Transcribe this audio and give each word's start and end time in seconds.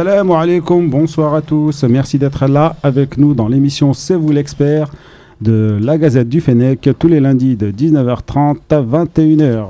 Salam 0.00 0.30
alaikum, 0.30 0.88
bonsoir 0.88 1.34
à 1.34 1.42
tous. 1.42 1.84
Merci 1.84 2.18
d'être 2.18 2.46
là 2.46 2.74
avec 2.82 3.18
nous 3.18 3.34
dans 3.34 3.48
l'émission 3.48 3.92
C'est 3.92 4.14
vous 4.14 4.32
l'expert 4.32 4.88
de 5.42 5.78
la 5.78 5.98
Gazette 5.98 6.26
du 6.26 6.40
Fennec 6.40 6.88
tous 6.98 7.06
les 7.06 7.20
lundis 7.20 7.54
de 7.54 7.70
19h30 7.70 8.56
à 8.70 8.80
21h. 8.80 9.66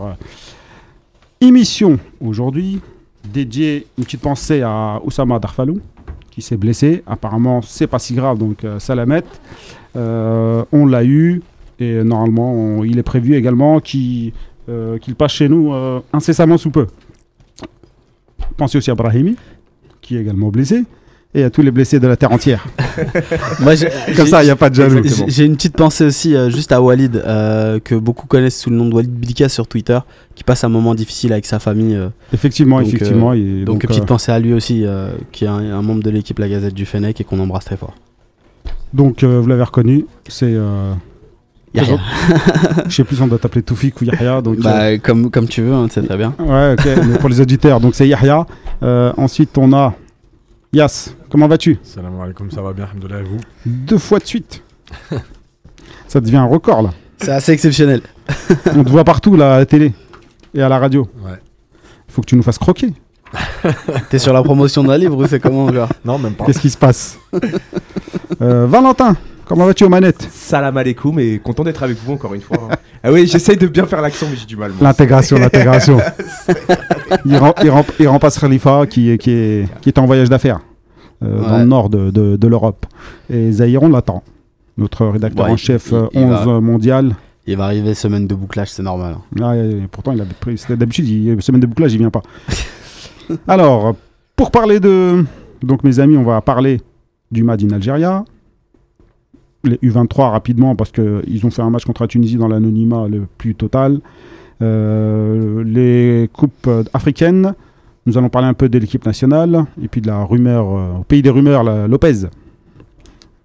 Émission 1.41 1.99
aujourd'hui 2.21 2.79
dédiée 3.25 3.89
une 3.99 4.05
petite 4.05 4.21
pensée 4.21 4.63
à 4.63 5.01
Oussama 5.05 5.41
Darfalou 5.41 5.81
qui 6.31 6.43
s'est 6.43 6.57
blessé. 6.57 7.03
Apparemment, 7.09 7.61
c'est 7.61 7.89
pas 7.89 7.99
si 7.99 8.15
grave 8.15 8.39
donc 8.39 8.63
euh, 8.63 8.79
Salamet. 8.79 9.25
Euh, 9.97 10.65
on 10.71 10.87
l'a 10.87 11.03
eu 11.03 11.43
et 11.81 12.05
normalement 12.05 12.85
il 12.85 13.01
est 13.01 13.03
prévu 13.03 13.35
également 13.35 13.81
qu'il 13.81 14.33
euh, 14.69 14.97
passe 15.19 15.33
chez 15.33 15.49
nous 15.49 15.75
euh, 15.75 15.99
incessamment 16.13 16.57
sous 16.57 16.71
peu. 16.71 16.87
Pensez 18.57 18.79
aussi 18.79 18.93
à 18.93 18.95
Brahimi 18.95 19.35
qui 20.11 20.17
est 20.17 20.21
également 20.23 20.49
blessé 20.49 20.83
et 21.35 21.45
à 21.45 21.51
tous 21.51 21.63
les 21.63 21.71
blessés 21.71 22.01
de 22.01 22.09
la 22.09 22.17
terre 22.17 22.33
entière. 22.33 22.67
Moi, 23.61 23.75
Comme 24.17 24.27
ça, 24.27 24.43
il 24.43 24.47
n'y 24.47 24.51
a 24.51 24.57
pas 24.57 24.69
de 24.69 24.75
jaloux. 24.75 25.01
J'ai 25.29 25.45
une 25.45 25.55
petite 25.55 25.77
pensée 25.77 26.05
aussi 26.05 26.35
euh, 26.35 26.51
juste 26.51 26.73
à 26.73 26.83
Walid, 26.83 27.15
euh, 27.25 27.79
que 27.79 27.95
beaucoup 27.95 28.27
connaissent 28.27 28.59
sous 28.59 28.71
le 28.71 28.75
nom 28.75 28.89
de 28.89 28.95
Walid 28.97 29.13
Bilika 29.13 29.49
sur 29.49 29.69
Twitter, 29.69 30.01
qui 30.35 30.43
passe 30.43 30.65
un 30.65 30.69
moment 30.69 30.97
difficile 30.97 31.33
avec 31.33 31.47
sa 31.47 31.61
famille. 31.61 31.95
euh, 31.95 32.09
Effectivement, 32.35 32.81
Donc, 32.81 32.89
effectivement. 32.89 33.33
et 33.35 33.63
donc, 33.65 33.83
donc, 33.83 33.87
petite 33.87 34.07
pensée 34.07 34.33
à 34.33 34.41
lui 34.41 34.53
aussi, 34.53 34.85
qui 35.31 35.45
est 35.45 35.49
un, 35.49 35.59
un 35.59 35.83
membre 35.83 36.03
de 36.03 36.11
l'équipe 36.11 36.37
La 36.41 36.49
Gazette 36.49 36.75
du 36.75 36.85
Fennec 36.87 37.21
et 37.21 37.23
qu'on 37.23 37.39
embrasse 37.39 37.67
très 37.67 37.77
fort. 37.77 37.95
donc, 38.93 39.23
vous 39.23 39.47
l'avez 39.47 39.63
reconnu, 39.63 40.07
c'est. 40.27 40.57
Euh, 41.77 41.81
Yahya. 41.81 41.99
je 42.87 42.95
sais 42.97 43.05
plus 43.05 43.17
si 43.17 43.23
on 43.23 43.27
doit 43.29 43.39
t'appeler 43.39 43.63
Toufik 43.63 44.01
ou 44.01 44.05
Yahya. 44.05 44.41
Donc, 44.43 44.59
euh, 44.59 44.63
Bah, 44.63 44.99
comme, 44.99 45.31
comme 45.31 45.47
tu 45.49 45.63
veux, 45.63 45.73
hein, 45.75 45.87
c'est 45.91 46.03
très 46.07 46.17
bien. 46.17 46.35
ouais, 46.39 46.75
ok, 46.79 46.89
mais 47.07 47.19
pour 47.19 47.29
les 47.29 47.41
auditeurs, 47.41 47.81
donc 47.81 47.95
c'est 47.95 48.09
Yahya. 48.09 48.47
Euh, 48.83 49.13
ensuite, 49.17 49.57
on 49.59 49.73
a 49.73 49.95
Yas. 50.73 51.15
Comment 51.31 51.49
vas-tu? 51.49 51.79
Salam 51.83 52.21
alaikum, 52.21 52.51
ça 52.51 52.63
va 52.63 52.73
bien, 52.73 52.85
alhamdoulilah, 52.85 53.21
et 53.21 53.25
vous? 53.25 53.39
Deux 53.67 53.99
fois 53.99 54.19
de 54.19 54.27
suite. 54.27 54.63
Ça 56.09 56.21
devient 56.21 56.37
un 56.39 56.45
record 56.47 56.83
là. 56.83 56.91
C'est 57.19 57.31
assez 57.33 57.53
exceptionnel. 57.53 58.01
On 58.77 58.83
te 58.83 58.89
voit 58.91 59.05
partout 59.05 59.37
là 59.37 59.55
à 59.57 59.59
la 59.59 59.67
télé 59.67 59.93
et 60.55 60.63
à 60.63 60.69
la 60.69 60.79
radio. 60.79 61.09
Ouais. 61.25 61.39
Il 62.09 62.13
faut 62.13 62.23
que 62.23 62.27
tu 62.27 62.35
nous 62.37 62.43
fasses 62.43 62.59
croquer. 62.59 62.93
T'es 64.11 64.19
sur 64.19 64.33
la 64.33 64.43
promotion 64.43 64.83
d'un 64.83 64.99
livre 64.99 65.17
ou 65.17 65.27
c'est 65.29 65.39
comment 65.39 65.73
genre? 65.73 65.89
Non, 66.05 66.19
même 66.19 66.33
pas. 66.33 66.45
Qu'est-ce 66.47 66.59
qui 66.59 66.71
se 66.71 66.79
passe? 66.79 67.17
Euh, 68.43 68.67
Valentin, 68.67 69.17
comment 69.51 69.67
vas-tu 69.67 69.83
aux 69.85 69.89
manettes? 69.89 70.29
Salam 70.33 70.77
alaikum 70.77 71.19
et 71.19 71.41
content 71.41 71.65
d'être 71.65 71.83
avec 71.83 71.99
vous 72.05 72.13
encore 72.13 72.33
une 72.35 72.41
fois. 72.41 72.57
hein. 72.71 72.77
ah 73.03 73.11
oui, 73.13 73.27
j'essaye 73.27 73.57
de 73.57 73.67
bien 73.67 73.85
faire 73.85 74.01
l'accent, 74.01 74.27
mais 74.31 74.37
j'ai 74.37 74.47
du 74.47 74.57
mal. 74.57 74.71
L'intégration, 74.81 75.39
l'intégration. 75.41 75.99
il, 77.27 77.37
rem- 77.37 77.53
il 77.63 77.71
rem- 77.71 77.85
il 77.99 78.09
remplace 78.09 78.39
Khalifa 78.39 78.87
qui, 78.87 79.11
est- 79.11 79.19
qui, 79.19 79.31
est, 79.33 79.69
qui 79.81 79.89
est 79.89 79.99
en 79.99 80.07
voyage 80.07 80.29
d'affaires 80.31 80.61
euh, 81.25 81.41
dans 81.49 81.59
le 81.59 81.65
nord 81.65 81.91
de, 81.91 82.11
de- 82.11 82.37
de 82.37 82.47
l'Europe. 82.47 82.87
Et 83.29 83.51
Zahir, 83.53 83.83
on 83.83 83.89
l'attend. 83.89 84.23
Notre 84.79 85.05
rédacteur 85.07 85.47
Ouais, 85.47 85.53
en 85.53 85.57
chef 85.57 85.89
il- 85.91 85.95
euh, 85.97 86.07
il 86.13 86.21
11 86.21 86.47
va- 86.47 86.61
mondial. 86.61 87.17
Il 87.47 87.57
va 87.57 87.65
arriver 87.65 87.95
semaine 87.95 88.29
de 88.29 88.35
bouclage, 88.37 88.69
c'est 88.71 88.83
normal. 88.85 89.17
hein. 89.19 89.43
Ah, 89.43 89.57
et 89.57 89.87
pourtant, 89.91 90.13
il 90.13 90.21
avait 90.21 90.31
pris. 90.39 90.63
D'habitude, 90.69 91.09
il- 91.09 91.43
semaine 91.43 91.61
de 91.61 91.67
bouclage, 91.67 91.93
il 91.93 91.99
vient 91.99 92.11
pas. 92.11 92.23
Alors, 93.49 93.95
pour 94.37 94.51
parler 94.51 94.79
de. 94.81 95.25
Donc, 95.63 95.85
mes 95.85 95.99
amis, 95.99 96.17
on 96.17 96.23
va 96.23 96.41
parler 96.41 96.81
du 97.31 97.43
Mad 97.43 97.63
in 97.63 97.71
Algeria. 97.75 98.25
Les 99.65 99.77
U23 99.77 100.31
rapidement, 100.31 100.75
parce 100.75 100.91
qu'ils 100.91 101.45
ont 101.45 101.51
fait 101.51 101.61
un 101.63 101.69
match 101.71 101.85
contre 101.85 102.03
la 102.03 102.09
Tunisie 102.09 102.37
dans 102.37 102.49
l'anonymat 102.49 103.09
le 103.09 103.27
plus 103.39 103.55
total. 103.55 104.01
Euh, 104.63 105.63
les 105.65 106.29
coupes 106.33 106.67
euh, 106.67 106.83
africaines. 106.95 107.55
Nous 108.07 108.17
allons 108.17 108.31
parler 108.31 108.49
un 108.49 108.55
peu 108.55 108.69
de 108.71 108.79
l'équipe 108.79 109.05
nationale. 109.05 109.67
Et 109.83 109.89
puis 109.89 110.01
de 110.01 110.07
la 110.07 110.23
rumeur, 110.25 110.67
euh, 110.67 110.93
au 111.01 111.03
pays 111.05 111.21
des 111.23 111.29
rumeurs, 111.31 111.63
la 111.63 111.87
Lopez. 111.89 112.25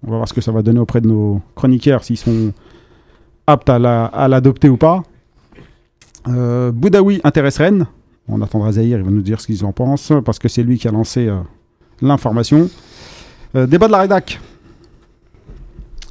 On 0.06 0.10
va 0.10 0.16
voir 0.16 0.28
ce 0.28 0.32
que 0.34 0.40
ça 0.40 0.52
va 0.52 0.62
donner 0.62 0.78
auprès 0.80 1.00
de 1.02 1.08
nos 1.08 1.42
chroniqueurs, 1.54 2.02
s'ils 2.04 2.16
sont 2.16 2.52
aptes 3.46 3.68
à 3.68 3.78
la- 3.78 4.06
à 4.06 4.26
l'adopter 4.28 4.68
ou 4.68 4.76
pas. 4.76 5.02
Boudaoui 6.26 7.20
intéresse 7.24 7.58
Rennes. 7.58 7.86
On 8.28 8.40
attendra 8.42 8.72
Zahir, 8.72 8.98
il 8.98 9.04
va 9.04 9.10
nous 9.10 9.22
dire 9.22 9.40
ce 9.40 9.46
qu'ils 9.46 9.64
en 9.64 9.72
pensent, 9.72 10.12
parce 10.24 10.38
que 10.40 10.48
c'est 10.48 10.62
lui 10.64 10.78
qui 10.78 10.88
a 10.88 10.90
lancé 10.90 11.30
l'information. 12.02 12.68
Débat 13.54 13.86
de 13.86 13.92
la 13.92 13.98
rédac. 14.00 14.40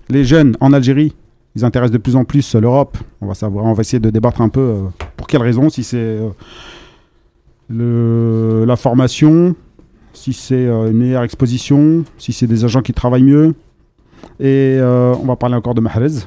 Les 0.09 0.23
jeunes 0.23 0.55
en 0.59 0.71
Algérie, 0.73 1.13
ils 1.55 1.66
intéressent 1.66 1.93
de 1.93 1.97
plus 1.97 2.16
en 2.16 2.23
plus 2.25 2.55
l'Europe. 2.55 2.97
On 3.21 3.27
va 3.27 3.33
savoir, 3.33 3.66
on 3.66 3.73
va 3.73 3.81
essayer 3.81 3.99
de 3.99 4.09
débattre 4.09 4.41
un 4.41 4.49
peu 4.49 4.59
euh, 4.61 4.81
pour 5.17 5.27
quelles 5.27 5.41
raisons, 5.41 5.69
si 5.69 5.83
c'est 5.83 5.97
euh, 5.97 6.29
le- 7.69 8.66
la 8.66 8.75
formation, 8.75 9.55
si 10.13 10.33
c'est 10.33 10.66
euh, 10.67 10.91
une 10.91 10.97
meilleure 10.97 11.23
exposition, 11.23 12.03
si 12.17 12.33
c'est 12.33 12.47
des 12.47 12.63
agents 12.66 12.81
qui 12.81 12.93
travaillent 12.93 13.23
mieux. 13.23 13.55
Et 14.39 14.79
on 14.81 15.25
va 15.25 15.35
parler 15.35 15.55
encore 15.55 15.75
de 15.75 15.81
Mahrez. 15.81 16.25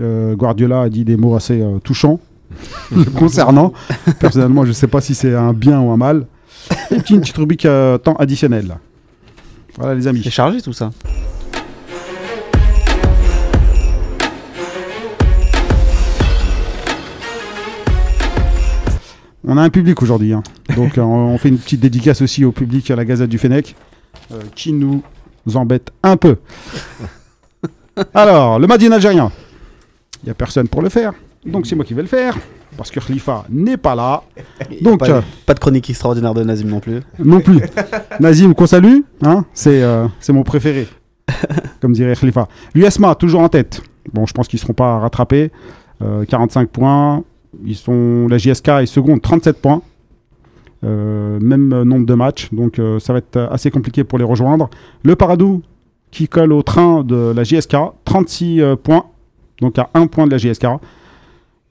Guardiola 0.00 0.82
a 0.82 0.88
dit 0.90 1.04
des 1.04 1.16
mots 1.16 1.36
assez 1.36 1.62
touchants 1.84 2.18
concernant. 3.18 3.72
Personnellement, 4.18 4.64
je 4.64 4.68
ne 4.70 4.74
sais 4.74 4.88
pas 4.88 5.00
si 5.00 5.14
c'est 5.14 5.34
un 5.34 5.52
bien 5.52 5.80
ou 5.80 5.90
un 5.90 5.96
mal. 5.96 6.26
Et 6.90 6.96
puis 6.98 7.14
une 7.14 7.20
petite 7.20 7.36
rubrique 7.36 7.62
temps 8.02 8.16
additionnel. 8.18 8.76
Voilà 9.78 9.94
les 9.94 10.06
amis. 10.06 10.20
C'est 10.24 10.30
chargé 10.30 10.60
tout 10.60 10.72
ça. 10.72 10.90
On 19.46 19.56
a 19.56 19.62
un 19.62 19.70
public 19.70 20.02
aujourd'hui. 20.02 20.32
hein. 20.32 20.42
Donc 20.74 20.98
euh, 20.98 21.02
on 21.02 21.38
fait 21.38 21.48
une 21.48 21.58
petite 21.58 21.80
dédicace 21.80 22.20
aussi 22.22 22.44
au 22.44 22.52
public 22.52 22.90
à 22.90 22.96
la 22.96 23.04
Gazette 23.04 23.30
du 23.30 23.38
Fennec 23.38 23.74
euh, 24.32 24.40
qui 24.54 24.72
nous 24.72 25.02
embête 25.54 25.92
un 26.02 26.16
peu. 26.16 26.36
Alors, 28.12 28.58
le 28.58 28.66
Madin 28.66 28.92
algérien. 28.92 29.30
Il 30.22 30.26
n'y 30.26 30.30
a 30.30 30.34
personne 30.34 30.68
pour 30.68 30.82
le 30.82 30.88
faire. 30.88 31.12
Donc 31.44 31.66
c'est 31.66 31.76
moi 31.76 31.84
qui 31.84 31.94
vais 31.94 32.02
le 32.02 32.08
faire. 32.08 32.36
Parce 32.76 32.90
que 32.90 33.00
Khalifa 33.00 33.44
n'est 33.48 33.76
pas 33.78 33.94
là. 33.94 34.22
Donc, 34.82 35.00
pas, 35.00 35.08
euh, 35.08 35.20
pas 35.46 35.54
de 35.54 35.60
chronique 35.60 35.88
extraordinaire 35.88 36.34
de 36.34 36.42
Nazim 36.42 36.68
non 36.68 36.80
plus. 36.80 37.00
Non 37.18 37.40
plus. 37.40 37.60
Nazim, 38.20 38.52
qu'on 38.54 38.66
salue. 38.66 38.98
Hein 39.22 39.44
c'est 39.54 39.82
euh, 39.82 40.08
mon 40.28 40.42
préféré. 40.42 40.86
Comme 41.80 41.92
dirait 41.92 42.14
Khalifa. 42.14 42.48
L'USMA, 42.74 43.14
toujours 43.14 43.40
en 43.40 43.48
tête. 43.48 43.80
Bon, 44.12 44.26
je 44.26 44.32
pense 44.34 44.48
qu'ils 44.48 44.58
ne 44.58 44.62
seront 44.62 44.74
pas 44.74 44.98
rattrapés. 44.98 45.50
Euh, 46.02 46.24
45 46.26 46.68
points. 46.68 47.24
Ils 47.64 47.76
sont, 47.76 48.26
la 48.28 48.38
JSK 48.38 48.68
est 48.68 48.86
seconde, 48.86 49.22
37 49.22 49.60
points. 49.60 49.82
Euh, 50.84 51.40
même 51.40 51.72
euh, 51.72 51.84
nombre 51.84 52.06
de 52.06 52.14
matchs. 52.14 52.52
Donc 52.52 52.78
euh, 52.78 52.98
ça 52.98 53.12
va 53.12 53.18
être 53.18 53.48
assez 53.50 53.70
compliqué 53.70 54.04
pour 54.04 54.18
les 54.18 54.24
rejoindre. 54.24 54.68
Le 55.02 55.16
Paradou, 55.16 55.62
qui 56.10 56.28
colle 56.28 56.52
au 56.52 56.62
train 56.62 57.02
de 57.02 57.32
la 57.34 57.44
JSK, 57.44 57.76
36 58.04 58.60
euh, 58.60 58.76
points. 58.76 59.06
Donc 59.60 59.78
à 59.78 59.90
1 59.94 60.06
point 60.06 60.26
de 60.26 60.32
la 60.32 60.38
JSK. 60.38 60.66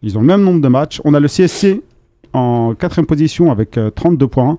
Ils 0.02 0.18
ont 0.18 0.22
le 0.22 0.28
même 0.28 0.44
nombre 0.44 0.62
de 0.62 0.68
matchs. 0.68 1.02
On 1.06 1.14
a 1.14 1.20
le 1.20 1.28
CSC 1.28 1.82
en 2.34 2.74
quatrième 2.76 3.06
position 3.06 3.52
avec 3.52 3.78
euh, 3.78 3.90
32 3.90 4.28
points. 4.28 4.58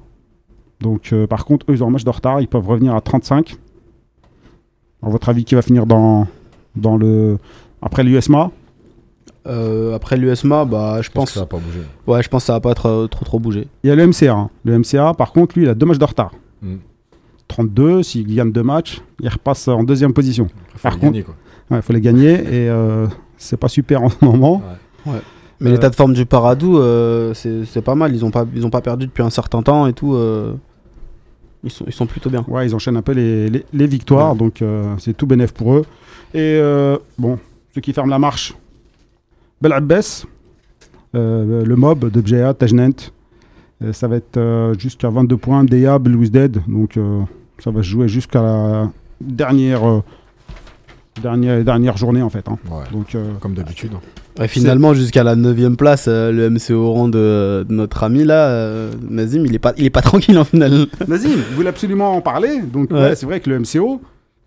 Donc, 0.80 1.14
par 1.30 1.46
contre, 1.46 1.64
eux, 1.70 1.74
ils 1.74 1.82
ont 1.82 1.86
un 1.86 1.90
match 1.90 2.04
de 2.04 2.10
retard. 2.10 2.42
Ils 2.42 2.48
peuvent 2.48 2.66
revenir 2.68 2.94
à 2.94 3.00
35. 3.00 3.56
À 5.02 5.08
votre 5.08 5.30
avis, 5.30 5.46
qui 5.46 5.54
va 5.54 5.62
finir 5.62 5.86
dans 5.86 6.26
le. 6.98 7.38
Après 7.80 8.04
l'USMA 8.04 8.50
Euh, 9.46 9.94
après 9.94 10.16
l'USMA, 10.16 10.64
bah, 10.64 11.00
je 11.02 11.10
pense, 11.10 11.32
Ça 11.32 11.40
va 11.40 11.46
pas 11.46 11.58
bouger. 11.58 11.80
ouais, 12.06 12.22
je 12.22 12.28
pense 12.28 12.42
que 12.42 12.46
ça 12.46 12.52
va 12.54 12.60
pas 12.60 12.70
être 12.72 12.86
euh, 12.86 13.06
trop 13.06 13.24
trop 13.24 13.38
bougé. 13.38 13.68
Il 13.84 13.88
y 13.88 13.90
a 13.90 13.94
le 13.94 14.06
MCA. 14.06 14.32
hein. 14.32 14.50
Le 14.64 14.78
MCA, 14.78 15.14
par 15.14 15.32
contre, 15.32 15.56
lui, 15.56 15.64
il 15.66 15.68
a 15.68 15.74
deux 15.74 15.86
matchs 15.86 15.98
de 15.98 16.04
retard. 16.04 16.32
Mm. 16.62 16.76
32. 17.48 18.02
S'il 18.02 18.26
gagne 18.34 18.50
deux 18.50 18.62
matchs, 18.64 19.00
il 19.20 19.28
repasse 19.28 19.68
en 19.68 19.84
deuxième 19.84 20.12
position. 20.12 20.48
Après, 20.74 20.78
faut 20.78 20.82
Par 20.82 20.92
les 20.94 20.98
contre- 20.98 21.12
gagner, 21.12 21.22
quoi. 21.22 21.34
Il 21.70 21.82
faut 21.82 21.92
les 21.92 22.00
gagner. 22.00 22.32
Et 22.34 22.68
euh, 22.68 23.06
c'est 23.36 23.56
pas 23.56 23.68
super 23.68 24.02
en 24.02 24.08
ce 24.08 24.16
moment. 24.24 24.62
Mais 25.06 25.70
Euh, 25.70 25.72
l'état 25.72 25.88
de 25.90 25.94
forme 25.94 26.12
du 26.12 26.26
Paradou, 26.26 26.78
euh, 26.78 27.32
c'est 27.34 27.64
c'est 27.64 27.80
pas 27.82 27.94
mal. 27.94 28.14
Ils 28.14 28.24
ont 28.24 28.30
pas, 28.30 28.44
ils 28.54 28.66
ont 28.66 28.70
pas 28.70 28.80
perdu 28.82 29.06
depuis 29.06 29.22
un 29.22 29.30
certain 29.30 29.62
temps 29.62 29.86
et 29.86 29.92
tout. 29.92 30.14
euh, 30.14 30.54
ils, 31.64 31.70
sont, 31.70 31.84
ils 31.86 31.92
sont 31.92 32.06
plutôt 32.06 32.30
bien. 32.30 32.44
Ouais, 32.48 32.66
ils 32.66 32.74
enchaînent 32.74 32.96
un 32.96 33.02
peu 33.02 33.12
les, 33.12 33.48
les- 33.48 33.64
les 33.72 33.86
victoires, 33.86 34.34
donc 34.36 34.60
euh, 34.60 34.94
c'est 34.98 35.16
tout 35.16 35.26
bénef 35.26 35.52
pour 35.52 35.74
eux. 35.74 35.84
Et 36.34 36.58
euh, 36.60 36.98
bon, 37.18 37.38
ceux 37.74 37.80
qui 37.80 37.92
ferment 37.92 38.10
la 38.10 38.18
marche, 38.18 38.54
Bel 39.60 39.72
Abbès, 39.72 40.26
euh, 41.14 41.64
le 41.64 41.76
mob 41.76 42.10
de 42.10 42.20
Bjea, 42.20 42.54
Tajnent, 42.54 43.12
Euh, 43.84 43.92
ça 43.92 44.08
va 44.08 44.16
être 44.16 44.38
euh, 44.38 44.72
jusqu'à 44.78 45.10
22 45.10 45.36
points, 45.36 45.62
Deya, 45.62 45.98
Belouizded, 45.98 46.62
donc 46.66 46.96
euh, 46.96 47.20
ça 47.58 47.70
va 47.70 47.82
se 47.82 47.88
jouer 47.88 48.08
jusqu'à 48.08 48.40
la 48.40 48.90
dernière, 49.20 49.84
euh, 49.86 50.00
dernière, 51.22 51.62
dernière 51.62 51.96
journée 51.98 52.22
en 52.22 52.30
fait. 52.30 52.48
hein. 52.48 52.56
Ouais. 52.70 52.84
Donc, 52.90 53.14
euh, 53.14 53.32
Comme 53.38 53.52
d'habitude. 53.52 53.92
Et 54.42 54.48
finalement, 54.48 54.94
jusqu'à 54.94 55.22
la 55.24 55.36
9ème 55.36 55.76
place, 55.76 56.06
euh, 56.08 56.32
le 56.32 56.48
MCO 56.48 56.90
rang 56.90 57.08
de, 57.08 57.66
de 57.68 57.74
notre 57.74 58.02
ami 58.02 58.24
là, 58.24 58.48
euh, 58.48 58.92
Nazim, 59.10 59.44
il 59.44 59.54
est 59.54 59.58
pas, 59.58 59.74
il 59.76 59.84
est 59.84 59.90
pas 59.90 60.00
tranquille 60.10 60.38
en 60.38 60.44
finale. 60.44 60.86
Nazim, 61.06 61.28
vous 61.50 61.56
voulez 61.56 61.68
absolument 61.68 62.16
en 62.16 62.22
parler, 62.22 62.60
donc 62.62 62.90
Ouais. 62.90 62.98
ouais, 63.00 63.14
c'est 63.14 63.26
vrai 63.26 63.40
que 63.40 63.50
le 63.50 63.58
MCO, 63.60 64.00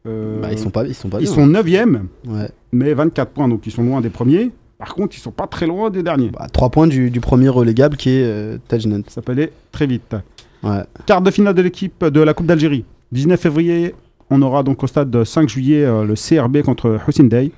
euh, 0.07 0.41
Bah, 0.41 0.47
ils 0.51 0.57
sont 0.57 0.71
pas, 0.71 0.85
ils 0.87 0.95
sont 0.95 1.09
pas 1.09 1.19
ils 1.19 1.25
bien. 1.25 1.33
sont 1.35 1.45
9e, 1.45 1.99
Ouais. 2.27 2.49
mais 2.71 2.95
24 2.95 3.29
points, 3.29 3.47
donc 3.47 3.67
ils 3.67 3.71
sont 3.71 3.83
loin 3.83 4.01
des 4.01 4.09
premiers. 4.09 4.49
Par 4.79 4.95
contre, 4.95 5.15
ils 5.15 5.19
sont 5.19 5.31
pas 5.31 5.45
très 5.45 5.67
loin 5.67 5.89
des 5.89 6.01
derniers. 6.01 6.29
Bah, 6.29 6.47
3 6.51 6.69
points 6.69 6.87
du, 6.87 7.11
du 7.11 7.19
premier 7.19 7.49
relégable 7.49 7.97
qui 7.97 8.09
est 8.09 8.23
euh, 8.23 8.57
Tajnant. 8.69 9.01
Ça 9.07 9.21
peut 9.21 9.33
aller 9.33 9.51
très 9.73 9.85
vite. 9.85 10.15
Ouais. 10.63 10.83
Quart 11.05 11.21
de 11.21 11.29
finale 11.29 11.53
de 11.53 11.61
l'équipe 11.61 12.03
de 12.03 12.21
la 12.21 12.33
Coupe 12.33 12.45
d'Algérie. 12.45 12.85
19 13.11 13.39
février, 13.39 13.93
on 14.29 14.41
aura 14.41 14.63
donc 14.63 14.81
au 14.81 14.87
stade 14.87 15.09
de 15.09 15.23
5 15.25 15.49
juillet 15.49 15.83
euh, 15.83 16.05
le 16.05 16.13
CRB 16.15 16.61
contre 16.61 16.97
Hussein 17.07 17.25
Day. 17.25 17.51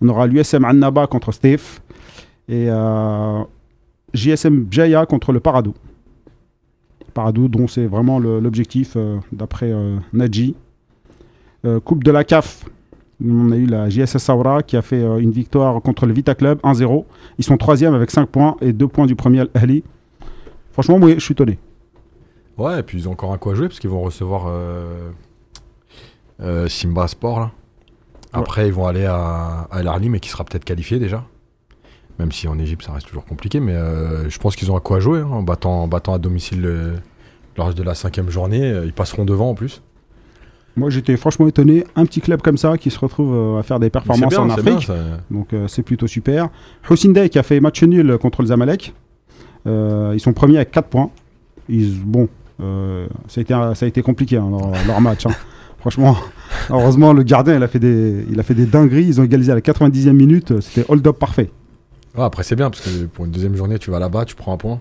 On 0.00 0.08
aura 0.08 0.26
l'USM 0.26 0.64
Annaba 0.64 1.06
contre 1.06 1.30
Steve. 1.30 1.80
Et 2.48 2.66
euh, 2.68 3.42
JSM 4.12 4.66
Jaya 4.68 5.06
contre 5.06 5.32
le 5.32 5.38
Paradou. 5.38 5.74
Paradou, 7.14 7.46
dont 7.46 7.68
c'est 7.68 7.86
vraiment 7.86 8.18
l'objectif 8.18 8.94
euh, 8.96 9.18
d'après 9.32 9.72
Nadji. 10.12 10.56
Coupe 11.84 12.04
de 12.04 12.10
la 12.10 12.24
CAF. 12.24 12.66
On 13.24 13.52
a 13.52 13.56
eu 13.56 13.66
la 13.66 13.88
JSS 13.88 14.18
Saoura 14.18 14.62
qui 14.62 14.76
a 14.76 14.82
fait 14.82 15.02
euh, 15.02 15.18
une 15.18 15.30
victoire 15.30 15.80
contre 15.82 16.06
le 16.06 16.12
Vita 16.12 16.34
Club 16.34 16.58
1-0. 16.62 17.04
Ils 17.38 17.44
sont 17.44 17.56
troisième 17.56 17.94
avec 17.94 18.10
5 18.10 18.26
points 18.28 18.56
et 18.60 18.72
2 18.72 18.88
points 18.88 19.06
du 19.06 19.14
premier 19.14 19.40
Al 19.40 19.48
Ahly. 19.54 19.84
Franchement, 20.72 20.98
moi, 20.98 21.14
je 21.14 21.20
suis 21.20 21.32
étonné. 21.32 21.58
Ouais, 22.58 22.80
et 22.80 22.82
puis 22.82 22.98
ils 22.98 23.08
ont 23.08 23.12
encore 23.12 23.32
un 23.32 23.50
à 23.50 23.54
jouer 23.54 23.68
parce 23.68 23.78
qu'ils 23.80 23.90
vont 23.90 24.02
recevoir 24.02 24.46
euh, 24.48 25.10
euh, 26.40 26.68
Simba 26.68 27.06
Sport 27.08 27.40
là. 27.40 27.50
Après, 28.32 28.66
ils 28.66 28.72
vont 28.72 28.86
aller 28.88 29.04
à, 29.04 29.68
à 29.70 29.78
El 29.80 29.86
Arli, 29.86 30.08
mais 30.08 30.18
qui 30.18 30.28
sera 30.28 30.42
peut-être 30.44 30.64
qualifié 30.64 30.98
déjà. 30.98 31.24
Même 32.18 32.32
si 32.32 32.48
en 32.48 32.58
Égypte, 32.58 32.82
ça 32.84 32.92
reste 32.92 33.06
toujours 33.06 33.24
compliqué. 33.24 33.60
Mais 33.60 33.74
je 34.28 34.38
pense 34.40 34.56
qu'ils 34.56 34.72
ont 34.72 34.76
à 34.76 34.80
jouer 35.00 35.20
hein, 35.20 35.28
en, 35.30 35.42
battant, 35.44 35.82
en 35.84 35.86
battant 35.88 36.14
à 36.14 36.18
domicile 36.18 36.60
le- 36.62 36.94
lors 37.56 37.72
de 37.72 37.82
la 37.84 37.94
cinquième 37.94 38.30
journée. 38.30 38.82
Ils 38.84 38.92
passeront 38.92 39.24
devant 39.24 39.50
en 39.50 39.54
plus. 39.54 39.82
Moi, 40.76 40.90
j'étais 40.90 41.16
franchement 41.16 41.46
étonné. 41.46 41.84
Un 41.94 42.04
petit 42.04 42.20
club 42.20 42.42
comme 42.42 42.56
ça 42.58 42.76
qui 42.78 42.90
se 42.90 42.98
retrouve 42.98 43.34
euh, 43.34 43.58
à 43.60 43.62
faire 43.62 43.78
des 43.78 43.90
performances 43.90 44.30
bien, 44.30 44.40
en 44.40 44.50
Afrique. 44.50 44.86
bien. 44.86 45.20
Donc, 45.30 45.52
euh, 45.52 45.68
c'est 45.68 45.82
plutôt 45.82 46.06
super. 46.08 46.48
Hussein 46.90 47.10
Day 47.10 47.28
qui 47.28 47.38
a 47.38 47.42
fait 47.44 47.60
match 47.60 47.82
nul 47.84 48.18
contre 48.18 48.42
le 48.42 48.48
Zamalek. 48.48 48.92
Euh, 49.66 50.12
ils 50.14 50.20
sont 50.20 50.32
premiers 50.32 50.56
avec 50.56 50.72
4 50.72 50.88
points. 50.88 51.10
Ils, 51.68 52.00
bon, 52.02 52.28
euh, 52.60 53.06
ça, 53.28 53.40
a 53.40 53.42
été, 53.42 53.54
ça 53.54 53.84
a 53.84 53.86
été 53.86 54.02
compliqué 54.02 54.36
hein, 54.36 54.48
leur, 54.50 54.70
leur 54.86 55.00
match. 55.00 55.26
hein. 55.26 55.30
Franchement, 55.78 56.16
heureusement, 56.70 57.12
le 57.12 57.22
gardien 57.22 57.56
il 57.56 57.62
a, 57.62 57.68
fait 57.68 57.78
des, 57.78 58.24
il 58.30 58.40
a 58.40 58.42
fait 58.42 58.54
des 58.54 58.64
dingueries. 58.66 59.04
Ils 59.04 59.20
ont 59.20 59.24
égalisé 59.24 59.52
à 59.52 59.54
la 59.54 59.60
90e 59.60 60.12
minute. 60.12 60.60
C'était 60.60 60.84
hold-up 60.90 61.18
parfait. 61.18 61.50
Ouais, 62.16 62.24
après, 62.24 62.42
c'est 62.42 62.56
bien 62.56 62.70
parce 62.70 62.80
que 62.82 63.04
pour 63.04 63.26
une 63.26 63.30
deuxième 63.30 63.54
journée, 63.54 63.78
tu 63.78 63.90
vas 63.90 63.98
là-bas, 63.98 64.24
tu 64.24 64.34
prends 64.34 64.54
un 64.54 64.56
point. 64.56 64.80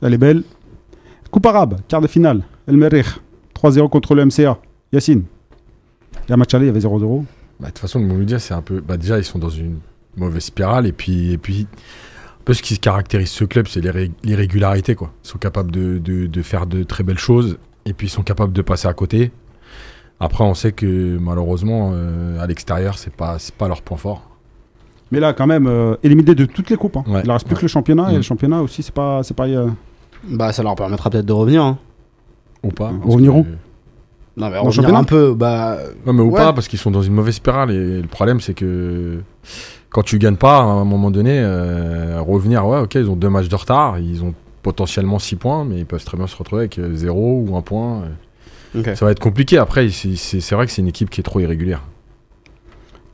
Elle 0.00 0.14
est 0.14 0.18
belle. 0.18 0.44
Coupe 1.30 1.44
arabe, 1.46 1.80
quart 1.88 2.00
de 2.00 2.06
finale. 2.06 2.42
El 2.68 2.76
Merrikh, 2.76 3.06
3-0 3.58 3.88
contre 3.88 4.14
le 4.14 4.24
MCA. 4.24 4.58
Yacine. 4.92 5.24
Il 6.26 6.30
y 6.30 6.32
a 6.32 6.36
match 6.36 6.54
aller, 6.54 6.66
il 6.66 6.68
y 6.68 6.70
avait 6.70 6.80
0-0. 6.80 7.24
Bah, 7.60 7.66
de 7.66 7.72
toute 7.72 7.78
façon, 7.78 7.98
le 7.98 8.06
Mouloudia, 8.06 8.38
c'est 8.38 8.54
un 8.54 8.62
peu. 8.62 8.80
Bah, 8.80 8.96
déjà, 8.96 9.18
ils 9.18 9.24
sont 9.24 9.38
dans 9.38 9.48
une 9.50 9.78
mauvaise 10.16 10.44
spirale. 10.44 10.86
Et 10.86 10.92
puis, 10.92 11.32
et 11.32 11.38
puis 11.38 11.66
un 11.72 12.44
peu 12.44 12.54
ce 12.54 12.62
qui 12.62 12.78
caractérise 12.78 13.30
ce 13.30 13.44
club, 13.44 13.66
c'est 13.68 13.80
l'irré- 13.80 14.10
l'irrégularité. 14.22 14.94
quoi. 14.94 15.10
Ils 15.24 15.28
sont 15.28 15.38
capables 15.38 15.70
de, 15.70 15.98
de- 15.98 16.26
de 16.26 16.42
faire 16.42 16.66
de 16.66 16.82
très 16.82 17.02
belles 17.04 17.18
choses. 17.18 17.58
Et 17.84 17.92
puis, 17.92 18.06
ils 18.06 18.10
sont 18.10 18.22
capables 18.22 18.52
de 18.52 18.62
passer 18.62 18.86
à 18.88 18.92
côté. 18.94 19.32
Après, 20.20 20.44
on 20.44 20.54
sait 20.54 20.72
que 20.72 21.16
malheureusement, 21.18 21.90
euh, 21.94 22.40
à 22.40 22.46
l'extérieur, 22.46 22.98
c'est 22.98 23.12
pas, 23.12 23.38
c'est 23.38 23.54
pas 23.54 23.68
leur 23.68 23.82
point 23.82 23.96
fort. 23.96 24.22
Mais 25.10 25.20
là, 25.20 25.32
quand 25.32 25.46
même, 25.46 25.66
euh, 25.66 25.94
éliminé 26.02 26.34
de 26.34 26.44
toutes 26.44 26.68
les 26.70 26.76
coupes. 26.76 26.96
hein. 26.96 27.04
Ouais. 27.06 27.20
Il 27.24 27.28
ne 27.28 27.32
reste 27.32 27.46
plus 27.46 27.54
Ouais. 27.54 27.60
que 27.60 27.64
le 27.64 27.68
championnat. 27.68 28.10
Et 28.10 28.14
Mm. 28.14 28.16
le 28.16 28.22
championnat 28.22 28.60
aussi, 28.62 28.82
c'est 28.82 28.94
pas. 28.94 29.22
C'est 29.22 29.34
pas 29.34 29.46
euh, 29.46 29.68
Bah, 30.28 30.52
ça 30.52 30.62
leur 30.62 30.74
permettra 30.74 31.08
peut-être 31.10 31.24
de 31.26 31.32
revenir. 31.32 31.62
hein. 31.62 31.78
Ou 32.62 32.68
pas. 32.70 32.90
Mmh. 32.92 33.00
parce 33.00 33.12
Revenir 33.14 33.32
que- 33.32 33.36
où 33.38 33.46
Non, 34.36 34.50
mais 34.50 34.70
championnat 34.72 34.98
un 35.00 35.04
peu. 35.04 35.34
Bah, 35.34 35.78
Non, 36.06 36.12
mais 36.12 36.22
ou 36.22 36.30
Ouais. 36.30 36.36
pas, 36.36 36.52
parce 36.52 36.68
qu'ils 36.68 36.78
sont 36.78 36.90
dans 36.92 37.02
une 37.02 37.12
mauvaise 37.14 37.34
spirale. 37.34 37.70
Et 37.72 38.00
le 38.02 38.06
problème, 38.08 38.40
c'est 38.40 38.54
que 38.54 39.18
quand 39.90 40.02
tu 40.02 40.18
gagnes 40.18 40.36
pas, 40.36 40.58
à 40.58 40.62
un 40.62 40.84
moment 40.84 41.10
donné, 41.10 41.40
euh, 41.40 42.20
revenir, 42.20 42.66
ouais, 42.66 42.78
ok, 42.80 42.94
ils 42.94 43.10
ont 43.10 43.16
deux 43.16 43.30
matchs 43.30 43.48
de 43.48 43.56
retard. 43.56 43.98
Ils 43.98 44.22
ont 44.22 44.34
potentiellement 44.62 45.18
6 45.18 45.36
points, 45.36 45.64
mais 45.64 45.78
ils 45.78 45.86
peuvent 45.86 46.04
très 46.04 46.16
bien 46.16 46.26
se 46.26 46.36
retrouver 46.36 46.62
avec 46.62 46.80
0 46.94 47.44
ou 47.48 47.56
un 47.56 47.62
point. 47.62 48.02
euh. 48.02 48.94
Ça 48.94 49.06
va 49.06 49.10
être 49.12 49.18
compliqué. 49.20 49.56
Après, 49.58 49.88
c'est- 49.88 50.54
vrai 50.54 50.66
que 50.66 50.72
c'est 50.72 50.82
une 50.82 50.88
équipe 50.88 51.08
qui 51.10 51.20
est 51.20 51.24
trop 51.24 51.40
irrégulière. 51.40 51.82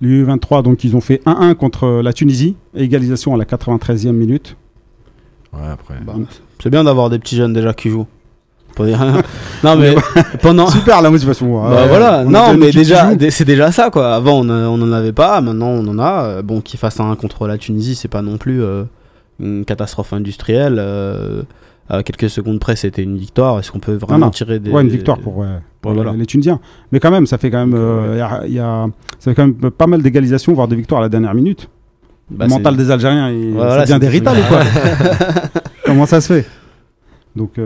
L'U23, 0.03 0.63
donc 0.63 0.85
ils 0.85 0.97
ont 0.97 1.01
fait 1.01 1.23
1-1 1.25 1.55
contre 1.55 1.87
la 2.03 2.13
Tunisie. 2.13 2.57
Égalisation 2.75 3.35
à 3.35 3.39
la 3.39 3.45
93e 3.45 4.17
minute. 4.17 4.57
Ouais, 5.53 5.61
après. 5.73 5.95
Bah, 6.05 6.15
c'est 6.63 6.71
bien 6.71 6.85
d'avoir 6.85 7.09
des 7.11 7.19
petits 7.19 7.37
jeunes 7.37 7.53
déjà 7.53 7.73
qui 7.73 7.89
jouent. 7.91 8.07
Pour 8.77 8.85
dire- 8.87 8.99
non, 9.63 9.77
mais 9.77 9.95
pendant. 10.43 10.67
Super 10.69 11.01
la 11.03 11.11
motivation. 11.11 11.63
Bah 11.63 11.71
Ouais. 11.71 11.89
voilà, 11.89 12.19
a 12.19 12.25
non 12.25 12.57
mais 12.59 12.71
déjà 12.73 13.11
c'est 13.31 13.45
déjà 13.45 13.71
ça 13.73 13.91
quoi. 13.91 14.15
Avant 14.15 14.41
on, 14.41 14.49
on 14.51 14.83
en 14.83 14.93
avait 14.93 15.13
pas, 15.13 15.41
maintenant 15.41 15.69
on 15.69 15.87
en 15.87 15.99
a. 15.99 16.25
Euh, 16.25 16.43
Bon 16.43 16.61
qu'ils 16.61 16.79
fassent 16.81 17.01
un 17.01 17.15
contre 17.15 17.47
la 17.47 17.57
Tunisie, 17.59 17.95
c'est 17.95 18.09
pas 18.09 18.23
non 18.23 18.37
plus 18.37 18.63
euh, 18.63 18.85
une 19.41 19.65
catastrophe 19.65 20.13
industrielle. 20.13 20.77
euh, 20.79 21.43
à 21.91 22.03
quelques 22.03 22.31
secondes 22.31 22.59
près 22.61 22.77
c'était 22.77 23.03
une 23.03 23.19
victoire. 23.19 23.59
Est-ce 23.59 23.71
qu'on 23.71 23.79
peut 23.79 23.93
vraiment 23.95 24.27
non. 24.27 24.31
tirer 24.31 24.59
des 24.59 24.71
Ouais, 24.71 24.81
une 24.81 24.89
victoire 24.89 25.19
pour, 25.19 25.37
ouais, 25.37 25.47
pour 25.83 25.91
Ouais, 25.91 25.97
les- 25.99 26.03
voilà. 26.03 26.17
les 26.19 26.25
Tunisiens. 26.25 26.59
Mais 26.93 26.99
quand 26.99 27.11
même, 27.11 27.27
ça 27.27 27.37
fait 27.37 27.51
quand 27.51 27.59
même, 27.59 27.75
euh, 27.79 28.17
y 28.17 28.21
a- 28.23 28.47
y 28.47 28.59
a- 28.59 28.87
ça 29.19 29.31
fait 29.31 29.35
quand 29.35 29.47
même 29.47 29.71
pas 29.71 29.87
mal 29.87 30.01
d'égalisations, 30.01 30.55
voire 30.55 30.67
de 30.67 30.75
victoires 30.77 31.01
à 31.03 31.05
la 31.05 31.09
dernière 31.11 31.35
minute. 31.35 31.69
Bah, 32.31 32.47
le 32.47 32.51
c'est- 32.51 32.57
mental 32.57 32.77
des 32.79 32.91
Algériens, 32.91 33.29
il, 33.31 33.53
voilà, 33.53 33.85
ça 33.87 33.99
devient 33.99 34.01
des 34.01 34.09
ou 34.39 34.43
quoi 34.49 34.61
Comment 35.85 36.07
ça 36.07 36.23
se 36.23 36.33
fait? 36.33 36.47
Donc, 37.37 37.59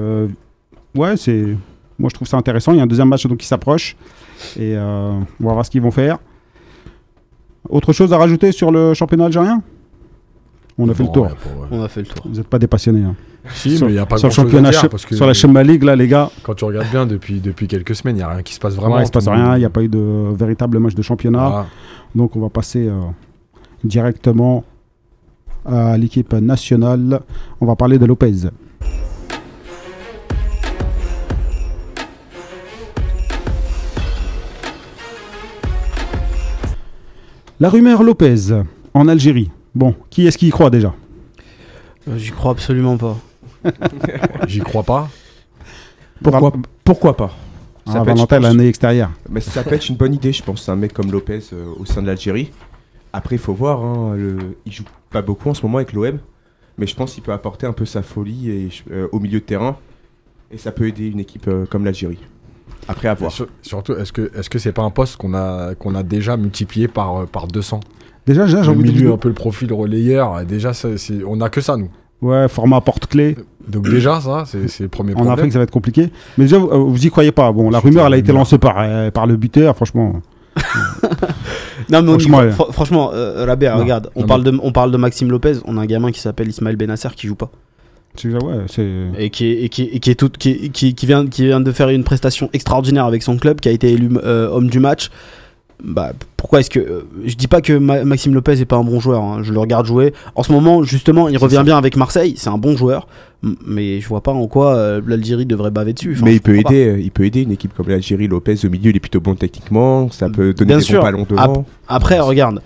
ouais, 0.98 1.16
c'est. 1.16 1.44
Moi, 1.98 2.08
je 2.10 2.14
trouve 2.14 2.28
ça 2.28 2.36
intéressant. 2.36 2.72
Il 2.72 2.76
y 2.76 2.80
a 2.80 2.84
un 2.84 2.86
deuxième 2.86 3.08
match 3.08 3.26
donc, 3.26 3.38
qui 3.38 3.46
s'approche. 3.46 3.96
Et 4.56 4.76
euh, 4.76 5.18
on 5.40 5.46
va 5.46 5.52
voir 5.52 5.64
ce 5.66 5.70
qu'ils 5.70 5.82
vont 5.82 5.90
faire. 5.90 6.18
Autre 7.68 7.92
chose 7.92 8.12
à 8.12 8.18
rajouter 8.18 8.52
sur 8.52 8.70
le 8.70 8.94
championnat 8.94 9.26
algérien? 9.26 9.62
On 10.78 10.88
a 10.88 10.94
fait 10.94 11.02
le 11.02 11.08
tour. 11.10 11.24
ouais, 11.24 11.30
pour- 11.42 11.60
ouais. 11.62 11.68
On 11.72 11.82
a 11.82 11.88
fait 11.88 12.02
le 12.02 12.06
tour. 12.06 12.24
Vous 12.28 12.36
n'êtes 12.36 12.46
pas 12.46 12.58
des 12.60 12.68
passionnés. 12.68 13.02
hein. 13.02 13.16
Si, 13.52 13.76
sur, 13.76 13.86
mais 13.86 13.92
il 13.92 13.94
n'y 13.96 14.00
a 14.00 14.06
pas 14.06 14.16
sur 14.16 14.28
le 14.28 14.32
championnat, 14.32 14.70
dire, 14.70 14.82
che- 14.84 14.88
parce 14.88 15.04
que 15.06 15.16
sur 15.16 15.26
la 15.26 15.32
Chemma 15.34 15.62
League, 15.64 15.82
là, 15.82 15.96
les 15.96 16.06
gars, 16.06 16.30
quand 16.44 16.54
tu 16.54 16.64
regardes 16.64 16.88
bien 16.90 17.04
depuis, 17.04 17.40
depuis 17.40 17.66
quelques 17.66 17.96
semaines, 17.96 18.14
il 18.14 18.18
n'y 18.20 18.22
a 18.24 18.28
rien 18.28 18.42
qui 18.42 18.54
se 18.54 18.60
passe 18.60 18.74
vraiment. 18.76 18.94
ouais, 18.96 19.02
il 19.02 19.06
se 19.06 19.10
passe 19.10 19.26
rien. 19.26 19.56
Il 19.56 19.58
n'y 19.60 19.64
a 19.64 19.70
pas 19.70 19.82
eu 19.82 19.88
de 19.88 20.32
véritable 20.34 20.78
match 20.78 20.94
de 20.94 21.02
championnat. 21.02 21.48
Voilà. 21.48 21.66
Donc 22.14 22.36
on 22.36 22.40
va 22.40 22.48
passer 22.48 22.86
euh, 22.86 23.00
directement 23.82 24.62
à 25.66 25.98
l'équipe 25.98 26.32
nationale. 26.34 27.20
On 27.60 27.66
va 27.66 27.74
parler 27.74 27.98
de 27.98 28.06
Lopez. 28.06 28.32
La 37.60 37.70
rumeur 37.70 38.04
Lopez 38.04 38.62
en 38.94 39.08
Algérie. 39.08 39.50
Bon, 39.74 39.94
qui 40.10 40.26
est-ce 40.26 40.38
qui 40.38 40.46
y 40.46 40.50
croit 40.50 40.70
déjà? 40.70 40.94
Euh, 42.06 42.16
J'y 42.16 42.30
crois 42.30 42.52
absolument 42.52 42.96
pas. 42.96 43.16
J'y 44.46 44.60
crois 44.60 44.84
pas. 44.84 45.08
Pourquoi, 46.22 46.52
pourquoi 46.84 47.16
pas? 47.16 47.32
Ah, 47.86 47.92
Ça 47.92 48.00
peut 48.02 48.10
être, 48.10 48.38
l'année 48.38 48.68
extérieure. 48.68 49.10
Mais 49.28 49.40
ça 49.40 49.64
peut 49.64 49.74
être 49.74 49.88
une 49.88 49.96
bonne 49.96 50.14
idée, 50.14 50.32
je 50.32 50.42
pense, 50.42 50.68
un 50.68 50.76
mec 50.76 50.92
comme 50.92 51.10
Lopez 51.10 51.40
euh, 51.52 51.66
au 51.78 51.84
sein 51.84 52.00
de 52.02 52.06
l'Algérie. 52.06 52.52
Après, 53.12 53.34
il 53.34 53.40
faut 53.40 53.54
voir, 53.54 53.84
hein, 53.84 54.14
le... 54.14 54.36
il 54.64 54.72
joue 54.72 54.84
pas 55.10 55.22
beaucoup 55.22 55.48
en 55.48 55.54
ce 55.54 55.62
moment 55.62 55.78
avec 55.78 55.92
l'OM, 55.92 56.18
mais 56.76 56.86
je 56.86 56.94
pense 56.94 57.14
qu'il 57.14 57.22
peut 57.22 57.32
apporter 57.32 57.66
un 57.66 57.72
peu 57.72 57.86
sa 57.86 58.02
folie 58.02 58.50
et, 58.50 58.68
euh, 58.92 59.08
au 59.10 59.18
milieu 59.18 59.40
de 59.40 59.44
terrain, 59.44 59.76
et 60.52 60.58
ça 60.58 60.70
peut 60.70 60.86
aider 60.86 61.08
une 61.08 61.20
équipe 61.20 61.48
euh, 61.48 61.66
comme 61.66 61.84
l'Algérie. 61.84 62.20
Après, 62.88 63.08
à 63.08 63.14
voir. 63.14 63.30
Sur- 63.32 63.48
surtout, 63.62 63.94
est-ce 63.94 64.12
que 64.12 64.30
est-ce 64.36 64.48
que 64.50 64.58
c'est 64.58 64.72
pas 64.72 64.82
un 64.82 64.90
poste 64.90 65.16
qu'on 65.16 65.34
a 65.34 65.74
qu'on 65.74 65.94
a 65.94 66.02
déjà 66.02 66.36
multiplié 66.36 66.88
par 66.88 67.16
euh, 67.16 67.26
par 67.26 67.46
200 67.48 67.80
Déjà, 68.26 68.46
j'ai 68.46 68.56
envie 68.58 68.92
de 68.92 69.10
un 69.10 69.16
peu 69.16 69.28
le 69.28 69.34
profil 69.34 69.72
relayeur. 69.72 70.34
euh, 70.36 70.44
Déjà, 70.44 70.72
on 71.26 71.40
a 71.40 71.48
que 71.48 71.60
ça 71.60 71.76
nous. 71.76 71.88
Ouais, 72.20 72.48
format 72.48 72.80
porte-clé. 72.80 73.36
Donc 73.68 73.88
déjà, 73.88 74.20
ça, 74.20 74.44
c'est 74.44 74.80
le 74.80 74.88
premier 74.88 75.12
En 75.12 75.16
problème. 75.16 75.34
Afrique, 75.34 75.52
ça 75.52 75.58
va 75.58 75.62
être 75.64 75.70
compliqué. 75.70 76.10
Mais 76.36 76.44
déjà, 76.44 76.58
vous, 76.58 76.68
euh, 76.68 76.76
vous 76.78 77.06
y 77.06 77.10
croyez 77.10 77.32
pas. 77.32 77.52
Bon, 77.52 77.70
la 77.70 77.78
rumeur, 77.80 78.06
elle 78.06 78.14
a 78.14 78.16
été 78.16 78.32
lancée 78.32 78.58
par, 78.58 78.76
euh, 78.78 79.10
par 79.10 79.26
le 79.26 79.36
buteur, 79.36 79.74
franchement. 79.76 80.20
Non 81.90 82.02
mais 82.02 82.08
Franchement. 82.10 82.40
Fr- 82.42 82.72
franchement, 82.72 83.10
euh, 83.14 83.46
Non. 83.46 83.78
regarde, 83.78 84.10
on 84.14 84.22
Non, 84.22 84.26
parle 84.26 84.44
de 84.44 84.58
on 84.62 84.72
parle 84.72 84.90
de 84.90 84.96
Maxime 84.96 85.30
Lopez, 85.30 85.54
on 85.64 85.78
a 85.78 85.80
un 85.82 85.86
gamin 85.86 86.10
qui 86.10 86.20
s'appelle 86.20 86.48
Ismaël 86.48 86.76
Benasser 86.76 87.08
qui 87.16 87.26
joue 87.26 87.34
pas 87.34 87.50
Ouais, 88.26 88.64
et 89.18 89.30
qui 89.30 89.46
est, 89.46 89.62
et 89.64 89.68
qui, 89.68 89.82
et 89.84 90.00
qui 90.00 90.10
est 90.10 90.14
tout 90.14 90.30
qui, 90.30 90.70
qui, 90.70 90.94
qui 90.94 91.06
vient 91.06 91.26
qui 91.26 91.44
vient 91.44 91.60
de 91.60 91.72
faire 91.72 91.88
une 91.90 92.04
prestation 92.04 92.50
extraordinaire 92.52 93.04
avec 93.04 93.22
son 93.22 93.36
club, 93.36 93.60
qui 93.60 93.68
a 93.68 93.72
été 93.72 93.92
élu 93.92 94.10
euh, 94.24 94.48
homme 94.50 94.68
du 94.68 94.80
match. 94.80 95.10
Bah 95.84 96.10
pourquoi 96.36 96.58
est-ce 96.58 96.70
que 96.70 96.80
euh, 96.80 97.02
je 97.24 97.36
dis 97.36 97.46
pas 97.46 97.60
que 97.60 97.72
Ma- 97.72 98.02
Maxime 98.04 98.34
Lopez 98.34 98.60
est 98.60 98.64
pas 98.64 98.74
un 98.76 98.82
bon 98.82 98.98
joueur, 98.98 99.22
hein, 99.22 99.42
je 99.44 99.52
le 99.52 99.60
regarde 99.60 99.86
jouer. 99.86 100.12
En 100.34 100.42
ce 100.42 100.50
moment, 100.50 100.82
justement, 100.82 101.28
il 101.28 101.38
revient 101.38 101.54
ça. 101.56 101.62
bien 101.62 101.78
avec 101.78 101.96
Marseille, 101.96 102.34
c'est 102.36 102.50
un 102.50 102.58
bon 102.58 102.76
joueur, 102.76 103.06
mais 103.64 104.00
je 104.00 104.08
vois 104.08 104.20
pas 104.20 104.32
en 104.32 104.48
quoi 104.48 104.74
euh, 104.74 105.00
l'Algérie 105.06 105.46
devrait 105.46 105.70
baver 105.70 105.92
dessus. 105.92 106.14
Enfin, 106.16 106.24
mais 106.24 106.34
il 106.34 106.40
peut, 106.40 106.60
pas. 106.64 106.72
aider, 106.72 107.00
il 107.00 107.12
peut 107.12 107.24
aider 107.24 107.42
une 107.42 107.52
équipe 107.52 107.72
comme 107.76 107.88
l'Algérie. 107.88 108.26
Lopez 108.26 108.56
au 108.64 108.70
milieu, 108.70 108.90
il 108.90 108.96
est 108.96 109.00
plutôt 109.00 109.20
bon 109.20 109.36
techniquement. 109.36 110.10
Ça 110.10 110.28
peut 110.28 110.52
donner 110.52 110.66
Bien 110.66 110.78
des 110.78 110.82
sûr. 110.82 110.98
bons 110.98 111.04
ballons 111.06 111.26
devant. 111.30 111.64
Après, 111.86 112.18
regarde, 112.18 112.60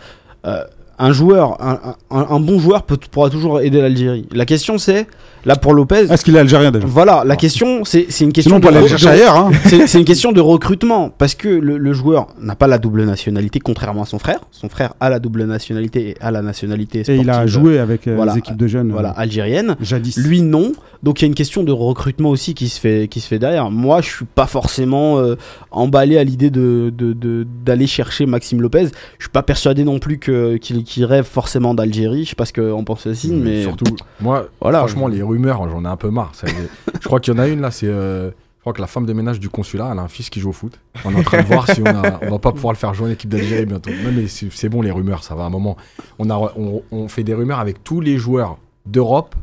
un 0.98 1.12
joueur, 1.12 1.62
un, 1.62 1.96
un- 2.10 2.26
un 2.30 2.40
bon 2.40 2.58
joueur 2.58 2.84
peut, 2.84 2.96
pourra 3.10 3.28
toujours 3.28 3.60
aider 3.60 3.80
l'Algérie. 3.82 4.26
La 4.32 4.46
question 4.46 4.78
c'est, 4.78 5.06
là 5.44 5.56
pour 5.56 5.74
Lopez, 5.74 6.06
Est-ce 6.10 6.24
qu'il 6.24 6.36
est 6.36 6.38
algérien 6.38 6.70
déjà 6.70 6.86
voilà, 6.86 7.22
la 7.24 7.36
question 7.36 7.84
c'est 7.84 8.06
c'est 8.08 8.24
une 8.24 8.32
question 8.32 8.56
Sinon, 8.56 8.56
on 8.56 8.60
de, 8.60 8.62
peut 8.64 8.68
aller 8.68 8.80
le 8.80 8.86
re- 8.86 8.98
chercher 8.98 9.06
de- 9.06 9.10
ailleurs. 9.12 9.36
Hein. 9.36 9.50
c'est 9.86 9.98
une 9.98 10.04
question 10.04 10.32
de 10.32 10.40
recrutement 10.40 11.10
parce 11.16 11.34
que 11.34 11.48
le, 11.48 11.78
le 11.78 11.92
joueur 11.92 12.28
n'a 12.40 12.54
pas 12.56 12.66
la 12.66 12.78
double 12.78 13.04
nationalité 13.04 13.58
contrairement 13.60 14.02
à 14.02 14.06
son 14.06 14.18
frère. 14.18 14.40
Son 14.50 14.68
frère 14.68 14.94
a 15.00 15.10
la 15.10 15.18
double 15.18 15.44
nationalité 15.44 16.10
et 16.10 16.16
a 16.20 16.30
la 16.30 16.42
nationalité 16.42 17.02
Et 17.08 17.16
il 17.16 17.30
a 17.30 17.46
joué 17.46 17.78
avec 17.78 18.06
euh, 18.08 18.14
voilà, 18.16 18.32
les 18.32 18.38
équipes 18.38 18.56
de 18.56 18.66
jeunes. 18.66 18.92
voilà 18.92 19.10
euh, 19.10 19.20
algérienne. 19.22 19.76
Jadis. 19.80 20.16
Lui 20.16 20.42
non. 20.42 20.72
Donc 21.02 21.20
il 21.20 21.24
y 21.24 21.26
a 21.26 21.28
une 21.28 21.34
question 21.34 21.64
de 21.64 21.72
recrutement 21.72 22.30
aussi 22.30 22.54
qui 22.54 22.68
se 22.68 22.78
fait, 22.78 23.08
qui 23.08 23.20
se 23.20 23.26
fait 23.26 23.40
derrière. 23.40 23.70
Moi, 23.70 24.00
je 24.02 24.08
suis 24.08 24.24
pas 24.24 24.46
forcément 24.46 25.18
euh, 25.18 25.34
emballé 25.72 26.16
à 26.18 26.24
l'idée 26.24 26.50
de, 26.50 26.92
de- 26.96 27.12
de- 27.12 27.44
d'aller 27.64 27.86
chercher 27.88 28.24
Maxime 28.26 28.60
Lopez. 28.62 28.86
Je 29.18 29.24
suis 29.24 29.30
pas 29.32 29.42
persuadé 29.42 29.82
non 29.84 29.98
plus 29.98 30.18
que, 30.18 30.56
qu'il, 30.58 31.04
rêve 31.04 31.24
forcément 31.24 31.74
d'Algérie. 31.74 32.24
Je 32.24 32.30
sais 32.30 32.34
pas 32.36 32.44
ce 32.46 32.52
qu'on 32.52 32.84
pense 32.84 33.06
aussi, 33.06 33.32
mais 33.32 33.62
surtout, 33.62 33.96
moi, 34.20 34.46
voilà. 34.60 34.78
franchement, 34.78 35.08
les 35.08 35.22
rumeurs, 35.32 35.68
j'en 35.68 35.84
ai 35.84 35.88
un 35.88 35.96
peu 35.96 36.10
marre. 36.10 36.34
Ça, 36.34 36.46
je 37.00 37.06
crois 37.06 37.20
qu'il 37.20 37.34
y 37.34 37.36
en 37.36 37.40
a 37.40 37.48
une 37.48 37.60
là, 37.60 37.70
c'est. 37.70 37.86
euh, 37.88 38.30
je 38.30 38.60
crois 38.64 38.74
que 38.74 38.80
la 38.80 38.86
femme 38.86 39.06
de 39.06 39.12
ménage 39.12 39.40
du 39.40 39.48
consulat, 39.48 39.88
elle 39.90 39.98
a 39.98 40.02
un 40.02 40.08
fils 40.08 40.30
qui 40.30 40.38
joue 40.38 40.50
au 40.50 40.52
foot. 40.52 40.78
On 41.04 41.12
est 41.12 41.18
en 41.18 41.22
train 41.24 41.42
de 41.42 41.46
voir 41.48 41.68
si 41.68 41.82
on, 41.82 41.86
a, 41.86 42.20
on 42.22 42.30
va 42.30 42.38
pas 42.38 42.52
pouvoir 42.52 42.72
le 42.72 42.78
faire 42.78 42.94
jouer 42.94 43.08
en 43.08 43.10
équipe 43.10 43.28
d'Algérie 43.28 43.66
bientôt. 43.66 43.90
Non, 43.90 44.12
mais 44.14 44.28
c'est 44.28 44.68
bon, 44.68 44.82
les 44.82 44.92
rumeurs, 44.92 45.24
ça 45.24 45.34
va 45.34 45.42
un 45.42 45.50
moment. 45.50 45.76
On, 46.20 46.30
a, 46.30 46.36
on, 46.56 46.80
on 46.92 47.08
fait 47.08 47.24
des 47.24 47.34
rumeurs 47.34 47.58
avec 47.58 47.82
tous 47.82 48.00
les 48.00 48.18
joueurs 48.18 48.58
d'Europe 48.86 49.34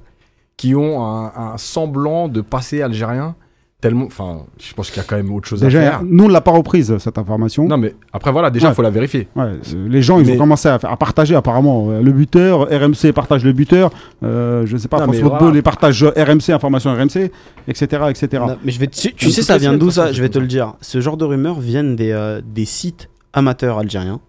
qui 0.55 0.73
ont 0.73 1.05
un, 1.05 1.33
un 1.35 1.57
semblant 1.57 2.29
de 2.29 2.39
passé 2.39 2.81
algérien. 2.81 3.35
Tellement, 3.81 4.07
enfin, 4.07 4.41
je 4.59 4.73
pense 4.73 4.89
qu'il 4.91 4.97
y 4.97 4.99
a 4.99 5.07
quand 5.07 5.15
même 5.15 5.33
autre 5.33 5.47
chose 5.47 5.63
à 5.63 5.67
Déjà, 5.67 5.79
faire. 5.79 6.01
nous, 6.03 6.25
on 6.25 6.27
l'a 6.27 6.41
pas 6.41 6.51
reprise, 6.51 6.97
cette 6.97 7.17
information. 7.17 7.65
Non, 7.65 7.77
mais 7.77 7.95
après, 8.11 8.29
voilà, 8.29 8.49
déjà, 8.49 8.67
il 8.67 8.69
Ouais. 8.71 8.75
faut 8.75 8.81
la 8.81 8.89
vérifier. 8.89 9.29
Ouais, 9.37 9.43
euh, 9.45 9.87
les 9.87 10.01
gens, 10.01 10.19
ils 10.19 10.25
Mais- 10.27 10.35
ont 10.35 10.39
commencé 10.39 10.67
à, 10.67 10.73
à 10.83 10.97
partager 10.97 11.33
apparemment 11.33 11.87
euh, 11.89 12.01
le 12.01 12.11
buteur, 12.11 12.67
RMC 12.69 13.13
partage 13.13 13.45
le 13.45 13.53
buteur, 13.53 13.89
euh, 14.23 14.65
je 14.65 14.75
sais 14.75 14.89
pas, 14.89 14.97
Non, 14.97 15.03
France 15.05 15.15
Football 15.19 15.37
voilà. 15.39 15.53
les 15.53 15.61
partage 15.61 16.03
RMC, 16.03 16.49
information 16.51 16.91
RMC, 16.93 17.31
etc. 17.69 18.03
etc. 18.09 18.43
Non, 18.45 18.57
mais 18.65 18.71
je 18.73 18.79
vais 18.81 18.87
te- 18.87 18.97
tu, 18.99 19.13
tu 19.13 19.31
sais, 19.31 19.43
ça 19.43 19.57
vient 19.57 19.73
d'où 19.77 19.91
ça 19.91 20.11
Je 20.11 20.21
vais 20.21 20.27
te 20.29 20.39
le 20.39 20.47
dire. 20.47 20.73
Ce 20.81 20.99
genre 20.99 21.15
de 21.15 21.23
rumeurs 21.23 21.61
viennent 21.61 21.95
des, 21.95 22.11
euh, 22.11 22.41
des 22.45 22.65
sites 22.65 23.07
amateurs 23.31 23.77
algériens 23.77 24.19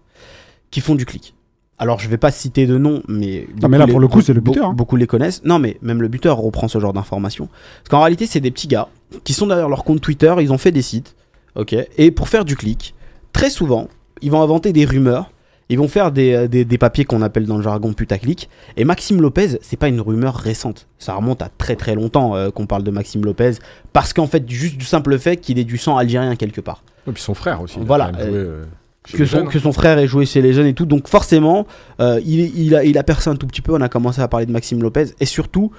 qui 0.69 0.79
font 0.79 0.95
du 0.95 1.05
clic. 1.05 1.33
Alors, 1.81 1.99
je 1.99 2.07
vais 2.07 2.17
pas 2.17 2.29
citer 2.31 2.67
de 2.67 2.77
nom, 2.77 3.01
mais. 3.07 3.47
Non, 3.61 3.67
mais 3.67 3.77
là, 3.77 3.85
beaucoup 3.85 3.91
pour 3.93 3.99
les- 3.99 4.03
le 4.03 4.07
coup, 4.07 4.21
c'est 4.21 4.33
le 4.33 4.39
buteur, 4.41 4.69
hein. 4.69 4.73
Beaucoup 4.73 4.95
les 4.95 5.07
connaissent. 5.07 5.43
Non, 5.43 5.57
mais 5.59 5.77
même 5.81 6.01
le 6.01 6.07
buteur 6.07 6.37
reprend 6.37 6.67
ce 6.67 6.79
genre 6.79 6.93
d'informations. 6.93 7.47
Parce 7.79 7.89
qu'en 7.89 8.01
réalité, 8.01 8.27
c'est 8.27 8.39
des 8.39 8.51
petits 8.51 8.67
gars 8.67 8.87
qui 9.23 9.33
sont 9.33 9.47
derrière 9.47 9.67
leur 9.67 9.83
compte 9.83 9.99
Twitter, 9.99 10.33
ils 10.39 10.53
ont 10.53 10.57
fait 10.59 10.71
des 10.71 10.83
sites. 10.83 11.15
Ok. 11.55 11.75
Et 11.97 12.11
pour 12.11 12.29
faire 12.29 12.45
du 12.45 12.55
clic, 12.55 12.93
très 13.33 13.49
souvent, 13.49 13.87
ils 14.21 14.29
vont 14.31 14.41
inventer 14.41 14.71
des 14.73 14.85
rumeurs. 14.85 15.31
Ils 15.69 15.77
vont 15.79 15.87
faire 15.87 16.11
des, 16.11 16.33
euh, 16.33 16.47
des, 16.49 16.65
des 16.65 16.77
papiers 16.77 17.05
qu'on 17.05 17.21
appelle 17.21 17.45
dans 17.45 17.55
le 17.55 17.63
jargon 17.63 17.93
putaclic. 17.93 18.49
Et 18.75 18.83
Maxime 18.83 19.21
Lopez, 19.21 19.57
c'est 19.61 19.77
pas 19.77 19.87
une 19.87 20.01
rumeur 20.01 20.35
récente. 20.35 20.87
Ça 20.99 21.13
remonte 21.15 21.41
à 21.41 21.49
très 21.57 21.77
très 21.77 21.95
longtemps 21.95 22.35
euh, 22.35 22.49
qu'on 22.51 22.65
parle 22.67 22.83
de 22.83 22.91
Maxime 22.91 23.23
Lopez. 23.23 23.53
Parce 23.93 24.11
qu'en 24.13 24.27
fait, 24.27 24.47
juste 24.49 24.75
du 24.77 24.83
simple 24.85 25.17
fait 25.17 25.37
qu'il 25.37 25.57
ait 25.59 25.63
du 25.63 25.77
sang 25.77 25.95
algérien 25.97 26.35
quelque 26.35 26.59
part. 26.61 26.83
Et 27.07 27.11
puis 27.13 27.23
son 27.23 27.33
frère 27.33 27.61
aussi. 27.61 27.75
il 27.77 27.83
a 27.83 27.85
Voilà, 27.85 28.11
joué, 28.11 28.21
euh, 28.21 28.65
Que 29.03 29.17
les 29.17 29.25
son, 29.25 29.37
jeunes. 29.37 29.47
que 29.49 29.57
son 29.59 29.71
frère 29.71 29.97
ait 29.97 30.07
joué 30.07 30.25
chez 30.25 30.41
les 30.41 30.53
jeunes 30.53 30.67
et 30.67 30.73
tout. 30.73 30.85
Donc 30.85 31.07
forcément, 31.07 31.65
euh, 31.99 32.19
il, 32.25 32.75
a, 32.75 32.83
il 32.83 32.97
a 32.97 33.03
percé 33.03 33.29
un 33.29 33.35
tout 33.35 33.47
petit 33.47 33.61
peu. 33.61 33.73
On 33.73 33.81
a 33.81 33.89
commencé 33.89 34.21
à 34.21 34.27
parler 34.27 34.45
de 34.45 34.51
Maxime 34.51 34.81
Lopez. 34.81 35.05
Et 35.19 35.25
surtout, 35.25 35.71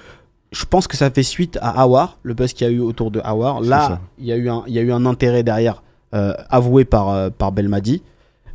je 0.51 0.65
pense 0.65 0.87
que 0.87 0.97
ça 0.97 1.09
fait 1.09 1.23
suite 1.23 1.57
à 1.61 1.81
Awar, 1.81 2.19
le 2.23 2.33
buzz 2.33 2.51
qu'il 2.53 2.67
y 2.67 2.69
a 2.69 2.73
eu 2.73 2.79
autour 2.79 3.11
de 3.11 3.21
Awar. 3.23 3.61
Là, 3.61 4.01
il 4.19 4.25
y, 4.25 4.31
a 4.31 4.35
eu 4.35 4.49
un- 4.49 4.63
il 4.67 4.73
y 4.73 4.79
a 4.79 4.81
eu 4.81 4.91
un 4.91 5.05
intérêt 5.05 5.41
derrière, 5.43 5.81
euh, 6.13 6.33
avoué 6.49 6.83
par, 6.85 7.09
euh, 7.09 7.29
par 7.29 7.51
Belmadi. 7.53 8.03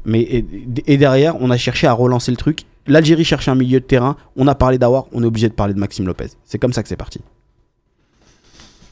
Mais 0.05 0.21
et, 0.21 0.45
et 0.87 0.97
derrière, 0.97 1.35
on 1.41 1.51
a 1.51 1.57
cherché 1.57 1.87
à 1.87 1.93
relancer 1.93 2.31
le 2.31 2.37
truc. 2.37 2.65
L'Algérie 2.87 3.25
cherchait 3.25 3.51
un 3.51 3.55
milieu 3.57 3.81
de 3.81 3.85
terrain. 3.85 4.17
On 4.37 4.47
a 4.47 4.55
parlé 4.55 4.79
d'Awar. 4.79 5.07
On 5.13 5.23
est 5.23 5.27
obligé 5.27 5.49
de 5.49 5.55
parler 5.55 5.75
de 5.75 5.79
Maxime 5.81 6.07
Lopez. 6.07 6.29
C'est 6.45 6.59
comme 6.59 6.73
ça 6.73 6.83
que 6.83 6.89
c'est 6.89 6.97
parti. 6.97 7.21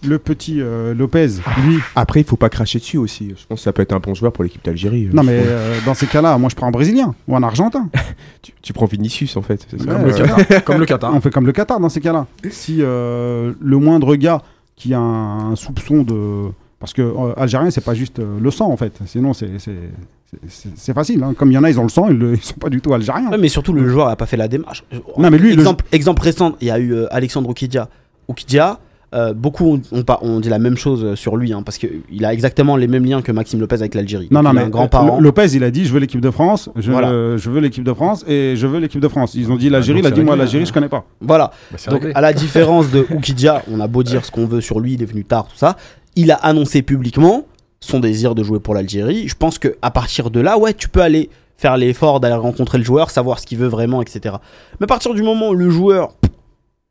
Le 0.07 0.19
petit 0.19 0.61
euh, 0.61 0.95
Lopez, 0.95 1.29
lui, 1.65 1.79
Après, 1.95 2.21
il 2.21 2.25
faut 2.27 2.37
pas 2.37 2.49
cracher 2.49 2.79
dessus 2.79 2.97
aussi. 2.99 3.31
Je 3.37 3.47
pense 3.47 3.59
que 3.59 3.65
ça 3.65 3.73
peut 3.73 3.83
être 3.83 3.93
un 3.93 3.99
bon 4.01 4.15
joueur 4.15 4.33
pour 4.33 4.45
l'équipe 4.45 4.65
d'Algérie. 4.65 5.09
non 5.13 5.23
Je 5.23 5.27
mais 5.29 5.43
euh, 5.45 5.79
dans 5.85 5.95
ces 5.95 6.07
cas-là, 6.07 6.37
moi 6.39 6.49
je 6.51 6.55
prends 6.57 6.67
un 6.67 6.71
Brésilien 6.71 7.15
ou 7.29 7.37
un 7.37 7.43
Argentin. 7.43 7.89
tu, 8.43 8.53
tu 8.63 8.73
prends 8.73 8.87
Vinicius 8.87 9.37
en 9.37 9.43
fait. 9.43 9.67
c'est 9.71 9.81
ça 9.81 9.85
Ouais, 9.87 9.93
Comme 9.95 10.07
le 10.09 10.13
euh, 10.13 10.17
Qatar. 10.47 10.65
Comme 10.65 10.79
le 10.81 10.87
Qatar. 10.87 11.15
On 11.15 11.21
fait 11.21 11.31
comme 11.31 11.47
le 11.47 11.53
Qatar 11.53 11.81
dans 11.81 11.89
ces 11.89 12.01
cas-là. 12.01 12.27
Si 12.51 12.79
euh, 12.81 13.53
le 13.61 13.79
moindre 13.79 14.15
gars 14.17 14.43
qui 14.77 14.93
a 14.95 14.99
un, 15.01 15.53
un 15.53 15.57
soupçon 15.57 16.03
de... 16.03 16.51
Parce 16.79 16.93
que 16.93 17.01
euh, 17.03 17.33
Algérien, 17.39 17.71
c'est 17.71 17.81
pas 17.85 17.95
juste 17.95 18.19
euh, 18.19 18.39
le 18.41 18.51
sang 18.51 18.71
en 18.71 18.77
fait. 18.77 18.99
Sinon, 19.07 19.33
c'est 19.33 19.49
c'est- 19.59 20.93
facile. 20.93 21.23
hein. 21.23 21.35
Comme 21.37 21.51
il 21.51 21.55
y 21.55 21.59
en 21.59 21.65
a, 21.65 21.71
ils 21.71 21.79
ont 21.81 21.85
le 21.85 21.89
sang, 21.89 22.09
ils, 22.11 22.33
ils 22.35 22.43
sont 22.43 22.57
pas 22.57 22.69
du 22.69 22.81
tout 22.81 22.93
algériens. 22.93 23.31
Ouais, 23.31 23.39
mais 23.39 23.49
surtout, 23.49 23.73
le 23.73 23.89
joueur 23.89 24.09
a 24.09 24.17
pas 24.17 24.27
fait 24.27 24.37
la 24.37 24.49
démarche. 24.49 24.85
Non, 25.17 25.31
mais 25.31 25.39
lui, 25.39 25.49
le- 25.53 25.61
exemple, 25.61 25.85
exemple 25.93 26.23
récent, 26.23 26.57
il 26.61 26.67
y 26.67 26.71
a 26.71 26.79
eu 26.79 26.93
euh, 26.93 27.07
Alexandre 27.15 27.49
Oukidia. 27.49 27.89
Oukidia, 28.29 28.79
euh, 29.15 29.33
beaucoup 29.33 29.75
ont, 29.75 29.81
ont 29.93 30.03
pas, 30.03 30.19
ont 30.23 30.41
dit 30.41 30.49
la 30.49 30.59
même 30.59 30.77
chose 30.77 31.15
sur 31.15 31.37
lui, 31.37 31.53
hein, 31.53 31.63
parce 31.63 31.79
qu'il 31.79 32.25
a 32.25 32.33
exactement 32.33 32.77
les 32.77 32.89
mêmes 32.89 33.05
liens 33.05 33.23
que 33.23 33.31
Maxime 33.33 33.61
Lopez 33.61 33.77
avec 33.77 33.95
l'Algérie. 33.95 34.29
Non, 34.31 34.43
non, 34.43 34.53
mais 34.53 34.63
euh, 34.65 35.21
Lopez, 35.21 35.55
il 35.55 35.63
a 35.65 35.71
dit 35.71 35.85
Je 35.85 35.93
veux 35.93 36.01
l'équipe 36.01 36.21
de 36.21 36.31
France, 36.31 36.69
je, 36.77 36.91
Voilà. 36.91 37.11
euh, 37.11 37.39
je 37.39 37.51
veux 37.51 37.61
l'équipe 37.61 37.85
de 37.85 37.93
France 37.95 38.25
et 38.29 38.55
je 38.57 38.67
veux 38.67 38.79
l'équipe 38.81 39.01
de 39.01 39.09
France. 39.09 39.35
Ils 39.35 39.51
ont 39.51 39.57
dit 39.57 39.71
l'Algérie, 39.71 40.03
donc 40.03 40.11
il 40.11 40.13
a 40.13 40.17
dit 40.17 40.25
Moi, 40.25 40.37
l'Algérie, 40.37 40.65
hein. 40.65 40.67
je 40.67 40.73
connais 40.73 40.89
pas. 40.89 41.05
Voilà. 41.21 41.53
Bah, 41.71 41.79
Donc, 41.91 42.01
réglé. 42.03 42.13
à 42.15 42.21
la 42.21 42.33
différence 42.33 42.91
de 42.91 43.07
Oukidia, 43.15 43.63
on 43.71 43.81
a 43.81 43.87
beau 43.87 44.03
dire 44.03 44.25
ce 44.25 44.31
qu'on 44.31 44.47
veut 44.47 44.61
sur 44.61 44.81
lui, 44.81 44.95
il 44.95 45.03
est 45.03 45.07
venu 45.07 45.25
tard, 45.25 45.47
tout 45.49 45.57
ça. 45.57 45.77
Il 46.17 46.31
a 46.31 46.37
annoncé 46.37 46.83
publiquement 46.83 47.47
son 47.81 48.01
désir 48.01 48.35
de 48.35 48.43
jouer 48.43 48.59
pour 48.59 48.75
l'Algérie. 48.75 49.29
Je 49.29 49.35
pense 49.37 49.59
que 49.59 49.77
à 49.83 49.91
partir 49.91 50.31
de 50.31 50.41
là, 50.41 50.59
ouais, 50.59 50.75
tu 50.75 50.89
peux 50.89 51.01
aller 51.03 51.31
faire 51.59 51.77
l'effort 51.77 52.21
d'aller 52.21 52.35
rencontrer 52.35 52.79
le 52.79 52.85
joueur, 52.85 53.11
savoir 53.11 53.39
ce 53.39 53.47
qu'il 53.47 53.59
veut 53.59 53.69
vraiment, 53.69 54.03
etc. 54.03 54.35
Mais 54.81 54.85
à 54.85 54.87
partir 54.87 55.15
du 55.15 55.23
moment 55.23 55.51
où 55.51 55.55
le 55.55 55.71
joueur, 55.71 56.13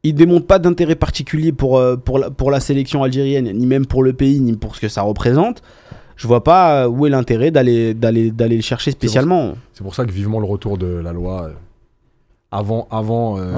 il 0.10 0.14
démontre 0.14 0.46
pas 0.48 0.60
d'intérêt 0.60 0.96
particulier 0.96 1.52
pour, 1.52 1.78
euh, 1.78 1.96
pour, 1.96 2.20
la, 2.20 2.30
pour 2.30 2.52
la 2.52 2.60
sélection 2.60 3.04
algérienne, 3.04 3.52
ni 3.52 3.66
même 3.66 3.86
pour 3.86 4.04
le 4.04 4.14
pays, 4.14 4.40
ni 4.40 4.54
pour 4.54 4.76
ce 4.76 4.82
que 4.82 4.88
ça 4.88 5.02
représente, 5.02 5.62
je 6.16 6.28
vois 6.28 6.44
pas 6.44 6.84
euh, 6.84 6.88
où 6.88 7.06
est 7.06 7.10
l'intérêt 7.10 7.52
d'aller 7.52 7.94
d'aller 7.94 8.32
d'aller 8.32 8.56
le 8.56 8.62
chercher 8.62 8.92
spécialement. 8.92 9.56
C'est 9.74 9.84
pour 9.84 9.96
ça 9.96 10.06
que 10.06 10.12
vivement 10.12 10.40
le 10.40 10.46
retour 10.46 10.78
de 10.78 10.88
la 10.88 11.12
loi 11.12 11.44
euh, 11.44 11.54
avant. 12.52 12.88
avant 12.90 13.38
euh. 13.38 13.58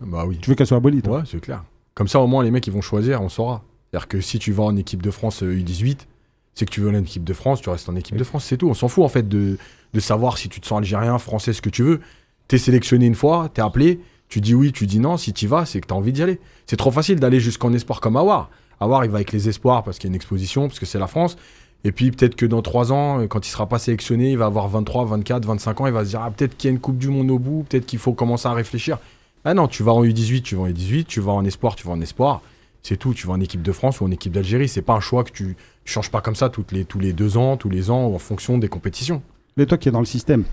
Bah 0.00 0.24
oui. 0.26 0.38
Tu 0.40 0.50
veux 0.50 0.56
qu'elle 0.56 0.66
soit 0.66 0.76
abolie, 0.76 1.02
toi? 1.02 1.18
Ouais, 1.18 1.24
c'est 1.26 1.40
clair. 1.40 1.64
Comme 1.94 2.08
ça, 2.08 2.20
au 2.20 2.26
moins, 2.26 2.44
les 2.44 2.50
mecs, 2.50 2.66
ils 2.66 2.72
vont 2.72 2.82
choisir, 2.82 3.22
on 3.22 3.28
saura. 3.28 3.62
C'est-à-dire 3.90 4.08
que 4.08 4.20
si 4.20 4.38
tu 4.38 4.52
vas 4.52 4.64
en 4.64 4.76
équipe 4.76 5.02
de 5.02 5.10
France 5.10 5.42
euh, 5.42 5.56
U18, 5.56 6.00
c'est 6.54 6.66
que 6.66 6.70
tu 6.70 6.80
veux 6.80 6.90
en 6.90 6.94
équipe 6.94 7.24
de 7.24 7.32
France, 7.32 7.60
tu 7.60 7.70
restes 7.70 7.88
en 7.88 7.96
équipe 7.96 8.16
de 8.16 8.24
France, 8.24 8.44
c'est 8.44 8.56
tout. 8.56 8.68
On 8.68 8.74
s'en 8.74 8.88
fout, 8.88 9.04
en 9.04 9.08
fait, 9.08 9.28
de, 9.28 9.58
de 9.94 10.00
savoir 10.00 10.38
si 10.38 10.48
tu 10.48 10.60
te 10.60 10.66
sens 10.66 10.78
algérien, 10.78 11.18
français, 11.18 11.52
ce 11.52 11.62
que 11.62 11.70
tu 11.70 11.82
veux. 11.82 12.00
T'es 12.48 12.58
sélectionné 12.58 13.06
une 13.06 13.14
fois, 13.14 13.48
t'es 13.52 13.62
appelé, 13.62 14.00
tu 14.28 14.40
dis 14.40 14.54
oui, 14.54 14.72
tu 14.72 14.86
dis 14.86 14.98
non. 14.98 15.16
Si 15.16 15.32
tu 15.32 15.46
vas, 15.46 15.66
c'est 15.66 15.80
que 15.80 15.86
t'as 15.86 15.94
envie 15.94 16.12
d'y 16.12 16.22
aller. 16.22 16.40
C'est 16.66 16.76
trop 16.76 16.90
facile 16.90 17.20
d'aller 17.20 17.40
jusqu'en 17.40 17.72
espoir 17.72 18.00
comme 18.00 18.16
Awar. 18.16 18.50
Awar, 18.80 19.04
il 19.04 19.10
va 19.10 19.16
avec 19.16 19.32
les 19.32 19.48
espoirs 19.48 19.82
parce 19.82 19.98
qu'il 19.98 20.08
y 20.08 20.10
a 20.10 20.12
une 20.12 20.16
exposition, 20.16 20.68
parce 20.68 20.78
que 20.78 20.86
c'est 20.86 20.98
la 20.98 21.06
France. 21.06 21.36
Et 21.84 21.92
puis 21.92 22.10
peut-être 22.10 22.34
que 22.34 22.46
dans 22.46 22.62
3 22.62 22.92
ans, 22.92 23.20
euh, 23.20 23.26
quand 23.26 23.46
il 23.46 23.50
sera 23.50 23.68
pas 23.68 23.78
sélectionné, 23.78 24.32
il 24.32 24.38
va 24.38 24.46
avoir 24.46 24.68
23, 24.68 25.04
24, 25.04 25.46
25 25.46 25.80
ans, 25.80 25.86
il 25.86 25.92
va 25.92 26.04
se 26.04 26.10
dire 26.10 26.20
ah, 26.22 26.30
peut-être 26.30 26.56
qu'il 26.56 26.68
y 26.68 26.70
a 26.70 26.74
une 26.74 26.80
Coupe 26.80 26.98
du 26.98 27.08
Monde 27.08 27.30
au 27.30 27.38
bout, 27.38 27.64
peut-être 27.68 27.86
qu'il 27.86 27.98
faut 27.98 28.12
commencer 28.12 28.48
à 28.48 28.52
réfléchir. 28.52 28.98
Ah 29.44 29.54
non, 29.54 29.68
tu 29.68 29.84
vas 29.84 29.92
en 29.92 30.02
U18, 30.02 30.42
tu 30.42 30.56
vas 30.56 30.62
en 30.62 30.68
U18, 30.68 31.04
tu 31.04 31.20
vas 31.20 31.32
en 31.32 31.44
espoir, 31.44 31.76
tu 31.76 31.86
vas 31.86 31.92
en 31.92 32.00
espoir. 32.00 32.42
C'est 32.82 32.96
tout, 32.96 33.14
tu 33.14 33.26
vas 33.26 33.34
en 33.34 33.40
équipe 33.40 33.62
de 33.62 33.72
France 33.72 34.00
ou 34.00 34.04
en 34.04 34.10
équipe 34.10 34.32
d'Algérie. 34.32 34.68
C'est 34.68 34.82
pas 34.82 34.94
un 34.94 35.00
choix 35.00 35.22
que 35.22 35.30
tu, 35.30 35.56
tu 35.84 35.92
changes 35.92 36.10
pas 36.10 36.20
comme 36.20 36.34
ça 36.34 36.48
toutes 36.48 36.72
les, 36.72 36.84
tous 36.84 36.98
les 36.98 37.12
deux 37.12 37.36
ans, 37.36 37.56
tous 37.56 37.68
les 37.68 37.90
ans, 37.90 38.06
ou 38.06 38.14
en 38.14 38.18
fonction 38.18 38.58
des 38.58 38.68
compétitions. 38.68 39.22
Mais 39.56 39.66
toi 39.66 39.78
qui 39.78 39.88
es 39.88 39.92
dans 39.92 40.00
le 40.00 40.06
système, 40.06 40.44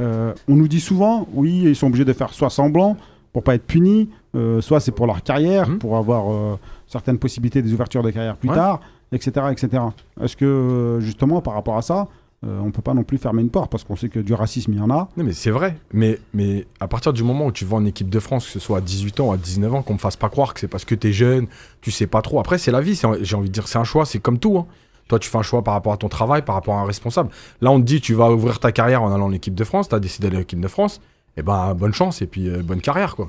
euh, 0.00 0.34
on 0.48 0.56
nous 0.56 0.68
dit 0.68 0.80
souvent, 0.80 1.26
oui, 1.32 1.62
ils 1.64 1.76
sont 1.76 1.86
obligés 1.86 2.04
de 2.04 2.12
faire 2.12 2.32
soit 2.32 2.50
semblant 2.50 2.96
pour 3.34 3.42
pas 3.42 3.54
être 3.56 3.66
punis, 3.66 4.08
euh, 4.34 4.62
soit 4.62 4.80
c'est 4.80 4.92
pour 4.92 5.06
leur 5.06 5.22
carrière, 5.22 5.68
Mhm. 5.68 5.78
pour 5.78 5.98
avoir 5.98 6.32
euh, 6.32 6.58
certaines 6.86 7.18
possibilités 7.18 7.60
des 7.60 7.74
ouvertures 7.74 8.02
de 8.02 8.10
carrière 8.10 8.36
plus 8.36 8.48
Ouais. 8.48 8.54
tard, 8.54 8.80
etc., 9.12 9.46
etc. 9.52 9.82
Est-ce 10.22 10.36
que 10.38 10.44
euh, 10.46 11.00
justement 11.00 11.42
par 11.42 11.52
rapport 11.52 11.76
à 11.76 11.82
ça, 11.82 12.08
euh, 12.46 12.60
on 12.64 12.70
peut 12.70 12.82
pas 12.82 12.94
non 12.94 13.04
plus 13.04 13.18
fermer 13.18 13.40
une 13.42 13.48
porte 13.50 13.70
parce 13.70 13.84
qu'on 13.84 13.96
sait 13.96 14.08
que 14.10 14.18
du 14.20 14.34
racisme 14.34 14.72
il 14.72 14.78
y 14.78 14.80
en 14.82 14.90
a. 14.90 15.08
Non, 15.16 15.24
mais 15.24 15.32
c'est 15.32 15.50
vrai. 15.50 15.76
Mais, 15.92 16.18
mais 16.34 16.66
à 16.78 16.86
partir 16.88 17.12
du 17.12 17.22
moment 17.24 17.46
où 17.46 17.52
tu 17.52 17.64
vas 17.64 17.76
en 17.76 17.84
équipe 17.86 18.08
de 18.10 18.20
France, 18.20 18.44
que 18.46 18.52
ce 18.52 18.60
soit 18.60 18.78
à 18.78 18.80
18 18.80 19.18
ans 19.20 19.28
ou 19.28 19.32
à 19.32 19.36
19 19.36 19.74
ans, 19.74 19.82
qu'on 19.82 19.94
me 19.94 19.98
fasse 19.98 20.16
pas 20.16 20.28
croire 20.28 20.54
que 20.54 20.60
c'est 20.60 20.68
parce 20.68 20.84
que 20.84 20.94
tu 20.94 21.08
es 21.08 21.12
jeune, 21.12 21.46
tu 21.80 21.90
sais 21.90 22.06
pas 22.06 22.22
trop. 22.22 22.38
Après, 22.40 22.56
c'est 22.58 22.70
la 22.70 22.80
vie. 22.82 23.00
J'ai 23.22 23.36
envie 23.36 23.48
de 23.48 23.52
dire, 23.52 23.66
c'est 23.66 23.78
un 23.78 23.84
choix. 23.84 24.04
C'est 24.06 24.20
comme 24.20 24.38
tout. 24.38 24.58
hein. 24.58 24.66
Toi, 25.08 25.18
tu 25.18 25.28
fais 25.28 25.36
un 25.38 25.42
choix 25.42 25.62
par 25.62 25.74
rapport 25.74 25.92
à 25.92 25.96
ton 25.98 26.08
travail, 26.08 26.42
par 26.42 26.54
rapport 26.54 26.74
à 26.76 26.80
un 26.80 26.86
responsable. 26.86 27.30
Là, 27.60 27.70
on 27.72 27.78
te 27.80 27.84
dit, 27.84 28.00
tu 28.00 28.14
vas 28.14 28.30
ouvrir 28.30 28.58
ta 28.60 28.72
carrière 28.72 29.02
en 29.02 29.12
allant 29.12 29.26
en 29.26 29.32
équipe 29.32 29.54
de 29.54 29.64
France. 29.64 29.88
Tu 29.88 29.94
as 29.94 30.00
décidé 30.00 30.28
d'aller 30.28 30.38
en 30.38 30.42
équipe 30.42 30.60
de 30.60 30.68
France. 30.68 31.00
Et 31.36 31.42
ben, 31.42 31.74
bonne 31.74 31.92
chance 31.94 32.22
et 32.22 32.26
puis 32.26 32.48
euh, 32.48 32.62
bonne 32.62 32.80
carrière, 32.80 33.16
quoi. 33.16 33.28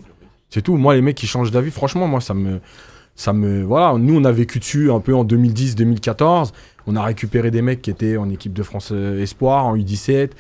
C'est 0.50 0.62
tout. 0.62 0.78
Moi, 0.78 0.96
les 0.96 1.02
mecs 1.02 1.16
qui 1.16 1.28
changent 1.28 1.52
d'avis, 1.52 1.72
franchement, 1.72 2.08
moi, 2.08 2.22
ça 2.22 2.34
me. 2.34 2.60
Ça 3.16 3.34
me. 3.34 3.64
Voilà, 3.64 3.98
nous, 3.98 4.16
on 4.20 4.24
a 4.26 4.32
vécu 4.32 4.60
dessus 4.60 4.92
un 4.92 5.00
peu 5.00 5.16
en 5.16 5.24
2010-2014. 5.26 6.52
On 6.88 6.96
a 6.96 7.04
récupéré 7.04 7.50
des 7.52 7.62
mecs 7.62 7.82
qui 7.82 7.90
étaient 7.90 8.18
en 8.18 8.30
équipe 8.30 8.54
de 8.54 8.62
France 8.64 8.90
euh, 8.92 9.22
Espoir, 9.22 9.66
en 9.66 9.76
U17. 9.78 10.32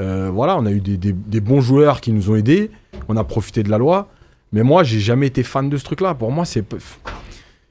Euh, 0.00 0.30
voilà, 0.32 0.56
on 0.56 0.64
a 0.64 0.70
eu 0.70 0.80
des, 0.80 0.96
des- 0.96 1.40
bons 1.40 1.60
joueurs 1.60 2.00
qui 2.00 2.12
nous 2.12 2.30
ont 2.30 2.36
aidés. 2.36 2.70
On 3.08 3.16
a 3.16 3.24
profité 3.24 3.62
de 3.62 3.68
la 3.70 3.76
loi. 3.78 4.08
Mais 4.52 4.62
moi, 4.62 4.82
j'ai 4.82 4.98
jamais 5.00 5.26
été 5.26 5.42
fan 5.42 5.68
de 5.68 5.76
ce 5.76 5.84
truc-là. 5.84 6.14
Pour 6.14 6.32
moi, 6.32 6.44
c'est. 6.44 6.64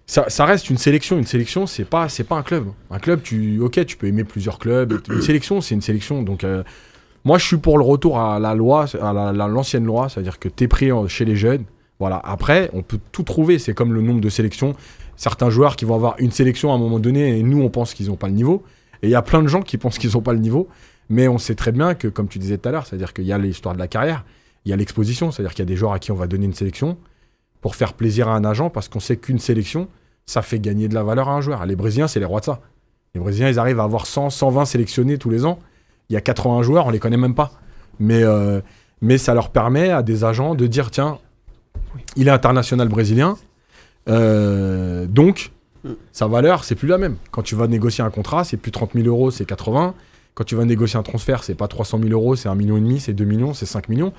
Ça, 0.05 0.25
ça 0.27 0.45
reste 0.45 0.69
une 0.69 0.77
sélection. 0.77 1.17
Une 1.17 1.25
sélection, 1.25 1.65
c'est 1.67 1.85
pas, 1.85 2.07
c'est 2.09 2.23
pas 2.23 2.35
un 2.35 2.43
club. 2.43 2.67
Un 2.91 2.99
club, 2.99 3.21
tu, 3.23 3.59
ok, 3.61 3.85
tu 3.85 3.97
peux 3.97 4.07
aimer 4.07 4.23
plusieurs 4.23 4.59
clubs. 4.59 4.99
Une 5.09 5.21
sélection, 5.21 5.61
c'est 5.61 5.73
une 5.75 5.81
sélection. 5.81 6.21
Donc, 6.21 6.43
moi, 7.29 7.37
je 7.37 7.45
suis 7.45 7.57
pour 7.57 7.77
le 7.77 7.83
retour 7.83 8.19
à 8.19 8.39
la 8.39 8.55
loi, 8.55 8.85
à 9.01 9.13
la- 9.13 9.31
la- 9.31 9.47
l'ancienne 9.47 9.85
loi, 9.85 10.09
c'est-à-dire 10.09 10.39
que 10.39 10.49
tu 10.49 10.63
es 10.63 10.67
pris 10.67 10.89
chez 11.07 11.25
les 11.25 11.35
jeunes. 11.35 11.63
Voilà. 11.99 12.19
Après, 12.23 12.69
on 12.73 12.81
peut 12.81 12.99
tout 13.11 13.23
trouver. 13.23 13.59
C'est 13.59 13.73
comme 13.73 13.93
le 13.93 14.01
nombre 14.01 14.19
de 14.21 14.29
sélections. 14.29 14.73
Certains 15.15 15.49
joueurs 15.49 15.75
qui 15.75 15.85
vont 15.85 15.95
avoir 15.95 16.15
une 16.19 16.31
sélection 16.31 16.71
à 16.71 16.75
un 16.75 16.79
moment 16.79 16.97
donné, 16.99 17.37
et 17.37 17.43
nous, 17.43 17.61
on 17.61 17.69
pense 17.69 17.93
qu'ils 17.93 18.07
n'ont 18.07 18.15
pas 18.15 18.27
le 18.27 18.33
niveau. 18.33 18.63
Et 19.03 19.07
il 19.07 19.11
y 19.11 19.15
a 19.15 19.21
plein 19.21 19.41
de 19.43 19.47
gens 19.47 19.61
qui 19.61 19.77
pensent 19.77 19.97
qu'ils 19.99 20.13
n'ont 20.15 20.21
pas 20.21 20.33
le 20.33 20.39
niveau. 20.39 20.67
Mais 21.09 21.27
on 21.27 21.37
sait 21.37 21.55
très 21.55 21.71
bien 21.71 21.93
que, 21.93 22.07
comme 22.07 22.27
tu 22.27 22.39
disais 22.39 22.57
tout 22.57 22.67
à 22.69 22.71
l'heure, 22.71 22.85
c'est-à-dire 22.87 23.13
qu'il 23.13 23.25
y 23.25 23.33
a 23.33 23.37
l'histoire 23.37 23.73
de 23.75 23.79
la 23.79 23.87
carrière, 23.87 24.25
il 24.65 24.69
y 24.71 24.73
a 24.73 24.77
l'exposition, 24.77 25.31
c'est-à-dire 25.31 25.51
qu'il 25.53 25.59
y 25.65 25.67
a 25.67 25.71
des 25.73 25.75
joueurs 25.75 25.93
à 25.93 25.99
qui 25.99 26.11
on 26.11 26.15
va 26.15 26.27
donner 26.27 26.45
une 26.45 26.53
sélection 26.53 26.97
pour 27.61 27.75
faire 27.75 27.93
plaisir 27.93 28.27
à 28.27 28.33
un 28.35 28.43
agent, 28.45 28.69
parce 28.69 28.87
qu'on 28.89 28.99
sait 28.99 29.17
qu'une 29.17 29.39
sélection, 29.39 29.87
ça 30.25 30.41
fait 30.41 30.59
gagner 30.59 30.87
de 30.87 30.95
la 30.95 31.03
valeur 31.03 31.29
à 31.29 31.33
un 31.33 31.41
joueur. 31.41 31.65
Les 31.65 31.75
Brésiliens, 31.75 32.07
c'est 32.07 32.19
les 32.19 32.25
rois 32.25 32.39
de 32.39 32.45
ça. 32.45 32.59
Les 33.15 33.19
Brésiliens, 33.21 33.49
ils 33.49 33.59
arrivent 33.59 33.79
à 33.79 33.83
avoir 33.83 34.05
100, 34.05 34.29
120 34.29 34.65
sélectionnés 34.65 35.17
tous 35.17 35.29
les 35.29 35.45
ans. 35.45 35.59
Il 36.09 36.13
y 36.13 36.17
a 36.17 36.21
80 36.21 36.63
joueurs, 36.63 36.87
on 36.87 36.89
les 36.89 36.99
connaît 36.99 37.17
même 37.17 37.35
pas. 37.35 37.51
Mais, 37.99 38.23
euh, 38.23 38.61
mais 39.01 39.17
ça 39.17 39.33
leur 39.33 39.49
permet 39.49 39.89
à 39.89 40.01
des 40.01 40.23
agents 40.23 40.55
de 40.55 40.67
dire 40.67 40.91
tiens, 40.91 41.19
il 42.15 42.27
est 42.27 42.31
international 42.31 42.87
brésilien. 42.87 43.37
euh, 44.07 45.05
donc, 45.05 45.51
sa 46.11 46.27
valeur, 46.27 46.63
c'est 46.63 46.75
plus 46.75 46.87
la 46.87 46.97
même. 46.97 47.15
Quand 47.31 47.41
tu 47.41 47.55
vas 47.55 47.67
négocier 47.67 48.03
un 48.03 48.09
contrat, 48.09 48.43
c'est 48.43 48.57
plus 48.57 48.71
30 48.71 48.91
000 48.93 49.07
euros, 49.07 49.31
c'est 49.31 49.45
80. 49.45 49.93
Quand 50.33 50.43
tu 50.43 50.55
vas 50.55 50.65
négocier 50.65 50.97
un 50.99 51.03
transfert, 51.03 51.43
c'est 51.43 51.55
pas 51.55 51.67
300 51.67 51.99
000 51.99 52.11
euros, 52.11 52.35
c'est 52.35 52.49
1,5 52.49 52.55
million, 52.55 52.99
c'est 52.99 53.13
2 53.13 53.23
millions, 53.25 53.53
c'est 53.53 53.65
5 53.65 53.89
millions. 53.89 54.13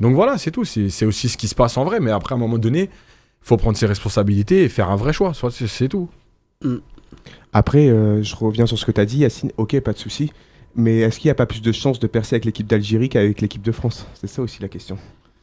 Donc 0.00 0.14
voilà, 0.14 0.38
c'est 0.38 0.50
tout. 0.50 0.64
C'est 0.64 1.04
aussi 1.04 1.28
ce 1.28 1.36
qui 1.36 1.48
se 1.48 1.54
passe 1.54 1.76
en 1.76 1.84
vrai. 1.84 2.00
Mais 2.00 2.10
après, 2.10 2.34
à 2.34 2.36
un 2.36 2.40
moment 2.40 2.58
donné, 2.58 2.90
faut 3.40 3.56
prendre 3.56 3.76
ses 3.76 3.86
responsabilités 3.86 4.64
et 4.64 4.68
faire 4.68 4.90
un 4.90 4.96
vrai 4.96 5.12
choix. 5.12 5.32
C'est 5.50 5.88
tout. 5.88 6.08
Après, 7.52 7.88
euh, 7.88 8.22
je 8.22 8.34
reviens 8.36 8.66
sur 8.66 8.78
ce 8.78 8.84
que 8.86 8.92
tu 8.92 9.00
as 9.00 9.04
dit, 9.04 9.18
Yacine. 9.18 9.52
Ok, 9.56 9.78
pas 9.80 9.92
de 9.92 9.98
souci. 9.98 10.32
Mais 10.74 11.00
est-ce 11.00 11.18
qu'il 11.18 11.28
n'y 11.28 11.32
a 11.32 11.36
pas 11.36 11.46
plus 11.46 11.62
de 11.62 11.72
chances 11.72 11.98
de 12.00 12.06
percer 12.06 12.36
avec 12.36 12.44
l'équipe 12.44 12.66
d'Algérie 12.66 13.08
qu'avec 13.08 13.40
l'équipe 13.40 13.62
de 13.62 13.72
France? 13.72 14.06
C'est 14.14 14.26
ça 14.26 14.42
aussi 14.42 14.62
la 14.62 14.68
question. 14.68 14.96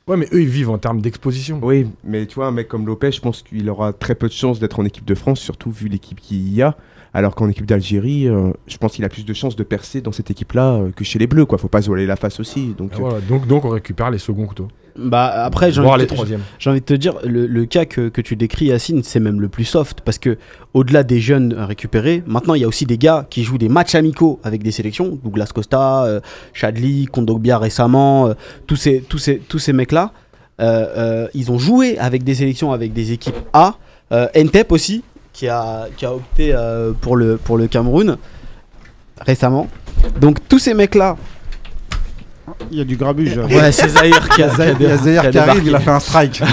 Ouais, 0.07 0.17
mais 0.17 0.27
eux, 0.33 0.41
ils 0.41 0.49
vivent 0.49 0.71
en 0.71 0.79
termes 0.79 1.01
d'exposition. 1.01 1.59
Oui, 1.61 1.85
mais 2.03 2.25
tu 2.25 2.35
vois, 2.35 2.47
un 2.47 2.51
mec 2.51 2.67
comme 2.67 2.87
Lopez, 2.87 3.11
je 3.11 3.21
pense 3.21 3.43
qu'il 3.43 3.69
aura 3.69 3.93
très 3.93 4.15
peu 4.15 4.27
de 4.27 4.33
chances 4.33 4.59
d'être 4.59 4.79
en 4.79 4.85
équipe 4.85 5.05
de 5.05 5.13
France, 5.13 5.39
surtout 5.39 5.69
vu 5.69 5.87
l'équipe 5.87 6.19
qu'il 6.19 6.51
y 6.51 6.63
a. 6.63 6.75
Alors 7.13 7.33
qu'en 7.35 7.49
équipe 7.49 7.65
d'Algérie, 7.65 8.27
euh, 8.27 8.51
je 8.67 8.77
pense 8.77 8.93
qu'il 8.93 9.03
a 9.03 9.09
plus 9.09 9.25
de 9.25 9.33
chances 9.33 9.55
de 9.55 9.63
percer 9.63 10.01
dans 10.01 10.11
cette 10.11 10.29
équipe-là 10.29 10.73
euh, 10.75 10.91
que 10.95 11.03
chez 11.03 11.17
les 11.17 11.25
Bleus, 11.27 11.45
quoi. 11.45 11.57
Faut 11.57 11.67
pas 11.67 11.81
se 11.81 11.87
voiler 11.87 12.05
la 12.05 12.15
face 12.15 12.39
aussi. 12.39 12.75
Donc, 12.77 12.91
Et 12.93 12.95
euh, 12.95 12.99
voilà. 12.99 13.19
donc, 13.21 13.47
donc, 13.47 13.65
on 13.65 13.69
récupère 13.69 14.11
les 14.11 14.19
seconds 14.19 14.45
couteaux. 14.45 14.67
Bah 14.95 15.27
après, 15.45 15.71
j'ai 15.71 15.79
envie, 15.81 15.97
les 15.97 16.03
de 16.05 16.09
te- 16.09 16.13
troisièmes. 16.15 16.41
j'ai 16.59 16.69
envie 16.69 16.81
de 16.81 16.85
te 16.85 16.93
dire, 16.93 17.13
le, 17.23 17.47
le 17.47 17.65
cas 17.65 17.85
que, 17.85 18.09
que 18.09 18.19
tu 18.21 18.35
décris, 18.35 18.65
Yacine, 18.65 19.01
c'est 19.03 19.19
même 19.21 19.39
le 19.39 19.47
plus 19.47 19.63
soft. 19.63 20.01
Parce 20.01 20.17
que 20.19 20.37
au-delà 20.73 21.03
des 21.03 21.21
jeunes 21.21 21.53
récupérés, 21.53 22.21
maintenant 22.27 22.53
il 22.53 22.61
y 22.61 22.63
a 22.65 22.67
aussi 22.67 22.85
des 22.85 22.97
gars 22.97 23.25
qui 23.29 23.43
jouent 23.43 23.57
des 23.57 23.69
matchs 23.69 23.95
amicaux 23.95 24.39
avec 24.43 24.61
des 24.61 24.71
sélections. 24.71 25.17
Douglas 25.23 25.51
Costa, 25.55 26.03
euh, 26.03 26.19
Chadli, 26.53 27.05
Kondogbia 27.05 27.57
récemment, 27.59 28.27
euh, 28.27 28.33
tous 28.67 28.75
ces, 28.75 28.99
tous 29.07 29.19
ces, 29.19 29.37
tous 29.37 29.59
ces 29.59 29.71
mecs-là, 29.73 30.11
euh, 30.59 30.85
euh, 30.97 31.27
ils 31.33 31.49
ont 31.49 31.59
joué 31.59 31.97
avec 31.97 32.23
des 32.25 32.35
sélections, 32.35 32.73
avec 32.73 32.91
des 32.91 33.13
équipes 33.13 33.37
A. 33.53 33.75
Euh, 34.11 34.27
Entep 34.35 34.71
aussi, 34.71 35.03
qui 35.39 35.47
a, 35.47 35.87
qui 35.95 36.05
a 36.05 36.13
opté 36.13 36.51
euh, 36.53 36.91
pour, 36.99 37.15
le, 37.15 37.37
pour 37.37 37.57
le 37.57 37.67
Cameroun 37.67 38.17
récemment. 39.21 39.69
Donc 40.19 40.39
tous 40.49 40.59
ces 40.59 40.73
mecs-là, 40.73 41.15
Il 42.71 42.77
y 42.77 42.81
a 42.81 42.83
du 42.83 42.97
grabuge. 42.97 43.37
ouais, 43.37 43.71
c'est 43.71 43.87
Zahir 43.87 44.27
qui 44.29 44.43
a, 44.43 44.49
qui 44.55 44.61
a 44.61 44.71
Il 44.73 44.81
y 44.81 44.85
a 44.85 44.97
Zahir 44.97 45.21
qui 45.21 45.27
a 45.27 45.31
qui 45.31 45.37
arrive, 45.37 45.63
débarqué. 45.63 45.69
il 45.69 45.75
a 45.75 45.79
fait 45.79 45.91
un 45.91 45.99
strike. 46.01 46.41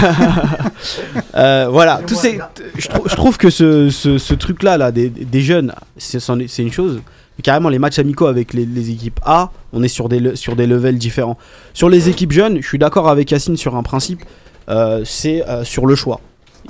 Euh, 1.35 1.67
voilà, 1.69 2.01
tous 2.05 2.15
ces, 2.15 2.39
je, 2.77 2.87
trou- 2.87 3.03
je 3.07 3.15
trouve 3.15 3.37
que 3.37 3.49
ce, 3.49 3.89
ce, 3.89 4.17
ce 4.17 4.33
truc-là, 4.33 4.77
là, 4.77 4.91
des, 4.91 5.09
des 5.09 5.41
jeunes, 5.41 5.73
c'est 5.97 6.19
une 6.59 6.71
chose. 6.71 7.01
Mais 7.37 7.41
carrément, 7.43 7.69
les 7.69 7.77
matchs 7.79 7.99
amicaux 7.99 8.25
avec 8.27 8.53
les, 8.53 8.65
les 8.65 8.89
équipes 8.91 9.19
A, 9.25 9.51
on 9.73 9.83
est 9.83 9.87
sur 9.87 10.07
des, 10.09 10.19
le- 10.19 10.35
sur 10.35 10.55
des 10.55 10.65
levels 10.65 10.97
différents. 10.97 11.37
Sur 11.73 11.89
les 11.89 12.09
équipes 12.09 12.31
jeunes, 12.31 12.61
je 12.61 12.67
suis 12.67 12.79
d'accord 12.79 13.09
avec 13.09 13.29
Yacine 13.31 13.57
sur 13.57 13.75
un 13.75 13.83
principe, 13.83 14.21
euh, 14.69 15.01
c'est 15.05 15.47
euh, 15.47 15.63
sur 15.63 15.85
le 15.85 15.95
choix. 15.95 16.21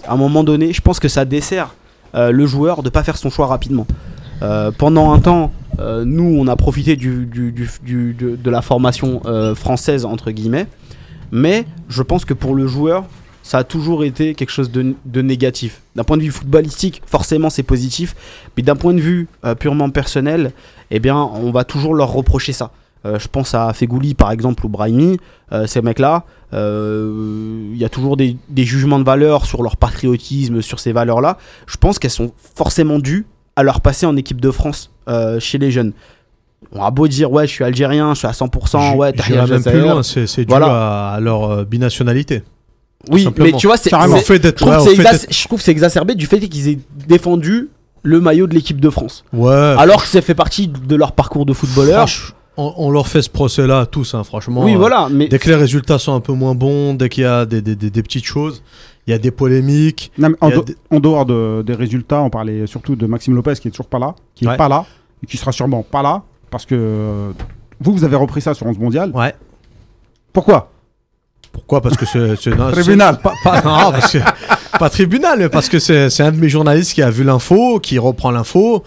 À 0.08 0.14
un 0.14 0.18
moment 0.18 0.44
donné, 0.44 0.74
je 0.74 0.82
pense 0.82 1.00
que 1.00 1.08
ça 1.08 1.24
dessert 1.26 1.74
le 2.14 2.46
joueur 2.46 2.84
de 2.84 2.90
pas 2.90 3.04
faire 3.04 3.18
son 3.18 3.30
choix 3.30 3.48
rapidement. 3.48 3.88
Euh, 4.42 4.72
pendant 4.72 5.12
un 5.14 5.20
temps, 5.20 5.52
euh, 5.80 6.06
nous, 6.06 6.38
on 6.40 6.48
a 6.48 6.56
profité 6.56 6.96
du, 6.96 7.26
de, 7.26 8.50
la 8.50 8.62
formation 8.62 9.22
euh, 9.26 9.56
française, 9.56 10.06
entre 10.06 10.32
guillemets. 10.32 10.68
Mais 11.32 11.66
je 11.90 12.02
pense 12.04 12.26
que 12.26 12.34
pour 12.34 12.56
le 12.56 12.68
joueur, 12.68 13.06
ça 13.44 13.60
a 13.60 13.64
toujours 13.64 14.04
été 14.04 14.34
quelque 14.34 14.50
chose 14.50 14.72
de, 14.72 14.96
de 15.06 15.22
négatif. 15.22 15.82
D'un 15.96 16.04
point 16.04 16.18
de 16.18 16.24
vue 16.24 16.32
footballistique, 16.32 17.02
forcément 17.06 17.50
c'est 17.50 17.64
positif, 17.64 18.16
mais 18.56 18.64
d'un 18.64 18.76
point 18.76 18.94
de 18.94 19.00
vue 19.00 19.28
euh, 19.46 19.56
purement 19.56 19.90
personnel, 19.90 20.52
eh 20.92 21.00
bien 21.00 21.18
on 21.18 21.52
va 21.52 21.64
toujours 21.64 21.94
leur 21.94 22.12
reprocher 22.12 22.54
ça. 22.54 22.72
Euh, 23.06 23.20
je 23.20 23.28
pense 23.28 23.54
à 23.54 23.72
Fegouli 23.74 24.14
par 24.16 24.32
exemple 24.32 24.66
ou 24.66 24.70
Brahimi, 24.70 25.18
euh, 25.52 25.68
ces 25.68 25.82
mecs-là, 25.82 26.24
euh, 26.54 27.70
il 27.74 27.78
y 27.78 27.86
a 27.86 27.90
toujours 27.90 28.18
des, 28.18 28.38
des 28.50 28.64
jugements 28.64 29.00
de 29.00 29.04
valeur 29.04 29.46
sur 29.46 29.64
leur 29.64 29.78
patriotisme, 29.78 30.62
sur 30.62 30.80
ces 30.80 30.92
valeurs-là. 30.92 31.38
Je 31.68 31.78
pense 31.78 32.00
qu'elles 32.00 32.12
sont 32.12 32.32
forcément 32.56 33.00
dues 33.00 33.26
à 33.56 33.64
leur 33.64 33.82
passer 33.82 34.06
en 34.06 34.16
équipe 34.18 34.42
de 34.42 34.52
France 34.52 34.92
chez 35.40 35.58
les 35.58 35.72
jeunes. 35.72 35.94
On 36.72 36.84
a 36.84 36.92
beau 36.92 37.08
dire 37.08 37.32
ouais 37.32 37.48
je 37.48 37.52
suis 37.54 37.64
algérien, 37.64 38.14
je 38.14 38.20
suis 38.20 38.28
à 38.28 38.32
100%, 38.32 38.96
ouais 38.96 39.14
J'irai 39.16 39.28
Tahir 39.30 39.48
même 39.48 39.64
plus 39.64 39.80
loin, 39.80 40.04
c'est 40.04 40.26
dû 40.40 40.46
Voilà. 40.50 40.68
à, 40.68 41.14
à 41.16 41.20
leur 41.20 41.66
binationalité. 41.66 42.44
Oui, 43.12 43.28
mais 43.38 43.52
tu 43.54 43.68
vois, 43.68 43.78
c'est, 43.78 43.92
Carrément. 43.92 44.16
c'est- 44.18 44.24
Au 44.24 44.26
fait 44.26 44.40
d'être- 44.40 44.60
je 44.60 44.66
trouve 44.66 44.76
que 44.76 44.90
c'est 44.90 44.96
fait 44.96 45.02
exac- 45.04 45.12
d'être- 45.22 45.34
je 45.34 45.46
trouve 45.46 45.60
que 45.60 45.64
c'est 45.66 45.72
exacerbé 45.72 46.16
du 46.16 46.26
fait 46.26 46.40
qu'ils 46.40 46.68
aient 46.68 46.80
défendu 47.08 47.70
le 48.04 48.20
maillot 48.20 48.48
de 48.48 48.56
l'équipe 48.56 48.82
de 48.82 48.90
France. 48.90 49.24
Ouais. 49.34 49.52
Alors 49.54 50.02
que 50.02 50.08
ça 50.10 50.22
fait 50.22 50.34
partie 50.34 50.68
de 50.68 50.96
leur 50.96 51.12
parcours 51.12 51.46
de 51.46 51.54
footballeur. 51.54 52.08
franch- 52.08 52.34
on, 52.58 52.74
on 52.78 52.92
leur 52.92 53.08
fait 53.08 53.22
ce 53.22 53.30
procès-là 53.30 53.86
tous, 53.86 54.14
hein, 54.14 54.24
franchement. 54.24 54.64
oui, 54.64 54.74
Euh, 54.76 54.78
voilà, 54.78 55.08
mais 55.12 55.28
Dès 55.28 55.40
que 55.40 55.48
les 55.50 55.56
résultats 55.56 56.00
sont 56.00 56.14
un 56.14 56.20
peu 56.20 56.34
moins 56.34 56.56
bons, 56.56 56.94
dès 56.94 57.10
qu'il 57.10 57.24
y 57.24 57.28
a 57.28 57.46
des, 57.46 57.62
des- 57.62 57.76
des- 57.76 57.90
des 57.92 58.04
petites 58.04 58.26
choses, 58.26 58.64
il 59.06 59.12
y 59.12 59.14
a 59.14 59.18
des 59.20 59.32
polémiques. 59.32 60.12
Non, 60.18 60.30
en, 60.42 60.50
do- 60.50 60.66
dehors 60.92 61.26
de- 61.26 61.64
des 61.66 61.74
résultats, 61.74 62.22
on 62.22 62.30
parlait 62.30 62.68
surtout 62.68 62.96
de 62.96 63.06
Maxime 63.06 63.36
Lopez 63.36 63.54
qui 63.62 63.68
est 63.68 63.72
toujours 63.72 63.88
pas 63.88 64.00
là, 64.00 64.16
qui 64.36 64.46
est 64.46 64.48
Ouais. 64.50 64.58
pas 64.58 64.68
là, 64.70 64.86
et 65.24 65.28
qui 65.28 65.38
sera 65.38 65.52
sûrement 65.52 65.84
pas 65.84 66.02
là, 66.02 66.24
parce 66.50 66.66
que 66.66 66.76
euh, 66.76 67.32
vous, 67.80 67.94
vous 67.94 68.04
avez 68.04 68.16
repris 68.16 68.42
ça 68.42 68.54
sur 68.54 68.66
11 68.66 68.78
mondial. 68.80 69.12
Ouais. 69.14 69.34
Pourquoi? 70.34 70.72
Pourquoi? 71.52 71.82
Parce 71.82 71.98
que 71.98 72.06
c'est. 72.36 72.36
Tribunal. 72.72 73.20
Pas, 73.20 73.34
pas- 73.44 73.62
non, 73.62 73.92
parce 73.92 74.12
que- 74.14 74.78
pas 74.80 74.90
tribunal, 74.90 75.40
mais 75.40 75.50
parce 75.50 75.70
que 75.70 75.80
c'est 75.80 76.20
un 76.22 76.32
de 76.32 76.38
mes 76.38 76.50
journalistes 76.50 76.94
qui 76.94 77.02
a 77.02 77.10
vu 77.10 77.24
l'info, 77.24 77.80
qui 77.80 77.98
reprend 77.98 78.32
l'info. 78.32 78.84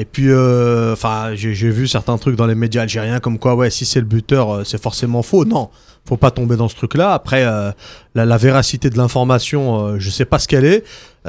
Et 0.00 0.06
puis, 0.06 0.30
euh, 0.30 0.94
enfin, 0.94 1.34
j'ai 1.34 1.52
vu 1.52 1.86
certains 1.86 2.16
trucs 2.16 2.34
dans 2.34 2.46
les 2.46 2.54
médias 2.54 2.82
algériens 2.82 3.20
comme 3.20 3.38
quoi, 3.38 3.54
ouais, 3.54 3.68
si 3.68 3.84
c'est 3.84 4.00
le 4.00 4.06
buteur, 4.06 4.50
euh, 4.50 4.64
c'est 4.64 4.80
forcément 4.80 5.22
faux. 5.22 5.44
Non, 5.44 5.68
faut 6.08 6.16
pas 6.16 6.30
tomber 6.30 6.56
dans 6.56 6.70
ce 6.70 6.74
truc-là. 6.74 7.12
Après, 7.12 7.44
euh, 7.44 7.70
la, 8.14 8.36
véracité 8.38 8.88
de 8.88 8.96
l'information, 8.96 9.84
euh, 9.84 9.96
je 9.98 10.08
sais 10.08 10.24
pas 10.24 10.38
ce 10.38 10.48
qu'elle 10.48 10.64
est. 10.64 10.84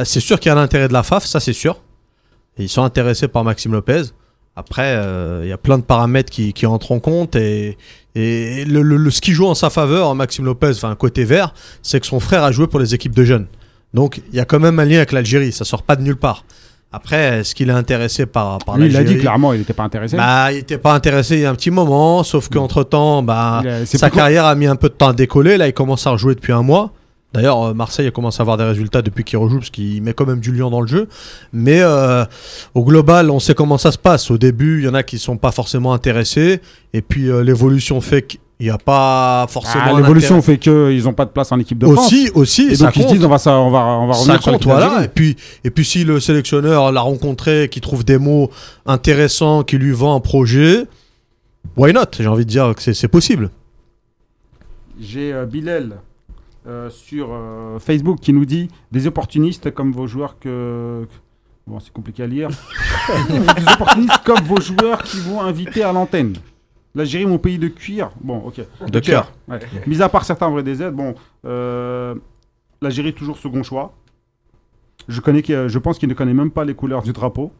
C'est 0.06 0.22
sûr 0.22 0.40
qu'il 0.40 0.48
y 0.48 0.54
a 0.54 0.56
l'intérêt 0.56 0.88
de 0.88 0.94
la 0.94 1.04
FAF, 1.04 1.26
ça 1.26 1.42
c'est 1.42 1.52
sûr. 1.52 1.82
Ils 2.58 2.70
sont 2.70 2.82
intéressés 2.82 3.28
par 3.28 3.44
Maxime 3.44 3.74
Lopez. 3.74 4.04
Après, 4.56 4.98
il 5.44 5.50
y 5.50 5.52
a 5.52 5.58
plein 5.58 5.78
de 5.78 5.84
paramètres 5.84 6.32
qui, 6.32 6.66
entrent 6.66 6.94
en 6.94 7.00
compte 7.00 7.36
et, 7.36 7.78
le, 8.16 9.10
ce 9.10 9.20
qui 9.20 9.34
joue 9.34 9.48
en 9.48 9.56
sa 9.56 9.70
faveur, 9.70 10.16
Maxime 10.16 10.46
Lopez, 10.46 10.72
enfin 10.76 10.96
côté 10.96 11.26
vert, 11.26 11.54
c'est 11.82 12.00
que 12.00 12.06
son 12.06 12.22
frère 12.22 12.44
a 12.46 12.54
joué 12.54 12.68
pour 12.68 12.80
les 12.80 12.96
équipes 12.96 13.16
de 13.16 13.26
jeunes. 13.26 13.48
Donc 13.94 14.22
il 14.32 14.38
y 14.38 14.40
a 14.40 14.46
quand 14.46 14.62
même 14.62 14.80
un 14.80 14.86
lien 14.86 14.98
avec 14.98 15.12
l'Algérie, 15.12 15.52
ça 15.52 15.66
sort 15.66 15.84
pas 15.84 15.98
de 15.98 16.04
nulle 16.04 16.16
part. 16.16 16.46
Après, 16.94 17.40
est-ce 17.40 17.56
qu'il 17.56 17.70
est 17.70 17.74
intéressé 17.74 18.26
par, 18.26 18.58
par 18.60 18.78
Lui, 18.78 18.88
il 18.88 18.98
a 18.98 19.04
dit 19.04 19.18
clairement, 19.18 19.54
il 19.54 19.60
n'était 19.60 19.74
pas 19.74 19.84
intéressé. 19.84 20.18
bah, 20.18 20.52
il 20.52 20.58
était 20.58 20.78
pas 20.78 20.94
intéressé 20.94 21.36
il 21.36 21.42
y 21.42 21.46
a 21.46 21.50
un 21.50 21.56
petit 21.56 21.72
moment, 21.72 22.22
sauf 22.24 22.50
qu'entre 22.50 22.84
temps, 22.84 23.24
bah, 23.24 23.62
a- 23.66 23.86
sa 23.86 24.10
carrière 24.10 24.46
a 24.46 24.56
mis 24.56 24.68
un 24.68 24.76
peu 24.76 24.90
de 24.90 24.94
temps 24.94 25.08
à 25.10 25.14
décoller. 25.14 25.56
Là, 25.58 25.68
il 25.68 25.74
commence 25.74 26.06
à 26.06 26.12
rejouer 26.12 26.36
depuis 26.36 26.52
un 26.52 26.64
mois. 26.64 26.92
D'ailleurs, 27.34 27.64
euh, 27.68 27.74
Marseille 27.74 28.08
a 28.08 28.12
commencé 28.12 28.42
à 28.42 28.44
avoir 28.44 28.58
des 28.58 28.66
résultats 28.66 29.02
depuis 29.02 29.24
qu'il 29.24 29.38
rejoue, 29.40 29.60
parce 29.60 29.70
qu'il 29.70 30.02
met 30.04 30.14
quand 30.14 30.26
même 30.26 30.42
du 30.42 30.52
lion 30.52 30.70
dans 30.70 30.82
le 30.82 30.88
jeu. 30.88 31.08
Mais 31.54 31.80
euh, 31.80 32.26
au 32.74 32.84
global, 32.84 33.30
on 33.32 33.40
sait 33.40 33.54
comment 33.54 33.78
ça 33.78 33.94
se 33.94 33.98
passe. 33.98 34.30
Au 34.30 34.38
début, 34.38 34.80
il 34.82 34.86
y 34.86 34.90
en 34.90 34.94
a 34.94 35.04
qui 35.04 35.18
sont 35.18 35.38
pas 35.38 35.52
forcément 35.52 35.94
intéressés. 35.94 36.60
Et 36.94 37.02
puis, 37.02 37.30
euh, 37.30 37.42
l'évolution 37.42 38.02
fait 38.02 38.38
qu'il 38.62 38.70
n'y 38.70 38.76
a 38.76 38.78
pas 38.78 39.48
forcément. 39.50 39.84
Ah, 39.88 39.94
L'évolution 40.00 40.42
fait 40.42 40.58
qu'ils 40.58 41.04
n'ont 41.04 41.14
pas 41.14 41.26
de 41.26 41.32
place 41.32 41.52
en 41.52 41.60
équipe 41.60 41.78
de 41.80 41.88
France. 41.88 42.06
Aussi, 42.06 42.30
aussi, 42.36 42.68
Et 42.70 42.76
ça 42.76 42.86
donc 42.86 42.96
ils 42.98 43.04
se 43.04 43.08
disent 43.14 43.26
on 43.26 43.30
va, 43.30 43.38
ça, 43.40 43.58
on 43.58 43.72
va, 43.72 43.80
on 43.86 44.08
va 44.08 44.14
Ça 44.14 44.20
revenir 44.20 44.42
sur 44.44 44.52
compte, 44.52 44.54
l'équipe 44.62 44.70
voilà. 44.70 44.86
d'Algérie. 44.86 45.06
Et 45.06 45.10
puis, 45.10 45.36
et 45.64 45.70
puis 45.72 45.84
si 45.86 46.04
le 46.04 46.20
sélectionneur 46.20 46.92
l'a 46.92 47.02
rencontré, 47.02 47.70
qui 47.70 47.82
trouve 47.82 48.06
des 48.06 48.18
mots 48.20 48.52
intéressants, 48.86 49.64
qui 49.64 49.78
lui 49.78 49.92
vend 49.92 50.16
un 50.16 50.20
projet, 50.20 50.86
why 51.76 51.92
not? 51.94 52.02
J'ai 52.20 52.28
envie 52.28 52.46
de 52.46 52.50
dire 52.50 52.74
que 52.76 52.82
c'est- 52.82 52.94
c'est 52.94 53.08
possible. 53.08 53.50
J'ai 55.00 55.34
euh, 55.34 55.46
Bilal 55.46 56.00
euh, 56.68 56.90
sur 56.92 57.30
euh, 57.32 57.80
Facebook 57.80 58.20
qui 58.22 58.34
nous 58.34 58.46
dit 58.46 58.70
des 58.92 59.08
opportunistes 59.08 59.72
comme 59.72 59.92
vos 59.92 60.06
joueurs 60.08 60.38
que. 60.40 61.08
Bon, 61.68 61.80
c'est 61.80 61.94
compliqué 61.94 62.24
à 62.24 62.28
lire. 62.28 62.50
des 63.30 63.74
opportunistes 63.74 64.22
comme 64.26 64.42
vos 64.46 64.60
joueurs 64.62 65.02
qui 65.04 65.20
vont 65.20 65.42
inviter 65.42 65.84
à 65.84 65.92
l'antenne. 65.94 66.34
L'Algérie, 66.94 67.26
mon 67.26 67.38
pays 67.38 67.58
de 67.58 67.68
cuir. 67.70 68.12
Bon, 68.22 68.38
ok. 68.40 68.62
De 68.90 69.00
cœur. 69.00 69.32
Ouais. 69.48 69.60
Mis 69.88 70.02
à 70.02 70.10
part 70.10 70.26
certains 70.26 70.50
vrais 70.50 70.64
des 70.64 70.82
aides, 70.84 70.94
bon, 70.94 71.16
euh, 71.46 72.14
l'Algérie 72.82 73.14
toujours 73.14 73.38
second 73.38 73.64
choix. 73.64 73.94
Je 75.08 75.20
connais, 75.22 75.42
que- 75.42 75.68
je 75.68 75.80
pense 75.80 75.98
qu'il 75.98 76.10
ne 76.10 76.14
connaît 76.14 76.34
même 76.34 76.52
pas 76.52 76.66
les 76.66 76.74
couleurs 76.76 77.02
du 77.02 77.14
drapeau. 77.14 77.52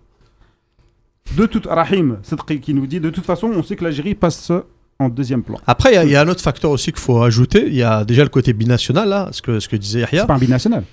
De 1.38 1.46
toute, 1.46 1.66
Rahim 1.66 2.18
qui 2.62 2.74
nous 2.74 2.88
dit, 2.88 3.00
de 3.00 3.10
toute 3.10 3.26
façon, 3.26 3.48
on 3.56 3.64
sait 3.64 3.76
que 3.76 3.84
l'Algérie 3.84 4.16
passe 4.16 4.52
en 5.00 5.08
deuxième 5.10 5.44
plan. 5.44 5.58
Après, 5.66 5.92
il 5.92 5.96
y 5.96 5.98
a- 5.98 6.04
il 6.04 6.12
y, 6.12 6.16
a 6.16 6.22
un 6.22 6.28
autre 6.28 6.42
facteur 6.42 6.70
aussi 6.72 6.92
qu'il 6.92 7.02
faut 7.02 7.22
ajouter. 7.24 7.64
Il 7.68 7.74
y 7.76 7.84
a 7.84 8.04
déjà 8.04 8.24
le 8.24 8.30
côté 8.30 8.54
binational, 8.54 9.08
là, 9.10 9.30
ce 9.32 9.42
que, 9.42 9.60
ce 9.60 9.68
que 9.70 9.76
disait 9.78 10.02
Yahya. 10.02 10.22
C'est 10.22 10.28
pas 10.28 10.36
un 10.36 10.40
binational. 10.40 10.84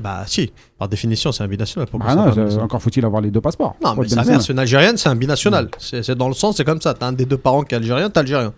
Bah 0.00 0.24
si, 0.26 0.52
par 0.78 0.88
définition, 0.88 1.30
c'est 1.30 1.42
un 1.42 1.48
binational. 1.48 1.86
Ah 2.00 2.14
non, 2.14 2.58
encore 2.60 2.80
faut-il 2.80 3.04
avoir 3.04 3.20
les 3.20 3.30
deux 3.30 3.40
passeports. 3.40 3.76
Non, 3.84 3.94
mais 3.96 4.08
sa 4.08 4.24
mère, 4.24 4.40
c'est 4.40 4.52
une 4.52 4.58
Algérienne, 4.58 4.96
c'est 4.96 5.08
un 5.08 5.16
binational. 5.16 5.70
C'est 5.78 6.02
c'est 6.02 6.14
dans 6.14 6.28
le 6.28 6.34
sens, 6.34 6.56
c'est 6.56 6.64
comme 6.64 6.80
ça. 6.80 6.94
T'as 6.94 7.06
un 7.06 7.12
des 7.12 7.26
deux 7.26 7.36
parents 7.36 7.62
qui 7.62 7.74
est 7.74 7.78
algérien, 7.78 8.08
t'es 8.08 8.20
algérien. 8.20 8.52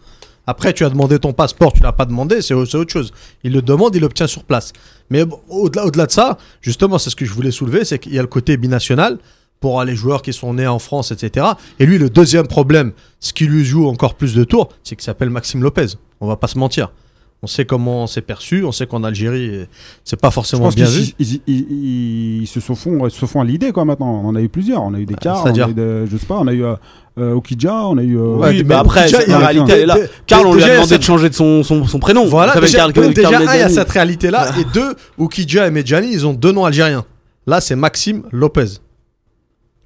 Après, 0.47 0.73
tu 0.73 0.85
as 0.85 0.91
demandé 0.91 1.19
ton 1.19 1.33
passeport, 1.33 1.73
tu 1.73 1.83
l'as 1.83 1.93
pas 1.93 2.05
demandé, 2.05 2.43
c'est 2.43 2.55
autre 2.55 2.91
chose. 2.91 3.13
Il 3.45 3.53
le 3.53 3.63
demande, 3.63 3.95
il 3.95 4.01
l'obtient 4.01 4.27
sur 4.27 4.43
place. 4.43 4.73
Mais 5.09 5.25
bon, 5.25 5.39
au-delà 5.49 5.87
au-delà 5.87 6.07
de 6.07 6.11
ça, 6.11 6.37
justement, 6.61 6.99
c'est 6.99 7.11
ce 7.11 7.17
que 7.17 7.25
je 7.25 7.33
voulais 7.33 7.53
soulever, 7.53 7.85
c'est 7.85 7.99
qu'il 7.99 8.13
y 8.15 8.19
a 8.19 8.23
le 8.23 8.29
côté 8.29 8.57
binational 8.57 9.19
pour 9.61 9.83
les 9.85 9.95
joueurs 9.95 10.23
qui 10.23 10.33
sont 10.33 10.55
nés 10.55 10.67
en 10.67 10.81
France, 10.81 11.13
etc. 11.13 11.47
Et 11.79 11.87
lui, 11.87 11.99
le 11.99 12.11
deuxième 12.11 12.49
problème, 12.49 12.93
ce 13.21 13.33
qui 13.33 13.47
lui 13.47 13.65
joue 13.65 13.87
encore 13.87 14.15
plus 14.17 14.35
de 14.35 14.43
tours, 14.43 14.71
c'est 14.83 14.97
qu'il 14.97 15.05
s'appelle 15.05 15.31
Maxime 15.31 15.63
Lopez. 15.63 15.87
On 16.21 16.27
va 16.27 16.37
pas 16.37 16.49
se 16.49 16.59
mentir. 16.59 16.91
On 17.45 17.49
sait 17.49 17.65
comment 17.65 18.07
c'est 18.07 18.21
perçu, 18.21 18.63
on 18.65 18.71
sait 18.71 18.87
qu'en 18.87 19.03
Algérie, 19.03 19.67
c'est 20.05 20.15
pas 20.21 20.29
Je 20.29 20.35
forcément 20.35 20.63
pense 20.67 20.77
bien 20.77 20.87
qu'ils 20.87 20.95
vu. 21.07 21.13
ils- 21.19 21.41
ils- 21.49 22.43
ils 22.43 22.47
se 22.47 22.61
sont 22.61 22.77
font, 22.77 23.05
ils 23.09 23.11
se 23.11 23.27
font 23.27 23.41
à 23.41 23.45
l'idée 23.45 23.73
quoi 23.73 23.85
maintenant. 23.85 24.23
On 24.25 24.29
en 24.29 24.37
a 24.37 24.41
eu 24.41 24.49
plusieurs. 24.49 24.81
On 24.85 24.95
a 24.95 25.01
eu 25.01 25.07
des 25.07 25.15
cas, 25.15 25.35
on 25.35 25.41
a 25.41 25.43
c'est-à-dire 25.43 25.69
eu 25.71 25.75
des- 25.75 26.05
je 26.09 26.17
sais 26.19 26.27
pas, 26.27 26.39
on 26.39 26.47
a 26.47 26.53
eu 26.53 26.65
euh, 26.65 26.77
euh, 27.19 27.33
Okidja, 27.33 27.75
on 27.89 27.99
a 27.99 28.03
eu. 28.05 28.17
euh, 28.17 28.37
oui, 28.37 28.59
mais 28.59 28.63
bah 28.63 28.79
après, 28.79 29.11
la 29.11 29.27
y 29.27 29.33
a- 29.33 29.39
réalité 29.39 29.73
elle 29.73 29.81
est 29.81 29.87
là. 29.87 29.97
Karl, 30.29 30.47
on 30.47 30.55
lui 30.55 30.63
a 30.63 30.69
demandé 30.77 30.99
de 30.99 31.03
changer 31.03 31.29
de 31.31 31.35
son, 31.35 31.65
son, 31.65 31.85
son 31.85 31.99
prénom. 31.99 32.27
Voilà, 32.27 32.53
déjà, 32.61 32.79
Karl- 32.79 32.93
Karl 32.93 33.13
déjà 33.13 33.29
un, 33.39 33.55
il 33.57 33.59
y 33.59 33.63
a 33.63 33.69
cette 33.69 33.91
réalité-là, 33.91 34.53
et 34.61 34.65
deux, 34.73 34.95
Oukidja 35.19 35.67
et 35.67 35.71
Medjani, 35.73 36.13
ils 36.13 36.25
ont 36.25 36.35
deux 36.35 36.53
noms 36.53 36.65
algériens. 36.65 37.05
Là, 37.49 37.61
c'est 37.61 37.75
Maxime 37.75 38.23
Lopez. 38.31 38.67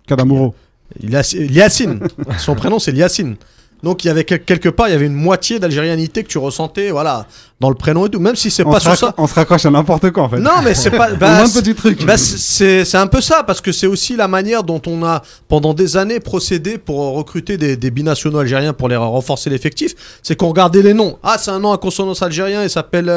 Kadamuro. 0.07 0.55
Liacine. 1.03 2.01
Son 2.38 2.55
prénom, 2.55 2.79
c'est 2.79 2.92
Liacine. 2.92 3.37
Donc, 3.82 4.04
il 4.04 4.08
y 4.08 4.10
avait 4.10 4.24
quel- 4.24 4.42
quelque 4.44 4.68
part, 4.68 4.88
il 4.88 4.92
y 4.92 4.94
avait 4.94 5.06
une 5.06 5.14
moitié 5.14 5.58
d'algérianité 5.58 6.22
que 6.22 6.28
tu 6.28 6.38
ressentais, 6.38 6.90
voilà, 6.90 7.26
dans 7.60 7.68
le 7.68 7.74
prénom 7.74 8.06
et 8.06 8.10
tout, 8.10 8.18
même 8.20 8.36
si 8.36 8.50
c'est 8.50 8.64
pas 8.64 8.80
sur 8.80 8.96
ça. 8.96 9.14
on 9.16 9.26
se 9.26 9.34
raccroche 9.34 9.64
à 9.64 9.70
n'importe 9.70 10.10
quoi 10.10 10.24
en 10.24 10.28
fait. 10.28 10.38
Non, 10.40 10.60
mais 10.64 10.74
c'est 10.74 10.90
pas. 10.90 11.10
Bah, 11.20 11.46
c'est- 11.46 11.60
petits 11.60 11.74
trucs. 11.74 12.04
bah, 12.04 12.16
c'est- 12.16 12.94
un 12.94 13.06
peu 13.06 13.20
ça, 13.20 13.42
parce 13.44 13.60
que 13.60 13.72
c'est 13.72 13.86
aussi 13.86 14.16
la 14.16 14.28
manière 14.28 14.62
dont 14.64 14.80
on 14.86 15.04
a, 15.04 15.22
pendant 15.48 15.72
des 15.74 15.96
années, 15.96 16.20
procédé 16.20 16.78
pour 16.78 17.14
recruter 17.14 17.56
des, 17.56 17.76
des 17.76 17.90
binationaux 17.90 18.38
algériens 18.38 18.72
pour 18.72 18.88
les 18.88 18.96
renforcer 18.96 19.50
l'effectif. 19.50 19.94
C'est 20.22 20.36
qu'on 20.36 20.48
regardait 20.48 20.82
les 20.82 20.94
noms. 20.94 21.18
Ah, 21.22 21.36
c'est 21.38 21.50
un 21.50 21.60
nom 21.60 21.72
à 21.72 21.78
consonance 21.78 22.22
algérien, 22.22 22.62
il 22.62 22.70
s'appelle 22.70 23.08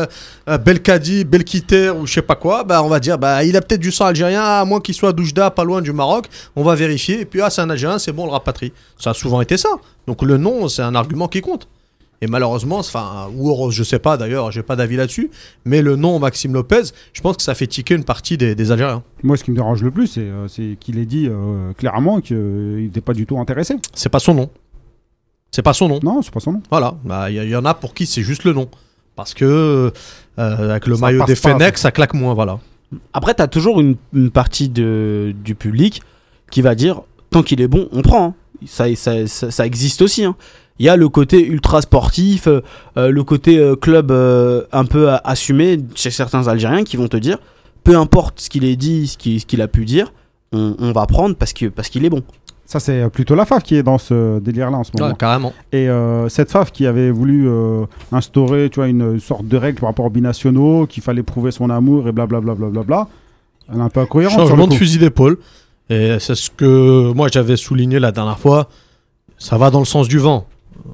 euh, 0.48 0.58
Belkadi, 0.58 1.24
Belkiter 1.26 1.90
ou 1.92 2.06
je 2.06 2.14
sais 2.14 2.22
pas 2.22 2.36
quoi. 2.36 2.64
Bah, 2.64 2.82
on 2.84 2.88
va 2.90 3.00
dire, 3.00 3.18
bah, 3.18 3.44
il 3.44 3.56
a 3.58 3.62
peut-être 3.62 3.82
du 3.82 3.92
sang 3.92 4.06
algérien, 4.06 4.44
à 4.44 4.66
moins 4.66 4.80
qu'il 4.80 4.96
soit 4.96 5.14
d'Oujda, 5.14 5.50
pas 5.52 5.64
loin 5.64 5.82
du 5.82 5.92
Maroc. 5.94 6.26
On 6.56 6.64
va 6.64 6.76
vérifier. 6.76 7.22
Et 7.22 7.26
puis, 7.26 7.42
ah, 7.42 7.50
c'est 7.50 7.62
un 7.62 7.70
algérien, 7.70 8.00
c'est 8.00 8.12
bon, 8.12 8.24
on 8.24 8.28
le 8.28 8.32
rapatrie. 8.32 8.72
Ça 8.98 9.12
a 9.12 9.14
souvent 9.14 9.42
été 9.42 9.58
ça. 9.58 9.70
Donc, 10.10 10.24
le 10.24 10.38
nom, 10.38 10.68
c'est 10.68 10.82
un 10.82 10.96
argument 10.96 11.28
qui 11.28 11.42
compte. 11.42 11.68
Et 12.22 12.28
malheureusement, 12.28 12.80
enfin, 12.80 13.28
ou 13.36 13.50
heureux, 13.50 13.70
je 13.72 13.84
sais 13.84 14.00
pas 14.00 14.18
d'ailleurs, 14.18 14.52
j'ai 14.52 14.64
pas 14.64 14.76
d'avis 14.76 14.98
là-dessus, 14.98 15.30
mais 15.66 15.82
le 15.84 15.96
nom 15.96 16.18
Maxime 16.20 16.54
Lopez, 16.54 16.82
je 17.14 17.22
pense 17.22 17.38
que 17.38 17.44
ça 17.44 17.54
fait 17.54 17.68
tiquer 17.68 17.94
une 17.94 18.04
partie 18.04 18.38
des, 18.38 18.56
des 18.56 18.72
Algériens. 18.72 19.04
Moi, 19.24 19.38
ce 19.38 19.44
qui 19.44 19.52
me 19.52 19.56
dérange 19.56 19.84
le 19.84 19.92
plus, 19.92 20.08
c'est 20.08 20.22
euh, 20.22 20.48
c'est 20.48 20.78
qu'il 20.80 20.98
ait 21.00 21.06
dit 21.06 21.28
euh, 21.30 21.72
clairement 21.74 22.20
qu'il 22.22 22.36
n'était 22.86 23.00
pas 23.02 23.14
du 23.14 23.26
tout 23.28 23.40
intéressé. 23.40 23.76
C'est 23.94 24.10
pas 24.10 24.20
son 24.20 24.34
nom. 24.34 24.50
C'est 25.52 25.62
pas 25.62 25.74
son 25.74 25.88
nom. 25.88 26.00
Non, 26.04 26.22
c'est 26.22 26.34
pas 26.34 26.40
son 26.42 26.54
nom. 26.54 26.62
Voilà. 26.70 26.96
Bah, 27.06 27.30
Il 27.32 27.42
y, 27.42 27.48
y 27.52 27.56
en 27.56 27.64
a 27.66 27.74
pour 27.74 27.94
qui 27.94 28.06
c'est 28.06 28.24
juste 28.24 28.44
le 28.44 28.54
nom. 28.54 28.68
Parce 29.16 29.34
que 29.34 29.46
euh, 29.46 29.92
avec 30.38 30.88
le 30.88 30.96
Ça 30.96 31.02
maillot 31.02 31.24
des 31.26 31.36
Fenech, 31.36 31.78
ça 31.78 31.92
claque 31.92 32.14
moins. 32.16 32.34
Voilà. 32.34 32.60
Après, 33.14 33.34
t'as 33.34 33.48
toujours 33.48 33.80
une, 33.80 33.96
une 34.14 34.32
partie 34.32 34.68
de, 34.68 35.34
du 35.44 35.56
public 35.56 36.02
qui 36.52 36.62
va 36.62 36.76
dire 36.76 37.02
tant 37.30 37.44
qu'il 37.44 37.62
est 37.62 37.68
bon, 37.70 37.88
on 37.94 38.02
prend. 38.02 38.26
hein. 38.30 38.34
Ça, 38.66 38.94
ça, 38.96 39.28
ça, 39.28 39.52
ça 39.52 39.66
existe 39.66 40.02
aussi. 40.02 40.24
hein. 40.26 40.36
Il 40.80 40.86
y 40.86 40.90
a 40.90 40.96
le 40.96 41.10
côté 41.10 41.46
ultra 41.46 41.82
sportif, 41.82 42.48
euh, 42.48 42.62
euh, 42.98 43.10
le 43.12 43.24
côté 43.24 43.58
euh, 43.58 43.76
club 43.76 44.12
euh, 44.12 44.64
un 44.72 44.86
peu 44.86 45.10
assumé 45.26 45.78
chez 45.96 46.10
certains 46.10 46.48
Algériens 46.48 46.84
qui 46.86 46.96
vont 46.96 47.08
te 47.10 47.18
dire 47.18 47.38
peu 47.84 47.98
importe 47.98 48.40
ce 48.40 48.50
qu'il 48.50 48.64
ait 48.66 48.76
dit, 48.78 49.08
ce 49.08 49.18
qu'il 49.18 49.40
ce 49.42 49.46
qu'il 49.46 49.62
a 49.62 49.68
pu 49.68 49.84
dire, 49.86 50.14
on, 50.54 50.76
on 50.80 50.92
va 50.94 51.06
prendre 51.06 51.36
parce 51.36 51.52
que 51.54 51.66
parce 51.68 51.90
qu'il 51.90 52.06
est 52.06 52.10
bon. 52.10 52.24
Ça, 52.66 52.80
c'est 52.80 53.10
plutôt 53.10 53.34
la 53.34 53.46
FAF 53.46 53.64
qui 53.64 53.76
est 53.76 53.82
dans 53.84 53.98
ce 53.98 54.38
délire-là 54.40 54.78
en 54.78 54.84
ce 54.84 54.92
moment. 54.96 55.10
Ouais, 55.12 55.18
carrément. 55.18 55.54
Et 55.72 55.90
euh, 55.90 56.30
cette 56.30 56.52
FAF 56.52 56.72
qui 56.72 56.86
avait 56.86 57.10
voulu 57.10 57.50
euh, 57.50 57.86
instaurer 58.12 58.70
tu 58.70 58.76
vois, 58.80 58.88
une 58.88 59.20
sorte 59.20 59.48
de 59.48 59.58
règle 59.58 59.80
par 59.80 59.90
rapport 59.90 60.06
aux 60.06 60.10
binationaux, 60.12 60.86
qu'il 60.86 61.02
fallait 61.02 61.24
prouver 61.24 61.50
son 61.52 61.70
amour 61.72 62.08
et 62.08 62.12
blablabla, 62.12 62.54
bla, 62.54 62.68
bla, 62.68 62.84
bla, 62.84 63.08
elle 63.74 63.80
est 63.80 63.82
un 63.82 63.90
peu 63.90 64.02
incohérente. 64.02 64.34
sur 64.36 64.44
le 64.44 64.50
Changement 64.50 64.68
de 64.68 64.76
fusil 64.76 65.00
d'épaule. 65.00 65.40
Et 65.90 66.18
c'est 66.20 66.36
ce 66.36 66.50
que 66.50 67.12
moi 67.14 67.30
j'avais 67.32 67.58
souligné 67.58 68.00
la 68.00 68.12
dernière 68.12 68.40
fois. 68.40 68.70
Ça 69.38 69.58
va 69.58 69.70
dans 69.72 69.80
le 69.80 69.86
sens 69.86 70.08
du 70.08 70.20
vent. 70.20 70.48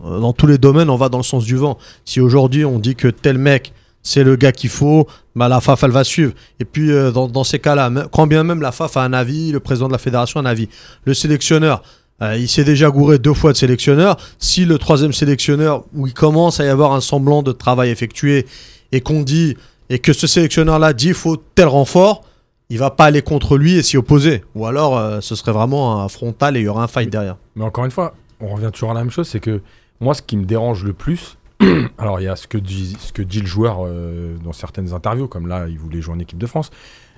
Euh, 0.06 0.20
Dans 0.20 0.34
tous 0.34 0.48
les 0.48 0.58
domaines, 0.58 0.90
on 0.90 0.96
va 0.96 1.10
dans 1.10 1.18
le 1.18 1.24
sens 1.24 1.46
du 1.46 1.56
vent. 1.56 1.78
Si 2.06 2.20
aujourd'hui 2.22 2.66
on 2.66 2.80
dit 2.80 2.96
que 2.96 3.08
tel 3.08 3.38
mec, 3.38 3.74
c'est 4.04 4.24
le 4.24 4.36
gars 4.36 4.52
qu'il 4.52 4.70
faut, 4.70 5.08
bah 5.36 5.50
la 5.50 5.60
FAF 5.60 5.84
elle 5.84 5.92
va 5.92 6.04
suivre. 6.04 6.34
Et 6.60 6.66
puis 6.66 6.92
euh, 6.92 7.12
dans, 7.12 7.44
ces 7.44 7.60
cas-là, 7.60 7.92
quand 8.12 8.28
bien 8.28 8.44
même 8.44 8.62
la 8.62 8.72
FAF 8.72 8.98
a 8.98 9.04
un 9.04 9.14
avis, 9.14 9.52
le 9.52 9.60
président 9.60 9.88
de 9.88 9.94
la 9.94 9.98
fédération 9.98 10.40
a 10.40 10.44
un 10.44 10.46
avis, 10.46 10.70
le 11.06 11.14
sélectionneur, 11.14 11.82
euh, 12.22 12.38
il 12.38 12.48
s'est 12.48 12.64
déjà 12.64 12.90
gouré 12.90 13.20
deux 13.20 13.34
fois 13.34 13.52
de 13.52 13.58
sélectionneur. 13.58 14.16
Si 14.40 14.64
le 14.66 14.78
troisième 14.78 15.12
sélectionneur, 15.12 15.84
où 15.94 16.08
il 16.08 16.14
commence 16.14 16.60
à 16.60 16.66
y 16.66 16.70
avoir 16.70 16.94
un 16.94 17.02
semblant 17.02 17.44
de 17.44 17.52
travail 17.52 17.90
effectué, 17.90 18.46
et 18.92 19.02
qu'on 19.02 19.24
dit, 19.24 19.58
et 19.90 20.00
que 20.00 20.14
ce 20.14 20.28
sélectionneur-là 20.28 20.94
dit 20.94 21.14
faut 21.14 21.36
tel 21.36 21.68
renfort, 21.68 22.24
il 22.69 22.80
va 22.80 22.91
pas 22.91 23.06
aller 23.06 23.21
contre 23.21 23.58
lui 23.58 23.75
et 23.75 23.84
s'y 23.84 23.97
opposer. 23.97 24.43
Ou 24.56 24.65
alors 24.65 24.97
euh, 24.97 25.21
ce 25.21 25.36
serait 25.36 25.51
vraiment 25.51 26.01
un 26.01 26.10
frontal 26.10 26.58
et 26.58 26.62
il 26.62 26.63
y 26.63 26.67
aura 26.67 26.84
un 26.84 26.88
fight 26.88 27.10
derrière. 27.10 27.38
Mais 27.56 27.63
encore 27.63 27.86
une 27.86 27.91
fois, 27.91 28.15
on 28.39 28.47
revient 28.47 28.71
toujours 28.71 28.91
à 28.91 28.93
la 28.93 29.01
même 29.01 29.12
chose, 29.12 29.28
c'est 29.28 29.39
que 29.39 29.62
moi, 30.01 30.13
ce 30.13 30.21
qui 30.21 30.38
me 30.38 30.45
dérange 30.45 30.84
le 30.84 30.93
plus, 30.93 31.38
alors 31.97 32.19
il 32.19 32.23
y 32.23 32.28
a 32.28 32.36
ce 32.36 32.47
que 32.47 32.58
dit, 32.58 32.97
le 33.17 33.45
joueur 33.45 33.80
euh, 33.86 34.36
dans 34.43 34.54
certaines 34.54 34.93
interviews, 34.93 35.28
comme 35.28 35.47
là, 35.47 35.67
il 35.69 35.78
voulait 35.78 36.01
jouer 36.01 36.15
en 36.15 36.19
équipe 36.19 36.38
de 36.38 36.47
France, 36.47 36.69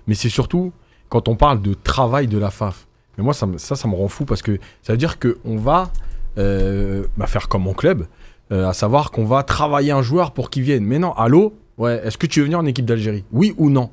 mais 0.05 0.15
c'est 0.15 0.29
surtout 0.29 0.73
quand 1.09 1.27
on 1.27 1.35
parle 1.35 1.61
de 1.61 1.73
travail 1.73 2.27
de 2.27 2.37
la 2.37 2.51
FAF. 2.51 2.87
Mais 3.17 3.23
moi, 3.23 3.33
ça, 3.33 3.47
ça, 3.57 3.87
me 3.87 3.95
rend 3.95 4.09
fou 4.09 4.25
parce 4.25 4.43
que 4.43 4.59
ça 4.83 4.93
veut 4.93 4.97
dire 4.97 5.17
qu'on 5.17 5.57
va 5.57 5.91
euh, 6.37 7.07
bah, 7.17 7.25
faire 7.25 7.47
comme 7.47 7.63
mon 7.63 7.73
club, 7.73 8.05
à 8.51 8.71
savoir 8.71 9.11
qu'on 9.11 9.25
va 9.25 9.43
travailler 9.43 9.91
un 9.91 10.01
joueur 10.01 10.31
pour 10.31 10.49
qu'il 10.49 10.63
vienne. 10.63 10.85
Mais 10.85 10.99
non, 10.99 11.11
allô? 11.13 11.57
Ouais, 11.77 11.99
est-ce 12.05 12.17
que 12.17 12.27
tu 12.27 12.39
veux 12.39 12.45
venir 12.45 12.59
en 12.59 12.65
équipe 12.65 12.85
d'Algérie? 12.85 13.25
Oui 13.31 13.53
ou 13.57 13.69
non? 13.69 13.89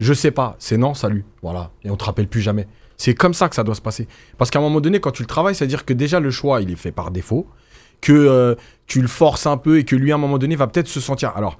Je 0.00 0.12
sais 0.12 0.30
pas, 0.30 0.54
c'est 0.60 0.76
non, 0.76 0.94
salut. 0.94 1.24
Voilà, 1.42 1.72
et 1.82 1.90
on 1.90 1.96
te 1.96 2.04
rappelle 2.04 2.28
plus 2.28 2.40
jamais. 2.40 2.68
C'est 2.96 3.14
comme 3.14 3.34
ça 3.34 3.48
que 3.48 3.56
ça 3.56 3.64
doit 3.64 3.74
se 3.74 3.80
passer. 3.80 4.06
Parce 4.36 4.48
qu'à 4.48 4.60
un 4.60 4.62
moment 4.62 4.80
donné, 4.80 5.00
quand 5.00 5.10
tu 5.10 5.22
le 5.22 5.26
travailles, 5.26 5.56
c'est-à-dire 5.56 5.84
que 5.84 5.92
déjà 5.92 6.20
le 6.20 6.30
choix, 6.30 6.60
il 6.60 6.70
est 6.70 6.76
fait 6.76 6.92
par 6.92 7.10
défaut, 7.10 7.48
que 8.00 8.12
euh, 8.12 8.54
tu 8.86 9.02
le 9.02 9.08
forces 9.08 9.46
un 9.46 9.56
peu 9.56 9.78
et 9.78 9.84
que 9.84 9.96
lui, 9.96 10.12
à 10.12 10.14
un 10.14 10.18
moment 10.18 10.38
donné, 10.38 10.54
va 10.54 10.68
peut-être 10.68 10.86
se 10.86 11.00
sentir, 11.00 11.32
alors, 11.34 11.58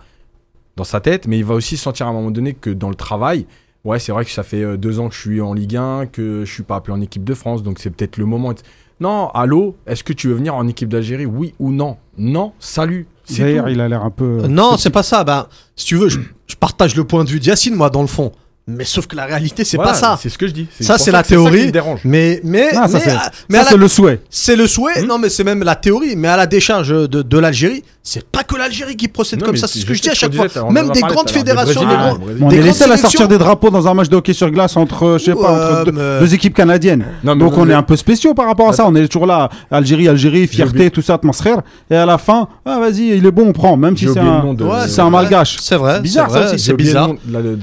dans 0.77 0.85
sa 0.85 1.01
tête, 1.01 1.27
mais 1.27 1.37
il 1.37 1.45
va 1.45 1.55
aussi 1.55 1.77
se 1.77 1.83
sentir 1.83 2.07
à 2.07 2.11
un 2.11 2.13
moment 2.13 2.31
donné 2.31 2.55
que 2.55 2.71
dans 2.71 2.91
le 2.91 2.95
travail, 2.95 3.45
ouais, 3.85 3.99
c'est 3.99 4.13
vrai 4.13 4.25
que 4.25 4.31
ça 4.31 4.45
fait 4.45 4.63
euh, 4.63 4.77
deux 4.77 5.01
ans 5.01 5.09
que 5.09 5.17
je 5.17 5.21
suis 5.21 5.41
en 5.41 5.53
Ligue 5.53 5.77
1, 5.77 6.07
que 6.07 6.45
je 6.45 6.53
suis 6.53 6.63
pas 6.63 6.77
appelé 6.77 6.97
en 6.97 7.01
équipe 7.01 7.25
de 7.25 7.35
France, 7.35 7.65
donc 7.65 7.81
c'est 7.81 7.91
peut-être 7.91 8.19
le 8.19 8.25
moment. 8.25 8.55
Non, 9.01 9.31
allô, 9.31 9.77
est-ce 9.89 10.05
que 10.05 10.13
tu 10.13 10.29
veux 10.29 10.35
venir 10.35 10.55
en 10.55 10.69
équipe 10.69 10.89
d'Algérie? 10.89 11.27
Oui 11.27 11.55
ou 11.59 11.73
non? 11.73 11.97
Non, 12.17 12.53
salut. 12.61 13.09
D'ailleurs, 13.31 13.69
il 13.69 13.81
a 13.81 13.89
l'air 13.89 14.03
un 14.05 14.11
peu. 14.11 14.41
Euh, 14.45 14.49
non, 14.49 14.77
c'est 14.77 14.91
pas 14.91 15.03
ça. 15.03 15.25
Ben, 15.25 15.47
si 15.77 15.85
tu 15.87 15.97
veux, 15.97 16.09
je, 16.09 16.19
je 16.47 16.57
partage 16.57 16.95
le 16.97 17.05
point 17.05 17.25
de 17.25 17.31
vue 17.31 17.41
d'Yacine, 17.41 17.75
moi, 17.75 17.91
dans 17.91 18.01
le 18.03 18.07
fond. 18.09 18.33
Mais 18.71 18.85
sauf 18.85 19.07
que 19.07 19.17
la 19.17 19.25
réalité, 19.25 19.65
c'est 19.65 19.79
Voilà, 19.79 19.93
pas 19.93 19.99
ça. 19.99 20.19
C'est 20.21 20.29
ce 20.29 20.37
que 20.37 20.47
je 20.47 20.53
dis. 20.53 20.67
Ça, 20.79 20.99
c'est 20.99 21.11
la 21.11 21.23
théorie. 21.23 21.73
Mais, 22.05 22.39
mais, 22.45 22.71
Non, 22.75 22.87
ça, 22.87 22.89
mais, 22.89 23.01
c'est- 23.01 23.71
la- 23.71 23.77
le 23.79 23.89
souhait. 23.89 24.21
c'est 24.29 24.57
le 24.57 24.67
souhait. 24.67 25.03
Hmm. 25.03 25.07
Non, 25.07 25.19
mais 25.19 25.31
c'est 25.31 25.43
même 25.45 25.63
la 25.63 25.75
théorie. 25.75 26.17
Mais 26.17 26.29
à 26.29 26.37
la 26.37 26.47
décharge 26.47 26.91
de, 26.91 27.07
de 27.23 27.39
l'Algérie, 27.39 27.83
c'est 28.11 28.25
pas 28.27 28.43
que 28.43 28.57
l'Algérie 28.57 28.97
qui 28.97 29.09
procède 29.09 29.41
Non, 29.41 29.47
comme 29.47 29.57
ça. 29.57 29.67
C'est 29.69 29.81
ce 29.81 29.85
que 29.87 29.93
je 29.95 30.01
dis 30.01 30.09
à 30.09 30.15
chaque 30.15 30.35
fois. 30.35 30.47
Même 30.71 30.91
a 30.91 30.93
des 30.95 31.01
grandes 31.03 31.29
fédérations, 31.31 31.81
des 31.83 31.87
grands- 31.87 32.19
on 32.41 32.51
est 32.51 32.63
les 32.63 32.73
seuls 32.73 32.91
à 32.93 32.97
sortir 32.97 33.29
des 33.29 33.37
drapeaux 33.39 33.71
dans 33.71 33.87
un 33.87 33.95
match 33.95 34.09
de 34.09 34.17
hockey 34.17 34.33
sur 34.33 34.51
glace 34.51 34.77
entre, 34.77 35.17
je 35.19 35.25
sais 35.25 35.35
pas, 35.35 35.53
Euh, 35.53 35.73
entre 35.81 35.85
deux, 35.85 35.93
mais- 35.93 36.21
deux 36.21 36.35
équipes 36.35 36.55
canadiennes. 36.55 37.05
Donc 37.23 37.57
on 37.59 37.69
est 37.69 37.75
un 37.75 37.83
peu 37.83 37.97
spéciaux 37.97 38.35
par 38.35 38.47
rapport 38.47 38.69
à 38.71 38.73
ça. 38.73 38.87
On 38.87 38.95
est 38.95 39.07
toujours 39.09 39.27
là, 39.27 39.49
Algérie, 39.71 40.09
Algérie, 40.09 40.47
fierté, 40.47 40.91
tout 40.91 41.03
ça, 41.03 41.15
atmosphère. 41.15 41.63
Et 41.91 41.97
à 41.97 42.07
la 42.07 42.19
fin, 42.19 42.49
ah 42.65 42.79
vas-y, 42.79 43.17
il 43.19 43.27
est 43.27 43.31
bon, 43.31 43.49
on 43.49 43.53
prend, 43.53 43.77
même 43.77 43.97
si 43.97 44.07
c'est 44.13 44.19
un, 44.19 44.45
c'est 44.87 45.01
un 45.01 45.11
malgache. 45.11 45.57
C'est 45.61 45.77
vrai. 45.77 45.97
C'est 45.97 46.03
bizarre, 46.03 46.31
ça 46.31 46.47
aussi. 46.47 46.59
C'est 46.59 46.73
bizarre. 46.75 47.11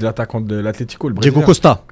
l'attaquant 0.00 0.40
de 0.40 0.56
l'Atlético, 0.56 1.08
le 1.08 1.14
Diego. 1.16 1.40
Costa. 1.40 1.82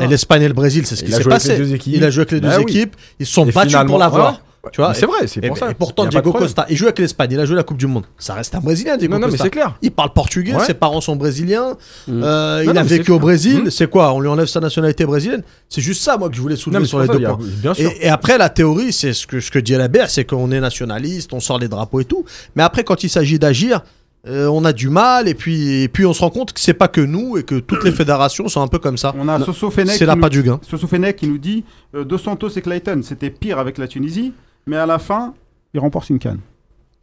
Et 0.00 0.06
l'Espagne 0.06 0.42
et 0.42 0.48
le 0.48 0.54
Brésil, 0.54 0.86
c'est 0.86 0.96
ce 0.96 1.02
qui 1.04 1.10
Il 1.10 1.14
a 1.14 1.18
s'est 1.18 1.22
joué 1.24 1.32
avec 1.32 1.42
passé. 1.42 1.58
les 1.58 1.64
deux 1.64 1.74
équipes. 1.74 1.94
Il 1.96 2.04
a 2.04 2.10
joué 2.10 2.22
avec 2.22 2.32
les 2.32 2.40
deux 2.40 2.48
Bah 2.48 2.54
oui. 2.58 2.62
équipes. 2.62 2.96
Ils 3.20 3.26
se 3.26 3.32
sont 3.34 3.44
battus 3.46 3.76
pour 3.86 3.98
l'avoir. 3.98 4.40
Tu 4.72 4.80
vois, 4.80 4.94
c'est 4.94 5.06
vrai, 5.06 5.26
c'est 5.26 5.44
Et, 5.44 5.48
pour 5.48 5.58
ça. 5.58 5.70
et 5.70 5.74
pourtant, 5.74 6.06
Diego. 6.06 6.32
Costa, 6.32 6.66
il 6.68 6.76
joue 6.76 6.84
avec 6.86 6.98
l'Espagne, 6.98 7.30
il 7.32 7.40
a 7.40 7.44
joué 7.44 7.56
la 7.56 7.62
Coupe 7.62 7.76
du 7.76 7.86
Monde. 7.86 8.04
Ça 8.18 8.34
reste 8.34 8.54
un 8.54 8.60
Brésilien, 8.60 8.96
Diego 8.96 9.14
Non, 9.14 9.20
non, 9.20 9.26
mais 9.26 9.32
Costa. 9.32 9.44
c'est 9.44 9.50
clair. 9.50 9.76
Il 9.82 9.90
parle 9.92 10.12
portugais, 10.12 10.54
Ouais. 10.54 10.64
ses 10.64 10.74
parents 10.74 11.00
sont 11.00 11.16
brésiliens. 11.16 11.76
Mm. 12.08 12.22
euh, 12.22 12.56
Non, 12.64 12.70
il 12.70 12.74
non, 12.74 12.80
a 12.80 12.84
vécu 12.84 13.10
au. 13.12 13.18
Brésil. 13.18 13.64
Mm. 13.64 13.70
C'est 13.70 13.88
quoi 13.88 14.12
On 14.12 14.20
lui 14.20 14.28
enlève 14.28 14.46
sa 14.46 14.60
nationalité 14.60 15.04
brésilienne? 15.04 15.42
C'est 15.68 15.80
juste 15.82 16.02
ça, 16.02 16.16
moi, 16.16 16.28
que 16.28 16.36
je 16.36 16.40
voulais 16.40 16.56
soulever 16.56 16.84
sur 16.86 17.00
les 17.00 17.06
deux 17.08 17.20
points. 17.20 17.38
il 17.40 17.46
y 17.46 17.48
a- 17.50 17.60
Bien 17.62 17.74
sûr. 17.74 17.90
Et, 18.00 18.06
et 18.06 18.08
après, 18.08 18.38
la 18.38 18.48
théorie, 18.48 18.92
c'est 18.92 19.12
ce 19.12 19.26
que, 19.26 19.40
ce 19.40 19.50
que 19.50 19.58
dit 19.58 19.74
Alabert, 19.74 20.10
c'est 20.10 20.24
qu'on 20.24 20.50
est 20.50 20.60
nationaliste, 20.60 21.32
on 21.32 21.40
sort 21.40 21.58
les 21.58 21.68
drapeaux 21.68 22.00
et 22.00 22.04
tout. 22.04 22.24
Mais 22.56 22.62
après, 22.62 22.84
quand 22.84 23.04
il 23.04 23.08
s'agit 23.10 23.38
d'agir, 23.38 23.82
euh, 24.26 24.46
on 24.46 24.64
a 24.64 24.72
du 24.72 24.88
mal. 24.88 25.28
Et 25.28 25.34
puis, 25.34 25.82
et 25.82 25.88
puis, 25.88 26.06
on 26.06 26.14
se 26.14 26.20
rend 26.20 26.30
compte 26.30 26.52
que 26.54 26.60
c'est 26.60 26.72
pas 26.74 26.88
que 26.88 27.00
nous 27.02 27.36
et 27.36 27.42
que 27.42 27.56
toutes 27.56 27.84
les 27.84 27.92
fédérations 28.00 28.48
sont 28.48 28.62
un 28.62 28.68
peu 28.68 28.78
comme 28.78 28.96
ça. 28.96 29.14
On 29.18 29.28
a 29.28 29.38
Soso 29.44 29.70
Fenech 29.70 29.92
C'est 29.92 29.98
qui, 29.98 30.04
la 30.06 30.14
nous- 30.14 30.20
pas 30.22 30.30
du 30.30 30.42
gain. 30.42 30.58
Soso 30.68 30.86
Fenech 30.86 31.16
qui 31.16 31.26
nous 31.28 31.36
dit 31.38 31.62
euh, 31.94 32.04
Dos 32.04 32.18
Santos 32.18 32.48
et 32.56 32.62
Clayton, 32.62 33.00
c'était 33.02 33.30
pire 33.30 33.58
avec 33.58 33.76
la 33.78 33.86
Tunisie, 33.86 34.32
mais 34.66 34.76
à 34.76 34.86
la 34.86 34.98
fin, 34.98 35.34
ils 35.72 35.80
remportent 35.80 36.10
une 36.10 36.18
canne. 36.18 36.40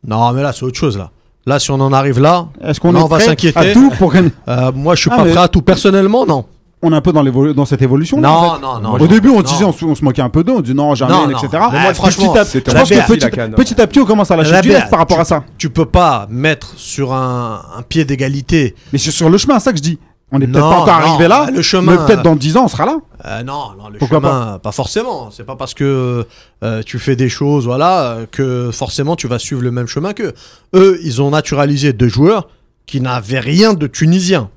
Non, 0.05 0.31
mais 0.33 0.41
là, 0.41 0.51
c'est 0.53 0.63
autre 0.63 0.77
chose, 0.77 0.97
là. 0.97 1.11
Là, 1.45 1.59
si 1.59 1.71
on 1.71 1.79
en 1.79 1.91
arrive 1.91 2.19
là, 2.19 2.47
Est-ce 2.63 2.79
qu'on 2.79 2.95
est 2.95 3.07
va 3.07 3.19
s'inquiéter. 3.19 3.57
à 3.59 3.73
tout 3.73 3.89
pour 3.97 4.11
gagner 4.13 4.31
euh, 4.47 4.71
moi, 4.73 4.93
je 4.95 5.01
suis 5.01 5.09
Ah, 5.11 5.17
pas 5.17 5.23
prêt 5.25 5.37
à 5.37 5.47
tout. 5.47 5.61
Personnellement, 5.63 6.25
non. 6.25 6.45
on 6.83 6.91
est 6.91 6.95
un 6.95 7.01
peu 7.01 7.11
dans, 7.11 7.65
cette 7.65 7.81
évolution. 7.81 8.19
Non, 8.19 8.59
non, 8.59 8.79
non. 8.79 8.93
Au 8.93 8.99
non, 8.99 9.05
début, 9.07 9.29
on 9.29 9.41
disait, 9.41 9.63
on, 9.65 9.73
se- 9.73 9.85
on 9.85 9.95
se 9.95 10.03
moquait 10.03 10.21
un 10.21 10.29
peu 10.29 10.43
d'eux, 10.43 10.53
on 10.53 10.61
disait 10.61 10.75
non, 10.75 10.93
jamais, 10.93 11.11
Non, 11.13 11.27
non. 11.27 11.37
etc. 11.37 11.47
Mais 11.71 11.81
moi, 11.81 11.93
franchement, 11.95 12.31
petit 12.33 12.39
à- 12.39 12.43
je 12.43 12.59
pense 12.59 12.89
que 12.89 13.07
petit, 13.13 13.29
canne. 13.31 13.53
petit 13.55 13.81
à 13.81 13.87
petit, 13.87 13.99
on 13.99 14.05
commence 14.05 14.29
à 14.29 14.35
lâcher 14.35 14.51
La 14.51 14.61
du 14.61 14.69
par 14.89 14.99
rapport 14.99 15.19
à 15.19 15.25
ça. 15.25 15.43
Tu 15.57 15.69
peux 15.71 15.85
pas 15.85 16.27
mettre 16.29 16.73
sur 16.77 17.11
un, 17.13 17.61
un 17.77 17.81
pied 17.81 18.05
d'égalité. 18.05 18.75
Mais 18.93 18.99
c'est 18.99 19.11
sur 19.11 19.29
le 19.29 19.37
chemin, 19.39 19.59
ça 19.59 19.71
que 19.71 19.77
je 19.77 19.83
dis. 19.83 19.99
On 20.31 20.39
n'est 20.39 20.47
peut-être 20.47 20.61
pas 20.61 20.77
encore 20.77 20.99
non, 20.99 21.07
arrivé 21.09 21.27
là, 21.27 21.45
bah, 21.45 21.51
le 21.51 21.61
chemin, 21.61 21.91
mais 21.91 22.05
peut-être 22.05 22.23
dans 22.23 22.35
10 22.35 22.55
ans, 22.57 22.65
on 22.65 22.67
sera 22.69 22.85
là. 22.85 22.97
Euh, 23.25 23.43
non, 23.43 23.71
non, 23.77 23.89
le 23.89 23.99
Pourquoi 23.99 24.19
chemin, 24.19 24.59
pas, 24.59 24.71
forcément. 24.71 25.29
C'est 25.29 25.43
pas 25.43 25.57
parce 25.57 25.73
que 25.73 26.25
euh, 26.63 26.81
tu 26.83 26.99
fais 26.99 27.17
des 27.17 27.27
choses, 27.27 27.65
voilà, 27.65 28.19
que 28.31 28.71
forcément 28.71 29.17
tu 29.17 29.27
vas 29.27 29.39
suivre 29.39 29.61
le 29.61 29.71
même 29.71 29.87
chemin 29.87 30.13
qu'eux. 30.13 30.33
Eux, 30.73 30.99
ils 31.03 31.21
ont 31.21 31.31
naturalisé 31.31 31.91
deux 31.91 32.07
joueurs 32.07 32.47
qui 32.85 33.01
n'avaient 33.01 33.39
rien 33.39 33.73
de 33.73 33.87
tunisien. 33.87 34.49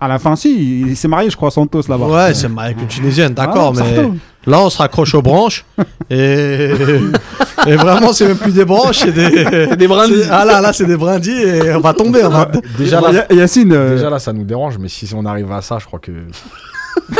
À 0.00 0.08
la 0.08 0.18
fin, 0.18 0.36
si, 0.36 0.80
il 0.80 0.96
s'est 0.96 1.08
marié, 1.08 1.30
je 1.30 1.36
crois, 1.36 1.50
Santos 1.50 1.82
là-bas. 1.88 2.06
Ouais, 2.06 2.34
c'est 2.34 2.48
avec 2.58 2.80
une 2.80 2.86
tunisienne, 2.86 3.34
d'accord, 3.34 3.74
Ah, 3.76 3.80
mais 3.82 3.96
Sarto. 3.96 4.14
Là 4.46 4.60
on 4.60 4.70
se 4.70 4.78
raccroche 4.78 5.14
aux 5.14 5.22
branches 5.22 5.64
et, 6.10 6.70
et 7.66 7.76
vraiment 7.76 8.12
c'est 8.12 8.26
même 8.26 8.36
plus 8.36 8.52
des 8.52 8.64
branches, 8.64 8.98
c'est 9.00 9.12
des, 9.12 9.76
des 9.76 9.88
brindilles. 9.88 10.24
Ah 10.30 10.44
là, 10.44 10.60
là 10.60 10.72
c'est 10.72 10.86
des 10.86 10.96
brindilles 10.96 11.42
et 11.42 11.74
on 11.74 11.80
va 11.80 11.92
tomber. 11.94 12.24
On 12.24 12.30
va... 12.30 12.50
Déjà 12.78 13.00
là, 13.00 13.12
Ya- 13.12 13.26
Yacine, 13.34 13.72
euh, 13.72 13.94
déjà 13.96 14.10
là, 14.10 14.18
ça 14.18 14.32
nous 14.32 14.44
dérange, 14.44 14.78
mais 14.78 14.88
si 14.88 15.08
on 15.14 15.24
arrive 15.26 15.50
à 15.52 15.62
ça, 15.62 15.78
je 15.78 15.86
crois 15.86 15.98
que. 15.98 16.12
A 17.10 17.14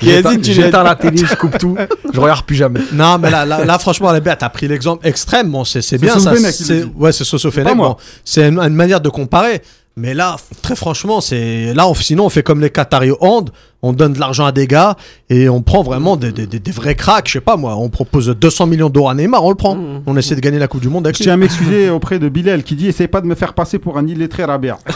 J'éteins 0.00 0.30
Yacine, 0.30 0.40
tu 0.40 0.52
j'éteins 0.52 0.82
la 0.82 0.94
télé, 0.94 1.24
je 1.26 1.34
coupe 1.34 1.58
tout, 1.58 1.76
je 2.12 2.20
regarde 2.20 2.44
plus 2.44 2.56
jamais. 2.56 2.80
Non, 2.92 3.18
mais 3.18 3.30
là, 3.30 3.44
là, 3.44 3.64
là, 3.64 3.78
franchement, 3.78 4.12
la 4.12 4.20
t'as 4.20 4.48
pris 4.48 4.68
l'exemple 4.68 5.06
extrême. 5.06 5.50
Bon, 5.50 5.64
c'est 5.64 5.98
bien 5.98 6.18
ça. 6.18 6.34
Qui 6.34 6.52
c'est-. 6.52 6.84
Ouais, 6.96 7.12
c'est 7.12 7.24
Soso 7.24 7.50
Pas 7.50 7.74
moi. 7.74 7.88
Bon, 7.88 7.96
c'est 8.24 8.48
une, 8.48 8.58
une 8.58 8.74
manière 8.74 9.00
de 9.00 9.08
comparer. 9.08 9.62
Mais 9.96 10.14
là, 10.14 10.36
très 10.62 10.76
franchement, 10.76 11.20
c'est 11.20 11.74
là, 11.74 11.86
on, 11.88 11.94
sinon, 11.94 12.26
on 12.26 12.28
fait 12.30 12.42
comme 12.42 12.60
les 12.60 12.70
Qataris 12.70 13.10
au 13.10 13.18
hand. 13.20 13.50
On 13.82 13.92
donne 13.94 14.12
de 14.12 14.20
l'argent 14.20 14.44
à 14.44 14.52
des 14.52 14.66
gars 14.66 14.96
et 15.30 15.48
on 15.48 15.62
prend 15.62 15.82
vraiment 15.82 16.16
des, 16.16 16.32
des, 16.32 16.46
des- 16.46 16.58
des 16.58 16.70
vrais 16.70 16.94
cracks. 16.94 17.28
Je 17.28 17.32
sais 17.34 17.40
pas 17.40 17.56
moi, 17.56 17.76
on 17.76 17.88
propose 17.88 18.28
200 18.28 18.66
millions 18.66 18.90
d'euros 18.90 19.08
à 19.08 19.14
Neymar, 19.14 19.42
on 19.42 19.48
le 19.48 19.54
prend. 19.54 19.74
Mmh. 19.74 20.02
On 20.06 20.16
essaie 20.18 20.34
de 20.36 20.40
gagner 20.40 20.58
la 20.58 20.68
Coupe 20.68 20.82
du 20.82 20.88
Monde 20.90 21.06
avec 21.06 21.16
je 21.16 21.20
lui. 21.20 21.24
tiens 21.24 21.34
à 21.34 21.36
m'excuser 21.38 21.88
auprès 21.90 22.18
de 22.18 22.28
Bilal 22.28 22.62
qui 22.62 22.74
dit 22.76 22.88
Essaye 22.88 23.08
pas 23.08 23.20
de 23.22 23.26
me 23.26 23.34
faire 23.34 23.54
passer 23.54 23.78
pour 23.78 23.96
un 23.96 24.06
illettré 24.06 24.44
Rabia. 24.44 24.78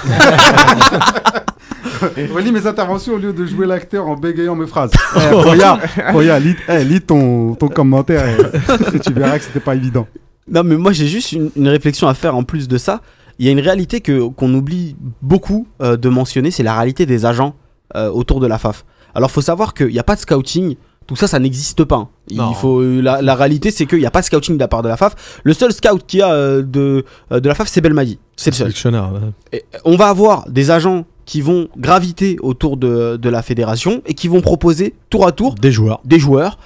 Relis 2.35 2.53
mes 2.53 2.67
interventions 2.67 3.15
au 3.15 3.19
lieu 3.19 3.33
de 3.33 3.47
jouer 3.47 3.67
l'acteur 3.67 4.07
en 4.07 4.17
bégayant 4.17 4.55
mes 4.55 4.67
phrases. 4.67 4.91
Eh, 5.17 5.33
Roya, 5.33 5.79
Roya, 6.13 6.39
lis, 6.39 6.57
eh, 6.69 6.85
lis 6.85 7.01
ton, 7.01 7.55
ton 7.55 7.69
commentaire 7.69 8.25
et, 8.29 8.97
et 8.97 8.99
tu 9.01 9.13
verras 9.13 9.39
que 9.39 9.45
c'était 9.45 9.61
pas 9.61 9.75
évident. 9.75 10.07
Non, 10.51 10.63
mais 10.65 10.77
moi 10.77 10.93
j'ai 10.93 11.07
juste 11.07 11.33
une, 11.33 11.51
une 11.57 11.69
réflexion 11.69 12.09
à 12.09 12.15
faire 12.15 12.37
en 12.37 12.43
plus 12.43 12.69
de 12.69 12.77
ça. 12.79 13.01
Il 13.39 13.47
y 13.47 13.49
a 13.49 13.53
une 13.53 13.61
réalité 13.61 14.01
que 14.01 14.29
qu'on 14.29 14.53
oublie 14.55 14.97
beaucoup 15.23 15.67
euh, 15.83 15.97
de 15.97 16.09
mentionner, 16.09 16.51
c'est 16.51 16.63
la 16.63 16.75
réalité 16.77 17.07
des 17.07 17.25
agents 17.27 17.55
euh, 17.97 18.11
autour 18.11 18.41
de 18.41 18.47
la 18.47 18.59
FAF. 18.59 18.85
Alors 19.15 19.31
faut 19.31 19.41
savoir 19.43 19.75
qu'il 19.75 19.89
n'y 19.89 19.99
a 19.99 20.03
pas 20.05 20.15
de 20.17 20.21
scouting. 20.21 20.77
Tout 21.07 21.17
ça, 21.17 21.27
ça 21.27 21.39
n'existe 21.39 21.85
pas. 21.85 22.09
Il 22.31 22.39
Non. 22.39 22.55
faut 22.55 22.81
la, 22.83 23.21
la 23.21 23.35
réalité, 23.35 23.71
c'est 23.71 23.85
qu'il 23.85 23.99
n'y 23.99 24.07
a 24.07 24.11
pas 24.11 24.21
de 24.23 24.25
scouting 24.27 24.55
de 24.55 24.61
la 24.61 24.69
part 24.69 24.81
de 24.83 24.89
la 24.89 24.97
FAF. 24.97 25.41
Le 25.45 25.53
seul 25.53 25.71
scout 25.73 26.03
qu'il 26.07 26.21
y 26.21 26.23
a 26.23 26.33
euh, 26.33 26.63
de 26.63 27.05
euh, 27.31 27.41
de 27.41 27.49
la 27.49 27.55
FAF, 27.55 27.69
c'est 27.69 27.83
Belmadi. 27.83 28.19
C'est 28.37 28.51
le 28.51 28.57
seul. 28.57 28.67
Sélectionneur, 28.69 29.13
ouais. 29.13 29.21
Et 29.59 29.65
on 29.85 29.97
va 29.97 30.09
avoir 30.09 30.49
des 30.49 30.71
agents 30.71 31.05
qui 31.27 31.43
vont 31.43 31.69
graviter 31.77 32.39
autour 32.41 32.77
de, 32.79 33.17
de 33.17 33.29
la 33.29 33.43
fédération 33.43 34.01
et 34.07 34.15
qui 34.15 34.29
vont 34.29 34.41
proposer 34.41 34.95
tour 35.11 35.27
à 35.27 35.33
tour 35.33 35.55
Des 35.57 35.73
joueurs. 35.73 36.01
des 36.05 36.19
joueurs 36.19 36.59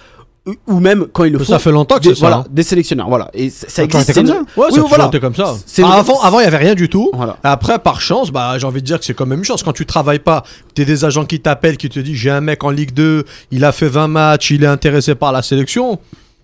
ou- 0.48 0.72
ou 0.74 0.80
même 0.80 1.06
quand 1.12 1.24
ils 1.24 1.32
le 1.32 1.38
font 1.38 1.44
Ça 1.44 1.58
fait 1.58 1.70
longtemps 1.70 1.96
que 1.96 2.02
des, 2.02 2.08
c'est 2.10 2.14
ça. 2.16 2.20
voilà, 2.20 2.36
hein. 2.38 2.44
des 2.50 2.62
sélectionneurs. 2.62 3.08
Voilà. 3.08 3.30
Et 3.34 3.50
ça, 3.50 3.84
existe. 3.84 4.14
comme 4.14 4.26
ça. 4.26 4.32
Ouais, 4.34 4.40
Oui, 4.56 4.74
ça 4.74 4.80
voilà. 4.88 5.10
comme 5.20 5.34
ça. 5.34 5.54
Avant, 5.84 6.20
avant, 6.20 6.40
il 6.40 6.44
y 6.44 6.46
avait 6.46 6.56
rien 6.56 6.74
du 6.74 6.88
tout. 6.88 7.10
Voilà. 7.14 7.36
Après, 7.44 7.78
par 7.78 8.00
chance, 8.00 8.30
bah, 8.30 8.54
j'ai 8.58 8.66
envie 8.66 8.80
de 8.80 8.86
dire 8.86 8.98
que 8.98 9.04
c'est 9.04 9.14
quand 9.14 9.26
même 9.26 9.38
une 9.40 9.44
chance. 9.44 9.62
Quand 9.62 9.72
tu 9.72 9.86
travailles 9.86 10.18
pas, 10.18 10.42
tu 10.74 10.84
des 10.84 11.04
agents 11.04 11.24
qui 11.24 11.40
t'appellent, 11.40 11.76
qui 11.76 11.88
te 11.88 12.00
disent 12.00 12.16
j'ai 12.16 12.30
un 12.30 12.40
mec 12.40 12.64
en 12.64 12.70
Ligue 12.70 12.92
2, 12.94 13.24
il 13.50 13.64
a 13.64 13.72
fait 13.72 13.88
20 13.88 14.08
matchs, 14.08 14.50
il 14.50 14.64
est 14.64 14.66
intéressé 14.68 15.14
par 15.14 15.32
la 15.32 15.42
sélection. 15.42 15.98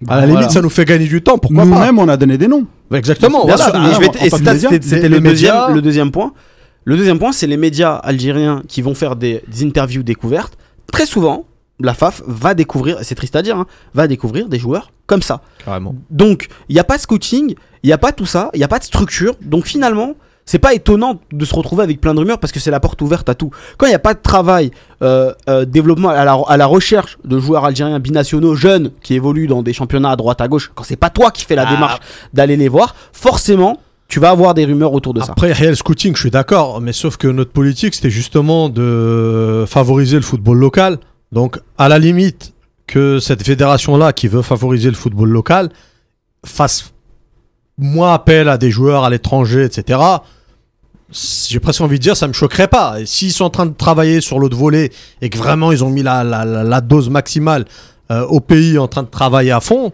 À 0.08 0.16
la 0.16 0.26
Voilà. 0.26 0.40
limite, 0.40 0.50
ça 0.50 0.60
nous 0.60 0.68
fait 0.70 0.84
gagner 0.84 1.06
du 1.06 1.22
temps. 1.22 1.38
Pourquoi 1.38 1.62
pas? 1.62 1.68
Nous-mêmes, 1.68 1.98
on 1.98 2.08
a 2.08 2.16
donné 2.16 2.36
des 2.36 2.48
noms. 2.48 2.66
Exactement. 2.92 3.46
Bien 3.46 3.56
voilà. 3.56 3.70
sûr, 3.72 3.80
Ah, 4.20 4.24
et 4.26 4.30
c'était 4.30 5.08
le, 5.08 5.20
deuxième, 5.20 5.54
le 5.74 5.80
deuxième 5.80 6.10
point. 6.10 6.32
Le 6.84 6.96
deuxième 6.98 7.18
point, 7.18 7.32
c'est 7.32 7.46
les 7.46 7.56
médias 7.56 7.94
algériens 7.94 8.62
qui 8.68 8.82
vont 8.82 8.94
faire 8.94 9.16
des, 9.16 9.42
des 9.48 9.64
interviews 9.64 10.02
découvertes. 10.02 10.58
Très 10.92 11.06
souvent, 11.06 11.46
la 11.80 11.94
FAF 11.94 12.22
va 12.26 12.54
découvrir, 12.54 12.98
c'est 13.02 13.14
triste 13.14 13.36
à 13.36 13.42
dire, 13.42 13.56
hein, 13.56 13.66
va 13.94 14.06
découvrir 14.06 14.48
des 14.48 14.58
joueurs 14.58 14.92
comme 15.06 15.22
ça. 15.22 15.40
Carrément. 15.64 15.94
Donc, 16.10 16.48
il 16.68 16.74
n'y 16.74 16.80
a 16.80 16.84
pas 16.84 16.96
de 16.96 17.02
scouting, 17.02 17.54
il 17.82 17.86
n'y 17.86 17.92
a 17.92 17.98
pas 17.98 18.12
tout 18.12 18.26
ça, 18.26 18.50
il 18.54 18.58
n'y 18.58 18.64
a 18.64 18.68
pas 18.68 18.78
de 18.78 18.84
structure. 18.84 19.34
Donc, 19.42 19.66
finalement, 19.66 20.14
c'est 20.46 20.58
pas 20.58 20.74
étonnant 20.74 21.20
de 21.32 21.44
se 21.44 21.54
retrouver 21.54 21.82
avec 21.82 22.00
plein 22.00 22.12
de 22.14 22.18
rumeurs 22.20 22.38
parce 22.38 22.52
que 22.52 22.60
c'est 22.60 22.70
la 22.70 22.78
porte 22.78 23.00
ouverte 23.02 23.28
à 23.30 23.34
tout. 23.34 23.50
Quand 23.78 23.86
il 23.86 23.90
n'y 23.90 23.94
a 23.94 23.98
pas 23.98 24.14
de 24.14 24.20
travail, 24.20 24.70
euh, 25.02 25.32
euh, 25.48 25.64
développement 25.64 26.10
à 26.10 26.24
la, 26.24 26.34
à 26.34 26.56
la 26.56 26.66
recherche 26.66 27.18
de 27.24 27.38
joueurs 27.38 27.64
algériens 27.64 27.98
binationaux 27.98 28.54
jeunes 28.54 28.90
qui 29.02 29.14
évoluent 29.14 29.46
dans 29.46 29.62
des 29.62 29.72
championnats 29.72 30.10
à 30.10 30.16
droite 30.16 30.40
à 30.42 30.48
gauche, 30.48 30.70
quand 30.74 30.84
c'est 30.84 30.96
pas 30.96 31.10
toi 31.10 31.30
qui 31.30 31.44
fais 31.44 31.54
la 31.56 31.66
Ah. 31.66 31.72
démarche 31.74 31.98
d'aller 32.34 32.56
les 32.56 32.68
voir, 32.68 32.94
forcément, 33.12 33.78
tu 34.06 34.20
vas 34.20 34.30
avoir 34.30 34.52
des 34.52 34.66
rumeurs 34.66 34.92
autour 34.92 35.14
de 35.14 35.20
ça. 35.20 35.32
Après, 35.32 35.50
il 35.50 35.64
y 35.64 35.66
a 35.66 35.70
le 35.70 35.74
scouting, 35.74 36.14
je 36.14 36.20
suis 36.20 36.30
d'accord, 36.30 36.80
mais 36.82 36.92
sauf 36.92 37.16
que 37.16 37.26
notre 37.26 37.50
politique, 37.50 37.94
c'était 37.94 38.10
justement 38.10 38.68
de 38.68 39.64
favoriser 39.66 40.16
le 40.16 40.22
football 40.22 40.58
local. 40.58 40.98
Donc, 41.32 41.58
à 41.78 41.88
la 41.88 41.98
limite, 41.98 42.52
que 42.86 43.18
cette 43.18 43.42
fédération-là, 43.42 44.12
qui 44.12 44.28
veut 44.28 44.42
favoriser 44.42 44.88
le 44.90 44.94
football 44.96 45.30
local, 45.30 45.70
fasse 46.44 46.92
moins 47.78 48.12
appel 48.14 48.48
à 48.48 48.58
des 48.58 48.70
joueurs 48.70 49.04
à 49.04 49.10
l'étranger, 49.10 49.64
etc. 49.64 49.98
J'ai 51.10 51.60
presque 51.60 51.80
envie 51.80 51.98
de 51.98 52.02
dire, 52.02 52.16
ça 52.16 52.26
me 52.28 52.32
choquerait 52.32 52.68
pas. 52.68 53.00
Et 53.00 53.06
s'ils 53.06 53.32
sont 53.32 53.44
en 53.44 53.50
train 53.50 53.66
de 53.66 53.74
travailler 53.74 54.20
sur 54.20 54.38
l'autre 54.38 54.56
volet 54.56 54.90
et 55.20 55.30
que 55.30 55.38
vraiment 55.38 55.70
ils 55.70 55.84
ont 55.84 55.90
mis 55.90 56.02
la, 56.02 56.24
la- 56.24 56.80
dose 56.80 57.08
maximale 57.10 57.66
euh, 58.10 58.24
au 58.26 58.40
pays 58.40 58.78
en 58.78 58.88
train 58.88 59.02
de 59.02 59.08
travailler 59.08 59.50
à 59.52 59.60
fond, 59.60 59.92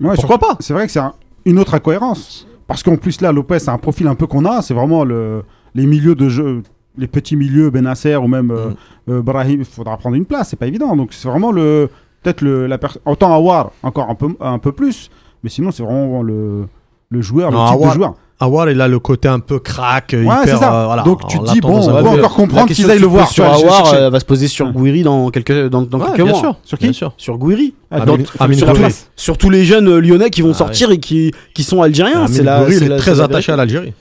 Ouais, 0.00 0.14
pourquoi 0.14 0.38
pas? 0.38 0.56
C'est 0.60 0.72
vrai 0.72 0.86
que 0.86 0.92
c'est 0.92 0.98
un- 1.00 1.12
une 1.44 1.58
autre 1.58 1.74
incohérence. 1.74 2.46
Parce 2.66 2.82
qu'en 2.82 2.96
plus, 2.96 3.20
là, 3.20 3.32
Lopez, 3.32 3.58
c'est 3.58 3.70
un 3.70 3.76
profil 3.78 4.06
un 4.06 4.14
peu 4.14 4.26
qu'on 4.26 4.46
a. 4.46 4.62
C'est 4.62 4.72
vraiment 4.72 5.04
le, 5.04 5.42
les 5.74 5.84
milieux 5.84 6.14
de 6.14 6.28
jeu, 6.30 6.62
les 7.00 7.08
petits 7.08 7.34
milieux, 7.36 7.70
Benasser 7.70 8.14
ou 8.16 8.28
même 8.28 8.50
euh, 8.52 8.68
Mm. 9.08 9.12
euh, 9.12 9.22
Brahim. 9.22 9.60
Il 9.60 9.64
faudra 9.64 9.96
prendre 9.96 10.14
une 10.16 10.26
place, 10.26 10.50
c'est 10.50 10.56
pas 10.58 10.66
évident. 10.68 10.94
Donc, 10.96 11.08
c'est 11.12 11.28
vraiment 11.28 11.50
le. 11.52 11.88
Peut-être 12.22 12.42
le, 12.42 12.66
la 12.66 12.76
personne. 12.78 13.00
Autant 13.06 13.32
Awar, 13.34 13.70
encore 13.82 14.08
un 14.10 14.14
peu, 14.14 14.28
un 14.40 14.58
peu 14.58 14.72
plus. 14.72 15.10
Mais 15.42 15.48
sinon, 15.50 15.70
c'est 15.70 15.82
vraiment 15.82 16.22
le, 16.22 16.66
le 17.08 17.22
joueur, 17.22 17.50
Non, 17.50 17.64
le 17.64 17.78
type 17.78 17.88
de 17.88 17.94
joueur. 17.94 18.14
Awar, 18.42 18.70
il 18.70 18.80
a 18.80 18.88
le 18.88 18.98
côté 18.98 19.28
un 19.28 19.38
peu 19.40 19.58
crack, 19.58 20.14
Ouais, 20.14 20.22
hyper. 20.22 20.58
ça. 20.58 20.82
euh, 20.82 20.86
voilà, 20.86 21.02
Donc, 21.02 21.26
tu 21.28 21.38
te 21.38 21.50
dis, 21.52 21.60
bon, 21.60 21.78
on 21.78 22.02
mais 22.02 22.08
encore 22.20 22.34
comprendre 22.34 22.66
qu'ils 22.68 22.90
aillent 22.90 22.98
le 22.98 23.06
voir. 23.06 23.28
sur 23.28 23.44
euh, 23.44 24.08
va 24.10 24.20
se 24.20 24.24
poser 24.24 24.48
sur. 24.48 24.70
Gouiri 24.72 25.02
dans 25.02 25.30
quelques, 25.30 25.68
dans, 25.68 25.82
dans 25.82 25.98
Ouais, 25.98 26.06
quelques 26.06 26.16
bien 26.22 26.26
mois. 26.32 26.40
sûr. 26.40 26.56
Sur 26.62 26.78
qui 26.78 26.84
Bien 26.84 26.92
sûr. 26.92 27.12
Sur 27.18 27.36
Gouiri. 27.38 27.74
Ah, 27.90 28.00
Dans- 28.04 28.16
sur, 28.52 28.72
tous- 28.72 29.06
sur 29.16 29.36
tous 29.38 29.50
les 29.50 29.64
jeunes 29.64 29.98
lyonnais 29.98 30.30
qui 30.30 30.40
vont 30.42 30.52
Ah, 30.52 30.58
sortir 30.58 30.90
et 30.90 30.98
qui, 30.98 31.32
qui 31.54 31.62
sont 31.64 31.80
algériens. 31.82 32.26
C'est 32.28 32.38
il 32.40 32.44
la- 32.44 32.68
est 32.68 32.96
très 32.96 33.20
attaché 33.20 33.50
à 33.52 33.56
l'Algérie. 33.56 33.92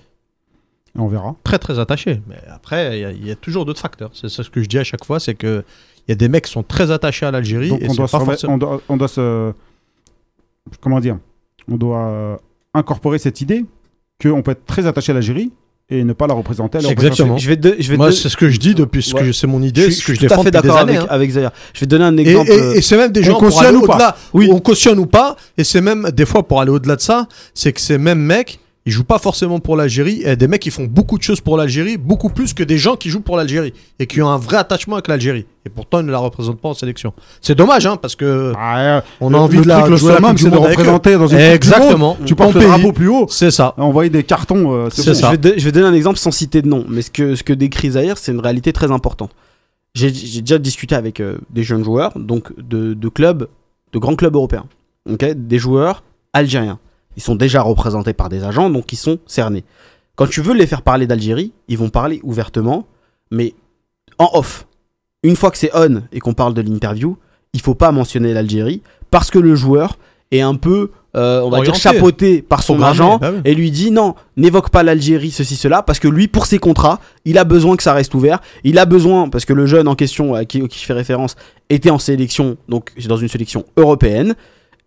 On 0.99 1.07
verra. 1.07 1.35
Très 1.43 1.57
très 1.59 1.79
attaché. 1.79 2.21
Mais 2.27 2.35
après, 2.53 2.97
il 2.97 3.01
y 3.01 3.05
a- 3.05 3.11
il 3.11 3.27
y, 3.27 3.31
a 3.31 3.35
toujours 3.35 3.65
d'autres 3.65 3.79
facteurs. 3.81 4.11
C'est 4.13 4.29
ce 4.29 4.41
que 4.49 4.61
je 4.61 4.67
dis 4.67 4.77
à 4.77 4.83
chaque 4.83 5.05
fois, 5.05 5.19
c'est 5.19 5.33
que 5.35 5.63
il 6.07 6.11
y 6.11 6.13
a 6.13 6.15
des 6.15 6.27
mecs 6.29 6.45
qui 6.45 6.51
sont 6.51 6.63
très 6.63 6.91
attachés 6.91 7.25
à 7.25 7.31
l'Algérie 7.31 7.69
Donc, 7.69 7.81
et 7.81 7.89
on 7.89 7.93
doit, 7.93 8.07
pas 8.07 8.19
forcément. 8.19 8.53
on, 8.53 8.57
doit, 8.57 8.81
on 8.89 8.97
doit 8.97 9.07
se. 9.07 9.53
Comment 10.81 10.99
dire? 10.99 11.17
On 11.71 11.77
doit 11.77 12.07
euh, 12.07 12.35
incorporer 12.73 13.19
cette 13.19 13.41
idée 13.41 13.65
qu'on 14.21 14.41
peut 14.41 14.51
être 14.51 14.65
très 14.65 14.85
attaché 14.85 15.11
à 15.11 15.15
l'Algérie 15.15 15.51
et 15.91 16.03
ne 16.03 16.13
pas 16.13 16.27
la 16.27 16.33
représenter 16.35 16.77
à 16.77 16.81
la 16.81 16.89
Exactement. 16.91 17.37
Je 17.37 17.49
vais 17.51 17.59
je 17.81 17.89
vais 17.91 17.97
Moi, 17.97 18.11
c'est 18.11 18.29
ce 18.29 18.37
que 18.37 18.49
je 18.49 18.59
dis 18.59 18.75
depuis 18.75 19.01
ce 19.01 19.15
Ouais. 19.15 19.21
que 19.21 19.31
c'est 19.31 19.47
mon 19.47 19.61
idée, 19.63 19.89
ce 19.91 20.03
que 20.05 20.13
je 20.13 20.19
défends 20.19 20.43
depuis 20.43 20.61
des 20.61 20.69
années. 20.69 20.97
avec, 20.97 20.97
hein. 20.97 21.07
avec 21.09 21.31
Zaya. 21.31 21.53
Je 21.73 21.79
vais 21.79 21.85
te 21.85 21.89
donner 21.91 22.05
un 22.05 22.17
exemple. 22.17 22.51
et- 22.51 22.77
et 22.77 22.81
c'est 22.81 22.97
même 22.97 23.11
des 23.11 23.21
on 23.21 23.23
gens 23.23 23.31
pour 23.33 23.41
cautionne 23.49 23.65
aller 23.67 23.77
ou 23.77 23.85
pas? 23.87 23.93
Au-delà. 23.95 24.15
Oui. 24.33 24.49
On 24.51 24.59
cautionne 24.59 24.99
ou 24.99 25.05
pas. 25.07 25.35
Et 25.57 25.63
c'est 25.63 25.81
même 25.81 26.09
des 26.11 26.25
fois 26.25 26.47
pour 26.47 26.61
aller 26.61 26.71
au-delà 26.71 26.95
de 26.95 27.01
ça, 27.01 27.27
c'est 27.55 27.73
que 27.73 27.81
ces 27.81 27.97
mêmes 27.97 28.19
mecs, 28.21 28.59
ils 28.89 28.91
jouent 28.91 29.03
pas 29.03 29.19
forcément 29.19 29.59
pour 29.59 29.75
l'Algérie. 29.77 30.23
Et 30.25 30.35
des 30.35 30.47
mecs 30.47 30.61
qui 30.61 30.71
font 30.71 30.85
beaucoup 30.85 31.17
de 31.19 31.23
choses 31.23 31.41
pour 31.41 31.57
l'Algérie, 31.57 31.97
beaucoup 31.97 32.29
plus 32.29 32.53
que 32.55 32.63
des 32.63 32.77
gens 32.79 32.95
qui 32.95 33.09
jouent 33.09 33.21
pour 33.21 33.37
l'Algérie 33.37 33.71
et 33.99 34.07
qui 34.07 34.19
ont 34.21 34.29
un 34.29 34.37
vrai 34.37 34.57
attachement 34.57 34.95
avec 34.95 35.07
l'Algérie. 35.07 35.45
Et 35.65 35.69
pourtant, 35.69 35.99
ils 35.99 36.05
ne 36.07 36.11
la 36.11 36.17
représentent 36.17 36.59
pas 36.59 36.69
en 36.69 36.73
sélection. 36.73 37.13
C'est 37.41 37.53
dommage, 37.53 37.85
hein, 37.85 37.97
parce 37.97 38.15
que 38.15 38.51
Ah, 38.57 38.79
euh, 38.79 39.01
on 39.21 39.29
le- 39.29 39.35
a 39.35 39.39
envie 39.39 39.57
le 39.57 39.63
de 39.63 39.67
la 39.67 39.79
truc, 39.81 39.91
le 39.91 39.97
c'est 39.97 40.49
de 40.49 40.57
représenter 40.57 41.13
dans 41.13 41.27
une 41.27 41.37
Coupe 41.37 41.39
du 41.39 41.43
Monde. 41.43 41.53
Exactement. 41.53 42.17
Tu 42.25 42.35
portes 42.35 42.55
le 42.55 42.61
drapeau 42.61 42.91
plus 42.93 43.09
haut. 43.09 43.27
C'est 43.29 43.51
ça. 43.51 43.75
Envoyer 43.77 44.09
des 44.09 44.23
cartons. 44.23 44.73
euh, 44.73 44.87
C'est 44.91 45.05
bon. 45.11 45.13
ça. 45.13 45.27
Je 45.27 45.35
vais, 45.37 45.51
te- 45.53 45.59
je 45.59 45.65
vais 45.65 45.71
donner 45.71 45.87
un 45.87 45.93
exemple 45.93 46.17
sans 46.17 46.31
citer 46.31 46.61
de 46.63 46.67
nom, 46.67 46.85
mais 46.89 47.03
ce 47.03 47.11
que, 47.11 47.35
ce 47.35 47.43
que 47.43 47.53
décrit 47.53 47.91
Zahir, 47.91 48.17
c'est 48.17 48.31
une 48.31 48.39
réalité 48.39 48.73
très 48.73 48.91
importante. 48.91 49.31
J'ai 49.93 50.13
j'ai 50.13 50.41
déjà 50.41 50.57
discuté 50.57 50.95
avec 50.95 51.19
euh, 51.19 51.37
des 51.51 51.63
jeunes 51.63 51.83
joueurs, 51.83 52.11
donc 52.17 52.51
de, 52.59 52.93
de 52.93 53.09
clubs, 53.09 53.47
de 53.93 53.99
grands 53.99 54.15
clubs 54.15 54.35
européens, 54.35 54.65
ok 55.09 55.25
des 55.35 55.57
joueurs 55.59 56.03
algériens. 56.33 56.79
Ils 57.15 57.23
sont 57.23 57.35
déjà 57.35 57.61
représentés 57.61 58.13
par 58.13 58.29
des 58.29 58.43
agents, 58.43 58.69
donc 58.69 58.91
ils 58.93 58.97
sont 58.97 59.19
cernés. 59.25 59.63
Quand 60.15 60.27
tu 60.27 60.41
veux 60.41 60.53
les 60.53 60.67
faire 60.67 60.81
parler 60.81 61.07
d'Algérie, 61.07 61.53
ils 61.67 61.77
vont 61.77 61.89
parler 61.89 62.19
ouvertement, 62.23 62.87
mais 63.31 63.53
en 64.17 64.29
off. 64.33 64.67
Une 65.23 65.35
fois 65.35 65.51
que 65.51 65.57
c'est 65.57 65.71
on 65.73 66.03
et 66.11 66.19
qu'on 66.19 66.33
parle 66.33 66.53
de 66.53 66.61
l'interview, 66.61 67.17
il 67.53 67.61
faut 67.61 67.75
pas 67.75 67.91
mentionner 67.91 68.33
l'Algérie 68.33 68.81
parce 69.11 69.31
que 69.31 69.39
le 69.39 69.55
joueur 69.55 69.97
est 70.31 70.41
un 70.41 70.55
peu 70.55 70.91
euh, 71.15 71.41
on 71.41 71.49
va 71.49 71.61
dire 71.61 71.73
chapeauté 71.73 72.43
par 72.43 72.61
son 72.61 72.73
Programmé, 72.73 72.91
agent 72.91 73.17
bah 73.17 73.31
oui. 73.33 73.41
et 73.43 73.55
lui 73.55 73.71
dit 73.71 73.89
non, 73.89 74.13
n'évoque 74.37 74.69
pas 74.69 74.83
l'Algérie, 74.83 75.31
ceci, 75.31 75.55
cela, 75.55 75.81
parce 75.81 75.97
que 75.97 76.07
lui, 76.07 76.27
pour 76.27 76.45
ses 76.45 76.59
contrats, 76.59 76.99
il 77.25 77.39
a 77.39 77.45
besoin 77.45 77.75
que 77.75 77.81
ça 77.83 77.93
reste 77.93 78.13
ouvert. 78.13 78.39
Il 78.63 78.77
a 78.77 78.85
besoin, 78.85 79.27
parce 79.29 79.45
que 79.45 79.53
le 79.53 79.65
jeune 79.65 79.87
en 79.87 79.95
question 79.95 80.35
à 80.35 80.45
qui, 80.45 80.65
qui 80.67 80.79
je 80.79 80.85
fais 80.85 80.93
référence 80.93 81.35
était 81.69 81.89
en 81.89 81.97
sélection, 81.97 82.57
donc 82.67 82.91
dans 83.07 83.17
une 83.17 83.27
sélection 83.27 83.65
européenne, 83.75 84.35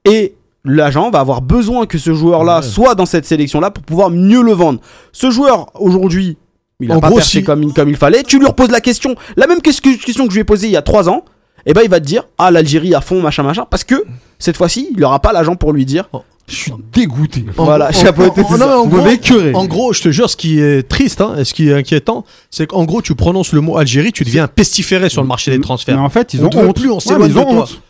et 0.04 0.34
l'agent 0.64 1.10
va 1.10 1.20
avoir 1.20 1.42
besoin 1.42 1.86
que 1.86 1.98
ce 1.98 2.12
joueur-là 2.14 2.56
Ouais. 2.56 2.62
soit 2.66 2.94
dans 2.94 3.06
cette 3.06 3.26
sélection-là 3.26 3.70
pour 3.70 3.82
pouvoir 3.84 4.10
mieux 4.10 4.42
le 4.42 4.52
vendre. 4.52 4.80
Ce 5.12 5.30
joueur, 5.30 5.66
aujourd'hui, 5.80 6.36
il 6.80 6.90
a 6.92 6.96
En 6.96 7.00
pas 7.00 7.08
gros, 7.08 7.16
percé 7.18 7.38
si- 7.38 7.44
comme, 7.44 7.62
il- 7.62 7.72
comme 7.72 7.88
il 7.88 7.96
fallait. 7.96 8.22
Tu 8.22 8.38
lui 8.38 8.46
reposes 8.46 8.70
la 8.70 8.80
question, 8.80 9.14
la 9.36 9.46
même 9.46 9.60
ques- 9.60 9.80
question 9.80 10.24
que 10.26 10.30
je 10.30 10.36
lui 10.36 10.40
ai 10.40 10.44
posée 10.44 10.66
il 10.68 10.72
y 10.72 10.76
a 10.76 10.82
3 10.82 11.08
ans, 11.08 11.24
et 11.66 11.72
ben 11.74 11.82
il 11.84 11.90
va 11.90 12.00
te 12.00 12.04
dire 12.04 12.24
Ah, 12.38 12.50
l'Algérie 12.50 12.94
à 12.94 13.00
fond, 13.00 13.20
machin, 13.22 13.42
machin, 13.42 13.66
parce 13.70 13.84
que 13.84 14.04
cette 14.38 14.56
fois-ci, 14.56 14.88
il 14.92 15.00
n'aura 15.00 15.20
pas 15.20 15.32
l'agent 15.32 15.54
pour 15.56 15.72
lui 15.72 15.84
dire 15.84 16.08
Je 16.48 16.56
suis 16.56 16.72
dégoûté. 16.92 17.44
En- 17.56 17.64
Voilà, 17.64 17.88
en- 17.88 17.92
chapeauté, 17.92 18.42
en- 18.42 18.58
non, 18.58 18.66
en 18.66 18.82
Vous 18.88 18.98
gros. 19.00 19.54
En 19.54 19.64
gros, 19.66 19.92
je 19.92 20.02
te 20.02 20.10
jure, 20.10 20.28
ce 20.28 20.36
qui 20.36 20.58
est 20.60 20.82
triste 20.88 21.20
hein, 21.20 21.34
et 21.38 21.44
ce 21.44 21.54
qui 21.54 21.68
est 21.68 21.74
inquiétant, 21.74 22.24
c'est 22.50 22.66
qu'en 22.66 22.84
gros, 22.84 23.00
tu 23.00 23.14
prononces 23.14 23.52
le 23.52 23.60
mot 23.60 23.78
Algérie, 23.78 24.10
tu 24.12 24.24
deviens 24.24 24.48
pestiféré 24.48 25.08
sur 25.08 25.22
le 25.22 25.28
marché 25.28 25.52
des 25.52 25.58
Mais 25.58 25.62
transferts. 25.62 26.00
en 26.00 26.08
fait, 26.08 26.34
ils 26.34 26.42
On 26.44 26.46
ont 26.46 26.50
veut 26.62 26.68
honte. 26.68 26.76
plus, 26.76 26.90
on 26.90 26.96
Ouais, 26.96 27.00
ils 27.28 27.32
de 27.34 27.38
ont 27.38 27.42
toi. 27.44 27.52
honte. 27.62 27.80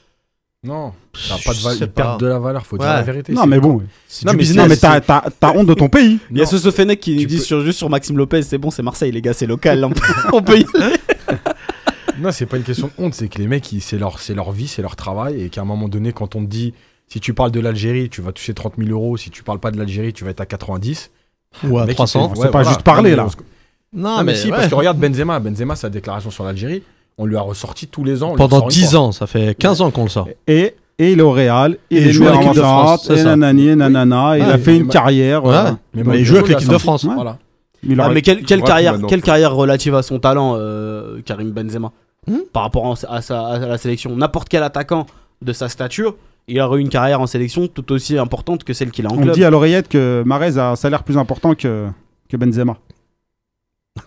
Non, 0.65 0.93
ça 1.13 1.35
a 1.35 1.39
pas 1.45 1.55
de 1.55 1.59
valeur. 1.59 1.79
Ils 1.83 1.89
perdent 1.91 2.21
de 2.21 2.27
la 2.27 2.39
valeur, 2.39 2.65
faut 2.65 2.79
dire 2.79 2.87
Ouais. 2.87 2.93
la 2.95 3.03
vérité. 3.03 3.33
Non, 3.33 3.47
mais 3.47 3.59
bon. 3.59 3.83
C'est 4.07 4.25
Non, 4.25 4.31
du 4.31 4.37
mais 4.37 4.43
business. 4.43 4.63
Non, 4.63 4.69
mais 4.69 4.77
t'as 4.77 5.01
t'as- 5.01 5.25
t'as 5.41 5.53
honte 5.57 5.67
de 5.67 5.75
ton 5.75 5.89
pays. 5.89 6.21
Il 6.31 6.39
y 6.39 6.43
a 6.43 6.47
ce 6.47 6.57
Sofenek 6.57 7.01
qui 7.01 7.17
nous 7.17 7.25
dit 7.25 7.39
peux- 7.39 7.43
sur, 7.43 7.65
juste 7.65 7.79
sur 7.79 7.91
Maxime 7.91 8.17
Lopez, 8.17 8.43
c'est 8.43 8.59
bon, 8.59 8.71
c'est 8.71 8.83
Marseille, 8.83 9.11
les 9.11 9.21
gars, 9.21 9.33
c'est 9.33 9.47
local. 9.47 9.85
On 9.85 9.91
peut, 9.91 10.01
on 10.33 10.41
peut 10.43 10.59
y 10.61 10.67
aller. 10.81 10.95
Non, 12.21 12.31
c'est 12.31 12.47
pas 12.47 12.59
une 12.59 12.63
question 12.63 12.87
de 12.97 13.03
honte, 13.05 13.15
c'est 13.15 13.27
que 13.27 13.39
les 13.39 13.49
mecs, 13.49 13.73
ils- 13.73 13.81
c'est 13.81 13.99
leur, 13.99 14.21
c'est 14.21 14.35
leur 14.35 14.53
vie, 14.53 14.69
c'est 14.69 14.83
leur 14.83 14.95
travail, 14.95 15.43
et 15.43 15.49
qu'à 15.49 15.63
un 15.63 15.65
moment 15.65 15.89
donné, 15.89 16.13
quand 16.13 16.37
on 16.37 16.45
te 16.45 16.49
dit, 16.49 16.75
si 17.09 17.19
tu 17.19 17.35
parles 17.35 17.51
de 17.51 17.59
l'Algérie, 17.59 18.09
tu 18.09 18.23
vas 18.23 18.31
toucher 18.31 18.55
30 18.55 18.75
000 18.79 18.91
euros, 18.91 19.17
si 19.17 19.31
tu 19.31 19.43
parles 19.43 19.59
pas 19.59 19.73
de 19.73 19.79
l'Algérie, 19.79 20.13
tu 20.13 20.23
vas 20.23 20.31
être 20.31 20.41
à 20.43 20.47
90. 20.47 21.11
Ou 21.65 21.79
à 21.79 21.81
Le 21.81 21.87
mec, 21.89 21.95
il 21.95 21.97
300. 21.97 22.29
fait- 22.37 22.41
C'est 22.43 22.51
pas 22.53 22.63
juste 22.63 22.83
parler, 22.83 23.17
là. 23.17 23.27
Non, 23.93 24.23
mais, 24.23 24.37
si, 24.37 24.47
ouais. 24.47 24.53
parce 24.53 24.69
que 24.69 24.75
regarde 24.77 24.99
Benzema, 24.99 25.41
Benzema, 25.41 25.75
sa 25.75 25.91
déclaration 25.91 26.31
sur 26.31 26.45
l'Algérie, 26.45 26.83
on 27.19 27.27
lui 27.27 27.37
a 27.37 27.41
ressorti 27.43 27.87
tous 27.87 28.05
les 28.05 28.23
ans. 28.23 28.33
on 28.33 28.37
Pendant 28.37 28.57
ressort 28.57 28.69
une 28.69 28.75
10 28.75 28.91
fois. 28.91 29.01
ans, 29.01 29.13
ça 29.13 29.27
fait 29.27 29.55
15 29.59 29.81
ans 29.83 29.91
qu'on 29.91 30.05
le 30.05 30.09
sort. 30.09 30.29
Et, 30.47 30.75
et 30.99 31.13
il 31.13 31.19
est 31.19 31.23
au 31.23 31.33
Real, 31.33 31.73
Et 31.91 31.97
il 31.97 32.03
il 32.03 32.09
est 32.09 32.13
joue 32.13 32.25
à 32.25 32.29
joueur 32.33 32.41
l'équipe 32.43 32.57
de 32.57 32.61
en 32.63 32.85
France, 32.85 33.11
et 33.11 33.23
nanani, 33.25 33.69
et 33.69 33.77
nanana, 33.77 34.39
il 34.39 34.45
a 34.45 34.59
fait 34.59 34.73
mais 34.73 34.79
une 34.79 34.89
carrière. 34.89 35.45
Ouais. 35.45 35.55
euh, 35.55 35.71
Mais 35.95 36.03
Mais 36.05 36.19
il 36.21 36.25
joue 36.25 36.37
avec 36.37 36.49
l'équipe 36.49 36.69
de 36.69 36.79
France. 36.79 37.05
Voilà. 37.05 37.39
il 37.83 38.01
Ah, 38.01 38.09
mais 38.11 38.23
quelle, 38.23 38.43
carrière, 38.63 38.93
maintenant. 38.93 39.09
quelle 39.09 39.23
carrière 39.23 39.55
relative 39.55 39.95
à 39.95 40.03
son 40.03 40.19
talent, 40.19 40.55
euh, 40.59 41.21
Karim 41.25 41.51
Benzema 41.51 41.93
Hmm 42.29 42.39
Par 42.53 42.63
rapport 42.63 42.85
en- 42.85 42.95
à, 43.09 43.21
sa, 43.23 43.41
à 43.47 43.59
la 43.59 43.79
sélection? 43.79 44.15
N'importe 44.15 44.49
quel 44.49 44.63
attaquant 44.63 45.07
de 45.43 45.53
sa 45.53 45.69
stature, 45.69 46.15
il 46.47 46.61
aurait 46.61 46.79
eu 46.79 46.81
une 46.83 46.89
carrière 46.89 47.21
en 47.21 47.27
sélection 47.27 47.67
tout 47.67 47.91
aussi 47.93 48.17
importante 48.17 48.63
que 48.63 48.73
celle 48.73 48.91
qu'il 48.93 49.07
a 49.07 49.11
en 49.11 49.15
On 49.17 49.23
club. 49.23 49.35
dit 49.35 49.45
à 49.45 49.51
l'oreillette 49.51 49.89
que 49.89 50.23
Marez 50.25 50.57
a 50.57 50.71
un 50.71 50.77
salaire 50.77 51.03
plus 51.03 51.19
important 51.19 51.55
que, 51.57 51.87
que 52.29 52.37
Benzema. 52.37 52.77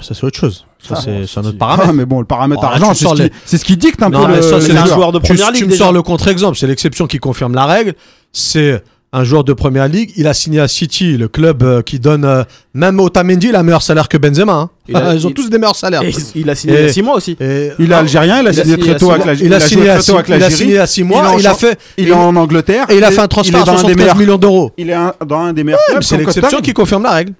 Ça, 0.01 0.13
c'est 0.15 0.23
autre 0.23 0.37
chose. 0.39 0.65
Ça, 0.81 0.95
Ah, 0.97 1.01
c'est 1.03 1.11
bon, 1.11 1.47
un 1.47 1.49
autre 1.49 1.57
paramètre. 1.59 1.89
Ah, 1.89 1.93
mais 1.93 2.05
bon, 2.05 2.19
le 2.19 2.25
paramètre 2.25 2.61
Ah, 2.63 2.71
argent, 2.73 2.91
tu 2.93 3.05
c'est 3.05 3.07
ce, 3.07 3.15
les- 3.23 3.29
qui- 3.29 3.35
c'est 3.45 3.57
ce 3.59 3.65
qui 3.65 3.77
dicte 3.77 4.01
un 4.01 4.09
Non, 4.09 4.21
peu 4.25 4.31
mais 4.31 4.35
le, 4.37 4.41
ça, 4.41 4.55
le 4.55 4.61
c'est 4.61 4.75
un 4.77 4.85
joueur. 4.85 5.11
de 5.11 5.19
Tu, 5.19 5.27
première 5.27 5.47
tu 5.49 5.53
ligue. 5.53 5.65
me 5.65 5.69
déjà. 5.71 5.83
sors 5.85 5.93
le 5.93 6.01
contre-exemple, 6.01 6.57
c'est 6.57 6.65
l'exception 6.67 7.05
qui 7.05 7.19
confirme 7.19 7.53
la 7.53 7.65
règle. 7.65 7.93
C'est 8.33 8.83
un 9.13 9.23
joueur 9.23 9.43
de 9.43 9.53
première 9.53 9.87
ligue, 9.87 10.11
il 10.17 10.25
a 10.27 10.33
signé 10.33 10.59
à 10.59 10.67
City, 10.67 11.17
le 11.17 11.27
club 11.27 11.61
euh, 11.63 11.81
qui 11.83 11.99
donne 11.99 12.25
euh, 12.25 12.43
même 12.73 12.99
Otamendi 12.99 13.47
il 13.49 13.55
a 13.55 13.59
un 13.59 13.63
meilleur 13.63 13.81
salaire 13.83 14.09
que 14.09 14.17
Benzema. 14.17 14.53
hein. 14.53 14.69
Il 14.87 14.95
a- 14.97 15.13
Ils 15.15 15.25
ont 15.25 15.29
il- 15.29 15.33
tous 15.35 15.49
des 15.51 15.57
meilleurs 15.59 15.75
salaires. 15.75 16.01
Et 16.03 16.11
il 16.33 16.49
a 16.49 16.55
signé 16.55 16.73
il 16.73 16.79
y 16.79 16.83
a 16.83 16.87
Et- 16.87 16.91
6 16.93 17.01
mois 17.03 17.15
aussi. 17.15 17.37
Et- 17.39 17.69
Il 17.79 17.91
est 17.91 17.95
algérien, 17.95 18.41
il 18.41 18.47
a 18.47 18.51
Il 18.51 18.59
a 18.59 18.63
signé 18.63 18.75
signé 18.75 18.77
très 18.87 18.95
à 18.95 18.99
tôt 18.99 19.11
avec 19.11 19.25
la 19.25 19.33
il 19.33 19.53
a 19.53 19.59
signé 19.59 19.89
à 19.89 19.93
très 19.93 20.01
six- 20.01 20.11
tôt 20.11 20.15
avec 20.17 20.27
il 20.29 20.33
a 20.33 20.37
l'Algérie. 20.39 20.61
signé 20.63 20.79
à 20.79 20.87
6 20.87 20.99
Il 21.01 21.03
est 21.03 21.05
mois, 21.07 21.35
il 21.39 21.47
a 21.47 21.53
fait 21.53 21.79
Il 21.97 22.09
est 22.09 22.11
en 22.13 22.35
Angleterre. 22.35 22.85
et 22.89 22.97
il 22.97 23.03
a 23.03 23.11
fait 23.11 23.19
un 23.21 23.27
transfert 23.27 23.55
à 23.55 23.59
il 23.59 23.61
est 23.61 23.65
dans 23.65 23.71
un 23.71 23.75
des 23.75 23.79
75 23.81 23.97
meilleurs- 23.97 24.17
millions 24.17 24.37
d'euros. 24.37 24.71
Il 24.77 24.89
est 24.89 24.95
dans 25.25 25.39
un 25.39 25.53
des 25.53 25.63
meilleurs 25.63 25.79
clubs. 25.89 26.01
C'est 26.03 26.17
l'exception 26.17 26.59
qui 26.61 26.73
confirme 26.73 27.03
la 27.03 27.11
règle. 27.11 27.33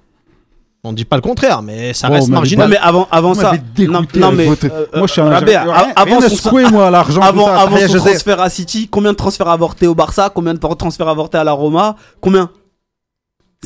On 0.87 0.93
dit 0.93 1.03
pas 1.05 1.15
le 1.15 1.21
contraire, 1.21 1.61
mais 1.61 1.93
ça 1.93 2.07
Bon, 2.07 2.13
reste 2.13 2.29
marginal. 2.29 2.69
mais 2.69 2.77
avant, 2.77 3.07
avant 3.11 3.33
ça. 3.33 3.53
non, 4.15 4.31
mais. 4.31 4.45
votre- 4.45 4.65
euh, 4.67 4.85
Moi, 4.95 5.07
je 5.07 5.11
suis 5.11 5.21
un 5.21 5.29
Rien- 5.29 5.93
avant 5.95 6.21
son- 6.21 6.51
moi, 6.71 6.89
l'argent. 6.91 7.21
Avant, 7.21 7.47
ça. 7.47 7.59
avant 7.59 7.77
son 7.77 7.93
je 7.93 7.97
sais. 7.97 8.09
transfert 8.11 8.39
à 8.41 8.49
City, 8.49 8.87
combien 8.89 9.11
de 9.11 9.17
transferts 9.17 9.49
avortés 9.49 9.87
au 9.87 9.95
Barça 9.95 10.31
Combien 10.33 10.53
de 10.53 10.59
transferts 10.59 11.07
avortés 11.07 11.37
à 11.39 11.43
la 11.43 11.53
Roma 11.53 11.95
Combien 12.21 12.49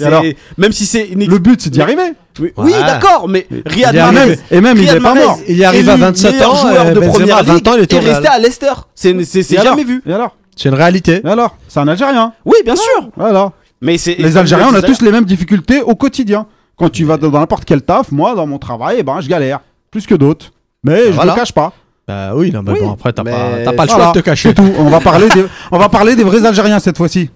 alors 0.01 0.23
Même 0.58 0.71
si 0.71 0.86
c'est 0.86 1.08
une 1.08 1.25
Le 1.29 1.39
but, 1.39 1.60
c'est 1.62 1.69
d'y 1.69 1.82
arriver. 1.82 2.13
Oui, 2.39 2.53
Ouais. 2.55 2.63
oui, 2.65 2.71
d'accord, 2.86 3.27
mais 3.27 3.45
Riyad 3.65 3.93
Mahrez. 3.93 4.39
Et 4.49 4.62
même, 4.62 4.77
il 4.77 4.88
est 4.88 4.99
pas 5.01 5.13
mort. 5.13 5.39
Il 5.47 5.58
y 5.58 5.65
arrive 5.65 5.89
à 5.89 5.93
élu 5.93 6.01
27 6.03 6.32
meilleur 6.36 6.51
ans, 6.53 6.55
joueur 6.55 6.86
euh, 6.86 6.89
de 6.91 6.99
Benzema 7.01 7.12
première 7.12 7.38
à 7.38 7.43
20 7.43 7.53
ligue, 7.55 7.67
ans, 7.67 7.73
il 7.75 7.79
est 7.95 7.99
resté 7.99 8.27
à 8.27 8.39
Leicester. 8.39 8.71
C'est 8.95 9.25
c'est- 9.25 9.58
alors 9.58 9.73
jamais 9.73 9.84
vu. 9.84 10.01
Et 10.08 10.13
alors 10.13 10.36
C'est 10.55 10.69
une 10.69 10.75
réalité. 10.75 11.21
Et 11.23 11.27
alors 11.27 11.55
C'est 11.67 11.79
un 11.82 11.88
Algérien. 11.89 12.32
Oui, 12.45 12.55
bien 12.63 12.75
sûr. 12.77 13.10
Voilà. 13.17 13.51
Mais 13.82 13.97
c'est 13.97 14.15
Les 14.15 14.38
Algériens, 14.38 14.67
on 14.71 14.75
a 14.75 14.82
tous 14.82 15.01
les 15.01 15.12
mêmes 15.12 15.25
difficultés 15.25 15.82
au 15.82 15.95
quotidien. 15.95 16.45
Quand 16.79 16.89
tu 16.89 17.03
vas 17.03 17.17
dans 17.17 17.31
n'importe 17.31 17.65
quel 17.65 17.81
taf, 17.81 18.09
moi, 18.11 18.35
dans 18.35 18.47
mon 18.47 18.57
travail, 18.57 18.97
eh 18.99 19.03
ben, 19.03 19.19
je 19.19 19.27
galère. 19.27 19.59
Plus 19.91 20.05
que 20.07 20.15
d'autres. 20.15 20.51
Mais 20.81 21.07
je 21.07 21.11
Voilà. 21.11 21.33
le 21.33 21.39
cache 21.39 21.51
pas. 21.51 21.73
Bah 22.07 22.31
oui, 22.33 22.51
non, 22.51 22.63
mais 22.63 22.71
Oui, 22.71 22.79
bon, 22.79 22.93
après, 22.93 23.11
t'as 23.11 23.23
mais 23.23 23.31
pas, 23.31 23.71
le 23.71 23.87
choix 23.89 23.97
Voilà. 23.97 24.11
de 24.13 24.19
te 24.19 24.23
cacher. 24.25 24.49
C'est 24.49 24.55
tout. 24.55 24.71
On 24.79 24.89
va 24.89 25.01
parler 25.01 25.27
des, 25.29 25.45
on 25.71 25.77
va 25.77 25.89
parler 25.89 26.15
des 26.15 26.23
vrais 26.23 26.45
Algériens 26.45 26.79
cette 26.79 26.97
fois-ci. 26.97 27.29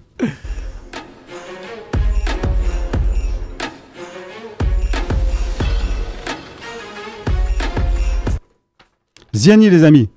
Ziani, 9.34 9.70
les 9.70 9.84
amis. 9.84 10.08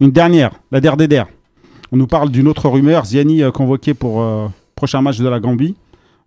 Une 0.00 0.10
dernière, 0.10 0.52
la 0.70 0.80
der 0.80 0.96
des 0.96 1.08
der. 1.08 1.26
On 1.92 1.96
nous 1.96 2.06
parle 2.06 2.30
d'une 2.30 2.48
autre 2.48 2.68
rumeur. 2.68 3.04
Ziani 3.04 3.42
euh, 3.42 3.50
convoqué 3.50 3.94
pour 3.94 4.20
euh, 4.22 4.46
prochain 4.74 5.02
match 5.02 5.18
de 5.18 5.28
la 5.28 5.40
Gambie. 5.40 5.76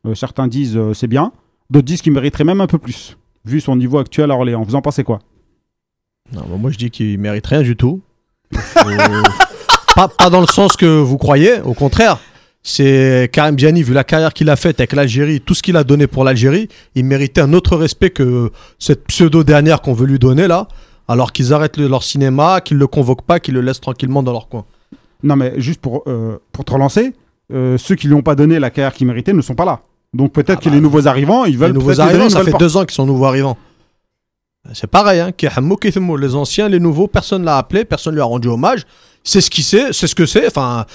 Euh, 0.06 0.15
certains 0.15 0.47
disent 0.47 0.77
euh, 0.77 0.93
c'est 0.93 1.08
bien. 1.08 1.32
D'autres 1.69 1.86
disent 1.86 2.02
qu'il 2.02 2.13
mériterait 2.13 2.43
même 2.43 2.62
un 2.62 2.67
peu 2.67 2.78
plus. 2.78 3.17
Vu 3.45 3.60
son 3.62 3.76
niveau 3.76 3.97
actuel 3.97 4.32
à 4.32 4.36
Orléans. 4.36 4.63
Vous 4.63 4.76
en 4.76 4.82
pensez 4.82 5.04
quoi? 5.04 5.19
Non, 6.32 6.41
bah, 6.41 6.56
moi 6.58 6.71
je 6.71 6.78
dis 6.78 6.89
qu'il 6.91 7.17
mérite 7.19 7.45
rien 7.47 7.62
du 7.62 7.76
tout. 7.76 8.02
Faut- 8.54 8.89
pas, 9.95 10.08
pas 10.08 10.30
dans 10.30 10.41
le 10.41 10.47
sens 10.47 10.76
que 10.78 10.86
vous 10.86 11.17
croyez, 11.17 11.62
au 11.62 11.73
contraire. 11.73 12.19
C'est 12.65 13.30
Karim 13.34 13.56
Biani, 13.56 13.84
vu 13.84 13.93
la 13.93 14.06
carrière 14.06 14.34
qu'il 14.34 14.49
a 14.49 14.56
faite 14.56 14.80
avec 14.80 14.93
l'Algérie, 14.93 15.41
tout 15.41 15.54
ce 15.54 15.62
qu'il 15.62 15.76
a 15.76 15.84
donné 15.84 16.08
pour 16.08 16.23
l'Algérie, 16.23 16.69
il 16.95 17.04
méritait 17.04 17.41
un 17.41 17.52
autre 17.52 17.76
respect 17.76 18.12
que 18.12 18.52
cette 18.80 19.04
pseudo-dernière 19.06 19.82
qu'on 19.82 19.93
veut 19.93 20.06
lui 20.06 20.17
donner 20.19 20.47
là. 20.47 20.67
Alors 21.10 21.34
qu'ils 21.34 21.52
arrêtent 21.54 21.76
le- 21.76 21.89
leur 21.89 22.04
cinéma, 22.04 22.62
qu'ils 22.62 22.78
le 22.78 22.88
convoquent 22.88 23.23
pas, 23.26 23.41
qu'ils 23.41 23.54
le 23.56 23.62
laissent 23.62 23.82
tranquillement 23.82 24.23
dans 24.23 24.32
leur 24.32 24.47
coin. 24.47 24.63
Non, 25.23 25.36
mais 25.36 25.54
juste 25.60 25.82
pour, 25.82 26.04
euh, 26.08 26.38
pour 26.54 26.63
te 26.63 26.71
relancer, 26.71 27.13
euh, 27.52 27.78
ceux 27.78 27.95
qui 27.95 28.08
lui 28.08 28.13
ont 28.13 28.21
pas 28.21 28.36
donné 28.36 28.58
la 28.60 28.69
carrière 28.69 28.93
qu'il 28.93 29.08
méritait 29.08 29.34
ne 29.34 29.41
sont 29.41 29.56
pas 29.56 29.65
là. 29.65 29.82
Donc 30.13 30.32
peut-être 30.34 30.60
Ah 30.60 30.63
que 30.63 30.69
bah, 30.69 30.76
les 30.76 30.82
nouveaux 30.82 31.08
arrivants, 31.08 31.45
ils 31.45 31.58
veulent 31.58 31.69
les 31.71 31.73
nouveaux 31.73 31.99
arrivants, 31.99 32.30
ça 32.30 32.43
fait 32.43 32.52
porte. 32.52 32.62
deux 32.63 32.78
ans 32.78 32.82
qu'ils 32.86 32.93
sont 32.93 33.06
nouveaux 33.06 33.26
arrivants. 33.26 33.58
C'est 34.73 34.88
pareil, 34.88 35.19
hein. 35.19 35.32
Les 36.17 36.36
anciens, 36.36 36.69
les 36.69 36.80
nouveaux, 36.80 37.08
personne 37.08 37.43
l'a 37.43 37.58
appelé, 37.58 37.84
personne 37.84 38.13
lui 38.15 38.21
a 38.21 38.26
rendu 38.26 38.47
hommage. 38.47 38.86
C'est 39.23 39.41
ce 39.41 39.49
qu'il 39.49 39.63
sait, 39.63 39.91
c'est 39.91 40.08
ce 40.08 40.15
que 40.15 40.26
c'est. 40.26 40.47
Enfin, 40.47 40.86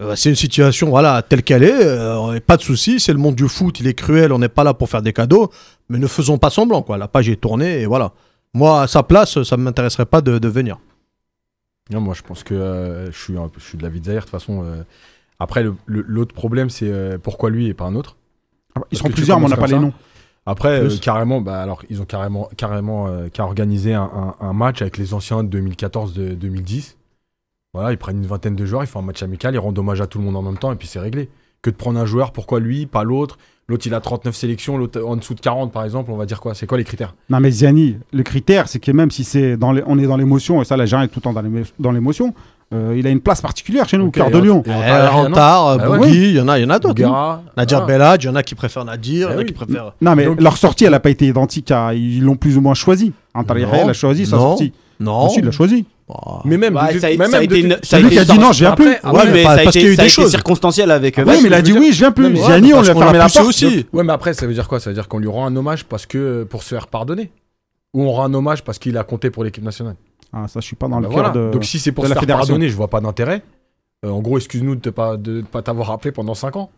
euh, 0.00 0.16
c'est 0.16 0.30
une 0.30 0.36
situation, 0.36 0.88
voilà, 0.88 1.22
telle 1.22 1.42
qu'elle 1.42 1.62
est. 1.62 1.84
euh, 1.84 2.40
pas 2.40 2.56
de 2.56 2.62
souci, 2.62 2.98
c'est 2.98 3.12
le 3.12 3.18
monde 3.18 3.34
du 3.36 3.48
foot, 3.48 3.78
il 3.80 3.86
est 3.86 3.94
cruel, 3.94 4.32
on 4.32 4.38
n'est 4.38 4.48
pas 4.48 4.64
là 4.64 4.74
pour 4.74 4.88
faire 4.88 5.02
des 5.02 5.12
cadeaux. 5.12 5.50
Mais 5.88 5.98
ne 5.98 6.06
faisons 6.06 6.38
pas 6.38 6.50
semblant, 6.50 6.82
quoi. 6.82 6.96
La 6.98 7.08
page 7.08 7.28
est 7.28 7.36
tournée 7.40 7.82
et 7.82 7.86
voilà. 7.86 8.12
Moi, 8.54 8.82
à 8.82 8.86
sa 8.88 9.02
place, 9.02 9.42
ça 9.42 9.56
ne 9.56 9.62
m'intéresserait 9.62 10.06
pas 10.06 10.20
de, 10.20 10.38
de 10.38 10.48
venir. 10.48 10.78
Non, 11.90 12.00
moi, 12.00 12.14
je 12.14 12.22
pense 12.22 12.42
que 12.42 12.54
euh, 12.54 13.06
je, 13.12 13.18
suis 13.18 13.34
je 13.58 13.76
de 13.76 13.82
la 13.82 13.88
vie 13.88 14.00
de 14.00 14.06
Zaire, 14.06 14.16
de 14.16 14.20
toute 14.22 14.30
façon. 14.30 14.62
euh. 14.64 14.82
Après, 15.38 15.64
l'autre 15.86 16.34
problème, 16.34 16.70
c'est 16.70 16.90
euh, 16.90 17.18
pourquoi 17.22 17.50
lui 17.50 17.66
et 17.66 17.74
pas 17.74 17.84
un 17.84 17.94
autre? 17.94 18.16
bah, 18.16 18.21
Ils 18.90 18.98
seront 18.98 19.10
plusieurs, 19.10 19.38
mais 19.40 19.46
on 19.46 19.48
n'a 19.48 19.56
pas 19.56 19.66
les 19.66 19.78
noms. 19.78 19.92
Après, 20.44 20.80
euh, 20.80 20.88
carrément, 21.00 21.40
bah, 21.40 21.60
alors, 21.62 21.82
ils 21.88 22.02
ont 22.02 22.04
carrément, 22.04 22.48
carrément 22.56 23.06
euh, 23.06 23.28
qu'à 23.28 23.44
organiser 23.44 23.94
un, 23.94 24.02
un- 24.02 24.34
un 24.44 24.52
match 24.52 24.82
avec 24.82 24.98
les 24.98 25.14
anciens 25.14 25.44
de 25.44 25.48
2014-2010. 25.60 26.96
Voilà, 27.74 27.92
ils 27.92 27.96
prennent 27.98 28.18
une 28.18 28.26
vingtaine 28.26 28.56
de 28.56 28.66
joueurs, 28.66 28.82
ils 28.82 28.86
font 28.88 28.98
un 28.98 29.02
match 29.02 29.22
amical, 29.22 29.54
ils 29.54 29.58
rendent 29.58 29.78
hommage 29.78 30.00
à 30.00 30.06
tout 30.06 30.18
le 30.18 30.24
monde 30.24 30.36
en 30.36 30.42
même 30.42 30.58
temps, 30.58 30.72
et 30.72 30.76
puis 30.76 30.88
c'est 30.88 30.98
réglé. 31.00 31.28
Que 31.62 31.70
de 31.70 31.76
prendre 31.76 31.98
un 32.00 32.06
joueur, 32.06 32.32
pourquoi 32.32 32.58
lui, 32.60 32.86
pas 32.86 33.04
l'autre? 33.04 33.38
L'autre, 33.68 33.86
il 33.86 33.94
a 33.94 34.00
39 34.00 34.34
sélections, 34.34 34.76
l'autre 34.76 35.00
en 35.00 35.16
dessous 35.16 35.34
de 35.34 35.40
40, 35.40 35.72
par 35.72 35.84
exemple, 35.84 36.10
on 36.10 36.16
va 36.16 36.26
dire 36.26 36.40
quoi? 36.40 36.54
C'est 36.54 36.66
quoi 36.66 36.76
les 36.76 36.84
critères? 36.84 37.14
Non, 37.30 37.38
mais 37.38 37.50
Ziani, 37.52 37.96
le 38.12 38.22
critère, 38.24 38.68
c'est 38.68 38.80
que 38.80 38.90
même 38.90 39.10
si 39.12 39.22
c'est 39.22 39.56
dans 39.56 39.70
les, 39.72 39.82
on 39.86 39.96
est 39.98 40.06
dans 40.06 40.16
l'émotion, 40.16 40.60
et 40.60 40.64
ça, 40.64 40.76
l'Algérien 40.76 41.04
est 41.04 41.08
tout 41.08 41.20
le 41.24 41.32
temps 41.32 41.42
dans 41.78 41.92
l'émotion, 41.92 42.34
euh, 42.72 42.94
il 42.96 43.06
a 43.06 43.10
une 43.10 43.20
place 43.20 43.40
particulière 43.40 43.88
chez 43.88 43.98
nous, 43.98 44.06
Ok, 44.06 44.14
cœur 44.14 44.30
de. 44.30 44.38
Et 44.38 44.40
Eh, 44.46 44.70
Antar- 44.70 45.16
Antar, 45.16 45.66
Ah. 45.68 45.78
Bougui, 45.78 46.30
il 46.30 46.36
y 46.36 46.40
en 46.40 46.48
a, 46.48 46.58
il 46.58 46.62
y 46.62 46.64
en 46.64 46.70
a 46.70 46.78
d'autres. 46.78 47.04
hein. 47.04 47.40
Nadir 47.56 47.78
voilà. 47.82 47.92
Belhadj, 47.92 48.24
il 48.24 48.26
y 48.26 48.30
en 48.30 48.34
a 48.36 48.42
qui 48.42 48.54
préfèrent 48.54 48.84
Nadir, 48.84 49.28
il 49.30 49.32
y 49.32 49.36
en 49.36 49.38
Eh 49.38 49.42
a 49.42 49.44
qui 49.44 49.52
préfèrent. 49.52 49.92
Non, 50.00 50.14
mais 50.14 50.24
Donc- 50.24 50.40
leur 50.40 50.56
sortie, 50.56 50.84
elle 50.84 50.92
n'a 50.92 51.00
pas 51.00 51.10
été 51.10 51.26
identique 51.26 51.70
à. 51.70 51.94
Ils 51.94 52.22
l'ont 52.22 52.36
plus 52.36 52.56
ou 52.56 52.60
moins 52.60 52.74
choisi. 52.74 53.12
Antar 53.34 53.56
a 53.56 53.92
choisi 53.92 54.26
sa 54.26 54.36
Non. 54.36 54.42
sortie. 54.42 54.72
Non. 55.00 55.26
Aussi, 55.26 55.40
il 55.40 55.44
l'a 55.44 55.50
choisi. 55.50 55.84
Bah, 56.08 56.42
Mais 56.44 56.56
même, 56.58 56.74
de- 56.74 56.98
ça 56.98 57.06
a- 57.08 57.16
même 57.16 57.30
ça 57.30 57.38
a 57.38 57.42
été 57.42 57.60
une- 57.60 57.70
ça 57.70 57.76
a 57.76 57.78
C'est 57.82 57.98
lui 58.00 58.06
été 58.06 58.16
qui 58.16 58.20
a 58.20 58.24
dit 58.34 58.38
non, 58.38 58.52
je 58.52 58.58
viens 58.64 58.72
plus. 58.72 58.86
Ouais, 58.86 58.98
mais 59.02 59.32
mais 59.32 59.42
pas- 59.42 59.54
ça 59.56 59.60
a 59.60 59.64
parce 59.64 59.76
été- 59.76 59.78
qu'il 59.80 59.82
y 59.88 59.90
a 59.90 59.92
eu 59.94 59.96
des 59.96 60.08
choses. 60.08 60.30
circonstanciel 60.30 60.90
avec. 60.90 61.18
euh, 61.18 61.24
Oui, 61.26 61.34
mais 61.42 61.48
il 61.48 61.54
a 61.54 61.62
dit 61.62 61.72
oui, 61.72 61.90
je 61.92 61.98
viens 61.98 62.12
plus. 62.12 62.24
Mais 62.28 62.40
on 62.40 62.46
lui 62.48 62.88
a 62.90 62.94
fermé 62.94 63.18
l'a 63.18 63.28
porte. 63.28 63.46
aussi. 63.46 63.86
Ouais, 63.92 64.04
mais 64.04 64.12
après, 64.12 64.34
ça 64.34 64.46
veut 64.46 64.52
dire 64.54 64.68
quoi? 64.68 64.78
Ça 64.80 64.90
veut 64.90 64.94
dire 64.94 65.08
qu'on 65.08 65.18
lui 65.18 65.28
rend 65.28 65.46
un 65.46 65.56
hommage 65.56 65.84
parce 65.84 66.06
que 66.06 66.44
pour 66.44 66.62
se 66.62 66.68
faire 66.74 66.86
pardonner? 66.88 67.30
Ou 67.94 68.04
on 68.04 68.12
rend 68.12 68.24
un 68.24 68.34
hommage 68.34 68.62
parce 68.62 68.78
qu'il 68.78 68.96
a 68.96 69.04
compté 69.04 69.30
pour 69.30 69.44
l'équipe 69.44 69.64
nationale? 69.64 69.96
Ah, 70.32 70.48
ça, 70.48 70.60
je 70.60 70.66
suis 70.66 70.76
pas 70.76 70.88
dans 70.88 70.96
Bah 70.96 71.02
le 71.08 71.12
voilà. 71.12 71.30
cœur 71.30 71.46
de. 71.48 71.50
Donc 71.52 71.64
si 71.64 71.78
c'est 71.78 71.92
pour 71.92 72.04
de 72.04 72.08
se 72.08 72.10
la 72.10 72.14
faire 72.14 72.22
fédération. 72.22 72.48
pardonner, 72.54 72.68
je 72.68 72.76
vois 72.76 72.88
pas 72.88 73.00
d'intérêt. 73.00 73.42
Euh, 74.04 74.10
en 74.10 74.20
gros, 74.20 74.38
excuse-nous 74.38 74.74
de 74.76 74.80
ne 74.88 74.90
pas, 74.90 75.16
de 75.16 75.42
pas 75.42 75.62
t'avoir 75.62 75.88
rappelé 75.88 76.10
pendant 76.12 76.34
5 76.34 76.56
ans. 76.56 76.70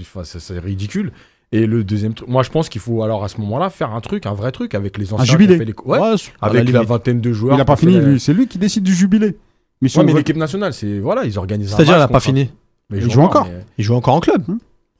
Enfin, 0.00 0.22
c'est 0.24 0.58
ridicule. 0.58 1.12
Et 1.52 1.66
le 1.66 1.84
deuxième 1.84 2.12
truc, 2.14 2.28
moi 2.28 2.42
je 2.42 2.50
pense 2.50 2.68
qu'il 2.68 2.80
faut 2.80 3.02
alors 3.04 3.22
à 3.24 3.28
ce 3.28 3.40
moment-là 3.40 3.70
faire 3.70 3.92
un 3.92 4.00
truc, 4.00 4.26
un 4.26 4.34
vrai 4.34 4.50
truc 4.52 4.74
avec 4.74 4.98
les 4.98 5.12
anciens. 5.12 5.24
qui 5.24 5.30
ont 5.30 5.32
jubilé. 5.38 5.56
fait 5.56 5.64
les- 5.64 5.74
Ouais, 5.84 5.98
avec 6.42 6.68
la, 6.70 6.82
vingtaine 6.82 7.20
de 7.20 7.32
joueurs. 7.32 7.56
Il 7.56 7.60
a 7.60 7.64
pas 7.64 7.76
fini, 7.76 7.98
lui. 8.00 8.18
C'est 8.20 8.32
lui 8.34 8.46
qui 8.48 8.58
décide 8.58 8.82
du 8.82 8.94
jubilé. 8.94 9.36
Mais 9.80 9.88
si 9.88 9.96
Ouais, 9.96 10.02
on 10.02 10.06
mais 10.06 10.12
veut- 10.12 10.18
l'équipe 10.18 10.36
nationale, 10.36 10.72
c'est 10.72 10.98
voilà, 10.98 11.24
ils 11.24 11.38
organisent. 11.38 11.72
un 11.72 11.76
C'est-à-dire, 11.76 11.94
il 11.94 11.98
match 11.98 12.04
a 12.10 12.12
pas 12.12 12.20
fini. 12.20 12.50
Mais 12.90 12.98
Il 12.98 13.10
joue 13.10 13.20
encore. 13.22 13.44
mais- 13.46 13.64
Il 13.78 13.84
joue 13.84 13.94
encore 13.94 14.14
en 14.14 14.20
club. 14.20 14.42
Ouais, 14.48 14.56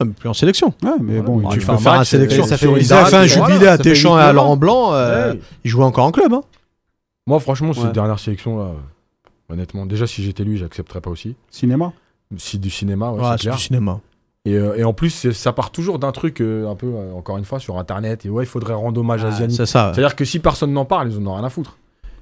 mais 0.06 0.12
plus 0.12 0.28
en 0.28 0.34
sélection. 0.34 0.72
Ouais, 0.82 0.90
mais 1.00 1.20
bon, 1.20 1.48
tu 1.48 1.58
peux 1.58 1.72
un 1.72 1.78
faire 1.78 1.92
un 1.94 1.98
match, 1.98 2.08
sélection. 2.10 2.44
ça 2.44 2.56
fait- 2.56 2.66
Ils 2.70 2.82
ils 2.82 2.92
un 2.92 3.26
jubilé 3.26 3.66
à 3.66 3.76
Deschamps 3.78 4.18
et 4.18 4.22
à. 4.22 4.32
Laurent 4.32 4.56
Blanc. 4.56 4.92
euh, 4.92 5.32
Ouais. 5.32 5.40
Il 5.64 5.70
jouait 5.70 5.84
encore 5.84 6.04
en 6.06 6.12
club. 6.12 6.32
Moi, 7.26 7.40
franchement, 7.40 7.72
ces 7.72 7.80
Ouais. 7.82 7.92
dernières 7.92 8.18
sélections 8.20 8.56
là, 8.58 8.64
euh, 8.64 9.52
honnêtement, 9.52 9.84
déjà 9.84 10.06
si 10.06 10.22
j'étais 10.22 10.44
lui, 10.44 10.58
j'accepterais 10.58 11.00
pas 11.00 11.10
aussi. 11.10 11.34
cinéma. 11.50 11.92
Si 12.36 12.58
du 12.58 12.70
cinéma, 12.70 13.10
ouais, 13.10 13.20
Ouais, 13.20 13.36
c'est 13.40 13.50
du 13.50 13.58
cinéma. 13.58 14.00
Et, 14.44 14.54
euh, 14.54 14.76
et 14.76 14.84
en 14.84 14.92
plus, 14.92 15.32
ça 15.32 15.52
part 15.52 15.70
toujours 15.72 15.98
d'un 15.98 16.12
truc 16.12 16.40
euh, 16.40 16.68
un 16.70 16.76
peu, 16.76 16.86
euh, 16.86 17.12
encore 17.14 17.36
une 17.36 17.44
fois, 17.44 17.58
sur 17.58 17.78
Internet. 17.78 18.24
Et 18.26 18.30
ouais, 18.30 18.44
il 18.44 18.46
faudrait 18.46 18.74
rendre 18.74 19.00
hommage 19.00 19.24
à 19.24 19.30
Ziani. 19.32 19.54
C'est 19.54 19.66
ça. 19.66 19.88
ouais. 19.88 19.94
C'est-à-dire 19.94 20.14
que 20.14 20.24
si 20.24 20.38
personne 20.38 20.72
n'en 20.72 20.84
parle, 20.84 21.10
ils 21.10 21.18
en 21.18 21.26
ont 21.26 21.34
rien 21.34 21.44
à 21.44 21.50
foutre. 21.50 21.76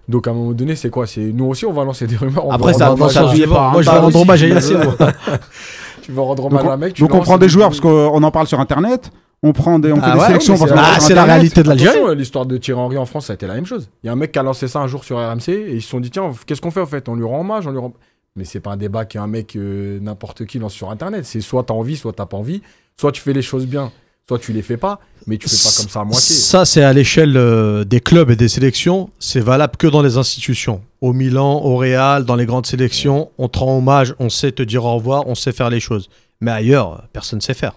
Donc 0.08 0.26
à 0.26 0.30
un 0.30 0.34
moment 0.34 0.52
donné, 0.52 0.74
c'est 0.76 0.90
quoi? 0.90 1.06
C'est 1.06 1.20
nous 1.32 1.46
aussi, 1.46 1.64
on 1.66 1.72
va 1.72 1.84
lancer 1.84 2.06
des 2.06 2.16
rumeurs. 2.16 2.46
on 2.46 2.50
Après, 2.50 2.72
ça- 2.74 2.88
rendre 2.88 3.10
ça 3.10 3.20
un 3.20 3.24
Moi, 3.24 3.34
je 3.34 3.40
vais 3.40 3.46
bal 3.94 4.00
rendre 4.04 4.20
hommage 4.20 4.42
à 4.42 4.46
tu- 4.46 4.52
Yacine. 4.54 4.78
Tu 6.02 6.12
vas 6.12 6.20
rendre 6.22 6.44
hommage 6.44 6.64
on, 6.64 6.68
à 6.70 6.74
un 6.74 6.76
mec. 6.76 6.92
tu 6.92 7.00
donc 7.02 7.14
on 7.14 7.20
prend 7.20 7.38
des 7.38 7.48
joueurs 7.48 7.68
parce 7.70 7.80
qu'on 7.80 8.22
en 8.22 8.30
parle 8.30 8.46
sur 8.46 8.60
Internet. 8.60 9.10
On 9.46 9.52
prend 9.52 9.78
des, 9.78 9.92
on 9.92 9.96
fait 9.96 10.02
Ah 10.04 10.14
des 10.14 10.20
sélections 10.24 10.56
c'est 10.56 10.66
la- 10.66 10.82
Ah, 10.96 11.00
c'est 11.00 11.14
la 11.14 11.24
réalité 11.24 11.62
de 11.62 11.68
l'Algérie. 11.68 12.16
L'histoire 12.16 12.46
de 12.46 12.56
Thierry 12.56 12.80
Henry 12.80 12.96
en 12.96 13.04
France, 13.04 13.26
ça 13.26 13.34
a 13.34 13.34
été 13.34 13.46
la 13.46 13.54
même 13.54 13.66
chose. 13.66 13.88
Il 14.02 14.06
y 14.06 14.08
a 14.08 14.12
un 14.12 14.16
mec 14.16 14.32
qui 14.32 14.38
a 14.38 14.42
lancé 14.42 14.68
ça 14.68 14.80
un 14.80 14.86
jour 14.86 15.04
sur 15.04 15.18
RMC 15.18 15.48
et 15.50 15.74
ils 15.74 15.82
se 15.82 15.88
sont 15.90 16.00
dit 16.00 16.10
tiens, 16.10 16.32
qu'est-ce 16.46 16.60
qu'on 16.62 16.70
fait 16.70 16.80
en 16.80 16.86
fait? 16.86 17.08
On 17.10 17.14
lui 17.14 17.24
rend 17.24 17.40
hommage, 17.40 17.66
on 17.66 17.70
lui 17.70 17.78
rend. 17.78 17.92
Mais 18.36 18.44
c'est 18.44 18.60
pas 18.60 18.72
un 18.72 18.76
débat 18.76 19.04
qu'un 19.04 19.26
mec 19.26 19.54
euh, 19.54 20.00
n'importe 20.00 20.44
qui 20.46 20.58
lance 20.58 20.72
sur 20.72 20.90
Internet. 20.90 21.24
C'est 21.26 21.40
soit 21.42 21.62
t'as 21.64 21.74
envie, 21.74 21.96
soit 21.96 22.12
t'as 22.14 22.26
pas 22.26 22.36
envie. 22.38 22.62
Soit 22.98 23.12
tu 23.12 23.20
fais 23.20 23.32
les 23.34 23.42
choses 23.42 23.66
bien, 23.66 23.92
soit 24.26 24.38
tu 24.38 24.52
les 24.54 24.62
fais 24.62 24.76
pas. 24.78 24.98
Mais 25.26 25.36
tu 25.36 25.48
fais 25.48 25.56
pas 25.56 25.76
comme 25.80 25.88
ça 25.90 26.00
à 26.00 26.04
moitié. 26.04 26.34
Ça, 26.34 26.64
c'est 26.64 26.82
à 26.82 26.92
l'échelle 26.92 27.36
euh, 27.36 27.84
des 27.84 28.00
clubs 28.00 28.30
et 28.30 28.36
des 28.36 28.48
sélections. 28.48 29.10
C'est 29.18 29.40
valable 29.40 29.76
que 29.76 29.86
dans 29.86 30.00
les 30.02 30.16
institutions. 30.16 30.80
Au 31.02 31.12
Milan, 31.12 31.60
au 31.62 31.76
Real, 31.76 32.24
dans 32.24 32.34
les 32.36 32.46
grandes 32.46 32.66
sélections, 32.66 33.30
on 33.38 33.48
te 33.48 33.58
rend 33.58 33.76
hommage, 33.78 34.14
on 34.18 34.30
sait 34.30 34.52
te 34.52 34.62
dire 34.62 34.84
au 34.86 34.94
revoir, 34.94 35.26
on 35.26 35.34
sait 35.34 35.52
faire 35.52 35.68
les 35.70 35.80
choses. 35.80 36.08
Mais 36.40 36.50
ailleurs, 36.50 37.04
personne 37.12 37.38
ne 37.38 37.42
sait 37.42 37.54
faire. 37.54 37.74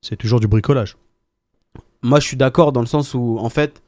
C'est 0.00 0.16
toujours 0.16 0.40
du 0.40 0.48
bricolage. 0.48 0.96
Moi, 2.02 2.20
je 2.20 2.26
suis 2.26 2.36
d'accord 2.36 2.72
dans 2.72 2.80
le 2.80 2.86
sens 2.86 3.14
où, 3.14 3.38
en 3.40 3.48
fait, 3.48 3.82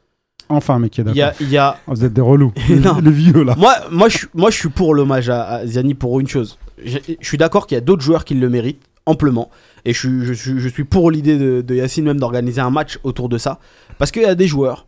Enfin, 0.51 0.79
mec, 0.79 0.93
qui 0.93 1.01
est 1.01 1.05
il 1.05 1.11
y 1.17 1.21
d'accord. 1.21 1.35
a, 1.41 1.43
il 1.43 1.51
y 1.51 1.57
a- 1.57 1.77
Ah, 1.79 1.81
Vous 1.95 2.05
êtes 2.05 2.12
des 2.12 2.21
relous. 2.21 2.53
Non. 2.69 2.99
les 3.03 3.11
vieux, 3.11 3.43
là. 3.45 3.55
moi, 3.57 3.75
moi, 3.91 4.09
je, 4.11 4.19
suis- 4.19 4.27
moi, 4.35 4.51
je 4.51 4.57
suis 4.57 4.69
pour 4.69 4.95
l'hommage 4.95 5.31
à, 5.31 5.43
à 5.45 5.67
Ziani 5.67 5.95
pour 5.95 6.21
une 6.21 6.29
chose. 6.29 6.59
Je, 6.85 6.99
je 7.21 7.27
suis 7.27 7.39
d'accord 7.39 7.67
qu'il 7.67 7.77
y 7.77 7.79
a 7.79 7.81
d'autres 7.81 8.03
joueurs 8.03 8.25
qui 8.27 8.35
le 8.35 8.51
méritent 8.51 8.83
amplement. 9.07 9.49
Et 9.87 9.93
je 9.95 9.99
suis, 9.99 10.35
je 10.35 10.59
je 10.59 10.69
suis 10.69 10.85
pour 10.85 11.11
l'idée 11.11 11.39
de, 11.39 11.62
de 11.62 11.75
Yacine 11.75 12.05
même 12.05 12.19
d'organiser 12.21 12.61
un 12.61 12.71
match 12.71 12.99
autour 13.05 13.29
de 13.31 13.39
ça. 13.39 13.59
Parce 13.99 14.11
qu'il 14.11 14.23
y 14.23 14.27
a 14.27 14.35
des 14.35 14.47
joueurs 14.47 14.87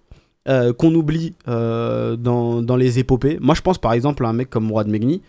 euh, 0.49 0.73
qu'on 0.75 0.95
oublie 0.95 1.35
euh, 1.49 2.17
dans, 2.17 2.61
dans 2.63 2.77
les 2.77 2.99
épopées. 2.99 3.39
Moi, 3.41 3.55
je 3.55 3.63
pense 3.63 3.79
par 3.79 3.95
exemple 3.95 4.25
à 4.27 4.29
un 4.29 4.33
mec 4.35 4.51
comme 4.51 4.65
Mourad 4.65 4.89
Megni 4.89 5.23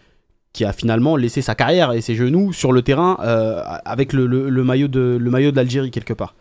qui 0.54 0.66
a 0.66 0.74
finalement 0.74 1.16
laissé 1.16 1.41
sa 1.41 1.56
carrière 1.56 1.93
et 1.93 2.02
ses 2.02 2.16
genoux 2.16 2.52
sur 2.52 2.72
le 2.74 2.82
terrain 2.82 3.18
euh, 3.22 3.62
avec 3.86 4.12
le, 4.12 4.26
le- 4.26 4.50
le 4.50 4.64
maillot 4.66 4.88
de, 4.89 5.18
le 5.20 5.32
maillot 5.32 5.52
de 5.52 5.56
l'Algérie 5.56 5.91
quelque 5.91 6.14
part. 6.14 6.36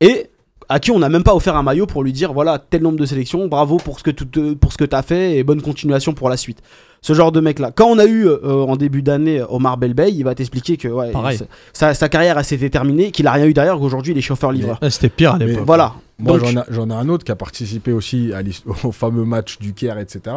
Et 0.00 0.30
à 0.68 0.80
qui 0.80 0.90
on 0.90 0.98
n'a 0.98 1.08
même 1.08 1.22
pas 1.22 1.34
offert 1.34 1.56
un 1.56 1.62
maillot 1.62 1.86
pour 1.86 2.02
lui 2.02 2.12
dire 2.12 2.32
voilà 2.32 2.58
tel 2.58 2.82
nombre 2.82 2.98
de 2.98 3.06
sélections, 3.06 3.46
bravo 3.48 3.76
pour 3.76 3.98
ce 3.98 4.04
que 4.04 4.10
tu 4.10 4.26
te- 4.26 4.54
pour 4.54 4.72
ce 4.72 4.78
que 4.78 4.84
t'as 4.84 5.02
fait 5.02 5.36
et 5.36 5.44
bonne 5.44 5.62
continuation 5.62 6.12
pour 6.12 6.28
la 6.28 6.36
suite. 6.36 6.62
Ce 7.02 7.12
genre 7.12 7.30
de 7.30 7.40
mec 7.40 7.58
là. 7.60 7.70
Quand 7.70 7.86
on 7.86 7.98
a 7.98 8.04
eu 8.06 8.26
euh, 8.26 8.40
en 8.64 8.74
début 8.76 9.02
d'année 9.02 9.40
Omar 9.48 9.76
Belbey, 9.76 10.12
il 10.12 10.24
va 10.24 10.34
t'expliquer 10.34 10.76
que 10.76 10.88
ouais, 10.88 11.12
Pareil. 11.12 11.38
sa- 11.72 11.94
sa, 11.94 12.08
carrière 12.08 12.44
s'était 12.44 12.70
terminée, 12.70 13.12
qu'il 13.12 13.26
a 13.28 13.32
rien 13.32 13.46
eu 13.46 13.52
derrière, 13.54 13.78
qu'aujourd'hui 13.78 14.12
il 14.12 14.18
est 14.18 14.22
chauffeur 14.22 14.50
livreur. 14.50 14.78
Ouais, 14.82 14.90
C'était 14.90 15.08
pire 15.10 15.34
à 15.34 15.38
l'époque. 15.38 15.62
Voilà. 15.66 15.92
Moi, 16.18 16.38
Donc- 16.38 16.48
j'en 16.70 16.90
ai, 16.90 16.94
un 16.94 17.08
autre 17.08 17.22
qui 17.24 17.30
a 17.30 17.36
participé 17.36 17.92
aussi 17.92 18.32
à 18.32 18.40
au 18.84 18.90
fameux 18.92 19.24
match 19.24 19.58
du 19.58 19.72
Caire, 19.72 19.98
etc. 19.98 20.34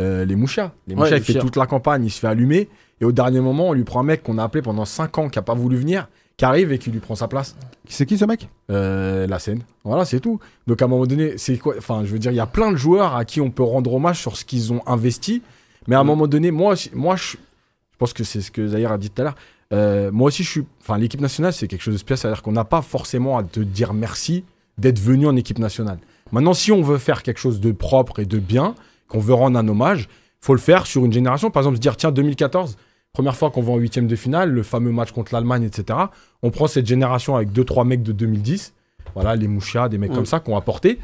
Euh, 0.00 0.24
les 0.24 0.36
Mouchas. 0.36 0.72
Les 0.86 0.94
Ouais, 0.94 1.00
Mouchas, 1.00 1.16
les 1.16 1.22
il 1.22 1.24
fait 1.24 1.38
toute 1.40 1.56
la 1.56 1.66
campagne, 1.66 2.04
il 2.04 2.10
se 2.10 2.20
fait 2.20 2.26
allumer. 2.28 2.68
Et 3.00 3.04
au 3.04 3.12
dernier 3.12 3.40
moment, 3.40 3.70
on 3.70 3.72
lui 3.72 3.84
prend 3.84 4.00
un 4.00 4.04
mec 4.04 4.22
qu'on 4.22 4.38
a 4.38 4.44
appelé 4.44 4.62
pendant 4.62 4.84
5 4.84 5.18
ans, 5.18 5.28
qui 5.28 5.38
a 5.38 5.42
pas 5.42 5.54
voulu 5.54 5.76
venir, 5.76 6.08
qui 6.36 6.44
arrive 6.44 6.72
et 6.72 6.78
qui 6.78 6.90
lui 6.90 7.00
prend 7.00 7.14
sa 7.14 7.28
place. 7.28 7.56
C'est 7.88 8.04
qui 8.06 8.18
ce 8.18 8.24
mec? 8.24 8.48
Euh, 8.70 9.26
la 9.26 9.38
scène. 9.38 9.62
Voilà, 9.84 10.04
c'est 10.04 10.20
tout. 10.20 10.38
Donc 10.66 10.82
à 10.82 10.84
un 10.84 10.88
moment 10.88 11.06
donné, 11.06 11.38
c'est 11.38 11.56
quoi 11.56 11.74
Enfin, 11.78 12.02
je 12.04 12.12
veux 12.12 12.18
dire, 12.18 12.30
il 12.30 12.36
y 12.36 12.40
a 12.40 12.46
plein 12.46 12.72
de 12.72 12.76
joueurs 12.76 13.14
à 13.16 13.24
qui 13.24 13.40
on 13.40 13.50
peut 13.50 13.62
rendre 13.62 13.92
hommage 13.94 14.20
sur 14.20 14.36
ce 14.36 14.44
qu'ils 14.44 14.72
ont 14.72 14.82
investi. 14.86 15.42
Mais 15.86 15.94
à 15.96 16.00
un 16.00 16.04
Mm. 16.04 16.06
moment 16.08 16.26
donné, 16.26 16.50
moi, 16.50 16.72
aussi- 16.72 16.90
moi, 16.92 17.16
je, 17.16 17.32
je 17.32 17.96
pense 17.98 18.12
que 18.12 18.24
c'est 18.24 18.40
ce 18.42 18.50
que 18.50 18.66
Zahir 18.68 18.92
a 18.92 18.98
dit 18.98 19.08
tout 19.10 19.22
à 19.22 19.24
l'heure. 19.24 19.36
Euh, 19.72 20.10
moi 20.12 20.28
aussi, 20.28 20.42
je 20.44 20.50
suis. 20.50 20.64
Enfin, 20.82 20.98
l'équipe 20.98 21.20
nationale, 21.20 21.52
c'est 21.52 21.68
quelque 21.68 21.80
chose 21.82 21.94
de 21.94 21.98
spécial. 21.98 22.30
C'est-à-dire 22.30 22.42
qu'on 22.42 22.52
n'a 22.52 22.64
pas 22.64 22.82
forcément 22.82 23.38
à 23.38 23.42
te 23.42 23.60
dire 23.60 23.94
merci 23.94 24.44
d'être 24.78 24.98
venu 24.98 25.26
en 25.26 25.36
équipe 25.36 25.58
nationale. 25.58 25.98
Maintenant, 26.32 26.52
si 26.54 26.70
on 26.70 26.82
veut 26.82 26.98
faire 26.98 27.22
quelque 27.22 27.38
chose 27.40 27.60
de 27.60 27.72
propre 27.72 28.18
et 28.20 28.26
de 28.26 28.38
bien, 28.38 28.74
qu'on 29.08 29.20
veut 29.20 29.32
rendre 29.34 29.58
un 29.58 29.66
hommage, 29.66 30.08
faut 30.40 30.52
le 30.54 30.60
faire 30.60 30.86
sur 30.86 31.04
une 31.04 31.12
génération. 31.12 31.50
Par 31.50 31.62
exemple, 31.62 31.76
se 31.76 31.80
dire 31.80 31.96
tiens, 31.96 32.12
2014, 32.12 32.76
première 33.16 33.34
fois 33.34 33.50
qu'on 33.50 33.62
va 33.62 33.72
en 33.72 33.78
huitième 33.78 34.06
de 34.08 34.14
finale, 34.14 34.50
le 34.50 34.62
fameux 34.62 34.92
match 34.92 35.10
contre 35.10 35.32
l'Allemagne, 35.32 35.62
etc. 35.62 35.98
On 36.42 36.50
prend 36.50 36.66
cette 36.66 36.84
génération 36.84 37.34
avec 37.34 37.50
deux 37.50 37.64
trois 37.64 37.86
mecs 37.86 38.02
de 38.02 38.12
2010, 38.12 38.74
voilà, 39.14 39.34
les 39.36 39.48
Mouchas, 39.48 39.88
des 39.88 39.96
mecs 39.96 40.10
Mm. 40.10 40.14
comme 40.16 40.26
ça 40.26 40.38
qui 40.38 40.50
ont 40.50 40.56
apporté, 40.58 40.98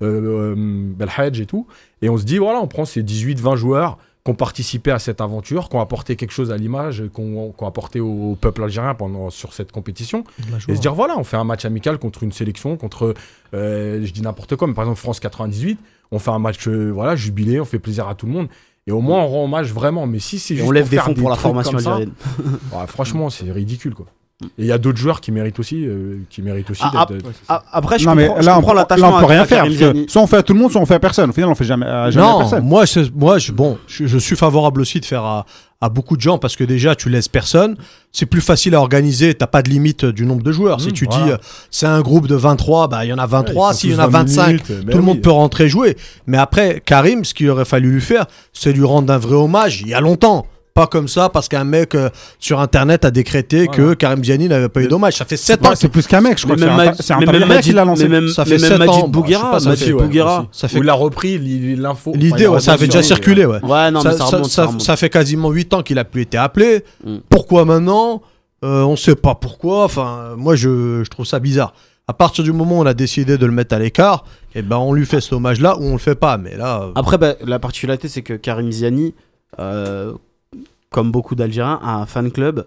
euh, 0.00 0.54
euh, 0.54 0.54
Belhadj 0.56 1.40
et 1.40 1.46
tout, 1.46 1.66
et 2.02 2.08
on 2.08 2.16
se 2.18 2.22
dit 2.22 2.38
voilà, 2.38 2.60
on 2.60 2.68
prend 2.68 2.84
ces 2.84 3.02
18-20 3.02 3.56
joueurs 3.56 3.98
qui 4.24 4.30
ont 4.30 4.36
participé 4.36 4.92
à 4.92 5.00
cette 5.00 5.20
aventure, 5.20 5.68
qui 5.68 5.74
ont 5.74 5.80
apporté 5.80 6.14
quelque 6.14 6.30
chose 6.30 6.52
à 6.52 6.56
l'image, 6.56 7.02
qui 7.12 7.20
ont, 7.20 7.52
apporté 7.62 7.98
au, 7.98 8.30
au 8.30 8.34
peuple 8.36 8.62
algérien 8.62 8.94
pendant 8.94 9.30
sur 9.30 9.52
cette 9.52 9.72
compétition, 9.72 10.22
et 10.68 10.76
se 10.76 10.80
dire 10.80 10.94
voilà, 10.94 11.18
on 11.18 11.24
fait 11.24 11.36
un 11.36 11.42
match 11.42 11.64
amical 11.64 11.98
contre 11.98 12.22
une 12.22 12.32
sélection, 12.32 12.76
contre, 12.76 13.12
euh, 13.54 14.06
je 14.06 14.12
dis 14.12 14.22
n'importe 14.22 14.54
quoi, 14.54 14.68
mais 14.68 14.74
par 14.74 14.84
exemple 14.84 15.00
France 15.00 15.18
98, 15.18 15.80
on 16.12 16.20
fait 16.20 16.30
un 16.30 16.38
match 16.38 16.68
euh, 16.68 16.92
voilà 16.92 17.16
jubilé, 17.16 17.58
on 17.58 17.64
fait 17.64 17.80
plaisir 17.80 18.06
à 18.06 18.14
tout 18.14 18.26
le 18.26 18.32
monde. 18.32 18.48
Et 18.88 18.92
au 18.92 19.00
moins 19.00 19.20
on 19.20 19.26
rend 19.28 19.44
hommage 19.44 19.72
vraiment. 19.72 20.06
Mais 20.06 20.18
si 20.20 20.38
c'est 20.38 20.54
juste 20.54 20.66
on 20.66 20.70
lève 20.70 20.84
pour 20.84 20.90
des 20.90 20.96
faire 20.96 21.04
fonds 21.06 21.14
pour 21.14 21.28
la 21.30 21.36
formation 21.36 21.78
ça, 21.78 21.90
algérienne. 21.96 22.12
franchement 22.88 23.30
c'est 23.30 23.50
ridicule 23.50 23.94
quoi. 23.94 24.06
Et 24.42 24.46
il 24.58 24.66
y 24.66 24.72
a 24.72 24.76
d'autres 24.76 24.98
joueurs 24.98 25.22
qui 25.22 25.32
méritent 25.32 25.58
aussi, 25.58 25.86
euh, 25.86 26.18
qui 26.28 26.42
méritent 26.42 26.68
aussi 26.70 26.82
Ah, 26.84 27.06
d'être- 27.08 27.24
Ah, 27.48 27.62
Après, 27.72 27.98
je 27.98 28.04
Non, 28.06 28.14
mais 28.14 28.26
comprends, 28.26 28.42
je 28.42 28.46
là, 28.46 28.58
on, 28.58 28.60
peut- 28.60 28.66
là, 28.68 28.74
l'attachement 28.74 29.08
on 29.16 29.18
peut 29.20 29.24
à- 29.24 29.28
rien 29.28 29.44
faire. 29.46 29.64
Parce 29.64 29.76
que 29.76 30.10
soit 30.10 30.20
on 30.20 30.26
fait 30.26 30.36
à 30.36 30.42
tout 30.42 30.52
le 30.52 30.60
monde, 30.60 30.70
soit 30.70 30.80
on 30.82 30.84
fait 30.84 30.96
à 30.96 30.98
personne. 31.00 31.30
Au 31.30 31.32
final, 31.32 31.48
on 31.48 31.54
fait 31.54 31.64
jamais, 31.64 31.86
à 31.86 32.10
jamais 32.10 32.26
à 32.26 32.30
non, 32.32 32.38
personne. 32.40 32.64
moi, 32.66 32.84
c'est- 32.86 33.10
moi 33.14 33.38
je, 33.38 33.50
bon, 33.52 33.78
je, 33.86 34.06
je 34.06 34.18
suis 34.18 34.36
favorable 34.36 34.82
aussi 34.82 35.00
de 35.00 35.06
faire 35.06 35.24
à, 35.24 35.46
à 35.80 35.88
beaucoup 35.88 36.16
de 36.16 36.22
gens 36.22 36.38
parce 36.38 36.56
que 36.56 36.64
déjà, 36.64 36.94
tu 36.94 37.08
laisses 37.10 37.28
personne. 37.28 37.76
C'est 38.12 38.26
plus 38.26 38.40
facile 38.40 38.74
à 38.74 38.80
organiser. 38.80 39.34
T'as 39.34 39.46
pas 39.46 39.62
de 39.62 39.68
limite 39.68 40.04
du 40.06 40.24
nombre 40.24 40.42
de 40.42 40.50
joueurs. 40.52 40.80
si 40.80 40.88
Mmh, 40.88 40.92
tu 40.92 41.04
voilà. 41.04 41.24
dis, 41.24 41.30
euh, 41.32 41.36
c'est 41.70 41.86
un 41.86 42.00
groupe 42.00 42.26
de 42.28 42.34
23, 42.34 42.88
bah, 42.88 43.04
il 43.04 43.08
y 43.08 43.12
en 43.12 43.18
a 43.18 43.26
23. 43.26 43.68
Ouais, 43.68 43.74
ils 43.74 43.76
S'il 43.76 43.90
y 43.92 43.94
en 43.94 43.98
a 43.98 44.06
tous 44.06 44.10
20 44.12 44.18
25, 44.20 44.46
minutes, 44.46 44.72
mais 44.86 44.92
tout 44.92 44.98
le 44.98 45.04
monde 45.04 45.20
peut 45.20 45.30
rentrer 45.30 45.68
jouer. 45.68 45.96
Mais 46.26 46.38
après, 46.38 46.82
Karim, 46.84 47.24
ce 47.24 47.34
qu'il 47.34 47.50
aurait 47.50 47.64
fallu 47.66 47.90
lui 47.92 48.00
faire, 48.00 48.26
c'est 48.54 48.72
lui 48.72 48.84
rendre 48.84 49.12
un 49.12 49.18
vrai 49.18 49.34
hommage 49.36 49.82
il 49.82 49.88
y 49.88 49.94
a 49.94 50.00
longtemps. 50.00 50.46
Pas 50.76 50.86
comme 50.86 51.08
ça 51.08 51.28
parce 51.30 51.48
qu'un 51.48 51.64
mec 51.64 51.94
euh, 51.94 52.10
sur 52.38 52.60
internet 52.60 53.04
a 53.04 53.10
décrété 53.10 53.66
que. 53.66 53.94
Karim 53.94 54.22
Ziani 54.22 54.46
n'avait 54.46 54.68
pas 54.68 54.82
eu 54.82 54.88
d'hommage. 54.88 55.14
Ça 55.16 55.24
fait 55.24 55.36
7 55.36 55.64
ans. 55.66 55.70
Ouais, 55.70 55.76
c'est 55.76 55.88
plus 55.88 56.06
qu'un 56.06 56.20
mec, 56.20 56.38
je 56.38 56.44
crois. 56.44 56.56
C'est 56.58 56.64
un- 56.64 56.76
Mag- 56.76 56.94
c'est 57.00 57.12
un 57.14 57.18
mais 57.20 57.26
même 57.26 57.40
Talibé 57.40 57.60
qui 57.62 57.72
l'a 57.72 57.84
lancé. 57.84 58.02
mais 58.04 58.20
même- 58.20 58.28
Ça 58.28 58.44
mais 58.44 58.58
fait 58.58 58.68
même 58.68 58.70
sept 58.70 58.78
Majid 58.78 58.90
ans. 59.04 59.08
Bouguera, 59.08 59.58
ça 59.58 59.70
Majid 59.70 59.84
fait- 59.86 59.92
Bouguera. 59.92 60.40
aussi. 60.40 60.48
Ça 60.52 60.68
fait- 60.68 60.78
Où 60.78 60.82
il 60.82 60.88
a 60.90 60.92
repris 60.94 61.38
li- 61.38 61.76
l'info. 61.76 62.12
L'idée, 62.14 62.46
ça 62.60 62.74
avait 62.74 62.86
déjà 62.86 63.02
sur- 63.02 63.16
circulé, 63.16 63.46
ouais. 63.46 63.58
Ouais, 63.64 63.90
non, 63.90 64.02
mais 64.04 64.12
ça 64.12 64.24
remonte, 64.24 64.46
ça 64.50 64.66
remonte. 64.66 64.82
ça 64.82 64.96
fait 64.96 65.08
quasiment 65.10 65.50
8 65.50 65.72
ans 65.74 65.82
qu'il 65.82 65.98
a 65.98 66.04
plus 66.04 66.22
été 66.22 66.36
appelé. 66.36 66.84
Mm. 67.04 67.16
Pourquoi 67.28 67.64
maintenant 67.64 68.20
Euh, 68.64 68.82
On 68.84 68.96
sait 68.96 69.14
pas 69.16 69.34
pourquoi. 69.34 69.84
Enfin, 69.84 70.34
moi, 70.36 70.56
je, 70.56 71.02
je 71.04 71.08
trouve 71.10 71.26
ça 71.26 71.38
bizarre. 71.40 71.74
À 72.08 72.12
partir 72.14 72.42
du 72.42 72.52
moment 72.52 72.78
où 72.78 72.82
on 72.82 72.86
a 72.86 72.94
décidé 72.94 73.36
de 73.36 73.44
le 73.46 73.52
mettre 73.52 73.74
à 73.74 73.78
l'écart, 73.78 74.24
eh 74.54 74.62
ben, 74.62 74.76
on 74.78 74.92
lui 74.94 75.04
fait 75.06 75.20
cet 75.20 75.32
hommage-là 75.34 75.76
ou 75.78 75.84
on 75.84 75.92
le 75.92 75.98
fait 75.98 76.14
pas. 76.14 76.38
Mais 76.38 76.56
là, 76.56 76.82
euh, 76.84 76.92
Après, 76.94 77.18
bah, 77.18 77.34
la 77.44 77.58
particularité, 77.58 78.08
c'est 78.08 78.22
que 78.22 78.32
Karim 78.32 78.70
Ziani, 78.72 79.12
euh, 79.58 80.12
comme 80.90 81.10
beaucoup 81.10 81.34
d'Algériens, 81.34 81.80
a 81.82 81.96
un 81.96 82.06
fan 82.06 82.30
club, 82.30 82.66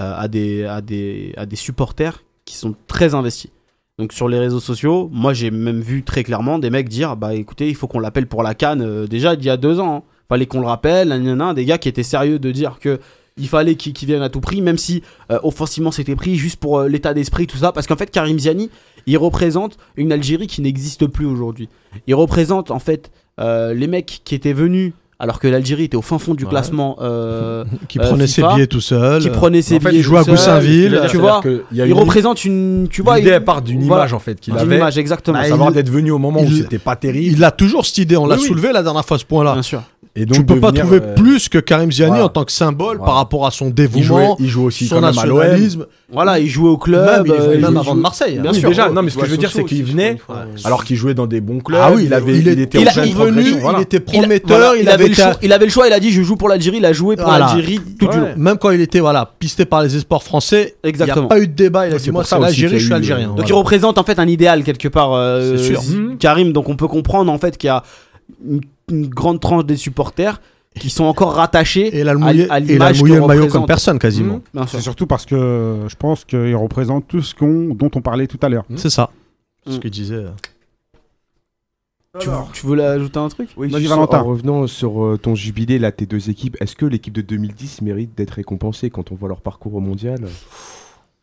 euh, 0.00 0.14
a, 0.16 0.28
des, 0.28 0.64
a, 0.64 0.80
des, 0.80 1.32
a 1.36 1.46
des 1.46 1.56
supporters 1.56 2.22
qui 2.44 2.56
sont 2.56 2.74
très 2.86 3.14
investis. 3.14 3.50
Donc 3.98 4.12
sur 4.12 4.28
les 4.28 4.40
réseaux 4.40 4.60
sociaux, 4.60 5.08
moi 5.12 5.32
j'ai 5.34 5.52
même 5.52 5.80
vu 5.80 6.02
très 6.02 6.24
clairement 6.24 6.58
des 6.58 6.68
mecs 6.68 6.88
dire 6.88 7.16
bah 7.16 7.34
écoutez, 7.34 7.68
il 7.68 7.76
faut 7.76 7.86
qu'on 7.86 8.00
l'appelle 8.00 8.26
pour 8.26 8.42
la 8.42 8.54
canne 8.54 8.82
euh, 8.82 9.06
déjà 9.06 9.34
il 9.34 9.44
y 9.44 9.50
a 9.50 9.56
deux 9.56 9.78
ans. 9.78 9.98
hein. 9.98 10.02
Fallait 10.28 10.46
qu'on 10.46 10.60
le 10.60 10.66
rappelle, 10.66 11.08
nanana, 11.08 11.54
des 11.54 11.64
gars 11.64 11.78
qui 11.78 11.88
étaient 11.88 12.02
sérieux 12.02 12.38
de 12.40 12.50
dire 12.50 12.78
que 12.80 12.98
il 13.36 13.48
fallait 13.48 13.74
qu'il 13.76 13.94
vienne 14.06 14.22
à 14.22 14.30
tout 14.30 14.40
prix, 14.40 14.62
même 14.62 14.78
si 14.78 15.02
euh, 15.30 15.38
offensivement 15.42 15.90
c'était 15.92 16.16
pris 16.16 16.36
juste 16.36 16.58
pour 16.58 16.82
l'état 16.82 17.14
d'esprit, 17.14 17.46
tout 17.46 17.56
ça. 17.56 17.72
Parce 17.72 17.86
qu'en 17.86 17.96
fait, 17.96 18.10
Karim 18.10 18.38
Ziani, 18.38 18.70
il 19.06 19.18
représente 19.18 19.76
une 19.96 20.12
Algérie 20.12 20.46
qui 20.46 20.60
n'existe 20.62 21.06
plus 21.06 21.26
aujourd'hui. 21.26 21.68
Il 22.06 22.14
représente 22.14 22.70
en 22.70 22.78
fait 22.78 23.10
les 23.38 23.86
mecs 23.88 24.22
qui 24.24 24.34
étaient 24.36 24.52
venus 24.52 24.92
alors 25.18 25.38
que 25.38 25.46
l'Algérie 25.48 25.84
était 25.84 25.96
au 25.96 26.02
fin 26.02 26.18
fond 26.18 26.34
du 26.34 26.44
Ouais. 26.44 26.50
classement. 26.50 26.96
euh, 27.00 27.64
qui 27.88 27.98
euh, 27.98 28.02
prenait 28.02 28.26
FIFA, 28.26 28.48
ses 28.48 28.54
billets 28.54 28.66
tout 28.66 28.80
seul. 28.80 29.22
qui 29.22 29.30
prenait 29.30 29.62
ses 29.62 29.76
En 29.76 29.80
fait, 29.80 29.88
billets. 29.90 30.00
il 30.00 30.02
joue 30.02 30.16
à. 30.16 30.24
Goussainville. 30.24 31.00
Tu 31.08 31.16
vois, 31.18 31.40
il, 31.72 31.80
une- 31.86 31.92
représente 31.92 32.44
une. 32.44 32.88
Tu 32.90 33.02
vois, 33.02 33.18
L'idée, 33.18 33.36
il- 33.38 33.44
part 33.44 33.62
d'une 33.62 33.82
voilà. 33.82 34.02
image 34.04 34.12
en 34.12 34.18
fait 34.18 34.40
qu'il 34.40 34.52
D'une 34.54 34.62
avait. 34.62 34.76
image, 34.76 34.98
exactement. 34.98 35.38
Bah, 35.38 35.44
À 35.44 35.46
il- 35.46 35.50
savoir 35.50 35.72
d'être 35.72 35.90
venu 35.90 36.10
au 36.10 36.18
moment 36.18 36.40
où 36.42 36.50
c'était 36.50 36.78
pas 36.78 36.96
terrible. 36.96 37.36
Il 37.36 37.44
a 37.44 37.50
toujours 37.50 37.86
cette 37.86 37.98
idée. 37.98 38.16
On 38.16 38.26
l'a 38.26 38.34
Oui, 38.36 38.42
oui. 38.42 38.48
soulevé 38.48 38.72
la 38.72 38.82
dernière 38.82 39.04
fois 39.04 39.18
ce 39.18 39.24
point-là. 39.24 39.52
Bien 39.54 39.62
sûr. 39.62 39.82
Et 40.16 40.26
donc 40.26 40.36
tu 40.36 40.46
peux 40.46 40.60
pas 40.60 40.70
trouver 40.70 40.98
euh, 41.02 41.14
plus 41.16 41.48
que 41.48 41.58
Karim 41.58 41.90
Ziani 41.90 42.10
voilà. 42.10 42.26
en 42.26 42.28
tant 42.28 42.44
que 42.44 42.52
symbole 42.52 42.98
Voilà. 42.98 43.04
par 43.04 43.14
rapport 43.16 43.46
à 43.48 43.50
son 43.50 43.64
il 43.64 43.68
jouait, 43.70 43.74
dévouement, 43.74 44.36
il 44.38 44.46
joue 44.48 44.62
aussi 44.62 44.86
son 44.86 44.96
quand 44.96 45.00
même 45.00 45.18
à 45.18 45.26
l'OM. 45.26 45.38
nationalisme. 45.38 45.86
Voilà, 46.12 46.38
il 46.38 46.46
jouait 46.48 46.68
au 46.68 46.72
Même, 46.74 46.78
club. 46.80 47.22
il 47.26 47.32
est 47.32 47.34
euh, 47.40 47.54
il 47.56 47.60
même 47.60 47.72
joue- 47.72 47.78
avant 47.80 47.94
de 47.96 48.00
Marseille. 48.00 48.38
Bien 48.38 48.52
Oui, 48.52 48.60
sûr. 48.60 48.68
déjà, 48.68 48.88
non, 48.90 49.02
mais 49.02 49.10
ce 49.10 49.18
que 49.18 49.26
je 49.26 49.30
veux 49.32 49.36
dire, 49.36 49.50
c'est 49.50 49.64
qu'il 49.64 49.82
venait, 49.82 50.18
fois. 50.24 50.44
alors 50.62 50.84
qu'il 50.84 50.94
jouait 50.94 51.14
dans 51.14 51.26
des 51.26 51.40
bons 51.40 51.58
clubs. 51.58 51.80
Ah 51.82 51.90
oui, 51.92 52.04
il 52.04 52.14
avait, 52.14 52.32
il, 52.38 52.46
il, 52.46 52.48
est- 52.48 52.62
était 52.62 52.80
il 52.80 52.86
est 52.86 53.12
venu, 53.12 53.58
voilà. 53.60 53.78
il 53.78 53.82
était 53.82 53.96
Il, 53.96 54.02
prometteur, 54.04 54.56
voilà, 54.56 54.76
il, 54.80 54.82
avait 54.88 54.92
avait 54.92 55.04
le 55.06 55.12
été- 55.14 55.22
choix, 55.22 55.32
il 55.42 55.52
avait 55.52 55.64
le 55.64 55.70
choix, 55.72 55.86
il 55.88 55.92
a 55.92 55.98
dit 55.98 56.12
je 56.12 56.22
joue 56.22 56.36
pour 56.36 56.48
l'Algérie, 56.48 56.76
il 56.76 56.84
a 56.84 56.92
joué 56.92 57.16
pour 57.16 57.24
Voilà. 57.26 57.46
l'Algérie 57.46 57.80
tout 57.98 58.06
du 58.06 58.16
Ouais. 58.16 58.16
long. 58.16 58.28
Même 58.36 58.58
quand 58.58 58.70
il 58.70 58.80
était 58.80 59.00
voilà, 59.00 59.32
pisté 59.40 59.64
par 59.64 59.82
les 59.82 59.96
espoirs 59.96 60.22
français, 60.22 60.76
il 60.84 60.94
n'y 60.94 61.10
a 61.10 61.22
pas 61.22 61.40
eu 61.40 61.48
de 61.48 61.54
débat. 61.54 61.88
Il 61.88 61.94
a 61.94 61.96
dit 61.98 62.04
c'est 62.04 62.12
Moi, 62.12 62.22
c'est 62.22 62.38
l'Algérie, 62.38 62.54
qu'il 62.54 62.72
y 62.72 62.76
a 62.76 62.78
je 62.78 62.84
suis 62.84 62.94
algérien. 62.94 63.30
euh, 63.32 63.36
Donc 63.36 63.48
il 63.48 63.52
représente 63.52 63.98
en 63.98 64.04
fait 64.04 64.20
un 64.20 64.28
idéal 64.28 64.62
quelque 64.62 64.86
part, 64.86 65.12
euh. 65.14 65.56
Karim. 66.20 66.52
Donc 66.52 66.68
on 66.68 66.76
peut 66.76 66.86
comprendre 66.88 67.32
en 67.32 67.38
fait 67.38 67.58
qu'il 67.58 67.66
y 67.66 67.70
a 67.70 67.82
une, 68.46 68.60
une 68.90 69.08
grande 69.08 69.40
tranche 69.40 69.64
des 69.64 69.76
supporters 69.76 70.40
qui 70.78 70.90
sont 70.90 71.04
encore 71.04 71.34
rattachés 71.34 71.86
Et 71.96 72.00
il 72.00 72.08
a 72.08 72.14
le 72.14 72.22
à- 72.22 72.26
mouillé, 72.26 72.50
à 72.50 72.58
et 72.58 72.62
il 72.64 72.70
a 72.70 72.72
l'image 72.72 73.00
mouillé 73.00 73.14
que 73.14 73.20
le 73.20 73.26
maillot 73.26 73.46
comme 73.48 73.66
personne 73.66 73.98
quasiment. 73.98 74.40
Sûr. 74.54 74.68
C'est 74.68 74.80
surtout 74.80 75.06
parce 75.06 75.24
que 75.24 75.80
je 75.88 75.94
pense 75.96 76.24
qu'il 76.24 76.56
représente 76.56 77.06
tout 77.06 77.22
ce 77.22 77.34
qu'on, 77.34 77.74
dont 77.74 77.90
on 77.94 78.00
parlait 78.00 78.26
tout 78.26 78.38
à 78.42 78.48
l'heure. 78.48 78.64
C'est 78.76 78.90
ça. 78.90 79.10
Mm. 79.66 79.70
Ce 79.72 79.78
qu'il 79.78 79.90
disait. 79.90 80.24
Tu, 82.20 82.28
tu 82.52 82.64
voulais 82.66 82.84
ajouter 82.84 83.18
un 83.18 83.28
truc? 83.28 83.50
Oui, 83.56 83.68
Vas-y, 83.68 83.86
Valentin. 83.86 84.20
En 84.20 84.24
revenant 84.24 84.66
sur 84.68 85.04
euh, 85.04 85.18
ton 85.18 85.34
jubilé, 85.34 85.80
là, 85.80 85.90
tes 85.90 86.06
deux 86.06 86.30
équipes, 86.30 86.56
est-ce 86.60 86.76
que 86.76 86.86
l'équipe 86.86 87.12
de 87.12 87.22
2010 87.22 87.82
mérite 87.82 88.16
d'être 88.16 88.30
récompensée 88.32 88.88
quand 88.88 89.10
on 89.10 89.16
voit 89.16 89.28
leur 89.28 89.40
parcours 89.40 89.74
au 89.74 89.80
mondial? 89.80 90.20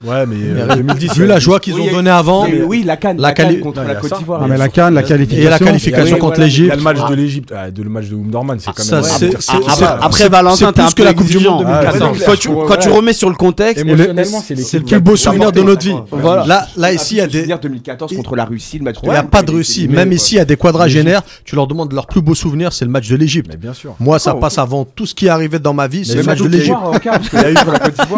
Ouais, 0.03 0.25
mais 0.25 0.35
euh, 0.39 0.65
Mais 0.69 0.75
2010, 0.77 1.13
Vu 1.15 1.27
la 1.27 1.39
joie 1.39 1.59
qu'ils 1.59 1.75
ont 1.75 1.85
donnée 1.91 2.09
avant, 2.09 2.47
mais 2.47 2.63
Oui, 2.63 2.83
la 2.83 2.97
canne, 2.97 3.17
La 3.17 3.29
la, 3.29 3.33
canne 3.33 3.47
quali- 3.49 3.59
contre 3.59 3.77
Non, 3.81 3.83
il 3.83 3.89
y 3.89 3.93
la 3.93 3.97
a 3.97 4.01
Côte 4.01 4.09
ça. 4.09 4.17
d'Ivoire. 4.17 4.39
Ah, 4.43 4.47
mais 4.47 4.57
la 4.57 4.57
la 4.57 4.65
et 4.65 5.03
qualification. 5.03 5.49
la 5.49 5.59
qualification 5.59 6.15
Oui, 6.15 6.19
contre 6.19 6.35
voilà. 6.35 6.43
L'Égypte. 6.45 6.75
le 6.75 6.81
match 6.81 7.09
de 7.09 7.13
l'Égypte, 7.15 7.53
ah, 7.55 7.69
de 7.71 7.83
le 7.83 7.89
match 7.89 8.05
de 8.07 8.15
Umdorman, 8.15 8.59
c'est 8.59 8.71
quand 8.73 8.81
Ça, 8.83 8.95
même. 8.95 9.03
c'est- 9.03 9.29
Ah, 9.35 9.37
c'est- 9.39 9.51
ah, 9.67 9.71
c'est- 9.75 9.81
bah, 9.81 9.99
Après 10.01 10.29
Valentin, 10.29 10.67
un 10.69 10.71
plus 10.73 10.93
que 10.95 11.03
la 11.03 11.13
Coupe 11.13 11.27
du. 11.27 11.39
Monde 11.39 11.63
Ah, 11.67 11.81
2014. 11.91 12.19
ouais, 12.19 12.25
Quand 12.25 12.35
tu, 12.35 12.47
quand 12.49 12.77
tu 12.79 12.89
remets 12.89 13.13
sur 13.13 13.29
le 13.29 13.35
contexte, 13.35 13.85
c'est 13.85 14.77
le 14.79 14.83
plus 14.85 14.99
beau 14.99 15.15
souvenir 15.15 15.51
de 15.51 15.61
notre 15.61 15.83
vie. 15.83 15.95
Voilà. 16.11 16.45
Là, 16.45 16.67
là 16.77 16.91
ici, 16.93 17.15
il 17.15 17.17
y 17.17 17.21
a 17.21 17.27
des. 17.27 17.39
souvenir 17.39 17.59
2014 17.59 18.15
contre 18.15 18.35
la 18.35 18.45
Russie, 18.45 18.77
le 18.79 18.83
match 18.85 18.95
Il 19.03 19.09
n'y 19.09 19.15
a 19.15 19.23
pas 19.23 19.43
de 19.43 19.51
Russie. 19.51 19.87
Même 19.87 20.11
ici, 20.11 20.35
il 20.35 20.37
y 20.37 20.41
a 20.41 20.45
des 20.45 20.57
quadragénaires. 20.57 21.21
Tu 21.45 21.55
leur 21.55 21.67
demandes 21.67 21.93
leur 21.93 22.07
plus 22.07 22.21
beau 22.21 22.33
souvenir, 22.35 22.73
c'est 22.73 22.85
le 22.85 22.91
match 22.91 23.07
de 23.07 23.15
l'Égypte. 23.15 23.55
Bien 23.57 23.73
sûr. 23.73 23.95
Moi, 23.99 24.17
ça 24.19 24.33
Oh. 24.35 24.39
passe 24.39 24.57
avant 24.57 24.83
tout 24.85 25.05
ce 25.05 25.13
qui 25.13 25.27
est 25.27 25.29
arrivé 25.29 25.59
dans 25.59 25.73
ma 25.73 25.87
vie, 25.87 26.05
c'est 26.05 26.15
le 26.15 26.23
match 26.23 26.39
de 26.41 26.47
l'Égypte. 26.47 26.77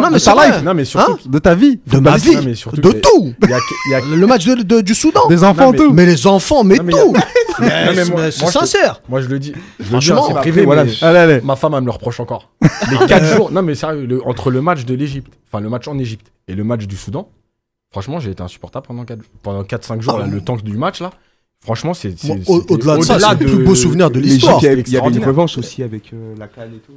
Non, 0.00 0.10
mais 0.10 0.18
ça 0.18 0.34
vrai. 0.34 0.62
Non, 0.62 0.74
mais 0.74 0.84
surtout. 0.84 1.12
Hein 1.12 1.16
De 1.26 1.38
ta 1.38 1.54
vie. 1.54 1.73
De 1.86 1.98
ma 1.98 2.16
vie, 2.16 2.36
mais 2.44 2.54
surtout 2.54 2.80
de 2.80 2.90
que- 2.92 2.98
tout. 2.98 3.34
Il 3.42 3.50
y 3.50 3.52
a, 3.52 3.58
il 3.86 3.90
y 3.90 3.94
a- 3.94 4.16
Le 4.16 4.26
match 4.26 4.44
de- 4.46 4.62
de- 4.62 4.80
du 4.80 4.94
Soudan. 4.94 5.26
Des 5.28 5.42
enfants, 5.44 5.72
mais- 5.72 5.78
tout. 5.78 5.92
Mais 5.92 6.06
les 6.06 6.26
enfants, 6.26 6.64
mais 6.64 6.76
Non, 6.76 6.84
mais 6.84 6.92
tout. 6.92 7.12
Non, 7.60 7.66
Mais 7.66 7.94
mais 7.94 8.04
moi- 8.06 8.20
mais 8.22 8.30
c'est 8.32 8.42
moi, 8.42 8.50
je 8.50 8.58
sincère. 8.58 9.00
Moi, 9.08 9.20
je 9.20 9.28
le 9.28 9.38
dis. 9.38 9.52
Je 9.54 9.58
le 9.78 9.84
dis, 9.84 9.90
Franchement, 9.90 10.24
c'est 10.28 10.34
privé, 10.34 10.64
voilà. 10.64 10.84
mais 10.84 10.92
Allez, 11.02 11.18
allez. 11.18 11.40
ma 11.42 11.54
femme, 11.54 11.74
elle 11.74 11.82
me 11.82 11.86
le 11.86 11.92
reproche 11.92 12.18
encore. 12.18 12.50
Les 12.90 13.06
4 13.06 13.24
jours. 13.36 13.52
Non, 13.52 13.62
mais 13.62 13.74
sérieux, 13.76 14.06
le- 14.06 14.26
entre 14.26 14.50
le 14.50 14.60
match 14.60 14.84
de 14.84 14.94
l'Égypte, 14.94 15.32
enfin, 15.52 15.62
le 15.62 15.68
match 15.68 15.86
en 15.86 15.96
Égypte 15.98 16.32
et 16.48 16.54
le 16.54 16.64
match 16.64 16.86
du 16.86 16.96
Soudan, 16.96 17.28
franchement, 17.92 18.18
j'ai 18.18 18.32
été 18.32 18.42
insupportable 18.42 18.86
pendant 18.88 19.04
4 19.04 19.20
pendant 19.42 19.62
4-5 19.62 20.00
jours, 20.00 20.18
là, 20.18 20.26
le 20.26 20.40
temps 20.40 20.56
du 20.56 20.76
match, 20.76 21.00
là. 21.00 21.10
Franchement, 21.60 21.94
c'est. 21.94 22.08
au- 22.08 22.16
c'était 22.60 22.72
au-delà 22.72 22.96
de 22.98 23.02
ça, 23.02 23.18
c'est 23.20 23.40
le 23.40 23.46
plus 23.46 23.64
beau 23.64 23.74
souvenir 23.74 24.10
de 24.10 24.18
L'Égypte, 24.18 24.34
l'histoire. 24.34 24.58
il 24.60 24.64
y 24.64 24.66
avait- 24.66 24.74
il 24.74 24.76
y 24.76 24.80
avait 24.80 24.82
une 24.82 24.94
extraordinaire. 25.14 25.28
revanche 25.28 25.56
aussi 25.58 25.82
avec 25.82 26.12
euh, 26.12 26.34
la 26.38 26.46
canne 26.48 26.72
et 26.74 26.78
tout. 26.78 26.92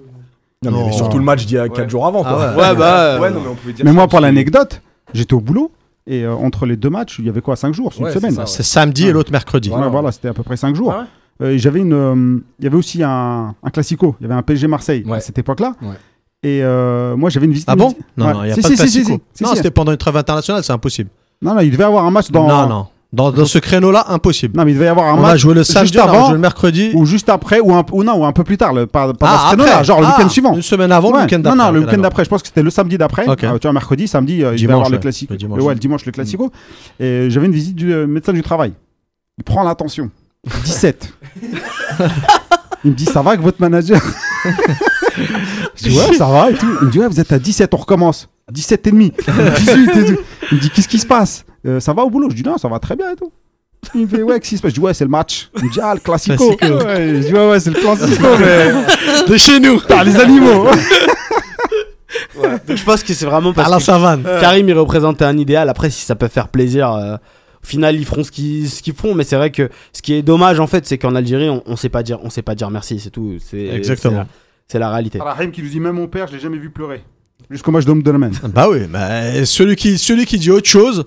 Non, 0.64 0.72
mais 0.72 0.78
il 0.78 0.80
y 0.80 0.82
avait 0.84 0.92
Non. 0.92 0.98
surtout 0.98 1.18
le 1.20 1.24
match 1.24 1.46
d'il 1.46 1.56
y 1.56 1.60
a 1.60 1.68
4 1.70 1.80
Ouais. 1.84 1.90
jours 1.90 2.06
avant, 2.08 2.24
quoi. 2.24 2.32
Ah 2.54 2.56
ouais. 2.58 2.62
Ouais, 2.64 2.76
bah. 2.76 3.20
Ouais, 3.20 3.30
non, 3.30 3.42
mais 3.42 3.50
on 3.50 3.56
pouvait 3.56 3.74
dire 3.74 3.86
Mais 3.86 3.92
ça 3.92 3.96
moi, 3.96 4.08
pour 4.08 4.18
aussi. 4.18 4.24
l'anecdote, 4.24 4.82
j'étais 5.14 5.34
au 5.36 5.40
boulot 5.40 5.72
et 6.08 6.24
euh, 6.24 6.34
entre 6.34 6.66
les 6.66 6.76
deux 6.78 6.90
matchs, 6.90 7.18
il 7.20 7.26
y 7.26 7.30
avait 7.30 7.42
quoi 7.42 7.56
5 7.56 7.74
jours, 7.74 7.94
c'est 7.94 8.02
Ouais, 8.02 8.08
une 8.10 8.14
c'est 8.14 8.20
semaine? 8.20 8.32
ça, 8.36 8.42
ouais. 8.42 8.48
C'est 8.48 8.64
samedi 8.64 9.08
et 9.08 9.12
l'autre 9.12 9.32
mercredi. 9.32 9.70
Voilà, 9.70 9.88
voilà, 9.90 10.12
c'était 10.12 10.30
à 10.30 10.34
peu 10.34 10.44
près 10.44 10.58
5 10.58 10.76
jours. 10.76 10.92
Ah 10.96 11.02
ouais 11.02 11.06
Euh, 11.46 11.52
et 11.52 11.60
j'avais 11.60 11.80
une, 11.82 11.94
euh, 11.94 12.40
il 12.58 12.64
y 12.64 12.68
avait 12.68 12.78
aussi 12.78 13.04
un, 13.04 13.54
un 13.62 13.70
classico. 13.70 14.16
Il 14.20 14.24
y 14.24 14.26
avait 14.26 14.34
un 14.34 14.42
PSG 14.42 14.66
Marseille 14.68 15.04
Ouais. 15.06 15.18
à 15.18 15.20
cette 15.20 15.38
époque-là. 15.38 15.74
Ouais. 15.84 15.90
Et 16.42 16.64
euh, 16.64 17.16
moi, 17.16 17.30
j'avais 17.30 17.46
une 17.46 17.52
visite. 17.52 17.68
Ah 17.70 17.76
bon? 17.76 17.94
Non, 18.18 18.26
Ouais. 18.28 18.34
non, 18.34 18.44
il 18.44 18.46
n'y 18.48 18.52
a 18.52 18.56
Si, 18.56 18.62
pas 18.62 18.68
si, 18.70 18.74
de 18.74 18.80
si, 18.82 18.88
si, 18.90 18.98
classico. 19.04 19.24
si, 19.34 19.44
Non, 19.44 19.50
si. 19.52 19.58
c'était 19.58 19.70
pendant 19.72 19.92
une 19.92 19.98
trêve 20.00 20.18
internationale, 20.18 20.64
c'est 20.64 20.74
impossible. 20.74 21.10
Non, 21.44 21.54
non, 21.54 21.60
il 21.62 21.70
devait 21.70 21.84
y 21.84 21.86
avoir 21.86 22.06
un 22.06 22.10
match 22.12 22.32
dans. 22.32 22.48
Non, 22.48 22.68
non. 22.68 22.88
Dans, 23.14 23.32
dans 23.32 23.46
ce 23.46 23.58
créneau-là, 23.58 24.06
impossible. 24.10 24.58
Non, 24.58 24.66
mais 24.66 24.72
il 24.72 24.74
devait 24.74 24.86
y 24.88 24.90
avoir 24.90 25.08
un 25.08 25.14
on 25.14 25.20
a 25.20 25.30
match 25.30 25.40
joué 25.40 25.54
le 25.54 25.62
juste 25.62 25.72
samedi, 25.72 25.98
on 25.98 26.02
a 26.02 26.04
avant 26.10 26.26
joué 26.26 26.34
le 26.34 26.40
mercredi. 26.40 26.92
ou 26.94 27.06
juste 27.06 27.30
après 27.30 27.62
ou 27.62 27.74
un, 27.74 27.86
ou 27.94 28.04
non 28.04 28.16
ou 28.20 28.26
un 28.26 28.34
peu 28.34 28.44
plus 28.44 28.58
tard, 28.58 28.74
le, 28.74 28.86
pas, 28.86 29.14
pas 29.14 29.28
dans 29.28 29.32
Ah, 29.34 29.40
ce 29.52 29.56
créneau-là, 29.56 29.84
genre 29.84 30.02
le 30.02 30.08
Ah, 30.08 30.16
week-end 30.18 30.30
suivant. 30.30 30.54
Une 30.56 30.62
semaine 30.62 30.92
avant, 30.92 31.12
le 31.12 31.22
week-end 31.22 31.38
non, 31.38 31.44
d'après. 31.44 31.58
non, 31.58 31.72
le 31.72 31.80
ok, 31.80 31.86
week-end 31.88 32.02
d'après. 32.02 32.26
Je 32.26 32.30
pense 32.30 32.42
que 32.42 32.50
c'était 32.50 32.64
le 32.64 32.70
samedi 32.70 32.98
d'après. 32.98 33.26
Euh, 33.30 33.36
tu 33.38 33.46
vois, 33.62 33.72
mercredi, 33.74 34.10
samedi, 34.10 34.34
euh, 34.34 34.36
il 34.36 34.42
devait 34.42 34.56
y 34.56 34.60
Dimanche, 34.60 34.76
avoir 34.76 34.90
le 34.90 34.98
classico. 34.98 35.34
Le 35.34 35.38
dimanche, 35.38 35.62
ouais, 35.64 35.74
le 35.74 35.80
dimanche, 35.80 36.06
le 36.06 36.12
classico. 36.12 36.52
Et 37.00 37.30
j'avais 37.30 37.46
une 37.46 37.54
visite 37.54 37.76
du 37.76 37.94
euh, 37.94 38.08
médecin 38.08 38.34
du 38.34 38.42
travail. 38.44 38.74
Il 39.38 39.44
prend 39.46 39.64
l'attention. 39.64 40.12
17. 40.66 41.14
il 42.84 42.92
me 42.92 42.96
dit, 42.96 43.06
ça 43.06 43.22
va 43.22 43.32
avec 43.32 43.42
votre 43.42 43.62
manager? 43.62 44.02
Je 45.76 45.90
dis, 45.90 45.98
ouais, 45.98 46.14
ça 46.16 46.26
va 46.28 46.50
et 46.52 46.56
tout. 46.56 46.68
Il 46.82 46.88
me 46.88 46.92
dit, 46.92 47.00
ouais, 47.00 47.08
vous 47.08 47.20
êtes 47.20 47.32
à 47.32 47.40
17, 47.40 47.74
on 47.74 47.78
recommence. 47.78 48.28
17 48.52 48.88
et 48.88 48.92
demi, 48.92 49.12
18 49.58 49.90
et 49.98 50.06
tout. 50.06 50.22
Il 50.52 50.58
me 50.58 50.62
dit, 50.62 50.70
qu'est-ce 50.70 50.88
qui 50.88 51.00
se 51.00 51.06
passe? 51.06 51.46
Euh, 51.68 51.80
Ça 51.80 51.94
va 51.94 52.04
au 52.04 52.10
boulot 52.10 52.30
Je 52.30 52.36
dis, 52.36 52.44
non, 52.44 52.58
ça 52.58 52.68
va 52.68 52.80
très 52.80 52.96
bien 52.96 53.12
et 53.12 53.16
tout. 53.16 53.32
Il 53.94 54.02
me 54.02 54.08
fait, 54.08 54.24
ouais, 54.24 54.40
qu'est-ce 54.40 54.50
qui 54.50 54.58
se 54.58 54.62
passe? 54.62 54.72
Je 54.72 54.76
dis, 54.76 54.80
ouais, 54.82 54.94
c'est 54.94 55.04
le 55.04 55.10
match. 55.10 55.50
Il 55.58 55.66
me 55.66 55.72
dit, 55.72 55.80
ah, 55.82 55.94
le 55.94 56.00
classico. 56.00 56.50
Ouais, 56.50 56.58
je 56.62 57.28
dis, 57.28 57.34
ouais, 57.34 57.50
ouais, 57.52 57.60
c'est 57.60 57.70
le 57.70 57.80
classico, 57.80 58.28
mais. 58.40 59.28
De 59.32 59.38
chez 59.38 59.60
nous. 59.60 59.80
Par 59.82 60.04
les 60.04 60.16
animaux. 60.16 60.66
Donc, 62.68 62.78
je 62.78 62.84
pense 62.84 63.04
que 63.04 63.14
c'est 63.14 63.26
vraiment 63.26 63.54
Par 63.54 63.66
parce 63.70 63.72
la 63.72 63.78
que 63.78 63.84
savane. 63.84 64.24
Karim 64.40 64.68
il 64.70 64.74
représentait 64.74 65.26
un 65.26 65.38
idéal. 65.38 65.70
Après, 65.70 65.90
si 65.90 66.06
ça 66.06 66.16
peut 66.16 66.28
faire 66.28 66.48
plaisir, 66.48 66.92
euh, 66.94 67.16
au 67.16 67.66
final 67.68 67.96
ils 67.96 68.06
feront 68.06 68.24
ce 68.24 68.32
qu'ils 68.32 68.70
ce 68.70 68.82
qu'ils 68.82 68.94
font. 68.94 69.14
Mais 69.14 69.24
c'est 69.24 69.36
vrai 69.36 69.52
que 69.52 69.70
ce 69.92 70.02
qui 70.02 70.14
est 70.14 70.22
dommage 70.22 70.60
en 70.60 70.68
fait, 70.68 70.86
c'est 70.88 70.98
qu'en 70.98 71.16
Algérie, 71.16 71.50
on, 71.50 71.62
on 71.66 71.76
sait 71.76 71.90
pas 71.90 72.04
dire, 72.04 72.20
on 72.24 72.30
sait 72.30 72.42
pas 72.42 72.56
dire 72.56 72.70
merci. 72.70 73.00
C'est 73.00 73.10
tout. 73.10 73.36
C'est 73.40 73.66
Exactement. 73.68 74.14
c'est 74.14 74.18
la- 74.20 74.28
C'est 74.70 74.80
la 74.80 74.90
réalité. 74.92 75.20
Rahim 75.20 75.52
qui 75.52 75.62
nous 75.62 75.70
dit, 75.70 75.80
même 75.80 75.96
mon 75.96 76.08
père, 76.08 76.28
je 76.28 76.34
l'ai 76.34 76.40
jamais 76.40 76.58
vu 76.58 76.70
pleurer. 76.70 77.04
Jusqu'au 77.50 77.72
match 77.72 77.86
d'homme 77.86 78.02
de 78.04 78.12
la 78.12 78.18
Bah 78.54 78.68
oui, 78.70 78.80
mais 78.90 79.46
celui 79.46 79.76
qui, 79.76 79.98
celui 79.98 80.26
qui 80.26 80.38
dit 80.38 80.52
autre 80.52 80.68
chose, 80.68 81.06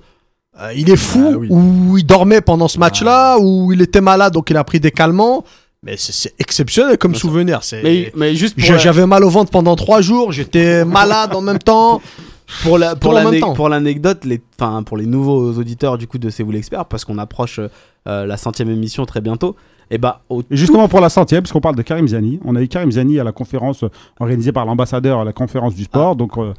euh, 0.62 0.72
il 0.74 0.90
est 0.90 0.96
fou, 0.96 1.30
Ah 1.34 1.36
oui. 1.38 1.48
ou 1.50 1.98
il 1.98 2.04
dormait 2.04 2.40
pendant 2.40 2.68
ce 2.68 2.78
match-là, 2.78 3.38
ou 3.40 3.72
il 3.72 3.80
était 3.82 4.00
malade 4.00 4.32
donc 4.32 4.50
il 4.50 4.56
a 4.56 4.64
pris 4.64 4.80
des 4.80 4.90
calmants. 4.90 5.44
Mais 5.82 5.96
c'est- 5.96 6.34
exceptionnel 6.38 6.98
comme 6.98 7.14
souvenir. 7.14 7.62
C'est... 7.62 7.82
Mais, 7.82 8.12
mais 8.14 8.34
juste 8.34 8.54
la- 8.58 8.76
J'avais 8.76 9.06
mal 9.06 9.24
au 9.24 9.30
ventre 9.30 9.50
pendant 9.50 9.76
trois 9.76 10.02
jours, 10.02 10.30
j'étais 10.32 10.84
malade 10.84 11.34
en 11.34 11.40
même 11.40 11.58
temps. 11.58 12.02
pour 12.62 12.76
la 12.78 12.94
l'anecdote, 13.68 14.24
les 14.24 14.40
enfin 14.60 14.82
pour 14.82 14.96
les 14.98 15.06
nouveaux 15.06 15.52
auditeurs 15.54 15.96
du 15.96 16.06
coup 16.06 16.18
de 16.18 16.28
C'est 16.30 16.42
vous 16.42 16.50
l'expert, 16.52 16.84
parce 16.84 17.04
qu'on 17.06 17.16
approche 17.18 17.60
euh, 18.08 18.26
la 18.26 18.36
centième 18.36 18.68
émission 18.70 19.06
très 19.06 19.20
bientôt. 19.22 19.56
Et 19.90 19.98
bah 19.98 20.22
au 20.28 20.42
Et 20.42 20.56
justement 20.56 20.86
pour 20.88 21.00
la 21.00 21.08
centième, 21.08 21.42
parce 21.42 21.52
qu'on 21.52 21.60
parle 21.62 21.76
de 21.76 21.82
Karim 21.82 22.06
Ziani, 22.08 22.38
on 22.44 22.54
a 22.56 22.60
eu 22.62 22.68
Karim 22.68 22.92
Ziani 22.92 23.18
à 23.18 23.24
la 23.24 23.32
conférence 23.32 23.84
organisée 24.20 24.52
par 24.52 24.66
l'ambassadeur 24.66 25.20
à 25.20 25.24
la 25.24 25.32
conférence 25.32 25.74
du 25.74 25.84
sport. 25.84 26.14
Donc 26.14 26.36
euh, 26.36 26.52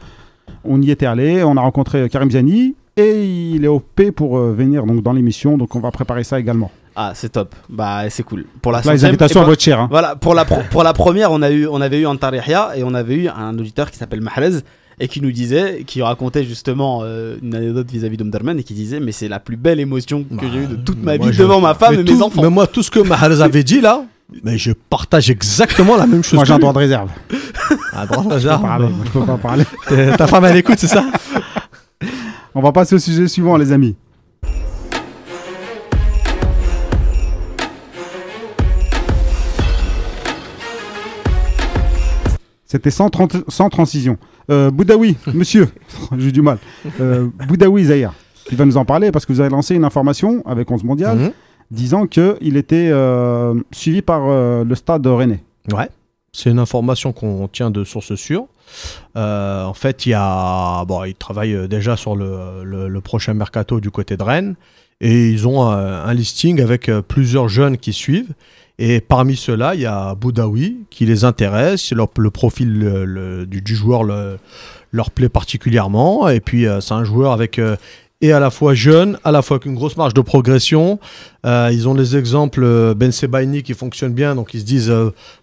on 0.66 0.82
y 0.82 0.90
était 0.92 1.06
allé, 1.06 1.44
on 1.44 1.56
a 1.58 1.62
rencontré 1.62 2.10
Karim 2.10 2.32
Ziani 2.32 2.76
et 2.98 3.26
il 3.56 3.64
est 3.64 3.68
OP 3.68 4.12
pour 4.16 4.38
euh, 4.38 4.54
venir 4.54 4.86
donc 4.86 5.02
dans 5.04 5.14
l'émission. 5.14 5.58
Donc 5.58 5.76
on 5.76 5.80
va 5.80 5.92
préparer 5.92 6.24
ça 6.24 6.40
également. 6.40 6.72
ah 6.96 7.12
c'est 7.16 7.30
top, 7.30 7.56
bah 7.70 8.10
c'est 8.10 8.24
cool. 8.24 8.46
Pour 8.62 8.72
la 8.72 8.82
Là 8.82 8.94
les 8.94 9.06
invitations 9.06 9.44
bah- 9.46 9.54
être 9.54 9.62
chères. 9.62 9.80
hein. 9.80 9.88
Voilà, 9.90 10.16
pour 10.16 10.34
la, 10.34 10.46
pour 10.46 10.84
la 10.84 10.94
première, 10.94 11.32
on, 11.32 11.42
a 11.42 11.50
eu, 11.52 11.68
on 11.68 11.80
avait 11.82 12.00
eu 12.02 12.08
un 12.08 12.16
Tarihia 12.16 12.72
et 12.76 12.84
on 12.84 12.94
avait 12.94 13.16
eu 13.16 13.28
un 13.30 13.58
auditeur 13.58 13.90
qui 13.92 13.98
s'appelle 13.98 14.22
Mahrez 14.22 14.60
et 15.00 15.08
qui 15.08 15.22
nous 15.22 15.32
disait, 15.32 15.84
qui 15.88 16.02
racontait 16.04 16.44
justement 16.44 17.00
euh, 17.04 17.38
une 17.42 17.56
anecdote 17.56 17.90
vis-à-vis 17.90 18.18
d'Omderman 18.18 18.60
et 18.60 18.64
qui 18.64 18.74
disait 18.74 19.00
Mais 19.00 19.12
c'est 19.14 19.30
la 19.30 19.40
plus 19.40 19.56
belle 19.58 19.80
émotion 19.80 20.24
que 20.24 20.46
j'ai 20.52 20.60
eue 20.60 20.68
de 20.68 20.76
toute 20.76 21.02
ma 21.02 21.18
Moi, 21.18 21.30
vie 21.32 21.38
devant 21.38 21.60
ma 21.62 21.74
femme 21.74 21.96
et 22.00 22.04
tout- 22.04 22.16
mes 22.18 22.22
enfants. 22.22 22.42
Mais 22.44 22.50
moi, 22.50 22.68
tout 22.68 22.84
ce 22.84 22.92
que 22.92 23.00
Mahrez 23.00 23.42
avait 23.42 23.64
dit 23.64 23.82
là, 23.82 24.04
mais 24.44 24.58
je 24.58 24.72
partage 24.72 25.30
exactement 25.32 25.96
la 25.98 26.06
même 26.08 26.24
chose. 26.24 26.36
Moi 26.36 26.46
j'ai 26.46 26.54
un 26.54 26.60
droit 26.60 26.74
de 26.74 26.78
réserve. 26.78 27.10
Ah, 27.94 28.06
droit 28.06 28.18
de 28.18 28.24
Je 28.24 28.28
peux 28.30 28.34
réserve. 28.36 28.62
pas 28.62 28.68
parler, 28.68 28.86
moi, 28.90 29.06
je 29.06 29.12
peux 29.12 29.26
pas 29.26 29.38
parler. 29.38 29.64
T'es- 29.88 30.16
Ta 30.18 30.28
femme, 30.28 30.46
elle 30.46 30.58
écoute, 30.58 30.76
c'est 30.78 30.88
ça? 30.88 31.04
On 32.54 32.62
va 32.62 32.72
passer 32.72 32.96
au 32.96 33.00
sujet 33.00 33.28
suivant 33.28 33.58
les 33.58 33.72
amis. 33.72 33.96
C'était 42.66 42.92
sans, 42.92 43.10
tran- 43.10 43.28
sans 43.50 43.70
transition. 43.70 44.18
Euh, 44.50 44.72
Boudaoui, 44.72 45.18
monsieur, 45.34 45.68
j'ai 46.18 46.32
du 46.32 46.42
mal. 46.42 46.58
Euh, 47.02 47.28
Boudaoui 47.48 47.86
Zahir, 47.86 48.14
il 48.50 48.58
va 48.58 48.66
nous 48.66 48.78
en 48.78 48.86
parler 48.86 49.12
parce 49.12 49.26
que 49.26 49.34
vous 49.34 49.42
avez 49.42 49.50
lancé 49.50 49.76
une 49.76 49.84
information 49.84 50.42
avec 50.46 50.70
11 50.72 50.84
mondial 50.84 51.18
Mhm. 51.18 51.32
disant 51.70 52.08
qu'il 52.08 52.56
était 52.58 52.90
euh, 52.92 53.56
suivi 53.72 54.02
par 54.02 54.22
le 54.64 54.76
stade 54.76 55.06
rennais. 55.08 55.44
Ouais. 55.72 55.90
C'est 56.34 56.50
une 56.50 56.60
information 56.60 57.12
qu'on 57.12 57.48
tient 57.50 57.72
de 57.72 57.84
source 57.84 58.16
sûre. 58.16 58.46
Euh, 59.18 59.66
en 59.66 59.74
fait, 59.74 60.06
il 60.06 60.10
y 60.10 60.14
a, 60.14 60.86
bon, 60.86 61.04
ils 61.04 61.16
travaillent 61.16 61.56
euh, 61.56 61.68
déjà 61.68 61.98
sur 61.98 62.16
le, 62.16 63.00
prochain 63.04 63.34
mercato 63.34 63.80
du 63.80 63.90
côté 63.90 64.16
de 64.16 64.24
Rennes 64.24 64.56
et 65.00 65.30
ils 65.30 65.48
ont 65.48 65.64
un 65.64 66.14
listing 66.14 66.62
avec 66.62 66.88
euh, 66.88 67.02
plusieurs 67.02 67.50
jeunes 67.50 67.78
qui 67.78 67.94
suivent. 67.94 68.34
Et 68.78 69.02
parmi 69.02 69.36
ceux-là, 69.36 69.76
il 69.76 69.82
y 69.82 69.86
a 69.86 70.16
Boudaoui 70.16 70.86
qui 70.90 71.06
les 71.06 71.24
intéresse. 71.24 71.92
Le 71.92 72.30
profil 72.30 73.46
du, 73.48 73.76
joueur 73.76 74.04
le- 74.04 74.38
leur 74.92 75.12
plaît 75.12 75.30
particulièrement. 75.30 76.30
Et 76.30 76.40
puis, 76.40 76.66
c'est 76.80 76.94
un 76.94 77.04
joueur 77.04 77.32
avec 77.32 77.60
et 78.22 78.32
à 78.34 78.40
la 78.40 78.50
fois 78.50 78.74
jeune, 78.74 79.20
à 79.24 79.32
la 79.32 79.42
fois 79.42 79.56
avec 79.56 79.66
une 79.66 79.76
grosse 79.76 79.98
marge 79.98 80.16
de 80.16 80.22
progression. 80.22 81.00
Ils 81.44 81.88
ont 81.88 81.94
les 81.94 82.16
exemples 82.18 82.96
Ben 82.96 83.12
Sebaini 83.12 83.62
qui 83.62 83.76
fonctionne 83.76 84.14
bien, 84.14 84.34
donc 84.34 84.54
ils 84.56 84.62
se 84.62 84.66
disent 84.66 84.94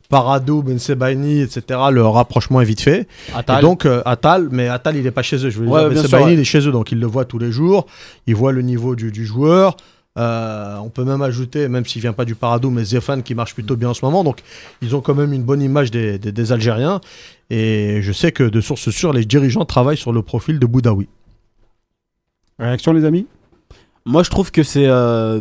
Parado, 0.08 0.62
Ben 0.62 0.78
Sebaini, 0.78 1.40
etc., 1.40 1.62
le 1.92 2.02
rapprochement 2.06 2.60
est 2.60 2.64
vite 2.64 2.80
fait. 2.80 3.06
Attal. 3.34 3.58
Et 3.58 3.62
donc, 3.62 3.84
euh, 3.84 4.02
Attal, 4.06 4.48
mais 4.50 4.68
Attal, 4.68 4.96
il 4.96 5.02
n'est 5.04 5.10
pas 5.10 5.22
chez 5.22 5.36
eux. 5.44 5.50
Je 5.50 5.58
veux 5.60 5.66
Ouais, 5.68 5.80
dire, 5.80 5.90
bien 5.90 6.02
Ben 6.02 6.08
Sebaini, 6.08 6.24
ouais. 6.26 6.34
il 6.34 6.40
est 6.40 6.44
chez 6.44 6.66
eux, 6.66 6.72
donc 6.72 6.92
il 6.92 6.98
le 6.98 7.06
voit 7.06 7.24
tous 7.26 7.38
les 7.38 7.52
jours. 7.52 7.86
Il 8.26 8.34
voit 8.34 8.52
le 8.52 8.62
niveau 8.62 8.96
du, 8.96 9.12
du 9.12 9.26
joueur. 9.26 9.76
Euh, 10.18 10.76
on 10.78 10.88
peut 10.88 11.04
même 11.04 11.22
ajouter, 11.22 11.68
même 11.68 11.84
s'il 11.86 12.00
vient 12.02 12.12
pas 12.14 12.24
du 12.24 12.34
Parado, 12.34 12.70
mais 12.70 12.82
Zefan 12.84 13.20
qui 13.20 13.34
marche 13.36 13.54
plutôt 13.54 13.76
bien 13.76 13.90
en 13.90 13.94
ce 13.94 14.04
moment. 14.04 14.24
Donc, 14.24 14.40
ils 14.82 14.96
ont 14.96 15.00
quand 15.00 15.14
même 15.14 15.32
une 15.32 15.44
bonne 15.44 15.62
image 15.62 15.90
des, 15.90 16.18
des- 16.18 16.32
des 16.32 16.52
Algériens. 16.52 17.00
Et 17.50 18.00
je 18.02 18.12
sais 18.12 18.32
que 18.32 18.42
de 18.44 18.60
source 18.60 18.90
sûre, 18.90 19.12
les 19.12 19.24
dirigeants 19.24 19.64
travaillent 19.64 19.96
sur 19.98 20.12
le 20.12 20.22
profil 20.22 20.58
de 20.58 20.66
Boudaoui. 20.66 21.08
Réaction, 22.58 22.92
les 22.92 23.04
amis? 23.04 23.26
Moi, 24.06 24.22
je 24.22 24.30
trouve 24.30 24.50
que 24.50 24.62
c'est 24.62 24.86
euh, 24.88 25.40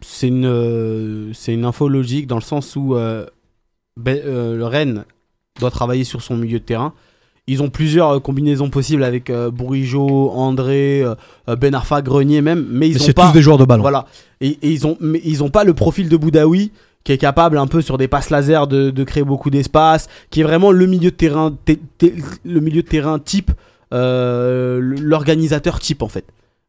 c'est 0.00 0.28
une, 0.28 0.46
euh, 0.46 1.30
c'est 1.34 1.52
une 1.52 1.64
info 1.64 1.88
logique 1.88 2.26
dans 2.26 2.36
le 2.36 2.40
sens 2.42 2.74
où 2.76 2.94
euh, 2.94 3.26
Ben- 3.96 4.20
euh, 4.24 4.56
le 4.56 4.64
Rennes 4.66 5.04
doit 5.60 5.70
travailler 5.70 6.04
sur 6.04 6.22
son 6.22 6.36
milieu 6.36 6.58
de 6.58 6.64
terrain. 6.64 6.92
Ils 7.48 7.62
ont 7.62 7.70
plusieurs 7.70 8.10
euh, 8.16 8.20
combinaisons 8.20 8.70
possibles 8.70 9.04
avec 9.04 9.30
euh, 9.30 9.50
Bourigeau, 9.50 10.30
André, 10.30 11.02
euh, 11.02 11.56
Ben 11.56 11.74
Arfa, 11.74 12.02
Grenier 12.02 12.42
même, 12.42 12.66
mais 12.70 12.88
ils 12.88 12.94
Mais 12.98 13.10
ont 13.10 13.12
pas. 13.12 13.26
tous 13.28 13.32
des 13.32 13.42
joueurs 13.42 13.58
de 13.58 13.64
ballon. 13.64 13.82
Voilà. 13.82 14.06
Et, 14.40 14.58
et 14.62 14.70
ils 14.72 14.86
ont, 14.86 14.96
mais 15.00 15.20
ils 15.24 15.42
ont 15.44 15.48
pas 15.50 15.64
le 15.64 15.72
profil 15.72 16.08
de 16.08 16.16
Boudaoui 16.16 16.72
qui 17.04 17.12
est 17.12 17.18
capable 17.18 17.56
un 17.58 17.68
peu 17.68 17.82
sur 17.82 17.98
des 17.98 18.08
passes 18.08 18.30
laser 18.30 18.66
de, 18.66 18.90
de 18.90 19.04
créer 19.04 19.22
beaucoup 19.22 19.48
d'espace, 19.48 20.08
qui 20.30 20.40
est 20.40 20.42
vraiment 20.42 20.72
le 20.72 20.86
milieu 20.86 21.12
de 21.12 21.16
terrain, 21.16 21.54
le 22.44 22.60
milieu 22.60 22.82
de 22.82 22.88
terrain 22.88 23.20
type, 23.20 23.52
euh, 23.94 24.80
l'organisateur 24.80 25.78
type 25.78 26.02
en 26.02 26.08
fait, 26.08 26.24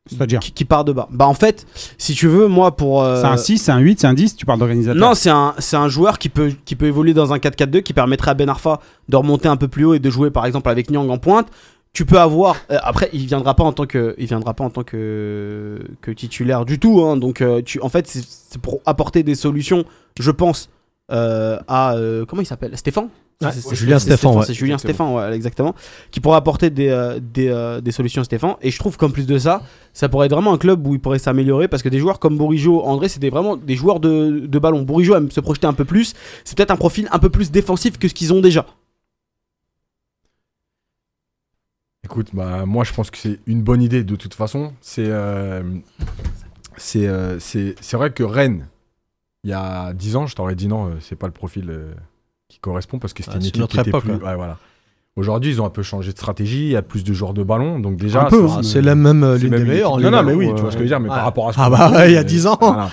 C'est-à-dire 0.09 0.39
qui, 0.39 0.51
qui 0.51 0.65
part 0.65 0.83
de 0.85 0.91
bas. 0.93 1.07
Bah 1.11 1.27
en 1.27 1.33
fait, 1.33 1.65
si 1.97 2.13
tu 2.13 2.27
veux, 2.27 2.47
moi 2.47 2.75
pour. 2.75 3.03
euh, 3.03 3.21
C'est 3.21 3.27
un 3.27 3.37
6, 3.37 3.57
c'est 3.57 3.71
un 3.71 3.79
8, 3.79 3.99
c'est 4.01 4.07
un 4.07 4.13
10, 4.13 4.35
tu 4.35 4.45
parles 4.45 4.59
d'organisateur 4.59 4.99
non, 4.99 5.13
c'est 5.15 5.29
un, 5.29 5.53
c'est 5.59 5.77
un 5.77 5.89
joueur 5.89 6.17
qui 6.19 6.29
peut, 6.29 6.51
qui 6.65 6.75
peut 6.75 6.85
évoluer 6.87 7.13
dans 7.13 7.33
un 7.33 7.37
4-4-2 7.37 7.81
qui 7.83 7.93
permettrait 7.93 8.31
à 8.31 8.33
Ben 8.33 8.49
Arfa 8.49 8.79
de 9.09 9.15
remonter 9.15 9.47
un 9.47 9.57
peu 9.57 9.67
plus 9.67 9.85
haut 9.85 9.93
et 9.93 9.99
de 9.99 10.09
jouer 10.09 10.31
par 10.31 10.45
exemple 10.45 10.69
avec 10.69 10.89
Nyang 10.91 11.09
en 11.09 11.17
pointe. 11.17 11.47
Tu 11.93 12.05
peux 12.05 12.19
avoir. 12.19 12.57
euh, 12.69 12.77
après, 12.83 13.09
il 13.13 13.25
viendra 13.25 13.55
pas 13.55 13.63
en 13.63 13.71
tant 13.73 13.85
que, 13.87 14.13
il 14.19 14.27
viendra 14.27 14.53
pas 14.53 14.63
en 14.63 14.69
tant 14.69 14.83
que, 14.83 15.79
que 16.01 16.11
titulaire 16.11 16.63
du 16.65 16.77
tout. 16.79 17.01
hein. 17.03 17.17
donc, 17.17 17.41
euh, 17.41 17.61
tu, 17.65 17.79
en 17.81 17.89
fait, 17.89 18.07
c'est 18.07 18.23
c'est 18.23 18.61
pour 18.61 18.81
apporter 18.85 19.23
des 19.23 19.33
solutions, 19.35 19.83
je 20.19 20.29
pense, 20.31 20.69
euh, 21.11 21.59
à 21.67 21.95
euh, 21.95 22.25
comment 22.25 22.41
il 22.41 22.45
s'appelle, 22.45 22.77
Stéphane? 22.77 23.09
Ouais, 23.39 23.51
C'est- 23.51 23.75
Julien 23.75 23.99
c'est 23.99 24.07
Stéphan, 24.15 24.35
ouais. 24.39 24.45
C'est 24.47 24.55
Julien. 24.55 24.79
Stéphane, 24.79 25.13
ouais, 25.13 25.31
exactement. 25.35 25.75
Qui 26.09 26.19
pourrait 26.19 26.37
apporter 26.37 26.71
des, 26.71 26.89
euh, 26.89 27.19
des, 27.21 27.49
euh, 27.49 27.81
des 27.81 27.91
solutions 27.91 28.21
à 28.21 28.25
Stéphane. 28.25 28.55
Et 28.63 28.71
je 28.71 28.79
trouve 28.79 28.97
qu'en 28.97 29.11
plus 29.11 29.27
de 29.27 29.37
ça, 29.37 29.61
ça 29.93 30.09
pourrait 30.09 30.25
être 30.25 30.33
vraiment 30.33 30.53
un 30.53 30.57
club 30.57 30.87
où 30.87 30.95
il 30.95 30.99
pourrait 30.99 31.19
s'améliorer 31.19 31.67
parce 31.67 31.83
que 31.83 31.89
des 31.89 31.99
joueurs 31.99 32.17
comme 32.19 32.35
Bourigeau, 32.35 32.81
André, 32.83 33.09
c'était 33.09 33.29
vraiment 33.29 33.55
des 33.55 33.75
joueurs 33.75 33.99
de, 33.99 34.39
de 34.47 34.59
ballon. 34.59 34.81
Bourigeau 34.81 35.15
aime 35.15 35.29
se 35.29 35.39
projeter 35.39 35.67
un 35.67 35.73
peu 35.73 35.85
plus. 35.85 36.15
C'est 36.45 36.57
peut-être 36.57 36.71
un 36.71 36.77
profil 36.77 37.07
un 37.11 37.19
peu 37.19 37.29
plus 37.29 37.51
défensif 37.51 37.99
que 37.99 38.07
ce 38.07 38.15
qu'ils 38.15 38.33
ont 38.33 38.41
déjà. 38.41 38.65
Écoute, 42.03 42.29
bah, 42.33 42.65
moi 42.65 42.83
je 42.83 42.93
pense 42.93 43.11
que 43.11 43.17
c'est 43.17 43.39
une 43.47 43.61
bonne 43.61 43.81
idée 43.81 44.03
de 44.03 44.15
toute 44.15 44.33
façon. 44.33 44.73
C'est 44.81 45.07
euh, 45.07 45.61
c'est 46.77 47.05
euh, 47.07 47.37
c'est 47.39 47.75
c'est 47.81 47.97
vrai 47.97 48.11
que 48.11 48.23
Rennes, 48.23 48.67
il 49.47 49.51
y 49.51 49.53
a 49.53 49.93
10 49.93 50.15
ans, 50.17 50.27
je 50.27 50.35
t'aurais 50.35 50.55
dit 50.55 50.67
non, 50.67 50.87
euh, 50.87 50.89
c'est 50.99 51.15
pas 51.15 51.27
le 51.27 51.31
profil 51.31 51.69
euh, 51.69 51.93
qui 52.49 52.59
correspond 52.59 52.99
parce 52.99 53.13
que 53.13 53.23
c'était 53.23 53.37
Ah, 53.37 53.39
une 53.39 53.45
équipe 53.45 53.65
qui 53.67 53.79
était 53.79 53.89
époque, 53.91 54.03
plus. 54.03 54.11
hein. 54.13 54.19
ouais, 54.21 54.35
voilà. 54.35 54.57
Aujourd'hui, 55.15 55.51
ils 55.51 55.61
ont 55.61 55.65
un 55.65 55.69
peu 55.69 55.83
changé 55.83 56.11
de 56.11 56.17
stratégie, 56.17 56.65
il 56.65 56.71
y 56.71 56.75
a 56.75 56.81
plus 56.81 57.03
de 57.05 57.13
joueurs 57.13 57.33
de 57.33 57.43
ballon, 57.43 57.79
donc 57.79 57.95
déjà. 57.95 58.25
Un 58.25 58.29
peu, 58.29 58.45
ça- 58.47 58.53
hein. 58.55 58.57
Ah, 58.59 58.63
c'est 58.63 58.81
la 58.81 58.93
même 58.95 59.23
euh, 59.23 59.37
l'une 59.37 59.51
des 59.55 59.63
meilleures. 59.63 59.93
équipe 59.99 60.03
Non, 60.03 60.11
non, 60.11 60.21
mais 60.23 60.33
oui, 60.33 60.51
tu 60.53 60.61
vois 60.61 60.69
ce 60.69 60.75
que 60.75 60.79
je 60.79 60.83
veux 60.83 60.89
dire, 60.89 60.99
mais 60.99 61.07
Ouais. 61.09 61.15
par 61.15 61.23
rapport 61.23 61.47
à 61.49 61.53
ce 61.53 61.59
Ah 61.61 61.69
bah, 61.69 62.07
il 62.07 62.13
y 62.13 62.17
a 62.17 62.19
euh, 62.19 62.23
10 62.23 62.45
ans. 62.47 62.57
voilà. 62.59 62.89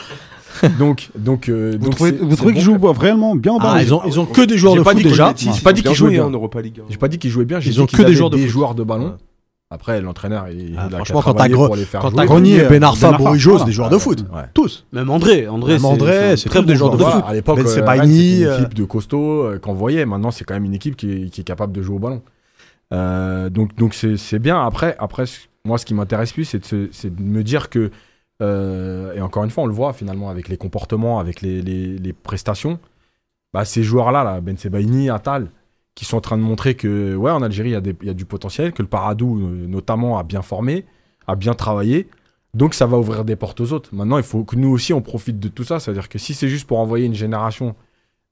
donc, 0.78 1.10
donc, 1.18 1.48
euh, 1.48 1.72
Vous 1.72 1.86
donc 1.86 1.94
trouvez, 1.96 2.12
vous 2.12 2.28
bon 2.36 2.52
qu'ils 2.52 2.60
jouent 2.60 2.78
vraiment 2.78 3.34
bien 3.34 3.52
en 3.52 3.58
ballon 3.58 3.72
Ah, 3.74 3.82
ils 3.82 3.92
ont, 3.92 4.02
ils 4.06 4.20
ont 4.20 4.26
que 4.26 4.42
des 4.42 4.56
joueurs 4.56 4.76
de 4.76 4.82
foot 4.84 4.94
déjà. 5.02 5.34
J'ai 5.36 5.60
pas 5.60 5.72
dit 5.72 5.82
qu'ils 5.82 5.94
jouaient 5.94 6.10
bien. 6.12 6.24
en 6.26 6.30
Europa 6.30 6.62
League. 6.62 6.78
hein. 6.80 6.86
J'ai 6.88 6.96
pas 6.98 7.08
dit 7.08 7.18
qu'ils 7.18 7.30
jouaient 7.30 7.44
bien, 7.44 7.58
Ils 7.58 7.80
ont 7.82 7.86
que 7.86 8.02
des 8.02 8.14
joueurs 8.48 8.74
de 8.76 8.84
ballon. 8.84 9.16
Après, 9.74 10.00
l'entraîneur, 10.00 10.48
il, 10.48 10.70
il 10.70 10.76
Ah, 10.78 10.84
a 10.84 10.88
qu'à 10.88 10.96
franchement, 10.96 11.20
quand 11.22 11.34
t'as 11.34 11.48
faire 11.84 12.00
Quand 12.00 12.08
jouer. 12.10 12.16
t'as 12.16 12.24
Grenier, 12.26 12.58
Ben 12.62 12.68
Ben 12.70 12.82
Arfa, 12.84 13.12
Bourigeau, 13.12 13.50
voilà. 13.50 13.64
c'est 13.64 13.70
des 13.70 13.72
joueurs 13.72 13.90
de 13.90 13.98
foot. 13.98 14.20
Ouais. 14.32 14.42
Tous. 14.54 14.86
Même 14.92 15.10
André. 15.10 15.46
André, 15.48 15.72
Même 15.72 15.80
c'est- 15.80 15.86
André, 15.86 16.12
c'est 16.12 16.36
c'est 16.36 16.48
très 16.48 16.62
des 16.62 16.76
joueurs 16.76 16.92
de 16.92 16.98
foot. 16.98 17.06
Voilà, 17.12 17.26
à 17.26 17.34
l'époque, 17.34 17.56
Ben 17.56 17.66
euh, 17.66 17.68
Rennes, 17.68 18.08
c'était 18.08 18.36
une 18.38 18.44
euh, 18.46 18.58
équipe 18.60 18.74
de 18.74 18.84
costaud 18.84 19.42
euh, 19.44 19.58
qu'on 19.58 19.74
voyait. 19.74 20.06
Maintenant, 20.06 20.30
c'est 20.30 20.44
quand 20.44 20.54
même 20.54 20.64
une 20.64 20.74
équipe 20.74 20.96
qui 20.96 21.10
est, 21.12 21.28
qui 21.30 21.40
est 21.42 21.44
capable 21.44 21.72
de 21.72 21.82
jouer 21.82 21.96
au 21.96 21.98
ballon. 21.98 22.22
Euh, 22.92 23.50
donc, 23.50 23.74
donc 23.76 23.94
c'est 23.94 24.16
c'est 24.16 24.38
bien. 24.38 24.64
Après, 24.64 24.96
après, 24.98 25.24
moi, 25.64 25.78
ce 25.78 25.84
qui 25.84 25.94
m'intéresse 25.94 26.32
plus, 26.32 26.44
c'est 26.44 26.72
de, 26.74 26.88
c'est 26.92 27.18
me 27.20 27.42
dire 27.42 27.68
que, 27.70 27.90
euh, 28.42 29.14
et 29.14 29.20
encore 29.20 29.44
une 29.44 29.50
fois, 29.50 29.64
on 29.64 29.66
le 29.66 29.72
voit 29.74 29.92
finalement 29.92 30.28
avec 30.30 30.48
les 30.48 30.56
comportements, 30.56 31.18
avec 31.18 31.40
les, 31.42 31.62
les- 31.62 31.98
les 31.98 32.12
prestations. 32.12 32.78
Bah, 33.52 33.64
ces 33.64 33.82
joueurs-là, 33.82 34.24
là, 34.24 34.40
Ben 34.40 34.56
Sebaini, 34.56 35.10
Attal, 35.10 35.48
qui 35.94 36.04
sont 36.04 36.16
en 36.16 36.20
train 36.20 36.36
de 36.36 36.42
montrer 36.42 36.74
que, 36.74 37.14
ouais, 37.14 37.30
en 37.30 37.42
Algérie, 37.42 37.70
il 37.70 38.06
y, 38.06 38.10
a 38.10 38.14
du 38.14 38.24
potentiel, 38.24 38.72
que 38.72 38.82
le 38.82 38.88
Paradou, 38.88 39.38
euh, 39.38 39.66
notamment, 39.66 40.18
a 40.18 40.22
bien 40.22 40.42
formé, 40.42 40.84
a 41.26 41.36
bien 41.36 41.54
travaillé. 41.54 42.08
Donc, 42.52 42.74
ça 42.74 42.86
va 42.86 42.98
ouvrir 42.98 43.24
des 43.24 43.36
portes 43.36 43.60
aux 43.60 43.72
autres. 43.72 43.90
Maintenant, 43.92 44.16
il 44.18 44.24
faut 44.24 44.44
que 44.44 44.56
nous 44.56 44.68
aussi, 44.68 44.92
on 44.92 45.02
profite 45.02 45.38
de 45.38 45.48
tout 45.48 45.64
ça. 45.64 45.80
C'est-à-dire 45.80 46.08
que 46.08 46.18
si 46.18 46.34
c'est 46.34 46.48
juste 46.48 46.66
pour 46.66 46.78
envoyer 46.78 47.06
une 47.06 47.14
génération 47.14 47.74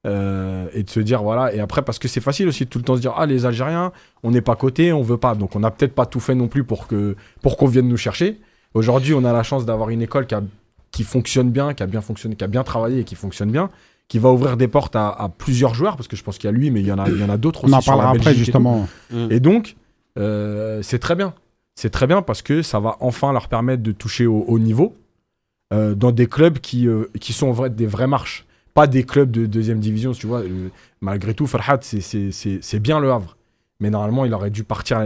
euh, 0.06 0.68
et 0.74 0.82
de 0.82 0.90
se 0.90 1.00
dire, 1.00 1.22
voilà, 1.22 1.54
et 1.54 1.60
après, 1.60 1.82
parce 1.82 1.98
que 1.98 2.08
c'est 2.08 2.20
facile 2.20 2.48
aussi 2.48 2.64
de 2.64 2.70
tout 2.70 2.78
le 2.78 2.84
temps 2.84 2.96
se 2.96 3.00
dire, 3.00 3.14
ah, 3.16 3.26
les 3.26 3.46
Algériens, 3.46 3.92
on 4.24 4.32
n'est 4.32 4.40
pas 4.40 4.56
cotés, 4.56 4.92
on 4.92 5.02
veut 5.02 5.16
pas. 5.16 5.34
Donc, 5.36 5.54
on 5.54 5.60
n'a 5.60 5.70
peut-être 5.70 5.94
pas 5.94 6.06
tout 6.06 6.20
fait 6.20 6.34
non 6.34 6.48
plus 6.48 6.64
pour 6.64 6.88
que 6.88 7.16
pour 7.42 7.56
qu'on 7.56 7.66
vienne 7.66 7.88
nous 7.88 7.96
chercher. 7.96 8.40
Aujourd'hui, 8.74 9.14
on 9.14 9.24
a 9.24 9.32
la 9.32 9.42
chance 9.44 9.66
d'avoir 9.66 9.90
une 9.90 10.02
école 10.02 10.26
qui, 10.26 10.34
qui 10.90 11.04
fonctionne 11.04 11.50
bien, 11.50 11.74
qui 11.74 11.82
a 11.82 11.86
bien 11.86 12.00
fonctionné, 12.00 12.34
qui 12.36 12.44
a 12.44 12.48
bien 12.48 12.64
travaillé 12.64 13.00
et 13.00 13.04
qui 13.04 13.14
fonctionne 13.14 13.50
bien, 13.50 13.70
qui 14.12 14.18
va 14.18 14.30
ouvrir 14.30 14.58
des 14.58 14.68
portes 14.68 14.94
à, 14.94 15.08
à 15.08 15.30
plusieurs 15.30 15.72
joueurs, 15.72 15.96
parce 15.96 16.06
que 16.06 16.16
je 16.16 16.22
pense 16.22 16.36
qu'il 16.36 16.44
y 16.44 16.52
a 16.52 16.52
lui, 16.52 16.70
mais 16.70 16.80
il 16.80 16.86
y 16.86 16.92
en 16.92 16.98
a, 16.98 17.08
il 17.08 17.18
y 17.18 17.24
en 17.24 17.30
a 17.30 17.38
d'autres 17.38 17.64
On 17.64 17.72
en 17.72 17.80
sur 17.80 17.92
la 17.92 17.96
parlera 18.02 18.14
après, 18.14 18.32
et 18.32 18.36
justement. 18.36 18.86
Mm. 19.10 19.28
Et 19.30 19.40
donc, 19.40 19.74
euh, 20.18 20.82
c'est 20.82 20.98
très 20.98 21.14
bien. 21.14 21.32
C'est 21.76 21.88
très 21.88 22.06
bien 22.06 22.20
parce 22.20 22.42
que 22.42 22.60
ça 22.60 22.78
va 22.78 22.98
enfin 23.00 23.32
leur 23.32 23.48
permettre 23.48 23.82
de 23.82 23.90
toucher 23.92 24.26
au 24.26 24.44
haut 24.46 24.58
niveau 24.58 24.94
euh, 25.72 25.94
dans 25.94 26.12
des 26.12 26.26
clubs 26.26 26.58
qui, 26.58 26.86
euh, 26.86 27.06
qui 27.22 27.32
sont 27.32 27.52
des 27.68 27.86
vraies 27.86 28.06
marches. 28.06 28.44
Pas 28.74 28.86
des 28.86 29.04
clubs 29.04 29.30
de 29.30 29.46
deuxième 29.46 29.80
division, 29.80 30.12
tu 30.12 30.26
vois. 30.26 30.42
malgré 31.00 31.32
tout, 31.32 31.46
Farhat, 31.46 31.78
c'est- 31.80 32.02
c'est 32.02 32.32
c'est- 32.32 32.58
c'est 32.60 32.80
bien 32.80 33.00
le 33.00 33.10
Havre. 33.12 33.38
Mais 33.80 33.88
normalement, 33.88 34.26
il 34.26 34.34
aurait 34.34 34.50
dû 34.50 34.62
partir 34.62 34.98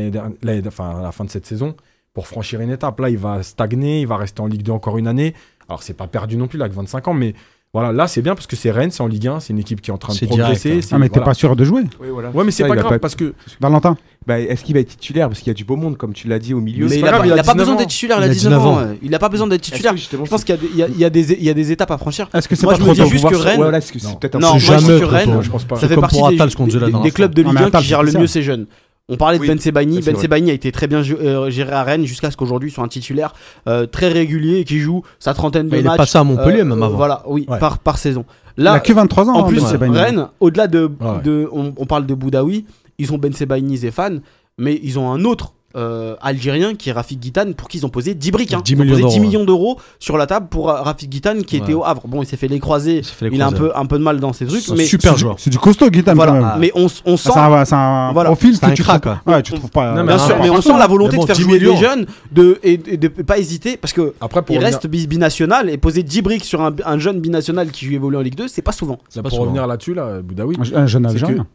enfin, 0.67 0.99
à 0.99 1.03
la 1.03 1.13
fin 1.13 1.25
de 1.25 1.31
cette 1.31 1.47
saison 1.47 1.77
pour 2.13 2.27
franchir 2.27 2.61
une 2.61 2.71
étape. 2.71 2.99
Là, 2.99 3.09
il 3.09 3.19
va 3.19 3.45
stagner, 3.45 4.01
il 4.01 4.09
va 4.09 4.17
rester 4.17 4.41
en 4.41 4.47
Ligue 4.49 4.63
2 4.65 4.73
encore 4.73 4.99
une 4.99 5.07
année. 5.07 5.33
Alors, 5.69 5.85
c'est 5.85 5.95
pas 5.95 6.09
perdu 6.09 6.37
non 6.37 6.49
plus, 6.49 6.59
là, 6.59 6.65
avec 6.65 6.77
25 6.77 7.07
ans, 7.07 7.15
mais 7.15 7.35
voilà, 7.79 7.93
là, 7.93 8.07
c'est 8.09 8.23
bien 8.23 8.35
parce 8.35 8.47
que 8.47 8.57
c'est 8.57 8.71
Rennes, 8.71 8.91
c'est 8.91 9.03
en 9.03 9.07
Ligue 9.07 9.29
1, 9.29 9.41
c'est 9.41 9.53
une 9.53 9.59
équipe 9.59 9.81
qui 9.81 9.91
est 9.91 9.95
en 9.95 9.99
train 9.99 10.15
de 10.15 10.19
progresser. 10.27 10.69
direct, 10.71 10.85
hein. 10.87 10.89
Ah, 10.93 10.99
mais 10.99 11.09
t'es 11.09 11.15
voilà. 11.15 11.25
pas 11.27 11.35
sûr 11.35 11.55
de 11.57 11.65
jouer, 11.65 11.83
Oui, 12.01 12.09
voilà. 12.11 12.31
Ouais, 12.31 12.45
mais 12.45 12.51
c'est 12.51 12.65
pas 12.67 12.73
a 12.73 12.77
grave 12.77 12.99
parce 12.99 13.15
que 13.15 13.35
Valentin 13.61 13.97
Bah, 14.27 14.41
Est-ce 14.41 14.65
qu'il 14.65 14.75
va 14.75 14.81
être 14.81 14.89
titulaire? 14.89 15.29
Parce 15.29 15.39
qu'il 15.39 15.49
y 15.49 15.51
a 15.51 15.55
du 15.55 15.65
beau 15.65 15.77
monde, 15.77 15.97
comme 15.97 16.13
tu 16.13 16.27
l'as 16.27 16.41
dit, 16.41 16.53
au 16.53 16.61
milieu. 16.61 16.89
Mais 16.89 16.97
il 16.97 17.01
pas 17.01 17.07
a 17.09 17.11
grave, 17.11 17.21
pas, 17.21 17.27
il 17.27 17.29
il 17.29 17.33
a 17.33 17.35
a 17.35 17.37
pas 17.45 17.53
19 17.53 17.57
besoin 17.59 17.77
d'être 17.77 17.89
titulaire, 17.91 18.17
il 18.19 18.23
Il 18.23 18.25
a 18.25 18.31
a 18.31 18.35
19 18.35 18.67
ans. 18.67 18.73
19 18.73 18.91
ouais. 18.91 18.99
Il 19.03 19.15
a 19.15 19.19
pas 19.21 19.29
besoin 19.29 19.47
d'être 19.47 19.61
titulaire. 19.61 19.95
Je 19.97 20.17
pense 20.29 20.43
qu'il 20.43 20.55
y, 20.55 20.59
a 20.59 20.61
des- 20.61 20.69
il 20.73 20.77
y 20.79 20.83
a- 20.83 20.89
il 20.89 20.99
y 20.99 21.05
a 21.05 21.11
des- 21.11 21.33
il 21.35 21.45
y 21.45 21.51
a 21.51 21.55
des 21.55 21.71
étapes 21.73 21.91
à 21.93 21.99
franchir. 21.99 22.29
Est-ce 22.35 22.49
que 22.49 22.57
c'est 22.57 22.65
Moi, 22.65 22.73
pas 22.73 22.79
je 22.79 22.83
trop 22.83 22.91
me 22.91 22.95
dis 22.97 23.03
tôt 23.03 23.09
juste 23.09 23.29
que 23.29 23.37
Rennes- 23.37 23.61
Ouais, 23.61 23.81
c'est 23.81 24.03
Non. 24.03 24.15
peut-être 24.15 24.35
un 24.35 24.39
Non, 24.41 24.53
peu- 24.55 24.59
jamais 24.59 24.81
pense 24.81 24.89
que 24.89 24.99
trop 25.05 25.11
Rennes, 25.15 25.33
tôt. 25.33 25.43
je 25.43 25.51
pense 25.51 25.65
pas. 25.65 25.75
Ça 25.77 25.81
C'est 25.83 25.89
fait 25.95 26.01
partie 26.01 26.19
pour 26.19 26.29
des, 26.31 27.11
clubs 27.13 27.35
de 27.35 27.43
Ligue 27.43 27.53
mais 27.55 27.61
1 27.61 27.67
Attal, 27.67 27.83
qui 27.83 27.87
gèrent 27.87 28.03
le 28.03 28.13
mieux 28.13 28.27
ses 28.27 28.43
jeunes. 28.43 28.67
On 29.09 29.17
parlait 29.17 29.39
de 29.39 29.47
Ben 29.47 29.59
Sebaini. 29.59 30.01
Ben. 30.01 30.17
Sebaini 30.17 30.51
a 30.51 30.55
été 30.55 30.73
très 30.73 30.89
bien 30.89 31.01
euh, 31.01 31.49
géré 31.49 31.71
à 31.73 31.85
Rennes 31.85 32.05
jusqu'à 32.07 32.31
ce 32.33 32.37
qu'aujourd'hui 32.37 32.71
il 32.71 32.73
soit 32.73 32.83
un 32.83 32.89
titulaire 32.89 33.35
euh, 33.69 33.87
très 33.87 34.09
régulier 34.09 34.59
et 34.59 34.65
qui 34.65 34.81
joue 34.81 35.03
sa 35.21 35.33
trentaine 35.33 35.67
de 35.69 35.71
Mais 35.73 35.79
il 35.79 35.85
est 35.87 35.89
matchs. 35.89 35.97
passé 35.99 36.19
à 36.19 36.25
Montpellier, 36.25 36.63
euh, 36.63 36.65
même 36.65 36.83
avant. 36.83 36.97
Voilà, 36.97 37.23
oui, 37.29 37.47
Ouais. 37.49 37.59
par, 37.61 37.79
par 37.79 37.99
saison. 37.99 38.25
Il 38.59 38.67
a 38.67 38.73
Là, 38.75 38.81
que 38.81 38.93
23 38.93 39.29
ans. 39.31 39.35
en 39.37 39.45
hein, 39.45 39.49
plus, 39.49 39.61
Ben 39.63 39.67
Sebaini. 39.69 39.97
Rennes, 39.99 40.29
au-delà 40.41 40.67
de, 40.67 40.87
Ouais. 41.01 41.23
de 41.23 41.49
on, 41.53 41.73
on 41.77 41.87
parle 41.87 42.07
de 42.07 42.15
Boudaoui, 42.15 42.67
ils 42.99 43.13
ont 43.13 43.19
Ben 43.19 43.33
Sebaini, 43.33 43.77
Zéphane, 43.77 44.23
mais 44.59 44.81
ils 44.83 44.99
ont 44.99 45.09
un 45.13 45.25
autre 45.25 45.53
euh, 45.77 46.17
Algérien 46.21 46.75
qui 46.75 46.89
est 46.89 46.93
Rafik 46.93 47.21
Guitane 47.21 47.55
pour 47.55 47.69
qui 47.69 47.79
ils 47.79 47.87
ont 47.87 47.91
posé 47.91 48.15
10 48.15 48.31
briques. 48.31 48.53
Hein. 48.55 48.63
10 48.65 48.73
Ils 48.73 48.77
ont 48.77 48.85
millions 48.85 48.91
posé 48.95 49.03
10 49.03 49.09
d'euros, 49.15 49.21
millions 49.21 49.45
d'euros 49.45 49.81
sur 49.99 50.17
la 50.17 50.27
table 50.27 50.47
pour 50.49 50.71
euh, 50.71 50.81
Rafik 50.83 51.11
Guitane 51.11 51.45
qui 51.45 51.57
était 51.57 51.75
au 51.75 51.85
Havre. 51.85 52.03
Bon, 52.09 52.23
il 52.23 52.27
s'est 52.27 52.37
fait 52.37 52.49
les 52.49 52.59
croiser. 52.61 53.03
Il 53.23 53.29
les 53.29 53.41
a 53.41 53.47
un 53.47 53.53
peu, 53.53 53.71
un 53.77 53.87
peu 53.87 53.99
de 53.99 54.03
mal 54.03 54.19
dans 54.21 54.33
ses 54.33 54.47
trucs, 54.47 54.67
mais, 54.77 54.85
super 54.85 55.11
C'est 55.13 55.15
du- 55.17 55.21
joueur. 55.21 55.37
C'est 55.39 55.51
du 55.51 55.59
costaud, 55.59 55.91
Guitane, 55.91 56.15
voilà. 56.17 56.33
quand 56.33 56.41
même. 56.41 56.59
mais 56.61 56.73
on, 56.75 56.87
on 57.05 57.15
Ah, 57.15 57.17
sent. 57.17 57.31
C'est 57.33 57.39
un, 57.39 57.65
c'est 57.65 57.75
un 57.75 58.13
Voilà. 58.13 58.31
profil 58.31 58.55
C'est 58.55 58.61
que 58.67 58.71
un 58.71 58.75
tu 58.75 58.83
crack, 58.83 59.03
trouves... 59.03 59.17
Ouais, 59.27 59.43
tu 59.43 59.53
trouves 59.53 59.71
pas... 59.71 59.91
Non, 59.95 60.03
mais 60.05 60.15
Bien 60.15 60.17
Ah, 60.23 60.27
sûr, 60.27 60.37
mais 60.41 60.51
on 60.51 60.61
sent 60.63 60.73
la 60.79 60.87
volonté 60.87 61.17
bon, 61.17 61.23
de 61.23 61.27
faire 61.27 61.37
10 61.37 61.43
jouer 61.43 61.59
millions. 61.59 61.73
les 61.75 61.77
jeunes 61.79 62.07
de, 62.33 62.59
et, 62.63 62.81
et 62.87 62.97
de 62.97 63.09
pas 63.09 63.39
hésiter 63.39 63.77
parce 63.77 63.93
que 63.93 64.15
Après, 64.21 64.43
pour 64.43 64.55
il 64.55 64.59
revenir- 64.59 64.75
reste 64.75 64.87
binational 64.87 65.69
et 65.71 65.77
poser 65.79 66.03
10 66.03 66.23
briques 66.23 66.45
sur 66.45 66.63
un, 66.63 66.75
un 66.85 66.99
jeune 66.99 67.21
binational 67.21 67.71
qui 67.71 67.95
évolue 67.95 68.17
en 68.17 68.21
Ligue 68.23 68.35
2, 68.37 68.49
c'est 68.49 68.63
pas 68.63 68.73
souvent. 68.73 68.99
Là, 69.15 69.23
pas 69.23 69.29
pour 69.29 69.31
souvent. 69.33 69.43
revenir 69.45 69.67
là-dessus, 69.67 69.95
là, 69.95 70.21
Boudaoui, 70.23 70.57
Un- 70.75 70.83
Un 70.83 70.87
jeune 70.87 71.07
Algérien. 71.07 71.47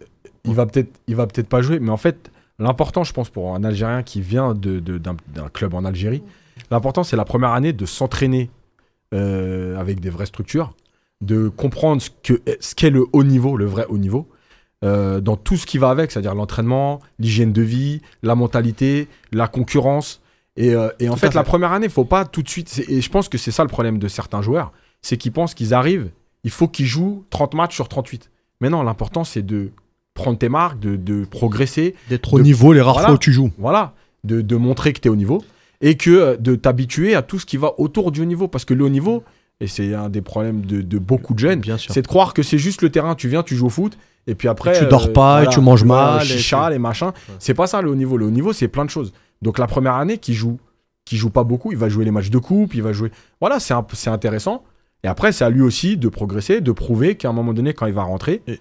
il 0.46 0.54
va 0.54 0.66
peut-être, 0.66 0.90
il 1.08 1.16
va 1.16 1.28
peut-être 1.28 1.48
pas 1.48 1.62
jouer, 1.62 1.80
mais 1.80 1.90
en 1.92 1.98
fait, 1.98 2.32
l'important, 2.62 3.03
je 3.03 3.12
pense, 3.14 3.30
pour 3.30 3.55
un 3.55 3.64
Algérien 3.64 4.03
qui 4.03 4.22
vient 4.22 4.53
de, 4.53 4.80
de- 4.80 4.97
d'un, 4.97 5.16
club 5.51 5.74
en 5.74 5.84
Algérie, 5.84 6.24
l'important, 6.70 7.03
c'est 7.03 7.18
la 7.18 7.26
première 7.26 7.51
année 7.51 7.74
de 7.74 7.86
s'entraîner 7.86 8.49
euh, 9.14 9.78
avec 9.78 9.99
des 9.99 10.09
vraies 10.09 10.26
structures, 10.26 10.74
de 11.22 11.49
comprendre 11.49 12.01
ce 12.01 12.09
que, 12.24 12.41
ce 12.59 12.76
qu'est 12.76 12.89
le 12.89 13.05
haut 13.12 13.24
niveau, 13.24 13.57
le 13.57 13.66
vrai 13.66 13.86
haut 13.89 13.97
niveau, 13.97 14.30
euh, 14.84 15.20
dans 15.22 15.36
tout 15.36 15.57
ce 15.57 15.66
qui 15.66 15.78
va 15.78 15.89
avec, 15.89 16.12
c'est-à-dire 16.12 16.36
l'entraînement, 16.36 16.99
l'hygiène 17.20 17.51
de 17.53 17.62
vie, 17.62 18.01
la 18.24 18.36
mentalité, 18.36 19.07
la 19.32 19.47
concurrence. 19.47 20.22
Et, 20.55 20.74
euh, 20.74 20.89
et 20.99 21.09
en 21.09 21.16
fait, 21.16 21.34
la 21.34 21.43
première 21.43 21.72
année, 21.72 21.89
faut 21.89 22.05
pas 22.05 22.26
tout 22.26 22.41
de 22.41 22.49
suite. 22.49 22.84
Et 22.88 23.01
je 23.01 23.09
pense 23.09 23.30
que 23.30 23.38
c'est 23.38 23.51
ça 23.51 23.64
le 23.64 23.70
problème 23.70 23.99
de 23.99 24.07
certains 24.07 24.41
joueurs, 24.41 24.72
c'est 25.01 25.18
qu'ils 25.18 25.32
pensent 25.32 25.53
qu'ils 25.53 25.74
arrivent, 25.74 26.12
il 26.43 26.51
faut 26.51 26.68
qu'ils 26.68 26.86
jouent 26.88 27.26
30 27.30 27.53
matchs 27.53 27.76
sur 27.76 27.88
38. 27.89 28.30
Mais 28.59 28.70
non, 28.70 28.84
l'important, 28.84 29.24
c'est 29.24 29.41
de 29.43 29.72
prendre 30.14 30.38
tes 30.38 30.49
marques, 30.49 30.80
de, 30.80 30.95
de 30.95 31.26
progresser, 31.26 31.95
D'être 32.09 32.34
au 32.34 32.38
De- 32.38 32.43
niveau 32.43 32.74
les 32.74 32.82
rares 32.82 32.93
Voilà. 32.95 33.07
fois 33.09 33.16
où 33.16 33.20
tu 33.20 33.32
joues. 33.32 33.51
voilà, 33.57 33.93
de, 34.24 34.41
de 34.41 34.55
montrer 34.55 34.93
que 34.93 34.99
tu 34.99 35.07
es 35.07 35.12
au 35.12 35.16
niveau 35.16 35.43
et 35.82 35.95
que 35.95 36.09
euh, 36.12 36.38
de 36.38 36.55
t'habituer 36.55 37.16
à 37.16 37.22
tout 37.22 37.39
ce 37.39 37.45
qui 37.45 37.57
va 37.57 37.74
autour 37.80 38.12
du 38.12 38.22
haut 38.22 38.26
niveau. 38.26 38.47
Parce 38.47 38.66
que 38.66 38.74
le 38.74 38.84
haut 38.84 38.89
niveau, 38.89 39.24
et 39.59 39.68
c'est 39.68 39.93
un 39.93 40.09
des 40.09 40.22
problèmes 40.22 40.62
de, 40.66 40.82
de 40.82 40.99
beaucoup 40.99 41.34
de 41.34 41.39
jeunes, 41.39 41.62
c'est 41.78 42.01
de 42.01 42.07
croire 42.07 42.34
que 42.34 42.43
c'est 42.43 42.57
juste 42.57 42.82
le 42.82 42.89
terrain. 42.89 43.16
Tu 43.16 43.28
viens, 43.28 43.41
tu 43.43 43.55
joues 43.55 43.68
au 43.68 43.70
foot, 43.70 43.97
et 44.28 44.36
puis 44.36 44.47
après. 44.47 44.78
tu 44.78 44.86
dors 44.86 45.12
pas, 45.14 45.43
et 45.43 45.47
tu 45.47 45.59
manges 45.62 45.84
mal, 45.86 46.20
Le 46.20 46.24
et 46.26 46.28
chicha, 46.28 46.70
les 46.70 46.78
machins. 46.80 47.12
C'est 47.39 47.53
pas 47.53 47.68
ça 47.68 47.82
le 47.82 47.89
haut 47.89 47.95
niveau. 47.95 48.18
Le 48.18 48.26
haut 48.28 48.32
niveau, 48.32 48.53
c'est 48.53 48.68
plein 48.68 48.86
de 48.86 48.89
choses. 48.91 49.12
Donc 49.41 49.57
la 49.57 49.66
première 49.68 49.95
année, 49.95 50.18
qui 50.20 50.34
joue, 50.36 50.59
qui 51.05 51.18
joue 51.18 51.30
pas 51.32 51.43
beaucoup, 51.43 51.72
il 51.72 51.78
va 51.78 51.89
jouer 51.89 52.05
les 52.05 52.12
matchs 52.12 52.30
de 52.30 52.38
coupe, 52.38 52.76
il 52.76 52.84
va 52.84 52.91
jouer. 52.93 53.12
Voilà, 53.39 53.59
c'est 53.59 54.09
intéressant. 54.09 54.64
Et 55.03 55.07
après, 55.07 55.32
c'est 55.32 55.43
à 55.43 55.49
lui 55.49 55.62
aussi 55.64 55.97
de 55.97 56.09
progresser, 56.09 56.62
de 56.62 56.72
prouver 56.72 57.16
qu'à 57.16 57.30
un 57.30 57.34
moment 57.34 57.53
donné, 57.53 57.74
quand 57.74 57.88
il 57.88 57.93
va 57.93 58.03
rentrer, 58.03 58.43
Et- 58.45 58.59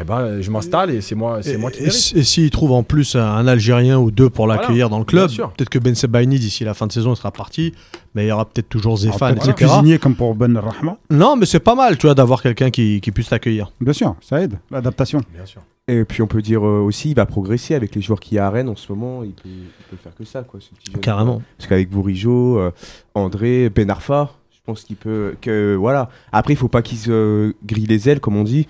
eh 0.00 0.04
ben, 0.04 0.40
je 0.40 0.50
m'installe 0.50 0.90
et 0.90 1.00
c'est 1.00 1.14
moi, 1.14 1.42
c'est 1.42 1.56
moi 1.56 1.70
qui 1.70 1.84
et 1.84 1.90
s'il 1.90 2.50
trouve 2.50 2.72
en 2.72 2.82
plus 2.82 3.16
un, 3.16 3.24
un 3.24 3.46
Algérien 3.46 3.98
ou 3.98 4.10
deux 4.10 4.28
pour 4.28 4.46
l'accueillir 4.46 4.90
dans 4.90 4.98
le 4.98 5.04
club, 5.04 5.30
peut-être 5.30 5.70
que 5.70 5.78
Ben 5.78 5.94
Sebaini 5.94 6.38
d'ici 6.38 6.64
la 6.64 6.74
fin 6.74 6.86
de 6.86 6.92
saison 6.92 7.12
il 7.12 7.16
sera 7.16 7.30
parti, 7.30 7.72
mais 8.14 8.24
il 8.24 8.28
y 8.28 8.32
aura 8.32 8.44
peut-être 8.44 8.68
toujours 8.68 8.98
Zéphane, 8.98 9.34
peut-être 9.34 9.50
etc. 9.50 9.70
cuisinier 9.70 9.98
comme 9.98 10.14
pour 10.14 10.34
Ben 10.34 10.56
Rahma. 10.56 10.98
Non, 11.10 11.36
mais 11.36 11.46
c'est 11.46 11.60
pas 11.60 11.74
mal, 11.74 11.96
tu 11.98 12.06
vois, 12.06 12.14
d'avoir 12.14 12.42
quelqu'un 12.42 12.70
qui, 12.70 13.00
qui 13.00 13.10
puisse 13.10 13.28
t'accueillir. 13.28 13.72
Bien 13.80 13.92
sûr, 13.92 14.16
ça 14.20 14.40
aide, 14.42 14.58
l'adaptation. 14.70 15.20
Bien 15.34 15.46
sûr. 15.46 15.62
Et 15.88 16.04
puis 16.04 16.20
on 16.20 16.26
peut 16.26 16.42
dire 16.42 16.66
euh, 16.66 16.80
aussi, 16.80 17.10
il 17.10 17.14
va 17.14 17.26
progresser 17.26 17.74
avec 17.76 17.94
les 17.94 18.02
joueurs 18.02 18.18
qu'il 18.18 18.36
y 18.36 18.38
a 18.40 18.46
à 18.46 18.50
Rennes 18.50 18.68
en 18.68 18.74
ce 18.74 18.90
moment. 18.90 19.22
Il 19.22 19.30
peut, 19.30 19.48
il 19.48 19.86
peut 19.88 19.96
faire 20.02 20.14
que 20.16 20.24
ça, 20.24 20.42
quoi. 20.42 20.58
ce 20.60 20.70
petit 20.70 20.90
jeune. 20.90 21.00
Carrément. 21.00 21.42
Parce 21.56 21.68
qu'avec 21.68 21.88
Bourigeau, 21.88 22.58
euh, 22.58 22.72
André, 23.14 23.70
Ben 23.70 23.88
Arfa, 23.88 24.30
je 24.52 24.58
pense 24.64 24.82
qu'il 24.82 24.96
peut. 24.96 25.36
Que, 25.40 25.76
voilà. 25.76 26.10
Après, 26.32 26.54
il 26.54 26.56
faut 26.56 26.66
pas 26.66 26.82
qu'il 26.82 26.98
se 26.98 27.54
grille 27.64 27.86
les 27.86 28.08
ailes, 28.08 28.18
comme 28.18 28.36
on 28.36 28.42
dit. 28.42 28.66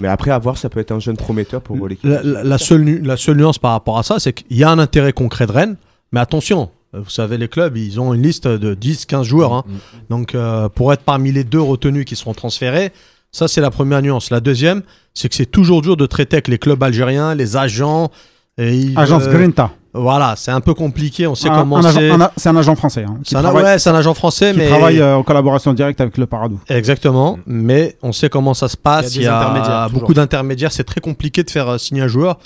Mais 0.00 0.08
après, 0.08 0.30
à 0.30 0.38
voir, 0.38 0.56
ça 0.58 0.68
peut 0.68 0.78
être 0.80 0.92
un 0.92 1.00
jeune 1.00 1.16
prometteur 1.16 1.60
pour 1.60 1.88
l'équipe. 1.88 2.04
La, 2.08 2.22
la- 2.22 2.44
la 2.44 2.58
seule, 2.58 2.82
nu- 2.82 3.00
la 3.02 3.16
seule 3.16 3.36
nuance 3.36 3.58
par 3.58 3.72
rapport 3.72 3.98
à 3.98 4.02
ça, 4.04 4.18
c'est 4.20 4.32
qu'il 4.32 4.56
y 4.56 4.62
a 4.64 4.70
un 4.70 4.78
intérêt 4.78 5.12
concret 5.12 5.46
de 5.46 5.52
Rennes, 5.52 5.76
mais 6.12 6.20
attention, 6.20 6.70
vous 6.92 7.10
savez, 7.10 7.36
les 7.36 7.48
clubs, 7.48 7.76
ils 7.76 8.00
ont 8.00 8.14
une 8.14 8.22
liste 8.22 8.46
de 8.46 8.74
10-15 8.74 9.24
joueurs. 9.24 9.52
hein. 9.52 9.64
Mm. 9.66 9.72
Donc, 10.10 10.34
euh, 10.34 10.68
pour 10.68 10.92
être 10.92 11.02
parmi 11.02 11.32
les 11.32 11.42
deux 11.44 11.60
retenus 11.60 12.04
qui 12.04 12.14
seront 12.16 12.32
transférés, 12.34 12.92
ça, 13.32 13.48
c'est 13.48 13.60
la 13.60 13.70
première 13.70 14.00
nuance. 14.00 14.30
La 14.30 14.40
deuxième, 14.40 14.82
c'est 15.14 15.28
que 15.28 15.34
c'est 15.34 15.46
toujours 15.46 15.82
dur 15.82 15.96
de 15.96 16.06
traiter 16.06 16.36
avec 16.36 16.48
les 16.48 16.58
clubs 16.58 16.82
algériens, 16.82 17.34
les 17.34 17.56
agents. 17.56 18.10
Et 18.56 18.74
ils, 18.76 18.98
Agence 18.98 19.24
euh, 19.26 19.32
Grinta. 19.32 19.72
Voilà, 20.00 20.34
c'est 20.36 20.50
un 20.50 20.60
peu 20.60 20.74
compliqué. 20.74 21.26
On 21.26 21.34
sait 21.34 21.48
Un- 21.48 21.58
comment 21.58 21.82
c'est. 21.82 22.10
C'est 22.36 22.48
un 22.48 22.56
agent 22.56 22.74
français. 22.76 23.04
hein, 23.04 23.18
C'est 23.24 23.36
un, 23.36 23.42
travaille, 23.42 23.64
ouais, 23.64 23.78
c'est 23.78 23.90
un 23.90 23.94
agent 23.94 24.14
français, 24.14 24.52
qui 24.52 24.58
mais. 24.58 24.68
travaille 24.68 25.00
euh, 25.00 25.16
en 25.16 25.22
collaboration 25.22 25.72
directe 25.74 26.00
avec 26.00 26.16
le 26.18 26.26
Paradou. 26.26 26.60
Exactement, 26.68 27.38
mais 27.46 27.96
on 28.02 28.12
sait 28.12 28.28
comment 28.28 28.54
ça 28.54 28.68
se 28.68 28.76
passe. 28.76 29.14
Il 29.14 29.22
y 29.22 29.26
a 29.26 29.88
beaucoup 29.88 30.14
d'intermédiaires. 30.14 30.72
C'est 30.72 30.84
très 30.84 31.00
compliqué 31.00 31.42
de 31.42 31.50
faire 31.50 31.68
euh, 31.68 31.78
signer 31.78 32.02
un 32.02 32.08
joueur, 32.08 32.38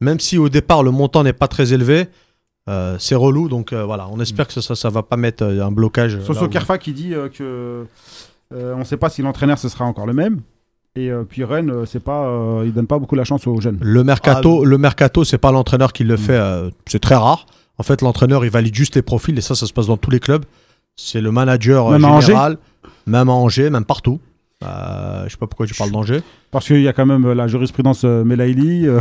même 0.00 0.20
si 0.20 0.38
au 0.38 0.48
départ 0.48 0.82
le 0.82 0.90
montant 0.90 1.22
n'est 1.24 1.32
pas 1.32 1.48
très 1.48 1.72
élevé. 1.72 2.08
euh, 2.68 2.96
c'est 2.98 3.14
relou, 3.14 3.48
donc 3.48 3.72
euh, 3.72 3.84
voilà. 3.84 4.08
On 4.12 4.20
espère 4.20 4.46
que 4.46 4.60
ça, 4.60 4.74
ça 4.74 4.90
va 4.90 5.02
pas 5.02 5.16
mettre 5.16 5.42
euh, 5.44 5.64
un 5.64 5.70
blocage. 5.70 6.18
Soso 6.26 6.44
où- 6.44 6.48
Kerfa 6.48 6.76
qui 6.76 6.92
dit 6.92 7.14
euh, 7.14 7.28
que 7.30 7.86
euh, 8.54 8.74
on 8.74 8.80
ne 8.80 8.84
sait 8.84 8.98
pas 8.98 9.08
si 9.08 9.22
l'entraîneur 9.22 9.58
ce 9.58 9.68
sera 9.70 9.86
encore 9.86 10.06
le 10.06 10.12
même. 10.12 10.40
Et 10.98 11.10
euh, 11.10 11.22
puis 11.28 11.44
Rennes, 11.44 11.70
euh, 11.70 11.84
c'est 11.86 12.02
pas, 12.02 12.24
euh, 12.26 12.62
il 12.64 12.72
donne 12.72 12.86
pas 12.88 12.98
beaucoup 12.98 13.14
la 13.14 13.24
chance 13.24 13.46
aux 13.46 13.60
jeunes. 13.60 13.78
Le 13.80 14.02
mercato, 14.02 14.62
Ah, 14.64 14.66
le 14.68 14.78
mercato, 14.78 15.22
c'est 15.24 15.38
pas 15.38 15.52
l'entraîneur 15.52 15.92
qui 15.92 16.02
le 16.04 16.14
Mm. 16.14 16.18
fait. 16.18 16.32
euh, 16.36 16.70
c'est 16.86 16.98
très 16.98 17.14
rare. 17.14 17.46
En 17.78 17.82
fait, 17.84 18.02
l'entraîneur, 18.02 18.44
il 18.44 18.50
valide 18.50 18.74
juste 18.74 18.96
les 18.96 19.02
profils 19.02 19.36
et 19.38 19.40
ça, 19.40 19.54
ça 19.54 19.66
se 19.66 19.72
passe 19.72 19.86
dans 19.86 19.96
tous 19.96 20.10
les 20.10 20.18
clubs. 20.18 20.44
C'est 20.96 21.20
le 21.20 21.30
manager 21.30 21.90
Même 21.90 22.04
à 22.04 22.18
général, 22.20 22.58
même 23.06 23.28
à 23.28 23.32
Angers, 23.32 23.70
même 23.70 23.84
partout. 23.84 24.18
Euh, 24.64 25.22
je 25.26 25.30
sais 25.30 25.36
pas 25.36 25.46
pourquoi 25.46 25.66
tu 25.66 25.74
parles 25.74 25.92
d'Angers. 25.92 26.20
Parce 26.50 26.66
qu'il 26.66 26.82
y 26.82 26.88
a 26.88 26.92
quand 26.92 27.06
même 27.06 27.30
la 27.32 27.46
jurisprudence 27.46 28.02
euh, 28.04 28.24
Melaili, 28.24 28.88
euh, 28.88 28.98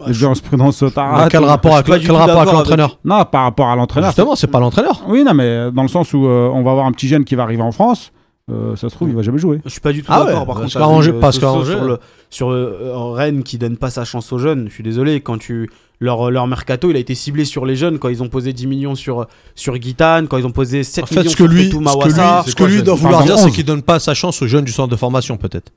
la 0.00 0.12
jurisprudence 0.12 0.82
euh, 0.82 0.88
Tarat. 0.88 1.24
Mais 1.24 1.28
quel 1.30 1.44
rapport, 1.44 1.82
du 1.82 1.90
quel 2.00 2.12
rapport 2.12 2.40
avec 2.40 2.54
l'entraîneur 2.54 2.98
Non, 3.04 3.22
par 3.26 3.42
rapport 3.42 3.68
à 3.68 3.76
l'entraîneur. 3.76 4.08
Justement, 4.10 4.34
c'est 4.36 4.46
pas 4.46 4.60
l'entraîneur. 4.60 5.02
Oui, 5.06 5.22
non, 5.22 5.34
mais 5.34 5.70
dans 5.70 5.82
le 5.82 5.88
sens 5.88 6.14
où 6.14 6.24
euh, 6.26 6.48
on 6.54 6.62
va 6.62 6.70
avoir 6.70 6.86
un 6.86 6.92
petit 6.92 7.08
jeune 7.08 7.24
qui 7.26 7.34
va 7.34 7.42
arriver 7.42 7.62
en 7.62 7.72
France, 7.72 8.10
euh, 8.50 8.76
ça 8.76 8.88
se 8.90 8.94
trouve, 8.94 9.08
il 9.08 9.14
va 9.14 9.22
jamais 9.22 9.38
jouer. 9.38 9.60
Je 9.64 9.70
suis 9.70 9.80
pas 9.80 9.92
du 9.92 10.02
tout 10.02 10.08
Ah 10.10 10.18
d'accord. 10.24 10.40
ouais, 10.40 10.46
par 10.46 10.46
parce 10.46 10.74
contre, 10.74 11.08
euh, 11.08 11.20
parce 11.20 11.38
qu'à 11.38 11.50
Angers- 11.50 11.72
sur 11.72 11.84
le 11.84 11.98
sur 12.28 12.50
euh, 12.50 13.10
Rennes 13.12 13.42
qui 13.42 13.56
donne 13.56 13.76
pas 13.78 13.88
sa 13.90 14.04
chance 14.04 14.32
aux 14.32 14.38
jeunes. 14.38 14.66
Je 14.68 14.74
suis 14.74 14.82
désolé 14.82 15.20
quand 15.22 15.38
tu 15.38 15.70
leur 16.00 16.30
leur 16.30 16.46
mercato, 16.46 16.90
il 16.90 16.96
a 16.96 16.98
été 16.98 17.14
ciblé 17.14 17.44
sur 17.46 17.64
les 17.64 17.74
jeunes 17.76 17.98
quand 17.98 18.08
ils 18.10 18.22
ont 18.22 18.28
posé 18.28 18.52
10 18.52 18.66
millions 18.66 18.94
sur 18.94 19.26
sur 19.54 19.78
Guitane, 19.78 20.28
quand 20.28 20.36
ils 20.36 20.46
ont 20.46 20.50
posé 20.52 20.84
7 20.84 21.04
En 21.04 21.06
fait, 21.06 21.20
millions 21.20 21.30
ce 21.30 21.36
que 21.36 21.44
sur 21.44 21.46
lui, 21.52 21.64
Fetou 21.64 21.82
ce 21.86 21.96
que 21.96 22.08
lui, 22.08 22.50
ce 22.50 22.54
que 22.54 22.64
lui 22.64 22.82
doit 22.82 22.94
vouloir 22.96 23.22
dire, 23.24 23.38
c'est 23.38 23.46
11. 23.46 23.52
qu'il 23.54 23.64
donne 23.64 23.82
pas 23.82 23.98
sa 23.98 24.12
chance 24.12 24.42
aux 24.42 24.46
jeunes 24.46 24.64
du 24.66 24.72
centre 24.72 24.90
de 24.90 24.96
formation, 24.96 25.36
peut-être. 25.38 25.72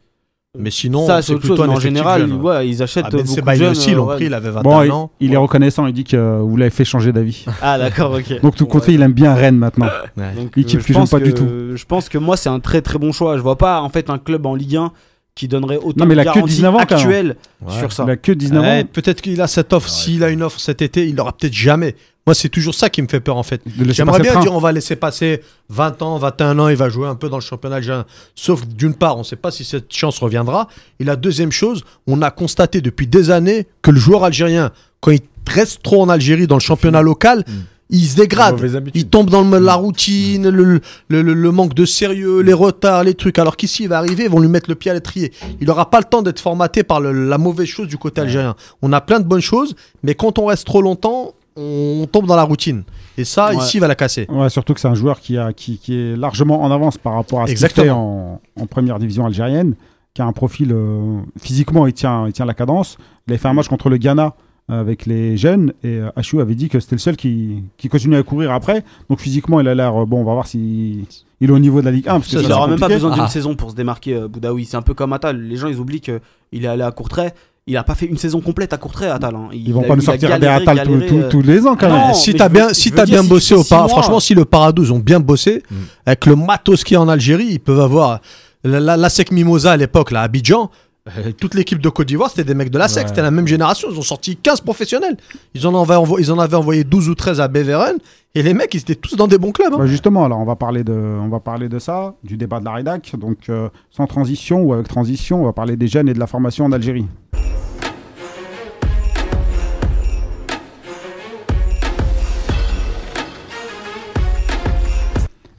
Mais 0.58 0.72
sinon, 0.72 1.06
ça 1.06 1.22
c'est 1.22 1.36
plutôt 1.36 1.56
chose. 1.58 1.66
un 1.66 1.70
en 1.70 1.80
général, 1.80 2.22
jeune, 2.22 2.34
ouais. 2.42 2.42
ouais, 2.58 2.68
ils 2.70 2.82
achètent 2.82 3.06
Ah, 3.08 3.10
ben 3.12 3.24
beaucoup 3.24 3.42
de 3.42 3.54
jeunes. 3.56 3.72
aussi, 3.72 3.92
euh, 3.92 3.96
l'ont 3.96 4.08
ouais. 4.08 4.16
pris, 4.16 4.26
il 4.26 4.34
avait 4.34 4.50
21 4.50 4.62
Bon, 4.64 4.82
il, 4.84 4.92
ans. 4.92 5.12
il 5.20 5.34
est 5.34 5.38
reconnaissant, 5.38 5.86
il 5.86 5.94
dit 5.94 6.04
que 6.04 6.18
euh, 6.18 6.40
vous 6.40 6.58
l'avez 6.58 6.72
fait 6.72 6.86
changer 6.86 7.12
d'avis. 7.12 7.46
Ah 7.62 7.78
d'accord, 7.78 8.14
ok. 8.14 8.42
Donc 8.42 8.56
tout 8.56 8.66
Bon, 8.66 8.72
compte 8.72 8.86
fait, 8.86 8.94
il 8.94 9.02
aime 9.04 9.14
bien 9.14 9.36
Rennes 9.36 9.58
maintenant. 9.58 9.86
Ouais. 10.16 10.34
Donc, 10.36 10.58
Équipe 10.58 10.80
euh, 10.80 10.82
que 10.82 10.88
je 10.88 10.94
j'aime 10.94 11.02
pense 11.02 11.10
pas 11.12 11.20
du 11.20 11.34
que- 11.34 11.76
Je 11.76 11.86
pense 11.86 12.10
que 12.10 12.18
moi, 12.18 12.38
c'est 12.38 12.50
un 12.50 12.60
très 12.60 12.82
très 12.82 12.98
bon 12.98 13.12
choix. 13.12 13.38
Je 13.38 13.42
vois 13.44 13.58
pas 13.58 13.82
en 13.82 13.90
fait 13.90 14.10
un 14.10 14.18
club 14.18 14.46
en 14.48 14.56
Ligue 14.56 14.78
1 14.78 14.92
qui 15.36 15.48
donnerait 15.48 15.78
autant 15.78 15.94
Non, 16.00 16.06
mais 16.08 16.16
de 16.16 16.22
il 16.22 16.24
garanties 16.24 16.48
19 16.56 16.74
ans, 16.74 16.78
quand 16.80 16.96
même. 16.96 17.06
actuelles 17.06 17.36
Ouais. 17.64 17.78
sur 17.78 17.92
ça. 17.92 18.06
Il 18.08 18.10
a 18.12 18.16
que 18.18 18.32
19 18.32 18.64
Ouais, 18.64 18.82
ans. 18.82 18.88
peut-être 18.92 19.22
qu'il 19.22 19.40
a 19.42 19.46
cette 19.48 19.74
offre. 19.74 19.88
S'il 19.90 20.24
a 20.24 20.30
une 20.30 20.42
offre 20.42 20.60
cet 20.60 20.82
été, 20.82 21.06
il 21.08 21.16
l'aura 21.18 21.34
peut-être 21.34 21.54
jamais. 21.54 21.96
Moi, 22.28 22.36
c'est 22.36 22.50
toujours 22.50 22.76
ça 22.76 22.90
qui 22.90 23.02
me 23.02 23.08
fait 23.08 23.20
peur, 23.22 23.38
en 23.38 23.44
fait. 23.44 23.62
J'aimerais 23.94 24.20
bien 24.20 24.34
dire 24.42 24.54
on 24.54 24.60
va 24.60 24.72
laisser 24.72 24.96
passer 24.96 25.42
20 25.70 26.02
ans, 26.04 26.18
21 26.20 26.60
ans, 26.60 26.68
il 26.68 26.76
va 26.76 26.90
jouer 26.90 27.08
un 27.08 27.16
peu 27.16 27.30
dans 27.30 27.38
le 27.38 27.42
championnat 27.42 27.78
algérien. 27.78 28.06
Sauf 28.36 28.62
que, 28.62 28.66
d'une 28.68 28.94
part, 28.94 29.16
on 29.16 29.20
ne 29.20 29.24
sait 29.26 29.36
pas 29.38 29.50
si 29.50 29.64
cette 29.64 29.92
chance 29.94 30.20
reviendra. 30.20 30.68
Et 31.00 31.04
la 31.06 31.16
deuxième 31.16 31.52
chose, 31.54 31.84
on 32.06 32.22
a 32.22 32.30
constaté 32.30 32.82
depuis 32.82 33.08
des 33.08 33.32
années 33.32 33.66
que 33.82 33.90
le 33.92 34.00
joueur 34.00 34.24
algérien, 34.24 34.72
quand 35.00 35.12
il 35.12 35.22
reste 35.50 35.82
trop 35.82 36.02
en 36.04 36.10
Algérie 36.10 36.46
dans 36.48 36.58
le 36.58 36.62
championnat 36.62 37.02
local, 37.02 37.46
Mm. 37.48 37.52
il 37.92 38.06
se 38.06 38.16
dégrade. 38.18 38.56
Il 38.94 39.08
tombe 39.08 39.30
dans 39.30 39.44
le- 39.50 39.60
la 39.60 39.76
routine, 39.76 40.50
le, 40.50 40.82
le- 41.08 41.52
manque 41.54 41.74
de 41.74 41.86
sérieux, 41.86 42.42
les 42.42 42.52
retards, 42.52 43.06
les 43.06 43.14
trucs. 43.14 43.40
Alors 43.40 43.56
qu'ici, 43.56 43.84
il 43.84 43.88
va 43.90 44.00
arriver, 44.00 44.26
ils 44.26 44.30
vont 44.30 44.42
lui 44.42 44.50
mettre 44.50 44.70
le 44.70 44.76
pied 44.76 44.92
à 44.92 44.94
l'étrier. 44.94 45.32
Il 45.62 45.68
n'aura 45.68 45.90
pas 45.90 46.00
le 46.00 46.04
temps 46.04 46.22
d'être 46.22 46.42
formaté 46.42 46.84
par 46.84 47.00
la 47.00 47.38
mauvaise 47.38 47.68
chose 47.70 47.88
du 47.88 47.98
côté 47.98 48.20
algérien. 48.20 48.56
On 48.82 48.92
a 48.92 49.00
plein 49.00 49.22
de 49.22 49.26
bonnes 49.26 49.40
choses, 49.40 49.76
mais 50.04 50.14
quand 50.16 50.38
on 50.40 50.48
reste 50.48 50.66
trop 50.66 50.82
longtemps, 50.82 51.34
on 51.58 52.08
tombe 52.12 52.26
dans 52.28 52.36
la 52.36 52.44
routine. 52.44 52.84
Et 53.18 53.24
ça, 53.24 53.50
Ouais. 53.50 53.58
ici, 53.58 53.78
il 53.78 53.80
va 53.80 53.88
la 53.88 53.96
casser. 53.96 54.28
Ouais, 54.30 54.50
surtout 54.50 54.74
que 54.74 54.80
c'est 54.80 54.88
un 54.88 54.94
joueur 54.96 55.20
qui, 55.20 55.38
a, 55.38 55.52
qui, 55.54 55.80
qui 55.80 55.96
est 55.96 56.16
largement 56.16 56.62
en 56.64 56.72
avance 56.72 56.98
par 56.98 57.14
rapport 57.16 57.42
à 57.42 57.48
ce 57.48 57.54
qu'il 57.56 57.68
fait 57.68 57.90
en, 57.90 58.40
en 58.60 58.66
première 58.68 59.00
division 59.00 59.26
algérienne, 59.26 59.74
qui 60.14 60.22
a 60.22 60.26
un 60.26 60.34
profil 60.34 60.72
euh, 60.72 61.20
physiquement, 61.42 61.88
il 61.88 61.94
tient, 61.94 62.28
il 62.28 62.34
tient 62.34 62.46
la 62.46 62.54
cadence. 62.54 62.98
Il 63.28 63.32
avait 63.34 63.40
fait 63.40 63.48
un 63.48 63.54
match 63.54 63.68
contre 63.68 63.90
le 63.90 63.98
Ghana 63.98 64.34
euh, 64.70 64.80
avec 64.82 65.06
les 65.06 65.38
jeunes 65.38 65.74
et 65.84 65.98
euh, 65.98 66.10
Achou 66.16 66.40
avait 66.40 66.56
dit 66.56 66.70
que 66.70 66.80
c'était 66.80 66.96
le 66.96 67.00
seul 67.00 67.16
qui, 67.16 67.64
qui 67.78 67.88
continuait 67.90 68.18
à 68.18 68.24
courir 68.24 68.52
après. 68.52 68.84
Donc 69.10 69.20
physiquement, 69.20 69.60
il 69.60 69.68
a 69.68 69.74
l'air 69.76 69.96
euh, 70.02 70.06
bon. 70.06 70.22
On 70.22 70.24
va 70.26 70.34
voir 70.34 70.46
si 70.48 71.06
il 71.40 71.50
est 71.50 71.54
au 71.54 71.60
niveau 71.60 71.80
de 71.82 71.86
la 71.86 71.92
Ligue 71.92 72.08
1. 72.08 72.14
Parce 72.20 72.26
que 72.26 72.32
Ça, 72.32 72.38
ça, 72.40 72.44
Il 72.44 72.50
n'aura 72.50 72.68
même 72.68 72.80
pas 72.80 72.88
besoin 72.88 73.12
d'une 73.14 73.24
Ah. 73.24 73.28
saison 73.30 73.56
pour 73.56 73.72
se 73.72 73.76
démarquer, 73.76 74.16
euh, 74.16 74.28
Boudaoui. 74.28 74.66
C'est 74.66 74.78
un 74.78 74.82
peu 74.82 74.94
comme 74.94 75.14
Atal. 75.14 75.40
Les 75.40 75.56
gens, 75.56 75.68
ils 75.68 75.80
oublient 75.80 76.02
qu'il 76.02 76.20
est 76.52 76.68
allé 76.68 76.84
à 76.84 76.92
Courtrai. 76.92 77.34
Il 77.70 77.76
a 77.76 77.84
pas 77.84 77.96
fait 77.96 78.06
une 78.06 78.18
saison 78.18 78.40
complète 78.40 78.72
à 78.72 78.78
Courtrai, 78.78 79.08
Atal. 79.10 79.36
hein. 79.36 79.50
Il 79.52 79.68
Ils 79.68 79.74
vont 79.74 79.84
a- 79.84 79.88
pas 79.88 79.96
nous 79.96 80.02
sortir 80.02 80.30
des 80.30 80.40
galéré, 80.40 80.64
Atal 80.64 80.88
tous- 81.30 81.40
euh, 81.40 81.42
les 81.44 81.68
ans 81.68 81.76
quand 81.76 81.88
Ah 81.92 81.98
même. 81.98 82.08
non, 82.08 82.14
si 82.14 82.34
t'as 82.34 82.48
bien, 82.50 82.70
si 82.74 82.92
dire, 82.92 83.04
bien 83.06 83.22
si 83.24 83.28
bossé 83.28 83.54
au 83.56 83.64
Para- 83.66 83.82
mois- 83.82 83.90
franchement, 83.90 84.20
si 84.22 84.34
le 84.34 84.46
Paradous 84.46 84.92
ont 84.92 85.00
bien 85.00 85.20
bossé, 85.20 85.64
Mm. 85.70 85.76
avec 86.06 86.26
le 86.26 86.36
matos 86.38 86.84
qu'il 86.86 86.96
y 86.96 86.98
a 86.98 87.02
en 87.02 87.10
Algérie, 87.10 87.48
ils 87.52 87.60
peuvent 87.60 87.82
avoir 87.82 88.22
la, 88.64 88.80
la, 88.80 88.96
la 88.96 89.10
SEC 89.10 89.32
Mimosa 89.32 89.74
à 89.74 89.78
l'époque, 89.78 90.12
là, 90.12 90.22
à 90.22 90.24
Abidjan. 90.24 90.70
Euh, 91.18 91.32
Toute 91.32 91.54
l'équipe 91.56 91.80
de 91.80 91.90
Côte 91.90 92.08
d'Ivoire, 92.08 92.30
c'était 92.30 92.44
des 92.44 92.54
mecs 92.54 92.70
de 92.70 92.78
la 92.78 92.88
SEC, 92.88 93.04
Ouais. 93.04 93.08
c'était 93.10 93.22
la 93.22 93.32
même 93.32 93.48
génération. 93.48 93.88
Ils 93.92 93.98
ont 93.98 94.02
sorti 94.02 94.36
15 94.38 94.62
professionnels. 94.62 95.18
Ils 95.54 95.66
en, 95.68 95.82
avaient 95.82 95.96
envo- 95.96 96.18
ils 96.20 96.32
en 96.32 96.40
avaient 96.40 96.56
envoyé 96.58 96.84
12 96.84 97.10
ou 97.10 97.16
13 97.16 97.40
à 97.42 97.48
Beveren. 97.48 97.98
Et 98.36 98.44
les 98.44 98.54
mecs, 98.54 98.74
ils 98.74 98.82
étaient 98.82 98.96
tous 98.96 99.16
dans 99.16 99.28
des 99.28 99.38
bons 99.38 99.52
clubs. 99.52 99.74
hein. 99.74 99.78
Bah, 99.80 99.88
justement, 99.88 100.26
alors 100.26 100.40
on 100.40 100.46
va 100.46 100.56
parler 100.56 100.84
de, 100.84 100.94
on 100.94 101.30
va 101.30 101.40
parler 101.40 101.70
de 101.70 101.80
ça, 101.80 102.16
du 102.24 102.38
débat 102.38 102.60
de 102.60 102.66
la 102.66 102.74
rédac. 102.74 103.14
Donc 103.18 103.50
euh, 103.50 103.70
sans 103.92 104.06
transition 104.08 104.62
ou 104.64 104.74
avec 104.74 104.88
transition, 104.88 105.42
on 105.42 105.46
va 105.46 105.54
parler 105.54 105.76
des 105.76 105.88
jeunes 105.88 106.10
et 106.10 106.14
de 106.14 106.20
la 106.20 106.28
formation 106.28 106.66
en 106.66 106.72
Algérie. 106.72 107.06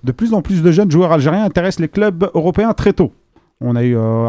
De 0.04 0.12
plus 0.12 0.32
en 0.32 0.42
plus 0.42 0.62
de 0.62 0.70
jeunes 0.70 0.90
joueurs 0.90 1.12
algériens 1.12 1.44
intéressent 1.44 1.80
les 1.80 1.88
clubs 1.88 2.30
européens 2.34 2.72
très 2.72 2.92
tôt. 2.92 3.12
On 3.60 3.74
a 3.76 3.82
eu 3.82 3.96
euh, 3.96 4.28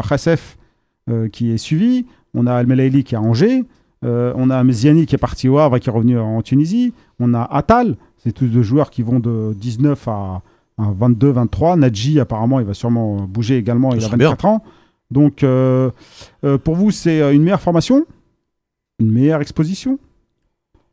qui 1.32 1.50
est 1.50 1.58
suivi, 1.58 2.06
on 2.34 2.46
a 2.46 2.54
Al 2.54 2.66
Melaili 2.66 3.04
qui 3.04 3.14
est 3.14 3.18
à 3.18 3.20
Angers, 3.20 3.64
euh, 4.04 4.32
on 4.36 4.50
a 4.50 4.62
Meziani 4.64 5.06
qui 5.06 5.14
est 5.14 5.18
parti 5.18 5.48
au 5.48 5.58
Havre 5.58 5.76
et 5.76 5.80
qui 5.80 5.88
est 5.88 5.92
revenu 5.92 6.18
en 6.18 6.40
Tunisie, 6.42 6.92
on 7.18 7.34
a 7.34 7.42
Atal, 7.42 7.96
c'est 8.18 8.32
tous 8.32 8.46
deux 8.46 8.62
joueurs 8.62 8.90
qui 8.90 9.02
vont 9.02 9.20
de 9.20 9.54
19 9.54 10.08
à, 10.08 10.42
à 10.78 10.90
22, 10.96 11.30
23. 11.30 11.76
Nadji, 11.76 12.20
apparemment, 12.20 12.60
il 12.60 12.66
va 12.66 12.74
sûrement 12.74 13.22
bouger 13.22 13.56
également, 13.56 13.92
il 13.92 13.98
a 13.98 14.00
serait 14.00 14.16
24 14.16 14.44
ans. 14.46 14.62
Donc, 15.10 15.42
euh, 15.42 15.90
euh, 16.44 16.56
pour 16.56 16.76
vous, 16.76 16.90
c'est 16.90 17.20
euh, 17.20 17.34
une 17.34 17.42
meilleure 17.42 17.60
formation? 17.60 18.06
Une 19.00 19.10
meilleure 19.10 19.40
exposition? 19.40 19.98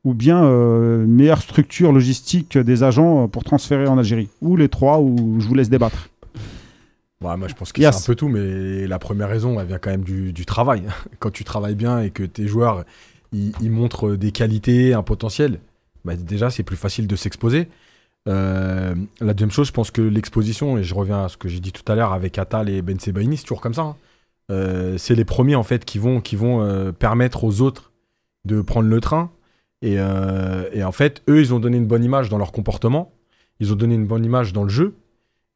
Ou 0.03 0.13
bien 0.13 0.43
euh, 0.43 1.05
une 1.05 1.13
meilleure 1.13 1.41
structure 1.41 1.91
logistique 1.91 2.57
des 2.57 2.83
agents 2.83 3.23
euh, 3.23 3.27
pour 3.27 3.43
transférer 3.43 3.87
en 3.87 3.97
Algérie? 3.97 4.29
Ou 4.41 4.55
les 4.55 4.69
trois, 4.69 4.99
ou 4.99 5.39
je 5.39 5.47
vous 5.47 5.53
laisse 5.53 5.69
débattre 5.69 6.09
Ouais, 7.21 7.35
moi 7.35 7.47
je 7.47 7.55
pense 7.55 7.71
que 7.73 7.81
Yes. 7.81 7.95
c'est 7.97 8.03
un 8.03 8.05
peu 8.05 8.15
tout, 8.15 8.27
mais 8.27 8.85
la 8.87 8.99
première 8.99 9.27
raison, 9.29 9.59
elle 9.59 9.67
vient 9.67 9.79
quand 9.79 9.89
même 9.89 10.03
du, 10.03 10.33
du 10.33 10.45
travail. 10.45 10.83
Quand 11.19 11.31
tu 11.31 11.43
travailles 11.43 11.75
bien 11.75 11.99
et 12.01 12.11
que 12.11 12.23
tes 12.23 12.47
joueurs, 12.47 12.85
ils, 13.33 13.53
ils 13.61 13.71
montrent 13.71 14.15
des 14.15 14.31
qualités, 14.31 14.93
un 14.93 15.03
potentiel, 15.03 15.59
bah, 16.05 16.15
déjà 16.15 16.49
c'est 16.49 16.63
plus 16.63 16.77
facile 16.77 17.07
de 17.07 17.15
s'exposer. 17.15 17.69
Euh, 18.29 18.93
la 19.21 19.33
deuxième 19.33 19.51
chose, 19.51 19.67
je 19.67 19.71
pense 19.71 19.89
que 19.89 20.01
l'exposition, 20.01 20.77
et 20.77 20.83
je 20.83 20.93
reviens 20.93 21.25
à 21.25 21.29
ce 21.29 21.37
que 21.37 21.47
j'ai 21.49 21.59
dit 21.59 21.71
tout 21.71 21.89
à 21.91 21.95
l'heure 21.95 22.13
avec 22.13 22.37
Atal 22.37 22.69
et 22.69 22.81
Ben 22.81 22.99
Sebaini, 22.99 23.37
c'est 23.37 23.43
toujours 23.43 23.61
comme 23.61 23.73
ça. 23.73 23.81
hein. 23.83 23.95
Euh, 24.51 24.97
c'est 24.97 25.15
les 25.15 25.25
premiers 25.25 25.55
en 25.55 25.63
fait 25.63 25.83
qui 25.85 25.97
vont, 25.97 26.21
qui 26.21 26.35
vont 26.37 26.61
euh, 26.61 26.91
permettre 26.93 27.43
aux 27.43 27.61
autres 27.61 27.91
de 28.45 28.61
prendre 28.61 28.87
le 28.89 29.01
train. 29.01 29.31
Et, 29.83 29.93
et 30.73 30.83
en 30.83 30.91
fait, 30.91 31.21
eux, 31.29 31.39
ils 31.39 31.53
ont 31.53 31.59
donné 31.59 31.77
une 31.77 31.85
bonne 31.85 32.03
image 32.03 32.29
dans 32.29 32.39
leur 32.39 32.51
comportement, 32.51 33.11
ils 33.59 33.71
ont 33.71 33.75
donné 33.75 33.93
une 33.93 34.07
bonne 34.07 34.25
image 34.25 34.51
dans 34.51 34.63
le 34.63 34.69
jeu. 34.69 34.95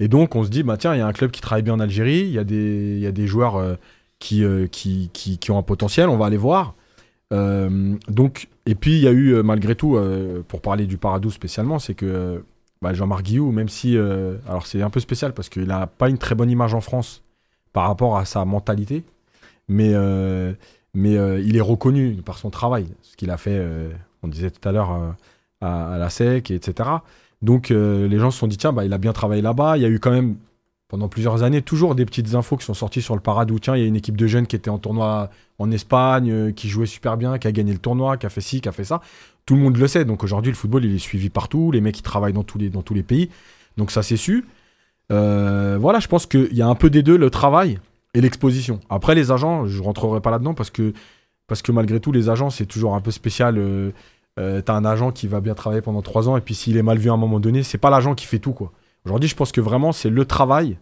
Et 0.02 0.08
donc, 0.08 0.36
on 0.36 0.44
se 0.44 0.50
dit, 0.50 0.64
bah, 0.64 0.78
tiens, 0.78 0.96
il 0.96 0.98
y 0.98 1.02
a 1.02 1.06
un 1.06 1.14
club 1.14 1.30
qui 1.30 1.42
travaille 1.42 1.62
bien 1.62 1.76
en 1.76 1.80
Algérie, 1.80 2.22
il 2.22 2.32
y, 2.32 2.40
a 2.40 2.44
des- 2.44 2.98
y 3.00 3.06
a 3.06 3.12
des 3.12 3.28
joueurs 3.28 3.58
euh, 3.58 3.76
qui, 4.18 4.44
euh, 4.44 4.66
qui, 4.66 5.12
qui, 5.14 5.38
qui 5.38 5.52
ont 5.52 5.60
un 5.60 5.62
potentiel, 5.64 6.10
on 6.10 6.18
va 6.18 6.26
aller 6.26 6.38
voir. 6.38 6.74
Euh, 7.32 7.96
donc, 8.08 8.48
et 8.66 8.74
puis, 8.74 8.94
il 8.94 9.02
y 9.02 9.08
a 9.08 9.12
eu, 9.12 9.44
malgré 9.44 9.76
tout, 9.76 10.00
pour 10.48 10.62
parler 10.62 10.88
du 10.88 10.98
Paradou 10.98 11.30
spécialement, 11.30 11.78
c'est 11.78 11.94
que 11.94 12.44
bah, 12.82 12.96
Jean-Marc 12.96 13.22
Guillou, 13.22 13.52
même 13.52 13.70
si. 13.70 13.96
alors, 13.96 14.66
c'est 14.66 14.82
un 14.82 14.90
peu 14.90 15.00
spécial 15.00 15.34
parce 15.34 15.50
qu'il 15.50 15.66
n'a 15.66 15.86
pas 15.86 16.10
une 16.10 16.18
très 16.18 16.34
bonne 16.34 16.50
image 16.50 16.74
en 16.74 16.82
France 16.82 17.22
par 17.72 17.88
rapport 17.88 18.18
à 18.18 18.26
sa 18.26 18.44
mentalité, 18.44 19.04
mais, 19.68 19.94
mais 20.96 21.14
il 21.44 21.56
est 21.56 21.62
reconnu 21.62 22.16
par 22.26 22.40
son 22.40 22.50
travail, 22.50 22.88
ce 23.04 23.16
qu'il 23.16 23.30
a 23.30 23.38
fait, 23.38 23.64
on 24.24 24.28
disait 24.28 24.50
tout 24.52 24.68
à 24.68 24.72
l'heure, 24.72 25.16
à 25.62 25.98
la 25.98 26.10
SEC, 26.10 26.52
etc. 26.52 26.90
Donc 27.42 27.72
euh, 27.72 28.08
les 28.08 28.20
gens 28.20 28.32
se 28.32 28.40
sont 28.40 28.48
dit, 28.48 28.58
tiens, 28.58 28.74
bah, 28.74 28.86
il 28.86 28.94
a 28.94 28.98
bien 28.98 29.14
travaillé 29.14 29.42
là-bas. 29.42 29.78
Il 29.78 29.84
y 29.84 29.86
a 29.86 29.90
eu 29.90 30.00
quand 30.00 30.12
même, 30.12 30.36
pendant 30.88 31.08
plusieurs 31.08 31.44
années, 31.44 31.62
toujours 31.62 31.96
des 31.96 32.06
petites 32.06 32.36
infos 32.36 32.58
qui 32.58 32.66
sont 32.66 32.74
sorties 32.74 33.02
sur 33.02 33.16
le 33.16 33.22
Paradou. 33.22 33.60
Tiens, 33.60 33.76
il 33.76 33.82
y 33.82 33.84
a 33.84 33.88
une 33.88 33.96
équipe 33.96 34.18
de 34.18 34.28
jeunes 34.28 34.48
qui 34.48 34.56
était 34.56 34.70
en 34.70 34.78
tournoi 34.78 35.30
en 35.58 35.72
Espagne, 35.72 36.32
euh, 36.32 36.52
qui 36.52 36.70
jouait 36.70 36.86
super 36.86 37.18
bien, 37.18 37.38
qui 37.38 37.48
a 37.48 37.52
gagné 37.52 37.74
le 37.74 37.80
tournoi, 37.80 38.18
qui 38.18 38.26
a 38.26 38.30
fait 38.30 38.42
ci, 38.42 38.62
qui 38.62 38.70
a 38.70 38.72
fait 38.72 38.84
ça. 38.84 39.02
Tout 39.46 39.56
le 39.56 39.62
monde 39.62 39.78
le 39.78 39.88
sait. 39.88 40.06
Donc 40.06 40.24
aujourd'hui, 40.24 40.52
le 40.52 40.58
football, 40.58 40.86
il 40.86 40.96
est 40.96 41.00
suivi 41.00 41.30
partout. 41.30 41.72
Les 41.72 41.82
mecs, 41.82 41.98
ils 41.98 42.04
travaillent 42.04 42.34
dans 42.34 42.44
tous 42.44 42.58
les, 42.58 42.70
dans 42.70 42.84
tous 42.84 42.94
les 42.94 43.04
pays. 43.04 43.30
Donc 43.78 43.92
ça, 43.92 44.04
c'est 44.04 44.18
su. 44.18 44.46
Euh, 45.12 45.78
voilà, 45.80 46.00
je 46.00 46.08
pense 46.08 46.26
qu'il 46.26 46.54
y 46.54 46.62
a 46.62 46.68
un 46.68 46.76
peu 46.76 46.90
des 46.90 47.04
deux, 47.04 47.18
le 47.18 47.30
travail 47.30 47.80
et 48.14 48.22
l'exposition. 48.22 48.80
Après, 48.90 49.16
les 49.16 49.32
agents, 49.32 49.66
je 49.66 49.82
rentrerai 49.82 50.22
pas 50.22 50.32
là-dedans 50.32 50.54
parce 50.54 50.70
que, 50.70 50.94
parce 51.48 51.62
que 51.62 51.72
malgré 51.72 52.00
tout, 52.00 52.12
les 52.12 52.30
agents, 52.30 52.50
c'est 52.50 52.66
toujours 52.66 52.96
un 52.96 53.02
peu 53.02 53.12
spécial. 53.12 53.58
Euh, 54.40 54.62
T'as 54.62 54.74
un 54.74 54.86
agent 54.86 55.12
qui 55.12 55.28
va 55.28 55.42
bien 55.42 55.54
travailler 55.54 55.82
pendant 55.82 56.02
trois 56.02 56.30
ans 56.30 56.38
et 56.38 56.42
puis 56.42 56.56
s'il 56.56 56.78
est 56.78 56.84
mal 56.84 56.98
vu 56.98 57.10
à 57.10 57.14
un 57.14 57.18
moment 57.18 57.40
donné, 57.40 57.64
c'est 57.64 57.78
pas 57.78 57.90
l'agent 57.90 58.16
qui 58.16 58.26
fait 58.26 58.40
tout. 58.40 58.54
quoi. 58.54 58.72
Aujourd'hui, 59.06 59.28
je 59.30 59.36
pense 59.36 59.52
que 59.52 59.62
vraiment, 59.62 59.92
c'est 59.92 60.10
le 60.10 60.26
travail 60.26 60.78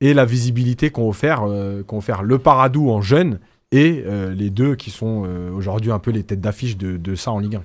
et 0.00 0.14
la 0.14 0.24
visibilité 0.24 0.90
qu'ont 0.90 1.08
offert, 1.08 1.42
euh, 1.46 1.82
offert 1.92 2.22
le 2.22 2.38
Paradou 2.38 2.90
en 2.90 3.00
jeune 3.02 3.38
et 3.72 4.02
euh, 4.06 4.32
les 4.34 4.50
deux 4.50 4.76
qui 4.76 4.90
sont 4.90 5.24
euh, 5.26 5.50
aujourd'hui 5.50 5.90
un 5.92 5.98
peu 5.98 6.10
les 6.10 6.22
têtes 6.22 6.40
d'affiche 6.40 6.76
de, 6.76 6.96
de 6.96 7.14
ça 7.14 7.32
en 7.32 7.38
Ligue 7.38 7.56
1. 7.56 7.62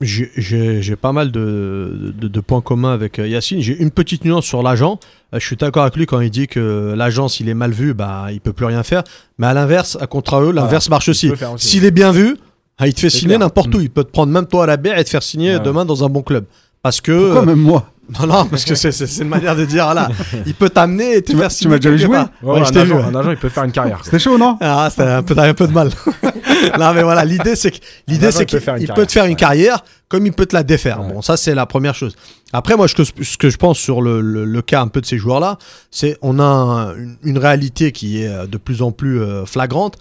J'ai- 0.00 0.96
pas 0.96 1.12
mal 1.12 1.30
de, 1.30 2.12
de- 2.18 2.26
de 2.26 2.40
points 2.40 2.60
communs 2.60 2.92
avec 2.92 3.18
Yacine. 3.18 3.60
J'ai 3.60 3.80
une 3.80 3.92
petite 3.92 4.24
nuance 4.24 4.44
sur 4.44 4.62
l'agent. 4.62 4.98
Je 5.32 5.38
suis 5.38 5.54
d'accord 5.56 5.82
avec 5.84 5.96
lui 5.96 6.06
quand 6.06 6.20
il 6.20 6.30
dit 6.30 6.48
que 6.48 6.92
l'agent, 6.96 7.28
s'il 7.28 7.48
est 7.48 7.54
mal 7.54 7.70
vu, 7.70 7.94
bah, 7.94 8.26
il 8.32 8.40
peut 8.40 8.52
plus 8.52 8.66
rien 8.66 8.82
faire. 8.82 9.04
Mais 9.38 9.46
à 9.46 9.54
l'inverse, 9.54 9.96
à 10.00 10.08
contrario, 10.08 10.50
l'inverse 10.50 10.88
marche 10.90 11.08
aussi, 11.08 11.28
S'il 11.68 11.84
est 11.84 11.92
bien 11.92 12.10
vu, 12.10 12.36
ah, 12.78 12.86
il 12.88 12.94
te 12.94 13.00
fait 13.00 13.10
signer 13.10 13.38
n'importe 13.38 13.74
où. 13.74 13.78
Mm. 13.78 13.82
Il 13.82 13.90
peut 13.90 14.04
te 14.04 14.10
prendre 14.10 14.32
même 14.32 14.46
toi 14.46 14.64
à 14.64 14.66
la 14.66 14.76
baie 14.76 14.94
et 14.98 15.04
te 15.04 15.10
faire 15.10 15.22
signer 15.22 15.54
Ouais. 15.56 15.60
demain 15.60 15.84
dans 15.84 16.04
un 16.04 16.08
bon 16.08 16.22
club. 16.22 16.44
Parce 16.82 17.00
que. 17.00 17.26
Pourquoi 17.26 17.46
même 17.46 17.60
moi 17.60 17.88
non, 18.20 18.26
non, 18.26 18.44
parce 18.46 18.64
que 18.64 18.74
c'est- 18.74 19.22
une 19.22 19.28
manière 19.28 19.54
de 19.54 19.64
dire, 19.64 19.94
là, 19.94 20.08
il 20.46 20.54
peut 20.54 20.68
t'amener 20.68 21.14
et 21.16 21.22
te 21.22 21.30
Tu 21.32 21.38
faire 21.38 21.48
tu 21.50 21.68
m'as 21.68 21.76
déjà 21.78 21.90
vu 21.90 21.98
jouer. 22.00 22.18
Ouais, 22.42 22.60
Ouais, 22.60 22.60
un, 22.60 22.76
agent, 22.76 22.98
un 22.98 23.14
agent, 23.14 23.30
il 23.30 23.36
peut 23.36 23.48
faire 23.48 23.62
une 23.62 23.70
carrière. 23.72 24.00
C'était 24.02 24.18
chaud, 24.18 24.36
non 24.36 24.58
Ah, 24.60 24.88
c'était 24.90 25.04
un 25.04 25.22
peu, 25.22 25.38
un 25.38 25.54
peu 25.54 25.68
de 25.68 25.72
mal. 25.72 25.88
non, 26.78 26.92
mais 26.94 27.02
voilà, 27.04 27.24
l'idée 27.24 27.54
c'est 27.54 27.70
peut 27.70 27.78
qu'il 27.78 27.84
il 28.08 28.18
peut 28.18 28.60
carrière, 28.60 28.94
te 29.06 29.12
faire 29.12 29.24
une 29.26 29.36
carrière 29.36 29.84
comme 30.08 30.26
il 30.26 30.32
peut 30.32 30.46
te 30.46 30.54
la 30.54 30.62
défaire. 30.64 31.00
Ouais. 31.00 31.12
Bon, 31.14 31.22
ça 31.22 31.36
c'est 31.36 31.54
la 31.54 31.64
première 31.64 31.94
chose. 31.94 32.16
Après, 32.52 32.76
moi, 32.76 32.88
ce 32.88 32.94
que, 32.96 33.04
ce 33.04 33.38
que 33.38 33.48
je 33.48 33.56
pense 33.56 33.78
sur 33.78 34.02
le, 34.02 34.20
le- 34.20 34.44
le 34.44 34.62
cas 34.62 34.82
un 34.82 34.88
peu 34.88 35.00
de 35.00 35.06
ces 35.06 35.16
joueurs-là, 35.16 35.56
c'est 35.90 36.18
on 36.22 36.38
a 36.40 36.42
un- 36.44 36.96
une, 36.96 37.16
une 37.22 37.38
réalité 37.38 37.92
qui 37.92 38.22
est 38.22 38.28
euh, 38.28 38.46
de 38.46 38.58
plus 38.58 38.82
en 38.82 38.90
plus 38.90 39.20
euh, 39.22 39.46
flagrante. 39.46 39.96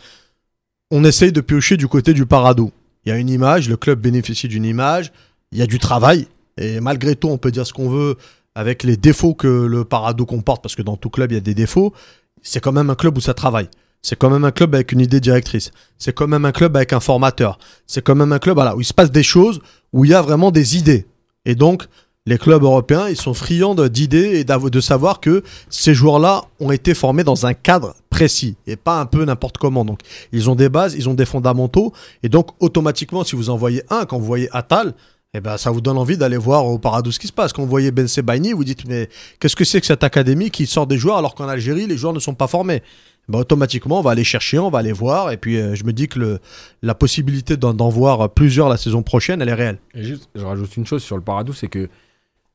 On 0.93 1.05
essaye 1.05 1.31
de 1.31 1.39
piocher 1.39 1.77
du 1.77 1.87
côté 1.87 2.13
du 2.13 2.25
Paradou. 2.25 2.73
Il 3.05 3.09
y 3.09 3.11
a 3.13 3.17
une 3.17 3.29
image, 3.29 3.69
le 3.69 3.77
club 3.77 4.01
bénéficie 4.01 4.49
d'une 4.49 4.65
image, 4.65 5.13
il 5.53 5.57
y 5.57 5.61
a 5.61 5.65
du 5.65 5.79
travail, 5.79 6.27
et 6.57 6.81
malgré 6.81 7.15
tout, 7.15 7.29
on 7.29 7.37
peut 7.37 7.49
dire 7.49 7.65
ce 7.65 7.71
qu'on 7.71 7.89
veut 7.89 8.17
avec 8.55 8.83
les 8.83 8.97
défauts 8.97 9.33
que 9.33 9.47
le 9.47 9.85
Paradou 9.85 10.25
comporte, 10.25 10.61
parce 10.61 10.75
que 10.75 10.81
dans 10.81 10.97
tout 10.97 11.09
club, 11.09 11.31
il 11.31 11.35
y 11.35 11.37
a 11.37 11.41
des 11.41 11.53
défauts. 11.53 11.93
C'est 12.41 12.59
quand 12.59 12.73
même 12.73 12.89
un 12.89 12.95
club 12.95 13.17
où 13.17 13.21
ça 13.21 13.33
travaille. 13.33 13.69
C'est 14.01 14.17
quand 14.17 14.29
même 14.29 14.43
un 14.43 14.51
club 14.51 14.75
avec 14.75 14.91
une 14.91 14.99
idée 14.99 15.21
directrice. 15.21 15.71
C'est 15.97 16.11
quand 16.11 16.27
même 16.27 16.43
un 16.43 16.51
club 16.51 16.75
avec 16.75 16.91
un 16.91 16.99
formateur. 16.99 17.57
C'est 17.87 18.03
quand 18.03 18.15
même 18.15 18.33
un 18.33 18.39
club 18.39 18.59
où 18.75 18.81
il 18.81 18.85
se 18.85 18.93
passe 18.93 19.11
des 19.11 19.23
choses, 19.23 19.61
où 19.93 20.03
il 20.03 20.11
y 20.11 20.13
a 20.13 20.21
vraiment 20.21 20.51
des 20.51 20.75
idées. 20.75 21.05
Et 21.45 21.55
donc, 21.55 21.85
les 22.27 22.37
clubs 22.37 22.61
européens, 22.63 23.07
ils 23.09 23.17
sont 23.17 23.33
friands 23.33 23.73
d'idées 23.73 24.39
et 24.39 24.43
de 24.43 24.79
savoir 24.79 25.19
que 25.19 25.43
ces 25.69 25.95
joueurs-là 25.95 26.43
ont 26.59 26.71
été 26.71 26.93
formés 26.93 27.23
dans 27.23 27.47
un 27.47 27.55
cadre 27.55 27.95
précis 28.11 28.57
et 28.67 28.75
pas 28.75 28.99
un 28.99 29.07
peu 29.07 29.25
n'importe 29.25 29.57
comment. 29.57 29.83
Donc, 29.83 30.01
ils 30.31 30.49
ont 30.49 30.55
des 30.55 30.69
bases, 30.69 30.93
ils 30.93 31.09
ont 31.09 31.15
des 31.15 31.25
fondamentaux. 31.25 31.93
Et 32.21 32.29
donc, 32.29 32.49
automatiquement, 32.59 33.23
si 33.23 33.35
vous 33.35 33.49
en 33.49 33.57
voyez 33.57 33.81
un, 33.89 34.05
quand 34.05 34.19
vous 34.19 34.25
voyez 34.25 34.49
Atal, 34.51 34.93
eh 35.33 35.39
ben, 35.39 35.57
ça 35.57 35.71
vous 35.71 35.81
donne 35.81 35.97
envie 35.97 36.17
d'aller 36.17 36.37
voir 36.37 36.65
au 36.65 36.77
Paradou 36.77 37.11
ce 37.11 37.17
qui 37.17 37.25
se 37.25 37.33
passe. 37.33 37.53
Quand 37.53 37.63
vous 37.63 37.69
voyez 37.69 37.89
Ben 37.89 38.07
Sebaini, 38.07 38.51
vous 38.51 38.65
dites, 38.65 38.85
mais 38.85 39.09
qu'est-ce 39.39 39.55
que 39.55 39.63
c'est 39.63 39.79
que 39.79 39.87
cette 39.87 40.03
académie 40.03 40.51
qui 40.51 40.67
sort 40.67 40.85
des 40.85 40.97
joueurs 40.97 41.17
alors 41.17 41.33
qu'en 41.33 41.47
Algérie, 41.47 41.87
les 41.87 41.97
joueurs 41.97 42.13
ne 42.13 42.19
sont 42.19 42.35
pas 42.35 42.47
formés? 42.47 42.83
Ben, 43.29 43.39
automatiquement, 43.39 43.99
on 43.99 44.03
va 44.03 44.11
aller 44.11 44.25
chercher, 44.25 44.59
on 44.59 44.69
va 44.69 44.79
aller 44.79 44.91
voir. 44.91 45.31
Et 45.31 45.37
puis, 45.37 45.57
euh, 45.57 45.73
je 45.73 45.85
me 45.85 45.93
dis 45.93 46.07
que 46.07 46.39
la 46.83 46.93
possibilité 46.93 47.57
d'en 47.57 47.73
d'en 47.73 47.89
voir 47.89 48.29
plusieurs 48.29 48.69
la 48.69 48.77
saison 48.77 49.01
prochaine, 49.01 49.41
elle 49.41 49.49
est 49.49 49.55
réelle. 49.55 49.79
Et 49.95 50.03
juste, 50.03 50.29
je 50.35 50.45
rajoute 50.45 50.77
une 50.77 50.85
chose 50.85 51.01
sur 51.01 51.15
le 51.15 51.23
Paradou, 51.23 51.53
c'est 51.53 51.67
que 51.67 51.89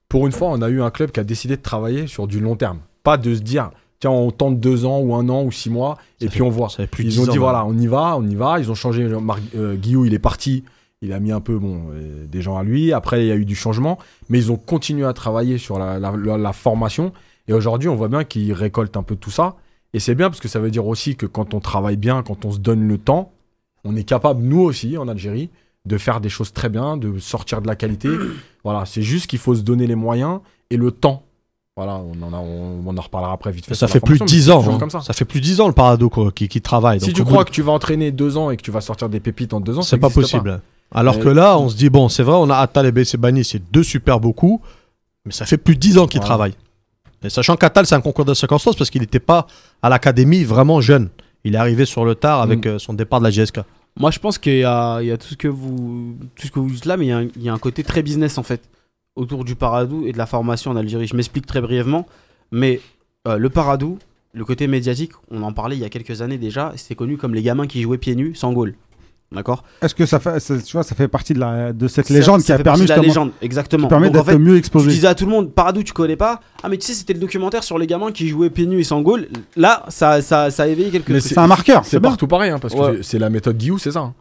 pour 0.08 0.26
une 0.26 0.32
fois, 0.32 0.48
on 0.50 0.62
a 0.62 0.68
eu 0.68 0.80
un 0.82 0.90
club 0.90 1.10
qui 1.10 1.20
a 1.20 1.24
décidé 1.24 1.56
de 1.56 1.62
travailler 1.62 2.06
sur 2.06 2.26
du 2.26 2.40
long 2.40 2.56
terme. 2.56 2.78
Pas 3.02 3.16
de 3.16 3.34
se 3.34 3.40
dire, 3.40 3.70
tiens, 4.00 4.10
on 4.10 4.30
tente 4.30 4.60
deux 4.60 4.84
ans 4.84 5.00
ou 5.00 5.14
un 5.14 5.28
an 5.28 5.42
ou 5.44 5.50
six 5.52 5.70
mois, 5.70 5.96
et 6.20 6.24
Ça 6.24 6.30
puis 6.30 6.38
fait- 6.38 6.44
on 6.44 6.48
voit. 6.50 6.68
plus 6.90 7.04
Ils 7.04 7.10
10 7.10 7.20
ont 7.20 7.32
dit, 7.32 7.38
voilà, 7.38 7.64
on 7.66 7.76
y 7.76 7.86
va, 7.86 8.16
on 8.16 8.26
y 8.26 8.34
va. 8.34 8.58
Ils 8.60 8.70
ont 8.70 8.74
changé. 8.74 9.04
Marc, 9.08 9.42
euh, 9.56 9.74
Guillou, 9.76 10.04
il 10.04 10.14
est 10.14 10.18
parti. 10.18 10.64
Il 11.02 11.12
a 11.12 11.20
mis 11.20 11.30
un 11.32 11.40
peu 11.40 11.58
bon, 11.58 11.82
euh, 11.92 12.24
des 12.26 12.40
gens 12.40 12.56
à 12.56 12.62
lui. 12.64 12.92
Après, 12.92 13.22
il 13.24 13.28
y 13.28 13.30
a 13.32 13.36
eu 13.36 13.44
du 13.44 13.54
changement. 13.54 13.98
Mais 14.28 14.38
ils 14.38 14.50
ont 14.50 14.56
continué 14.56 15.04
à 15.04 15.12
travailler 15.12 15.58
sur 15.58 15.78
la, 15.78 15.98
la- 15.98 16.14
la- 16.16 16.38
la 16.38 16.52
formation. 16.52 17.12
Et 17.48 17.52
aujourd'hui, 17.52 17.88
on 17.88 17.96
voit 17.96 18.08
bien 18.08 18.24
qu'ils 18.24 18.52
récoltent 18.52 18.96
un 18.96 19.02
peu 19.02 19.14
tout 19.16 19.30
ça. 19.30 19.56
Et 19.92 20.00
c'est 20.00 20.14
bien 20.14 20.28
parce 20.30 20.40
que 20.40 20.48
ça 20.48 20.58
veut 20.58 20.70
dire 20.70 20.86
aussi 20.86 21.14
que 21.16 21.26
quand 21.26 21.54
on 21.54 21.60
travaille 21.60 21.96
bien, 21.96 22.22
quand 22.22 22.44
on 22.44 22.50
se 22.52 22.58
donne 22.58 22.86
le 22.88 22.98
temps, 22.98 23.32
on 23.84 23.94
est 23.94 24.04
capable, 24.04 24.42
nous 24.42 24.60
aussi, 24.60 24.96
en 24.98 25.06
Algérie, 25.06 25.50
de 25.86 25.98
faire 25.98 26.20
des 26.20 26.28
choses 26.28 26.52
très 26.52 26.68
bien, 26.68 26.96
de 26.96 27.18
sortir 27.18 27.62
de 27.62 27.66
la 27.66 27.76
qualité. 27.76 28.08
voilà, 28.64 28.84
c'est 28.86 29.02
juste 29.02 29.26
qu'il 29.28 29.38
faut 29.38 29.54
se 29.54 29.62
donner 29.62 29.86
les 29.86 29.94
moyens 29.94 30.40
et 30.70 30.76
le 30.76 30.90
temps. 30.90 31.22
Voilà, 31.76 31.96
on 31.96 32.22
en, 32.22 32.32
a, 32.32 32.38
on, 32.38 32.82
on 32.86 32.96
en 32.96 33.00
reparlera 33.00 33.32
après 33.32 33.52
vite 33.52 33.66
fait. 33.66 33.74
Ça 33.74 33.86
fait 33.86 34.00
plus 34.00 34.14
de 34.14 34.18
formation, 34.18 34.34
mais 34.36 34.40
10 34.40 34.44
c'est 34.46 34.50
ans. 34.70 34.74
hein. 34.74 34.78
comme 34.78 34.90
ça. 34.90 35.00
Ça 35.02 35.12
fait 35.12 35.24
plus 35.26 35.40
de 35.40 35.44
10 35.44 35.60
ans 35.60 35.66
le 35.68 35.74
Paradou 35.74 36.08
quoi, 36.08 36.32
qui, 36.32 36.48
qui 36.48 36.60
travaille. 36.62 37.00
Si 37.00 37.12
tu 37.12 37.22
crois 37.24 37.44
de- 37.44 37.48
que 37.50 37.54
tu 37.54 37.60
vas 37.62 37.72
entraîner 37.72 38.10
deux 38.12 38.36
ans 38.38 38.50
et 38.50 38.56
que 38.56 38.62
tu 38.62 38.70
vas 38.70 38.80
sortir 38.80 39.08
des 39.10 39.20
pépites 39.20 39.52
en 39.52 39.60
deux 39.60 39.78
ans, 39.78 39.82
ça 39.82 39.90
c'est 39.90 39.98
pas 39.98 40.08
possible. 40.10 40.60
Alors 40.92 41.16
Mais- 41.16 41.22
que 41.22 41.28
là, 41.28 41.58
on 41.58 41.68
se 41.68 41.76
dit, 41.76 41.90
bon, 41.90 42.08
c'est 42.08 42.22
vrai, 42.22 42.36
on 42.38 42.48
a 42.48 42.56
Atal 42.56 42.86
et 42.86 42.92
Bessebani, 42.92 43.44
c'est 43.44 43.60
deux 43.72 43.82
super 43.82 44.20
beaucoup, 44.20 44.60
mais 45.26 45.32
ça 45.32 45.44
fait 45.44 45.58
plus 45.58 45.74
de 45.74 45.80
10 45.80 45.98
ans 45.98 46.06
qu'ils 46.06 46.20
Voilà. 46.20 46.28
travaillent. 46.34 46.54
Et 47.22 47.28
sachant 47.28 47.56
qu'Atal, 47.56 47.84
c'est 47.86 47.94
un 47.94 48.00
concours 48.00 48.24
de 48.24 48.34
circonstances 48.34 48.76
parce 48.76 48.88
qu'il 48.88 49.00
n'était 49.02 49.18
pas 49.20 49.46
à 49.82 49.88
l'académie 49.90 50.44
vraiment 50.44 50.80
jeune. 50.80 51.08
Il 51.44 51.54
est 51.54 51.58
arrivé 51.58 51.84
sur 51.84 52.04
le 52.04 52.14
tard 52.14 52.40
avec 52.40 52.64
Mm. 52.64 52.68
euh, 52.68 52.78
son 52.78 52.94
départ 52.94 53.20
de 53.20 53.24
la 53.24 53.30
GSK. 53.30 53.60
Moi, 53.98 54.10
je 54.10 54.18
pense 54.18 54.38
qu'il 54.38 54.58
y 54.58 54.64
a, 54.64 55.00
tout, 55.18 55.28
ce 55.28 55.36
que 55.36 55.48
vous, 55.48 56.16
tout 56.34 56.46
ce 56.46 56.52
que 56.52 56.58
vous 56.58 56.70
dites 56.70 56.84
là, 56.84 56.96
mais 56.96 57.06
il 57.06 57.08
y, 57.08 57.12
a 57.12 57.18
un, 57.18 57.22
il 57.22 57.42
y 57.42 57.48
a 57.48 57.52
un 57.52 57.58
côté 57.58 57.82
très 57.82 58.02
business 58.02 58.36
en 58.36 58.42
fait 58.42 58.60
autour 59.14 59.44
du 59.44 59.54
Paradou 59.54 60.06
et 60.06 60.12
de 60.12 60.18
la 60.18 60.26
formation 60.26 60.70
en 60.70 60.76
Algérie. 60.76 61.06
Je 61.06 61.16
m'explique 61.16 61.46
très 61.46 61.62
brièvement, 61.62 62.06
mais 62.50 62.80
euh, 63.26 63.38
le 63.38 63.48
Paradou, 63.48 63.98
le 64.34 64.44
côté 64.44 64.66
médiatique, 64.66 65.12
on 65.30 65.42
en 65.42 65.52
parlait 65.52 65.76
il 65.76 65.80
y 65.80 65.84
a 65.84 65.88
quelques 65.88 66.20
années 66.20 66.36
déjà, 66.36 66.72
c'était 66.76 66.94
connu 66.94 67.16
comme 67.16 67.34
les 67.34 67.42
gamins 67.42 67.66
qui 67.66 67.80
jouaient 67.80 67.96
pieds 67.96 68.14
nus 68.14 68.34
sans 68.34 68.52
goal. 68.52 68.74
D'accord 69.32 69.64
Est-ce 69.82 69.94
que 69.94 70.06
ça 70.06 70.20
fait, 70.20 70.38
ça- 70.38 70.56
tu 70.58 70.72
vois, 70.72 70.84
ça 70.84 70.94
fait 70.94 71.08
partie 71.08 71.34
de, 71.34 71.40
la, 71.40 71.72
de 71.72 71.88
cette 71.88 72.08
légende 72.10 72.40
ça 72.42 72.54
qui 72.56 72.60
a 72.60 72.62
permis 72.62 72.84
de 72.84 72.88
la 72.90 72.98
légende, 72.98 73.32
exactement. 73.42 73.82
qui 73.84 73.88
permet 73.88 74.06
en 74.08 74.10
d'être 74.12 74.24
fait, 74.26 74.38
mieux 74.38 74.52
je 74.52 74.58
exposé. 74.58 74.88
disais 74.88 75.08
à 75.08 75.16
tout 75.16 75.24
le 75.26 75.32
monde, 75.32 75.50
Paradou, 75.52 75.82
tu 75.82 75.92
connais 75.92 76.14
pas 76.16 76.40
Ah, 76.62 76.68
mais 76.68 76.76
tu 76.78 76.86
sais, 76.86 76.92
c'était 76.94 77.12
le 77.12 77.18
documentaire 77.18 77.64
sur 77.64 77.76
les 77.76 77.88
gamins 77.88 78.12
qui 78.12 78.28
jouaient 78.28 78.50
pieds 78.50 78.66
nus 78.66 78.78
et 78.80 78.84
sans 78.84 79.02
goal. 79.02 79.26
Là, 79.56 79.84
ça, 79.88 80.22
ça, 80.22 80.50
ça 80.52 80.62
a 80.62 80.66
éveillé 80.68 80.90
quelque 80.90 81.12
chose. 81.12 81.22
C'est 81.24 81.38
un 81.38 81.48
marqueur. 81.48 81.84
C'est 81.84 81.98
partout 82.00 82.28
pareil, 82.28 82.50
hein, 82.52 82.60
parce 82.60 82.72
que 82.72 82.78
Ouais. 82.78 82.92
c'est- 82.98 83.02
c'est 83.02 83.18
la 83.18 83.28
méthode 83.28 83.56
Guillou, 83.58 83.78
c'est 83.78 83.90
ça. 83.92 84.00
hein. 84.00 84.14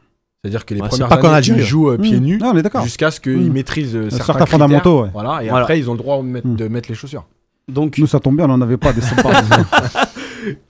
C'est-à-dire 0.44 0.66
que 0.66 0.74
les 0.74 0.82
Ouais, 0.82 0.90
premières 0.90 1.08
pas 1.08 1.16
années, 1.36 1.48
ils 1.56 1.62
jouent 1.64 1.90
euh, 1.92 1.98
pieds 1.98 2.20
Mmh. 2.20 2.24
nus 2.24 2.40
jusqu'à 2.84 3.10
ce 3.12 3.20
qu'ils 3.20 3.38
Mmh. 3.38 3.54
maîtrisent 3.54 3.96
euh, 3.96 4.10
certains, 4.10 4.18
Certains 4.26 4.34
critères. 4.46 4.48
fondamentaux, 4.60 5.02
ouais. 5.04 5.10
Voilà, 5.14 5.44
et 5.44 5.50
Voilà. 5.50 5.64
après, 5.64 5.80
ils 5.80 5.90
ont 5.90 5.94
le 5.94 5.98
droit 6.00 6.18
de 6.18 6.24
mettre, 6.24 6.48
Mmh. 6.48 6.56
de 6.56 6.68
mettre 6.68 6.90
les 6.90 6.96
chaussures. 6.96 7.26
Donc, 7.68 7.98
Nous, 7.98 8.06
ça 8.08 8.20
tombe 8.20 8.36
bien, 8.38 8.46
on 8.46 8.50
n'en 8.50 8.62
avait 8.62 8.78
pas 8.78 8.92
des. 8.94 9.02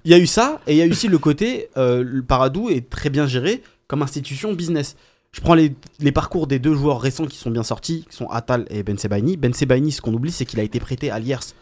Il 0.06 0.12
y 0.12 0.14
a 0.14 0.18
eu 0.18 0.28
ça, 0.28 0.60
et 0.68 0.74
il 0.74 0.78
y 0.78 0.82
a 0.82 0.86
eu 0.86 0.92
aussi 0.92 1.10
le 1.10 1.18
côté, 1.18 1.68
euh, 1.76 2.02
le 2.06 2.22
Paradou 2.24 2.70
est 2.70 2.90
très 2.90 3.10
bien 3.10 3.28
géré 3.28 3.62
comme 3.88 4.02
institution 4.02 4.54
business. 4.54 4.96
Je 5.32 5.42
prends 5.42 5.56
les, 5.56 5.76
les 6.00 6.12
parcours 6.12 6.48
des 6.48 6.60
deux 6.60 6.76
joueurs 6.76 7.02
récents 7.02 7.26
qui 7.26 7.38
sont 7.38 7.52
bien 7.52 7.64
sortis, 7.64 8.06
qui 8.10 8.16
sont 8.16 8.28
Atal 8.28 8.66
et 8.70 8.84
Ben 8.84 8.98
Sebaini. 8.98 9.36
Ben 9.38 9.54
Sebaini, 9.54 9.92
ce 9.92 10.02
qu'on 10.02 10.14
oublie, 10.14 10.32
c'est 10.32 10.46
qu'il 10.46 10.60
a 10.60 10.64
été 10.64 10.80
prêté 10.80 11.12
à 11.12 11.20
Liers 11.20 11.54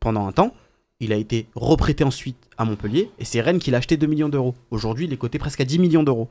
pendant 0.00 0.26
un 0.26 0.32
temps. 0.32 0.54
il 1.00 1.12
a 1.12 1.16
été 1.16 1.48
reprêté 1.54 2.04
ensuite 2.04 2.36
à 2.56 2.64
Montpellier 2.64 3.10
et 3.18 3.24
c'est 3.24 3.40
Rennes 3.40 3.58
qui 3.58 3.70
l'a 3.70 3.78
acheté 3.78 3.96
2 3.96 4.06
millions 4.06 4.28
d'euros. 4.28 4.54
Aujourd'hui, 4.70 5.06
il 5.06 5.12
est 5.12 5.16
coté 5.16 5.38
presque 5.38 5.60
à 5.60 5.64
10 5.64 5.78
millions 5.78 6.02
d'euros. 6.02 6.28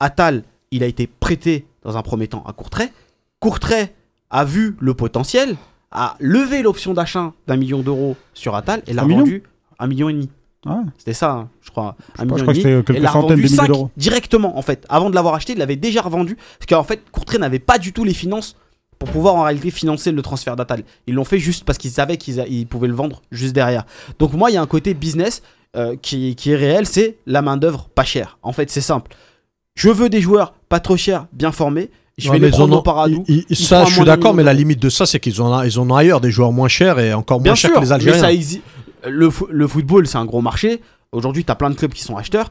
Attal, 0.00 0.42
il 0.70 0.82
a 0.82 0.86
été 0.86 1.06
prêté 1.06 1.66
dans 1.82 1.96
un 1.96 2.02
premier 2.02 2.28
temps 2.28 2.42
à 2.46 2.52
Courtrai. 2.52 2.90
Courtrai 3.38 3.94
a 4.30 4.44
vu 4.44 4.76
le 4.80 4.94
potentiel, 4.94 5.56
a 5.90 6.16
levé 6.20 6.62
l'option 6.62 6.94
d'achat 6.94 7.32
d'un 7.46 7.56
million 7.56 7.82
d'euros 7.82 8.16
sur 8.32 8.54
Attal 8.54 8.82
et 8.86 8.94
l'a 8.94 9.04
vendu 9.04 9.42
un 9.78 9.86
million 9.86 10.08
et 10.08 10.12
demi. 10.12 10.30
Ah 10.66 10.76
ouais. 10.76 10.84
C'était 10.98 11.14
ça, 11.14 11.30
hein, 11.32 11.48
je 11.62 11.70
crois. 11.70 11.96
Un 12.18 12.22
Je 12.22 12.24
million 12.24 12.36
crois 12.36 12.42
et 12.42 12.46
que 12.46 12.52
demi. 12.52 12.62
c'était 12.74 12.84
quelques 12.84 12.98
Et 12.98 13.00
l'a 13.00 13.08
centaines 13.12 13.20
de 13.22 13.26
revendu 13.32 13.42
milliers 13.44 13.56
5 13.56 13.66
d'euros. 13.68 13.90
directement 13.96 14.58
en 14.58 14.62
fait. 14.62 14.84
Avant 14.88 15.08
de 15.10 15.14
l'avoir 15.14 15.34
acheté, 15.34 15.52
il 15.54 15.58
l'avait 15.58 15.76
déjà 15.76 16.02
revendu. 16.02 16.36
Parce 16.58 16.66
qu'en 16.68 16.84
fait, 16.84 17.00
Courtrai 17.10 17.38
n'avait 17.38 17.58
pas 17.58 17.78
du 17.78 17.92
tout 17.92 18.04
les 18.04 18.12
finances 18.14 18.56
pour 18.98 19.08
pouvoir 19.08 19.34
en 19.36 19.44
réalité 19.44 19.70
financer 19.70 20.12
le 20.12 20.20
transfert 20.20 20.56
d'Atal. 20.56 20.82
Ils 21.06 21.14
l'ont 21.14 21.24
fait 21.24 21.38
juste 21.38 21.64
parce 21.64 21.78
qu'ils 21.78 21.90
savaient 21.90 22.18
qu'ils 22.18 22.38
a- 22.40 22.46
ils 22.46 22.66
pouvaient 22.66 22.88
le 22.88 22.94
vendre 22.94 23.22
juste 23.30 23.54
derrière. 23.54 23.84
Donc 24.18 24.34
moi, 24.34 24.50
il 24.50 24.54
y 24.54 24.56
a 24.58 24.62
un 24.62 24.66
côté 24.66 24.92
business 24.92 25.42
euh, 25.76 25.96
qui, 26.02 26.34
qui 26.34 26.50
est 26.50 26.56
réel, 26.56 26.84
c'est 26.86 27.16
la 27.26 27.40
main 27.40 27.56
d'œuvre 27.56 27.88
pas 27.94 28.04
chère. 28.04 28.38
En 28.42 28.52
fait, 28.52 28.70
c'est 28.70 28.80
simple. 28.82 29.12
Je 29.76 29.88
veux 29.88 30.10
des 30.10 30.20
joueurs 30.20 30.52
pas 30.68 30.80
trop 30.80 30.96
chers, 30.98 31.26
bien 31.32 31.52
formés. 31.52 31.90
Je 32.18 32.28
Ouais, 32.28 32.34
vais 32.34 32.40
mais 32.40 32.46
les 32.48 32.50
prendre 32.50 32.74
en 32.74 32.76
ont- 32.76 32.80
au 32.80 32.82
Paradou. 32.82 33.24
ça, 33.52 33.82
un 33.82 33.84
je 33.86 33.94
suis 33.94 34.04
d'accord, 34.04 34.34
mais 34.34 34.42
la 34.42 34.52
limite 34.52 34.82
de 34.82 34.90
ça, 34.90 35.06
c'est 35.06 35.20
qu'ils 35.20 35.40
en, 35.40 35.56
a- 35.56 35.64
ils 35.66 35.78
en 35.78 35.88
ont 35.88 35.94
ailleurs 35.94 36.20
des 36.20 36.30
joueurs 36.30 36.52
moins 36.52 36.68
chers 36.68 36.98
et 36.98 37.14
encore 37.14 37.40
moins 37.40 37.54
chers 37.54 37.72
que 37.72 37.78
les 37.80 37.86
mais 37.86 37.92
Algériens. 37.92 38.20
ça 38.20 38.30
exi- 38.32 38.60
le, 39.06 39.28
fo- 39.28 39.48
le 39.50 39.66
football, 39.66 40.06
c'est 40.06 40.18
un 40.18 40.24
gros 40.24 40.40
marché. 40.42 40.80
Aujourd'hui, 41.12 41.44
tu 41.44 41.52
as 41.52 41.56
plein 41.56 41.70
de 41.70 41.74
clubs 41.74 41.92
qui 41.92 42.02
sont 42.02 42.16
acheteurs. 42.16 42.50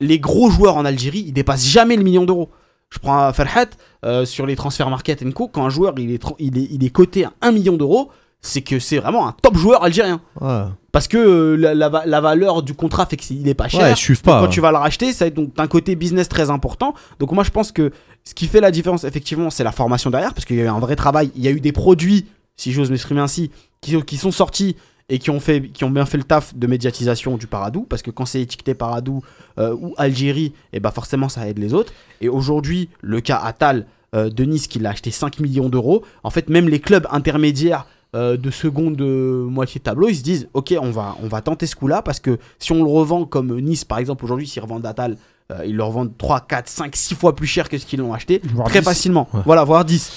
Les 0.00 0.18
gros 0.18 0.50
joueurs 0.50 0.76
en 0.76 0.84
Algérie, 0.84 1.24
ils 1.26 1.32
dépassent 1.32 1.66
jamais 1.66 1.96
le 1.96 2.02
million 2.04 2.24
d'euros. 2.24 2.50
Je 2.90 2.98
prends 3.00 3.32
Farhat 3.32 3.66
euh, 4.04 4.24
sur 4.24 4.46
les 4.46 4.56
transferts 4.56 4.88
market 4.88 5.22
and 5.22 5.32
co. 5.32 5.48
Quand 5.48 5.64
un 5.66 5.70
joueur 5.70 5.92
il 5.98 6.10
est, 6.12 6.22
il 6.38 6.56
est, 6.58 6.68
il 6.70 6.84
est 6.84 6.90
coté 6.90 7.24
à 7.24 7.32
1 7.42 7.52
million 7.52 7.76
d'euros, 7.76 8.10
c'est 8.40 8.62
que 8.62 8.78
c'est 8.78 8.98
vraiment 8.98 9.28
un 9.28 9.32
top 9.42 9.56
joueur 9.58 9.82
algérien. 9.82 10.20
Ouais, 10.40 10.62
Parce 10.92 11.08
que 11.08 11.18
euh, 11.18 11.56
la, 11.56 11.74
la 11.74 11.88
va- 11.88 12.06
la 12.06 12.20
valeur 12.20 12.62
du 12.62 12.72
contrat 12.72 13.04
fait 13.04 13.16
qu'il 13.16 13.46
est 13.48 13.54
pas 13.54 13.68
cher. 13.68 13.80
ouais 13.82 13.90
ils 13.92 13.96
suivent 13.96 14.18
Donc, 14.22 14.24
pas. 14.26 14.38
quand 14.38 14.44
ouais. 14.46 14.50
tu 14.50 14.60
vas 14.60 14.70
le 14.70 14.78
racheter, 14.78 15.12
ça 15.12 15.24
va 15.24 15.28
être 15.28 15.34
donc 15.34 15.50
un 15.58 15.66
côté 15.66 15.96
business 15.96 16.28
très 16.28 16.48
important. 16.48 16.94
Donc 17.18 17.32
moi 17.32 17.42
je 17.44 17.50
pense 17.50 17.72
que 17.72 17.90
ce 18.24 18.32
qui 18.34 18.46
fait 18.46 18.60
la 18.60 18.70
différence 18.70 19.02
effectivement, 19.04 19.50
c'est 19.50 19.64
la 19.64 19.72
formation 19.72 20.08
derrière, 20.10 20.32
parce 20.32 20.44
qu'il 20.46 20.56
y 20.56 20.60
a 20.60 20.64
eu 20.64 20.68
un 20.68 20.78
vrai 20.78 20.94
travail. 20.96 21.30
Il 21.34 21.42
y 21.42 21.48
a 21.48 21.50
eu 21.50 21.60
des 21.60 21.72
produits, 21.72 22.26
si 22.56 22.72
j'ose 22.72 22.90
m'exprimer 22.92 23.20
ainsi, 23.20 23.50
qui, 23.82 24.00
qui 24.04 24.16
sont 24.16 24.30
sortis 24.30 24.76
et 25.10 25.18
qui 25.18 25.30
ont, 25.30 25.40
fait, 25.40 25.62
qui 25.68 25.84
ont 25.84 25.90
bien 25.90 26.04
fait 26.04 26.18
le 26.18 26.24
taf 26.24 26.54
de 26.54 26.66
médiatisation 26.66 27.36
du 27.38 27.46
Paradou, 27.46 27.86
parce 27.88 28.02
que 28.02 28.10
quand 28.10 28.26
c'est 28.26 28.42
étiqueté 28.42 28.74
Paradou 28.74 29.22
euh, 29.58 29.74
ou 29.80 29.94
Algérie, 29.96 30.52
et 30.72 30.80
bah 30.80 30.90
forcément 30.90 31.28
ça 31.30 31.48
aide 31.48 31.58
les 31.58 31.72
autres. 31.72 31.92
Et 32.20 32.28
aujourd'hui, 32.28 32.90
le 33.00 33.20
cas 33.20 33.38
Atal 33.38 33.86
euh, 34.14 34.28
de 34.28 34.44
Nice 34.44 34.66
qui 34.66 34.78
l'a 34.78 34.90
acheté 34.90 35.10
5 35.10 35.40
millions 35.40 35.68
d'euros, 35.70 36.04
en 36.24 36.30
fait 36.30 36.50
même 36.50 36.68
les 36.68 36.80
clubs 36.80 37.06
intermédiaires 37.10 37.86
euh, 38.14 38.36
de 38.36 38.50
seconde 38.50 39.00
moitié 39.00 39.78
de 39.78 39.84
tableau, 39.84 40.08
ils 40.08 40.16
se 40.16 40.22
disent 40.22 40.48
ok 40.54 40.74
on 40.80 40.90
va, 40.90 41.16
on 41.22 41.28
va 41.28 41.40
tenter 41.40 41.66
ce 41.66 41.76
coup-là 41.76 42.02
parce 42.02 42.20
que 42.20 42.38
si 42.58 42.72
on 42.72 42.82
le 42.84 42.90
revend 42.90 43.24
comme 43.24 43.58
Nice 43.60 43.84
par 43.84 43.98
exemple 43.98 44.24
aujourd'hui, 44.24 44.46
s'ils 44.46 44.62
revendent 44.62 44.84
Atal, 44.86 45.16
ils 45.64 45.74
le 45.76 45.82
revendent 45.82 46.12
3, 46.18 46.40
4, 46.42 46.68
5, 46.68 46.94
6 46.94 47.14
fois 47.14 47.34
plus 47.34 47.46
cher 47.46 47.70
que 47.70 47.78
ce 47.78 47.86
qu'ils 47.86 48.00
l'ont 48.00 48.12
acheté, 48.12 48.42
Voire 48.52 48.68
très 48.68 48.80
10. 48.80 48.84
facilement, 48.84 49.26
Ouais. 49.32 49.40
voilà, 49.46 49.64
voire 49.64 49.82
10. 49.86 50.10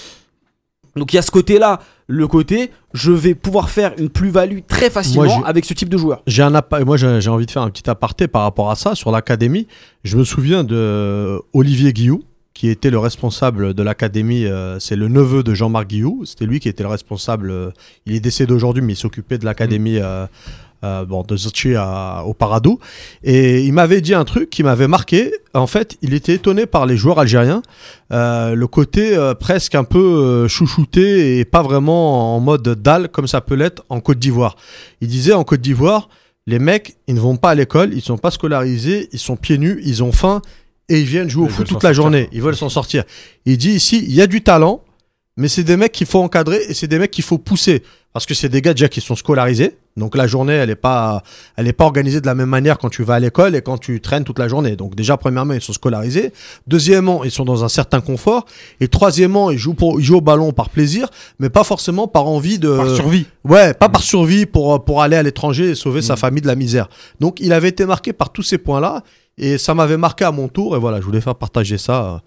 Donc 0.96 1.14
il 1.14 1.16
y 1.16 1.20
a 1.20 1.22
ce 1.22 1.32
côté-là, 1.32 1.80
le 2.08 2.28
côté 2.28 2.72
je 2.94 3.12
vais 3.12 3.36
pouvoir 3.36 3.70
faire 3.70 3.94
une 3.98 4.10
plus-value 4.10 4.60
très 4.68 4.90
facilement 4.90 5.44
avec 5.46 5.66
ce 5.66 5.74
type 5.74 5.90
de 5.90 5.98
joueur. 5.98 6.22
J'ai 6.28 6.44
un 6.44 6.52
moi 6.86 6.98
j'ai 6.98 7.30
envie 7.30 7.46
de 7.46 7.52
faire 7.52 7.62
un 7.62 7.70
petit 7.70 7.90
aparté 7.90 8.28
par 8.28 8.44
rapport 8.44 8.70
à 8.70 8.76
ça 8.76 8.96
sur 8.96 9.12
l'académie. 9.12 9.68
Je 10.04 10.18
me 10.18 10.24
souviens 10.24 10.64
de 10.64 10.76
euh, 10.76 11.40
Olivier 11.54 11.94
Guillou 11.94 12.24
qui 12.54 12.68
était 12.68 12.90
le 12.90 13.00
responsable 13.00 13.74
de 13.74 13.82
l'académie. 13.82 14.46
euh, 14.46 14.78
c'est 14.80 14.98
le 14.98 15.08
neveu 15.08 15.42
de 15.42 15.54
Jean-Marc 15.54 15.88
Guillou. 15.88 16.26
C'était 16.26 16.46
lui 16.46 16.60
qui 16.60 16.68
était 16.70 16.84
le 16.84 16.90
responsable. 16.90 17.50
euh, 17.50 17.72
il 18.06 18.14
est 18.14 18.20
décédé 18.20 18.54
aujourd'hui, 18.54 18.84
mais 18.84 18.94
il 18.94 18.98
s'occupait 18.98 19.38
de 19.38 19.46
l'académie. 19.46 19.98
euh, 20.00 20.28
euh, 20.84 21.06
bon, 21.06 21.24
de 21.24 21.36
Zotchi 21.38 21.76
à- 21.76 22.24
au 22.26 22.34
Paradou. 22.34 22.80
Et 23.24 23.62
il 23.62 23.74
m'avait 23.74 24.02
dit 24.02 24.14
un 24.14 24.26
truc 24.26 24.50
qui 24.50 24.64
m'avait 24.64 24.88
marqué. 24.88 25.32
En 25.54 25.68
fait, 25.68 25.98
il 26.02 26.14
était 26.14 26.34
étonné 26.34 26.66
par 26.66 26.86
les 26.86 26.98
joueurs 26.98 27.20
algériens. 27.20 27.62
Euh, 28.12 28.56
le 28.56 28.68
côté 28.68 29.16
euh, 29.16 29.34
presque 29.34 29.76
un 29.76 29.84
peu 29.84 30.48
chouchouté 30.48 31.40
et 31.40 31.46
pas 31.46 31.62
vraiment 31.62 32.36
en 32.36 32.40
mode 32.40 32.68
dalle 32.82 33.10
comme 33.10 33.28
ça 33.28 33.42
peut 33.42 33.56
l'être 33.56 33.84
en 33.90 34.00
Côte 34.00 34.20
d'Ivoire. 34.20 34.56
Il 35.02 35.08
disait 35.08 35.34
en 35.34 35.44
Côte 35.44 35.62
d'Ivoire, 35.62 36.10
les 36.48 36.60
mecs, 36.60 36.96
ils 37.08 37.16
ne 37.16 37.20
vont 37.20 37.38
pas 37.38 37.52
à 37.52 37.56
l'école, 37.56 37.94
ils 37.94 38.02
sont 38.02 38.18
pas 38.18 38.32
scolarisés, 38.32 39.10
ils 39.14 39.20
sont 39.20 39.36
pieds 39.36 39.58
nus, 39.58 39.80
ils 39.86 40.04
ont 40.04 40.12
faim 40.12 40.42
et 40.90 41.00
ils 41.00 41.06
viennent 41.06 41.30
jouer 41.30 41.44
au 41.44 41.48
Ils 41.48 41.52
foot 41.54 41.68
toute 41.68 41.84
la 41.84 41.94
journée. 41.94 42.28
Ils 42.32 42.42
veulent 42.42 42.56
s'en 42.58 42.70
sortir. 42.70 43.04
Il 43.46 43.58
dit 43.58 43.72
ici, 43.72 44.04
il 44.04 44.14
y 44.14 44.22
a 44.22 44.28
du 44.28 44.42
talent, 44.42 44.84
mais 45.38 45.48
c'est 45.48 45.64
des 45.64 45.78
mecs 45.78 45.92
qu'il 45.92 46.08
faut 46.08 46.20
encadrer 46.20 46.60
et 46.68 46.74
c'est 46.74 46.88
des 46.88 47.00
mecs 47.00 47.12
qu'il 47.12 47.24
faut 47.24 47.38
pousser 47.38 47.84
parce 48.14 48.26
que 48.26 48.34
c'est 48.34 48.50
des 48.50 48.62
gars 48.62 48.74
déjà 48.74 48.90
qui 48.90 49.02
sont 49.02 49.16
scolarisés. 49.16 49.78
Donc 49.98 50.16
la 50.16 50.28
journée, 50.28 50.54
elle 50.54 50.70
est 50.70 50.76
pas, 50.76 51.24
elle 51.56 51.68
est 51.68 51.74
pas 51.74 51.86
organisée 51.86 52.22
de 52.22 52.26
la 52.26 52.36
même 52.36 52.50
manière 52.50 52.78
quand 52.78 52.90
tu 52.90 53.04
vas 53.04 53.16
à 53.16 53.20
l'école 53.20 53.56
et 53.56 53.62
quand 53.62 53.78
tu 53.78 54.00
traînes 54.02 54.24
toute 54.24 54.40
la 54.40 54.48
journée. 54.48 54.76
Donc 54.76 54.96
déjà 54.96 55.18
premièrement, 55.18 55.54
ils 55.54 55.62
sont 55.62 55.74
scolarisés. 55.74 56.34
Deuxièmement, 56.68 57.24
ils 57.24 57.32
sont 57.32 57.46
dans 57.46 57.64
un 57.64 57.70
certain 57.70 58.02
confort. 58.02 58.46
Et 58.80 58.88
troisièmement, 58.88 59.52
ils 59.52 59.58
jouent 59.58 59.74
pour, 59.74 60.00
ils 60.00 60.04
jouent 60.04 60.18
au 60.18 60.22
ballon 60.22 60.52
par 60.52 60.70
plaisir, 60.70 61.10
mais 61.40 61.50
pas 61.50 61.64
forcément 61.64 62.08
par 62.08 62.28
envie 62.28 62.60
de. 62.60 62.76
Par 62.76 62.90
survie. 62.90 63.26
Ouais, 63.44 63.74
pas 63.74 63.90
par 63.90 64.04
survie 64.04 64.46
pour, 64.46 64.84
pour 64.84 65.02
aller 65.02 65.16
à 65.16 65.24
l'étranger 65.24 65.72
et 65.72 65.76
sauver 65.76 66.02
sa 66.02 66.16
famille 66.16 66.42
de 66.42 66.48
la 66.48 66.56
misère. 66.56 66.90
Donc 67.20 67.40
il 67.40 67.54
avait 67.54 67.70
été 67.70 67.86
marqué 67.86 68.14
par 68.14 68.32
tous 68.32 68.44
ces 68.44 68.58
points-là 68.58 69.04
et 69.38 69.58
ça 69.58 69.74
m'avait 69.74 69.98
marqué 69.98 70.26
à 70.26 70.32
mon 70.32 70.48
tour 70.48 70.76
et 70.76 70.80
voilà, 70.80 71.00
je 71.00 71.06
voulais 71.06 71.22
faire 71.22 71.36
partager 71.36 71.78
ça. 71.78 72.22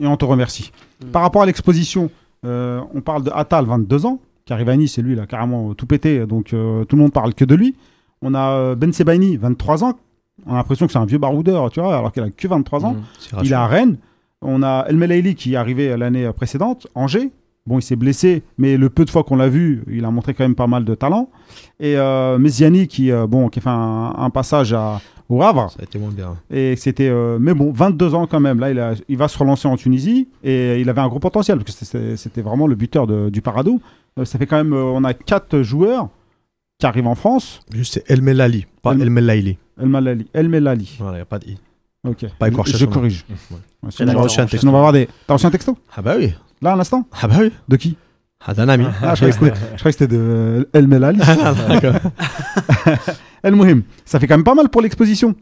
Et 0.00 0.06
on 0.06 0.16
te 0.16 0.24
remercie. 0.24 0.70
Par 1.12 1.22
rapport 1.22 1.42
à 1.42 1.46
l'exposition, 1.46 2.10
euh, 2.44 2.80
on 2.94 3.00
parle 3.00 3.24
de 3.24 3.30
Atal, 3.34 3.64
22 3.66 4.06
ans, 4.06 4.20
Nice, 4.50 4.98
et 4.98 5.02
lui, 5.02 5.12
il 5.12 5.20
a 5.20 5.26
carrément 5.26 5.74
tout 5.74 5.86
pété, 5.86 6.26
donc 6.26 6.52
euh, 6.52 6.84
tout 6.84 6.96
le 6.96 7.02
monde 7.02 7.12
parle 7.12 7.34
que 7.34 7.44
de 7.44 7.54
lui. 7.54 7.76
On 8.22 8.34
a 8.34 8.50
euh, 8.50 8.74
Ben 8.74 8.92
Sebaini, 8.92 9.36
23 9.36 9.84
ans. 9.84 9.98
On 10.46 10.52
a 10.52 10.56
l'impression 10.56 10.86
que 10.86 10.92
c'est 10.92 10.98
un 10.98 11.06
vieux 11.06 11.18
baroudeur, 11.18 11.70
tu 11.70 11.80
vois, 11.80 11.96
alors 11.96 12.12
qu'il 12.12 12.22
a 12.22 12.30
que 12.30 12.48
23 12.48 12.84
ans. 12.86 12.96
C'est 13.18 13.36
Il 13.42 13.52
est 13.52 13.54
à. 13.54 13.66
Rennes. 13.66 13.96
On 14.40 14.62
a 14.62 14.84
El 14.88 14.96
Melaili 14.96 15.34
qui 15.34 15.54
est 15.54 15.56
arrivé 15.56 15.96
l'année 15.96 16.30
précédente, 16.32 16.86
Angers. 16.94 17.30
Bon, 17.68 17.78
il 17.78 17.82
s'est 17.82 17.96
blessé, 17.96 18.44
mais 18.56 18.78
le 18.78 18.88
peu 18.88 19.04
de 19.04 19.10
fois 19.10 19.24
qu'on 19.24 19.36
l'a 19.36 19.50
vu, 19.50 19.84
il 19.90 20.04
a 20.06 20.10
montré 20.10 20.32
quand 20.32 20.42
même 20.42 20.54
pas 20.54 20.66
mal 20.66 20.86
de 20.86 20.94
talent. 20.94 21.28
Et 21.80 21.98
euh, 21.98 22.38
Mesiani 22.38 22.88
qui, 22.88 23.10
euh, 23.12 23.26
bon, 23.26 23.50
qui 23.50 23.58
a 23.58 23.62
fait 23.62 23.68
un, 23.68 24.14
un 24.16 24.30
passage 24.30 24.72
à, 24.72 25.02
au 25.28 25.42
Havre. 25.42 25.70
Ça 25.70 25.78
a 25.80 25.84
été 25.84 25.98
moins 25.98 26.10
bien. 26.10 26.36
Et 26.50 26.76
c'était, 26.76 27.08
euh, 27.08 27.38
mais 27.40 27.54
bon, 27.54 27.70
22 27.72 28.14
ans 28.14 28.26
quand 28.26 28.40
même. 28.40 28.58
Là, 28.60 28.70
il, 28.70 28.78
a- 28.78 28.94
il 29.08 29.16
va 29.16 29.28
se 29.28 29.36
relancer 29.38 29.68
en 29.68 29.76
Tunisie 29.76 30.28
et 30.42 30.80
il 30.80 30.88
avait 30.88 31.00
un 31.00 31.08
gros 31.08 31.18
potentiel 31.18 31.58
parce 31.58 31.78
que 31.90 32.16
c'était 32.16 32.42
vraiment 32.42 32.66
le 32.66 32.74
buteur 32.74 33.06
de- 33.06 33.28
du 33.30 33.42
Paradou. 33.42 33.80
Euh, 34.18 34.24
ça 34.24 34.38
fait 34.38 34.46
quand 34.46 34.56
même, 34.56 34.72
euh, 34.72 34.82
on 34.84 35.04
a 35.04 35.14
quatre 35.14 35.62
joueurs 35.62 36.08
qui 36.78 36.86
arrivent 36.86 37.06
en 37.06 37.14
France. 37.14 37.60
Juste 37.72 37.94
c'est 37.94 38.10
El 38.10 38.22
Melali, 38.22 38.66
pas 38.82 38.92
El- 38.94 39.02
El 39.02 39.10
Melaili. 39.10 39.58
El 39.80 39.88
Malali, 39.88 40.26
El 40.32 40.48
Melali. 40.48 40.96
Voilà, 40.98 41.18
y 41.18 41.20
a 41.20 41.24
pas 41.24 41.38
de 41.38 41.46
i. 41.46 41.58
Ok. 42.06 42.24
Pas 42.38 42.48
écorché 42.48 42.76
Je 42.78 42.86
corrige. 42.86 43.24
Ouais. 43.28 43.56
Ouais, 43.82 43.90
sinon, 43.90 44.12
on 44.16 44.22
reçu 44.22 44.40
un 44.40 44.46
on 44.46 44.72
va 44.72 44.78
avoir 44.78 44.92
des. 44.92 45.08
T'as 45.26 45.34
reçu 45.34 45.46
un 45.46 45.50
texto? 45.50 45.76
Ah 45.96 46.02
bah 46.02 46.14
oui. 46.18 46.32
Là, 46.62 46.72
à 46.72 46.76
l'instant 46.76 47.06
Ah 47.20 47.28
bah 47.28 47.36
oui. 47.40 47.52
De 47.68 47.76
qui? 47.76 47.96
Ah 48.44 48.54
d'un 48.54 48.68
ami. 48.68 48.86
Ah, 49.02 49.14
je 49.14 49.24
croyais 49.26 49.32
que 49.78 49.90
c'était- 49.90 50.06
de 50.08 50.68
El 50.72 50.86
Melali. 50.88 51.18
D'accord. 51.68 51.94
El 53.42 53.54
Mouhim. 53.54 53.82
Ça 54.04 54.18
fait 54.20 54.26
quand 54.26 54.36
même 54.36 54.44
pas 54.44 54.54
mal 54.54 54.68
pour 54.68 54.80
l'exposition. 54.82 55.34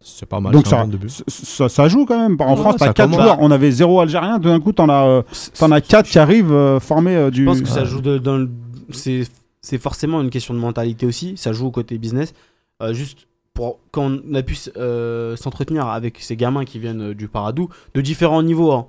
C'est 0.00 0.26
pas 0.26 0.38
mal. 0.40 0.52
Donc 0.52 0.66
ça, 0.66 0.86
ça, 1.28 1.68
ça- 1.70 1.88
joue 1.88 2.04
quand 2.04 2.18
même. 2.18 2.36
En 2.40 2.50
Ouais, 2.50 2.56
France, 2.60 2.76
t'as 2.78 2.92
quatre 2.92 3.10
commence. 3.10 3.22
joueurs. 3.22 3.38
On 3.40 3.50
avait 3.50 3.70
zéro 3.70 4.00
Algérien. 4.00 4.38
D'un 4.38 4.60
coup, 4.60 4.72
t'en 4.72 4.88
as, 4.90 5.06
euh, 5.06 5.22
t'en 5.58 5.70
as 5.70 5.80
quatre 5.80 6.06
qui 6.08 6.18
arrivent 6.18 6.52
euh, 6.52 6.78
formés 6.78 7.16
euh, 7.16 7.30
du. 7.30 7.40
Je 7.44 7.46
pense 7.46 7.62
que 7.62 7.68
ça 7.68 7.84
joue 7.84 8.02
de- 8.02 8.18
dans 8.18 8.36
le- 8.36 8.50
c'est 8.90 9.22
c'est 9.62 9.78
forcément 9.78 10.20
une 10.20 10.28
question 10.28 10.52
de 10.52 10.58
mentalité 10.58 11.06
aussi. 11.06 11.38
Ça 11.38 11.52
joue 11.54 11.66
au 11.66 11.70
côté 11.70 11.96
business. 11.96 12.34
Euh, 12.82 12.92
juste 12.92 13.26
pour 13.54 13.78
quand 13.92 14.10
on 14.30 14.34
a 14.34 14.42
pu 14.42 14.58
euh, 14.76 15.36
s'entretenir 15.36 15.86
avec 15.86 16.18
ces 16.20 16.36
gamins 16.36 16.66
qui 16.66 16.78
viennent 16.78 17.10
euh, 17.10 17.14
du 17.14 17.28
Paradou 17.28 17.70
de 17.94 18.00
différents 18.02 18.42
niveaux. 18.42 18.72
hein. 18.72 18.86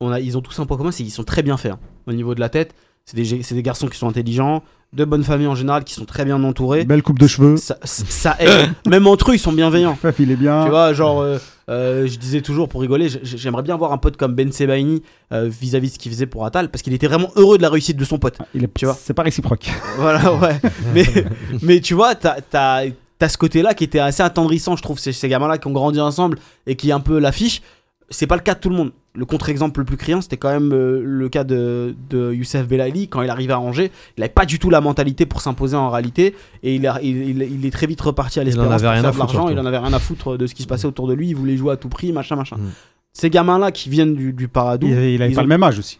On 0.00 0.12
a, 0.12 0.20
ils 0.20 0.36
ont 0.38 0.42
tous 0.42 0.60
un 0.60 0.66
point 0.66 0.76
commun, 0.76 0.92
c'est 0.92 1.02
qu'ils 1.02 1.10
sont 1.12 1.24
très 1.24 1.42
bien 1.42 1.56
faits 1.56 1.72
hein, 1.72 1.78
au 2.06 2.12
niveau 2.12 2.34
de 2.36 2.40
la 2.40 2.50
tête. 2.50 2.74
C'est 3.04 3.16
des, 3.16 3.24
des 3.54 3.62
garçons 3.62 3.86
qui 3.88 3.96
sont 3.98 4.06
intelligents, 4.08 4.62
de 4.92 5.04
bonnes 5.04 5.24
familles 5.24 5.46
en 5.46 5.54
général, 5.54 5.84
qui 5.84 5.94
sont 5.94 6.04
très 6.04 6.24
bien 6.24 6.42
entourés. 6.42 6.84
Belle 6.84 7.02
coupe 7.02 7.18
de 7.18 7.26
cheveux. 7.26 7.56
Ça, 7.56 7.76
ça 7.84 8.36
aide. 8.38 8.70
Même 8.86 9.06
entre 9.06 9.30
eux, 9.30 9.34
ils 9.34 9.38
sont 9.38 9.52
bienveillants. 9.52 9.94
Faf, 9.94 10.18
il 10.18 10.30
est 10.30 10.36
bien. 10.36 10.64
Tu 10.64 10.70
vois, 10.70 10.92
genre, 10.92 11.20
euh, 11.20 11.38
euh, 11.68 12.06
je 12.06 12.18
disais 12.18 12.40
toujours 12.40 12.68
pour 12.68 12.80
rigoler, 12.80 13.08
j'aimerais 13.22 13.62
bien 13.62 13.76
voir 13.76 13.92
un 13.92 13.98
pote 13.98 14.16
comme 14.16 14.34
Ben 14.34 14.52
Sebaini 14.52 15.02
euh, 15.32 15.48
vis-à-vis 15.48 15.88
de 15.88 15.94
ce 15.94 15.98
qu'il 15.98 16.12
faisait 16.12 16.26
pour 16.26 16.44
Atal, 16.46 16.70
parce 16.70 16.82
qu'il 16.82 16.94
était 16.94 17.08
vraiment 17.08 17.30
heureux 17.36 17.58
de 17.58 17.62
la 17.62 17.70
réussite 17.70 17.96
de 17.96 18.04
son 18.04 18.18
pote. 18.18 18.38
Il 18.54 18.64
est, 18.64 18.72
Tu 18.74 18.86
vois. 18.86 18.96
C'est 18.98 19.14
pas 19.14 19.22
réciproque. 19.22 19.70
Voilà, 19.98 20.32
ouais. 20.34 20.60
mais, 20.94 21.06
mais 21.62 21.80
tu 21.80 21.94
vois, 21.94 22.14
t'as 22.14 22.36
as, 22.52 23.28
ce 23.28 23.38
côté-là 23.38 23.74
qui 23.74 23.84
était 23.84 23.98
assez 23.98 24.22
attendrissant, 24.22 24.76
je 24.76 24.82
trouve, 24.82 24.98
ces, 24.98 25.12
ces 25.12 25.28
gamins-là 25.28 25.58
qui 25.58 25.66
ont 25.66 25.72
grandi 25.72 26.00
ensemble 26.00 26.38
et 26.66 26.76
qui 26.76 26.92
un 26.92 27.00
peu 27.00 27.18
l'affichent. 27.18 27.62
C'est 28.08 28.26
pas 28.28 28.36
le 28.36 28.42
cas 28.42 28.54
de 28.54 28.60
tout 28.60 28.68
le 28.70 28.76
monde. 28.76 28.92
Le 29.14 29.24
contre-exemple 29.24 29.80
le 29.80 29.86
plus 29.86 29.96
criant, 29.96 30.20
c'était 30.20 30.36
quand 30.36 30.50
même 30.52 30.72
euh, 30.72 31.00
le 31.04 31.28
cas 31.28 31.42
de, 31.42 31.94
de 32.10 32.32
Youssef 32.32 32.68
Belaili. 32.68 33.08
Quand 33.08 33.22
il 33.22 33.30
arrivait 33.30 33.54
à 33.54 33.58
Angers, 33.60 33.90
il 34.16 34.22
avait 34.22 34.32
pas 34.32 34.44
du 34.44 34.58
tout 34.58 34.70
la 34.70 34.80
mentalité 34.80 35.26
pour 35.26 35.40
s'imposer 35.40 35.74
en 35.74 35.90
réalité. 35.90 36.34
Et 36.62 36.76
il, 36.76 36.86
a- 36.86 37.00
il, 37.02 37.16
il- 37.30 37.42
il 37.42 37.66
est 37.66 37.70
très 37.70 37.86
vite 37.86 38.00
reparti 38.00 38.38
à 38.38 38.42
Il 38.42 38.44
en 38.44 38.46
l'espérance 38.46 38.72
avait 38.74 38.82
pour 38.82 38.90
rien 38.92 39.00
faire 39.02 39.08
à 39.08 39.12
de 39.12 39.18
l'argent. 39.18 39.48
Il 39.48 39.58
en 39.58 39.66
avait 39.66 39.78
rien 39.78 39.92
à 39.92 39.98
foutre 39.98 40.36
de 40.36 40.46
ce 40.46 40.54
qui 40.54 40.62
se 40.62 40.68
passait 40.68 40.86
autour 40.86 41.08
de 41.08 41.14
lui. 41.14 41.28
Il 41.30 41.34
voulait 41.36 41.56
jouer 41.56 41.72
à 41.72 41.76
tout 41.76 41.88
prix, 41.88 42.12
machin, 42.12 42.36
machin. 42.36 42.56
Mm. 42.56 42.70
Ces 43.12 43.30
gamins-là 43.30 43.72
qui 43.72 43.88
viennent 43.88 44.14
du, 44.14 44.32
du 44.34 44.46
Paradou. 44.48 44.86
Il, 44.86 44.92
il 44.92 45.22
avait 45.22 45.32
ils 45.32 45.34
pas 45.34 45.40
ont- 45.40 45.44
le 45.44 45.48
même 45.48 45.62
âge 45.62 45.78
aussi. 45.78 45.98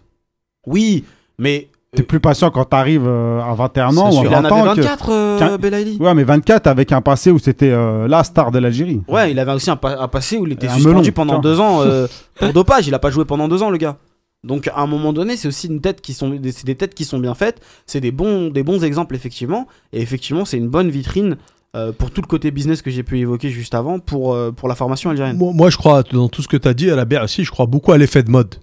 Oui, 0.67 1.05
mais 1.39 1.69
T'es 1.97 2.03
plus 2.03 2.21
patient 2.21 2.51
quand 2.51 2.65
t'arrives 2.65 3.07
euh, 3.07 3.41
à 3.43 3.55
21 3.55 3.97
ans 3.97 4.11
ou. 4.11 4.25
Il 4.25 4.33
à 4.35 4.39
en 4.39 4.43
20 4.43 4.45
avait 4.49 4.55
ans. 4.71 4.75
que- 4.75 4.81
24, 4.81 5.11
euh, 5.11 5.39
qu'un- 5.39 5.57
Belaïli. 5.59 5.97
Ouais, 6.01 6.15
mais 6.15 6.25
24 6.25 6.67
avec 6.67 6.93
un 6.93 7.01
passé 7.01 7.31
où 7.31 7.39
c'était 7.39 7.71
euh, 7.71 8.07
la 8.09 8.23
star 8.25 8.51
de 8.51 8.59
l'Algérie. 8.59 9.03
Ouais, 9.09 9.31
il 9.33 9.39
avait 9.39 9.53
aussi 9.53 9.71
un, 9.71 9.77
pa- 9.77 9.99
un 10.01 10.09
passé 10.09 10.37
où 10.39 10.47
il 10.47 10.53
était 10.53 10.69
Un 10.69 10.75
suspendu 10.75 10.97
melon, 10.97 11.13
pendant 11.13 11.33
tiens. 11.35 11.41
deux 11.51 11.61
ans 11.61 11.83
euh, 11.83 12.07
pour 12.39 12.53
dopage. 12.53 12.87
Il 12.87 12.95
a 12.95 12.99
pas 12.99 13.11
joué 13.11 13.25
pendant 13.25 13.49
deux 13.49 13.63
ans, 13.63 13.71
le 13.71 13.79
gars. 13.79 13.97
Donc 14.45 14.69
à 14.69 14.79
un 14.81 14.87
moment 14.87 15.13
donné, 15.13 15.37
c'est 15.37 15.49
aussi 15.49 15.67
une 15.67 15.81
tête 15.81 16.01
qui 16.01 16.13
sont, 16.15 16.29
des- 16.31 16.53
c'est 16.53 16.67
des 16.67 16.77
têtes 16.77 16.95
qui 16.95 17.05
sont 17.05 17.19
bien 17.19 17.35
faites. 17.35 17.61
C'est 17.87 18.01
des 18.01 18.13
bons, 18.13 18.49
des 18.51 18.63
bons 18.63 18.85
exemples 18.85 19.15
effectivement. 19.17 19.67
Et 19.93 20.01
effectivement, 20.01 20.45
c'est 20.45 20.59
une 20.59 20.69
bonne 20.69 20.91
vitrine 20.91 21.37
euh, 21.75 21.93
pour 21.93 22.11
tout 22.11 22.21
le 22.23 22.27
côté 22.27 22.51
business 22.53 22.81
que 22.81 22.91
j'ai 22.91 23.03
pu 23.03 23.19
évoquer 23.19 23.51
juste 23.51 23.75
avant 23.75 23.99
pour 23.99 24.35
euh, 24.35 24.53
pour 24.53 24.69
la 24.69 24.75
formation 24.75 25.11
algérienne. 25.11 25.37
Moi, 25.37 25.53
moi, 25.53 25.69
je 25.71 25.77
crois, 25.77 26.03
dans 26.05 26.29
tout 26.29 26.43
ce 26.43 26.49
que 26.49 26.57
tu 26.57 26.69
as 26.69 26.75
dit 26.75 26.91
à 26.91 26.97
la 26.97 27.05
BR 27.05 27.23
aussi, 27.25 27.45
je 27.45 27.51
crois 27.51 27.67
beaucoup 27.67 27.93
à 27.93 27.99
l'effet 27.99 28.23
de 28.23 28.31
mode. 28.31 28.55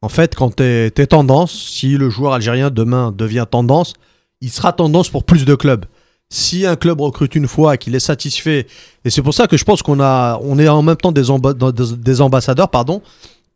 En 0.00 0.08
fait, 0.08 0.34
quand 0.34 0.56
tu 0.56 0.62
es, 0.62 0.90
tendance, 1.06 1.52
si 1.52 1.96
le 1.96 2.08
joueur 2.08 2.32
algérien 2.32 2.70
demain 2.70 3.12
devient 3.16 3.46
tendance, 3.50 3.94
il 4.40 4.50
sera 4.50 4.72
tendance 4.72 5.08
pour 5.08 5.24
plus 5.24 5.44
de 5.44 5.54
clubs. 5.54 5.84
Si 6.30 6.66
un 6.66 6.76
club 6.76 7.00
recrute 7.00 7.34
une 7.34 7.48
fois 7.48 7.74
et 7.74 7.78
qu'il 7.78 7.94
est 7.94 8.00
satisfait, 8.00 8.66
et 9.04 9.10
c'est 9.10 9.22
pour 9.22 9.34
ça 9.34 9.46
que 9.46 9.56
je 9.56 9.64
pense 9.64 9.82
qu'on 9.82 9.98
a, 10.00 10.38
on 10.42 10.58
est 10.58 10.68
en 10.68 10.82
même 10.82 10.96
temps 10.96 11.10
des, 11.10 11.24
des 11.96 12.20
ambassadeurs, 12.20 12.68
pardon, 12.68 13.02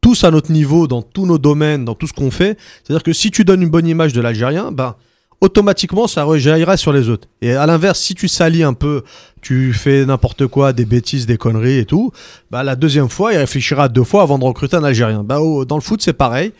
tous 0.01 0.25
à 0.25 0.31
notre 0.31 0.51
niveau, 0.51 0.89
dans 0.89 1.03
tous 1.03 1.27
nos 1.27 1.39
domaines, 1.39 1.85
dans 1.85 1.95
tout 1.95 2.09
ce 2.09 2.13
qu'on 2.13 2.31
fait. 2.31 2.59
C'est-à-dire 2.83 3.05
que 3.05 3.13
si 3.13 3.31
tu 3.31 3.45
donnes 3.45 3.63
une 3.63 3.71
bonne 3.71 3.87
image 3.87 4.13
de 4.13 4.21
l'Algérien, 4.21 4.73
ben, 4.73 4.97
automatiquement, 5.43 6.07
ça 6.07 6.23
rejaillira 6.23 6.77
sur 6.77 6.93
les 6.93 7.09
autres. 7.09 7.29
Et 7.43 7.53
à 7.53 7.67
l'inverse, 7.67 7.99
si 7.99 8.15
tu 8.15 8.29
salis 8.29 8.63
un 8.63 8.75
peu, 8.75 9.03
tu 9.43 9.73
fais 9.73 10.07
n'importe 10.07 10.47
quoi, 10.47 10.73
des 10.73 10.85
bêtises, 10.85 11.27
des 11.27 11.37
conneries 11.37 11.79
et 11.79 11.85
tout, 11.85 12.13
bah, 12.51 12.63
la 12.63 12.77
deuxième 12.77 13.09
fois, 13.09 13.35
il 13.35 13.39
réfléchira 13.39 13.89
deux 13.89 14.05
fois 14.05 14.23
avant 14.23 14.39
de 14.39 14.45
recruter 14.45 14.77
un 14.77 14.85
Algérien. 14.85 15.25
Bah, 15.25 15.41
dans 15.67 15.75
le 15.75 15.83
foot, 15.83 16.01
c'est 16.01 16.13
pareil. 16.13 16.53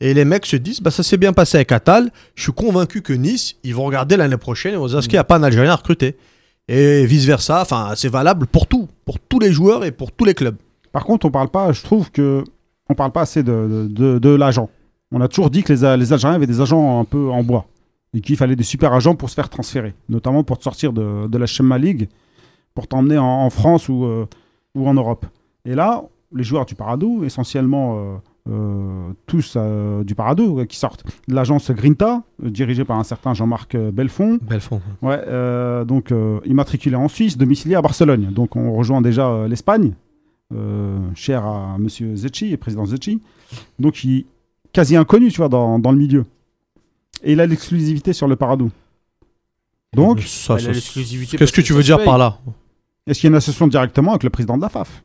Et 0.00 0.14
les 0.14 0.24
mecs 0.24 0.46
se 0.46 0.54
disent, 0.54 0.80
bah, 0.80 0.92
ça 0.92 1.02
s'est 1.02 1.16
bien 1.16 1.32
passé 1.32 1.56
avec 1.56 1.72
Atal. 1.72 2.10
Je 2.36 2.44
suis 2.44 2.52
convaincu 2.52 3.02
que 3.02 3.12
Nice, 3.12 3.56
ils 3.64 3.74
vont 3.74 3.84
regarder 3.84 4.16
l'année 4.16 4.36
prochaine 4.36 4.74
et 4.74 4.76
vont 4.76 4.86
se 4.86 4.92
dire, 4.92 5.00
est-ce 5.00 5.08
qu'il 5.08 5.16
n'y 5.16 5.20
a 5.20 5.24
pas 5.24 5.36
un 5.36 5.42
Algérien 5.42 5.72
à 5.72 5.76
recruter? 5.76 6.16
Et 6.68 7.06
vice-versa. 7.06 7.60
Enfin, 7.60 7.94
c'est 7.96 8.08
valable 8.08 8.46
pour 8.46 8.68
tout. 8.68 8.88
Pour 9.04 9.18
tous 9.18 9.40
les 9.40 9.50
joueurs 9.50 9.84
et 9.84 9.90
pour 9.90 10.12
tous 10.12 10.24
les 10.24 10.34
clubs. 10.34 10.56
Par 10.92 11.04
contre, 11.04 11.26
on 11.26 11.32
parle 11.32 11.48
pas, 11.48 11.72
je 11.72 11.82
trouve 11.82 12.12
que 12.12 12.44
on 12.88 12.94
parle 12.94 13.10
pas 13.10 13.22
assez 13.22 13.42
de, 13.42 13.88
de, 13.90 14.18
de 14.18 14.28
l'agent. 14.30 14.70
On 15.10 15.20
a 15.20 15.26
toujours 15.26 15.50
dit 15.50 15.64
que 15.64 15.72
les, 15.72 15.96
les 15.96 16.12
Algériens 16.12 16.36
avaient 16.36 16.46
des 16.46 16.60
agents 16.60 17.00
un 17.00 17.04
peu 17.04 17.30
en 17.30 17.42
bois 17.42 17.66
et 18.14 18.20
qu'il 18.20 18.36
fallait 18.36 18.56
des 18.56 18.62
super 18.64 18.92
agents 18.92 19.14
pour 19.14 19.28
se 19.30 19.34
faire 19.34 19.48
transférer, 19.48 19.94
notamment 20.08 20.44
pour 20.44 20.58
te 20.58 20.62
sortir 20.62 20.92
de, 20.92 21.26
de 21.26 21.38
la 21.38 21.46
Chemma 21.46 21.78
League, 21.78 22.08
pour 22.74 22.86
t'emmener 22.86 23.18
en, 23.18 23.24
en 23.24 23.50
France 23.50 23.88
ou, 23.88 24.04
euh, 24.04 24.26
ou 24.74 24.88
en 24.88 24.94
Europe. 24.94 25.26
Et 25.64 25.74
là, 25.74 26.04
les 26.34 26.44
joueurs 26.44 26.64
du 26.66 26.74
Parado, 26.74 27.24
essentiellement 27.24 27.96
euh, 27.98 28.16
euh, 28.50 29.10
tous 29.26 29.54
euh, 29.56 30.04
du 30.04 30.14
Parado, 30.14 30.46
ouais, 30.52 30.66
qui 30.66 30.76
sortent 30.76 31.04
de 31.26 31.34
l'agence 31.34 31.70
Grinta, 31.70 32.22
dirigée 32.42 32.84
par 32.84 32.98
un 32.98 33.04
certain 33.04 33.34
Jean-Marc 33.34 33.76
Belfond, 33.76 34.38
Belfond. 34.42 34.80
Ouais, 35.02 35.22
donc 35.84 36.12
immatriculé 36.44 36.96
en 36.96 37.08
Suisse, 37.08 37.36
domicilié 37.36 37.74
à 37.74 37.82
Barcelone. 37.82 38.30
Donc 38.32 38.56
on 38.56 38.72
rejoint 38.72 39.02
déjà 39.02 39.46
l'Espagne, 39.48 39.92
cher 41.14 41.44
à 41.44 41.76
Monsieur 41.78 42.14
Zecchi, 42.16 42.56
président 42.56 42.86
Zecchi. 42.86 43.20
Donc 43.78 44.04
il 44.04 44.24
quasi 44.72 44.96
inconnu, 44.96 45.30
tu 45.30 45.38
vois, 45.38 45.48
dans, 45.48 45.78
dans 45.78 45.92
le 45.92 45.98
milieu. 45.98 46.24
Et 47.22 47.32
il 47.32 47.40
a 47.40 47.46
l'exclusivité 47.46 48.12
sur 48.12 48.28
le 48.28 48.36
Parado. 48.36 48.70
Donc, 49.94 50.20
Ça, 50.22 50.58
ça- 50.58 50.70
Qu'est-ce 50.72 51.52
que 51.52 51.60
tu 51.60 51.72
veux 51.72 51.82
dire 51.82 52.02
par 52.04 52.18
là 52.18 52.38
est-ce 53.06 53.20
qu'il 53.20 53.28
y 53.28 53.30
a 53.30 53.32
une 53.32 53.36
association 53.36 53.66
directement 53.68 54.10
avec 54.10 54.22
le 54.22 54.28
président 54.28 54.58
de 54.58 54.60
la 54.62 54.68
FAF 54.68 55.02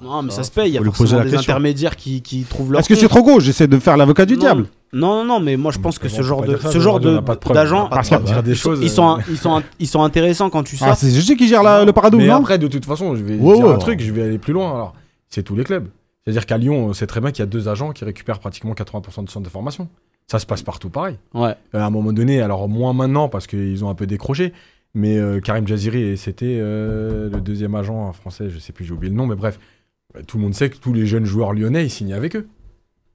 Non, 0.00 0.22
mais 0.22 0.30
ça 0.30 0.42
se 0.44 0.50
paye. 0.50 0.70
Il 0.70 0.74
y 0.76 0.78
a 0.78 0.82
forcément 0.84 1.18
des 1.22 1.30
question. 1.30 1.52
intermédiaires 1.52 1.94
qui, 1.94 2.22
qui 2.22 2.44
trouvent 2.44 2.72
leur 2.72 2.80
Est-ce 2.80 2.88
que 2.88 2.94
c'est 2.94 3.06
trop 3.06 3.22
gros 3.22 3.38
J'essaie 3.38 3.66
de 3.68 3.78
faire 3.78 3.98
l'avocat 3.98 4.24
du 4.24 4.32
Non, 4.34 4.40
diable. 4.40 4.66
Non, 4.94 5.16
non, 5.18 5.24
non, 5.26 5.40
mais 5.40 5.58
moi 5.58 5.70
je 5.70 5.78
pense 5.78 5.98
que 5.98 6.08
ce 6.08 6.22
genre 6.22 6.40
de, 6.42 6.56
ce 6.56 6.80
genre 6.80 6.98
de- 7.00 7.20
d'agents, 7.52 7.90
ils 7.92 8.04
sont, 8.06 8.54
choses, 8.54 8.78
ils 8.82 8.88
sont, 8.88 9.18
euh, 9.18 9.22
ils 9.28 9.36
sont, 9.36 9.62
ils 9.78 9.86
sont 9.86 10.02
intéressants 10.02 10.48
quand 10.48 10.62
tu 10.62 10.76
Ah, 10.80 10.86
sors. 10.86 10.96
c'est 10.96 11.10
Zecchi 11.10 11.36
qui 11.36 11.48
gère 11.48 11.62
la- 11.62 11.84
le 11.84 11.92
Parado, 11.92 12.16
Mais 12.16 12.28
non? 12.28 12.36
après, 12.36 12.56
de 12.56 12.66
toute 12.66 12.86
façon, 12.86 13.14
je 13.14 13.22
vais 13.22 13.36
dire 13.36 13.68
un 13.68 13.76
truc, 13.76 14.00
je 14.00 14.10
vais 14.10 14.22
aller 14.22 14.38
plus 14.38 14.54
loin. 14.54 14.70
Alors, 14.74 14.94
c'est 15.28 15.42
tous 15.42 15.54
les 15.54 15.64
clubs. 15.64 15.86
C'est-à-dire 16.24 16.46
qu'à 16.46 16.56
Lyon, 16.56 16.86
on 16.86 16.92
sait 16.94 17.06
très 17.06 17.20
bien 17.20 17.30
qu'il 17.30 17.40
y 17.40 17.42
a 17.42 17.46
deux 17.46 17.68
agents 17.68 17.92
qui 17.92 18.06
récupèrent 18.06 18.38
pratiquement 18.38 18.72
80% 18.72 19.22
du 19.24 19.30
centre 19.30 19.44
de 19.44 19.50
formation. 19.50 19.88
Ça 20.30 20.38
se 20.38 20.46
passe 20.46 20.62
partout 20.62 20.90
pareil. 20.90 21.16
Ouais. 21.34 21.54
Euh, 21.74 21.78
à 21.80 21.86
un 21.86 21.90
moment 21.90 22.12
donné, 22.12 22.42
alors 22.42 22.68
moins 22.68 22.92
maintenant 22.92 23.28
parce 23.28 23.46
qu'ils 23.46 23.82
ont 23.84 23.88
un 23.90 23.94
peu 23.94 24.06
décroché, 24.06 24.52
mais 24.94 25.16
euh, 25.18 25.40
Karim 25.40 25.66
Jaziri, 25.66 26.02
et 26.02 26.16
c'était 26.16 26.58
euh, 26.60 27.30
le 27.30 27.40
deuxième 27.40 27.74
agent 27.74 28.12
français, 28.12 28.50
je 28.50 28.58
sais 28.58 28.72
plus, 28.72 28.84
j'ai 28.84 28.92
oublié 28.92 29.10
le 29.10 29.16
nom, 29.16 29.26
mais 29.26 29.36
bref, 29.36 29.58
euh, 30.16 30.20
tout 30.26 30.36
le 30.36 30.42
monde 30.42 30.54
sait 30.54 30.68
que 30.68 30.76
tous 30.76 30.92
les 30.92 31.06
jeunes 31.06 31.24
joueurs 31.24 31.52
lyonnais, 31.54 31.84
ils 31.86 31.90
signent 31.90 32.12
avec 32.12 32.36
eux. 32.36 32.46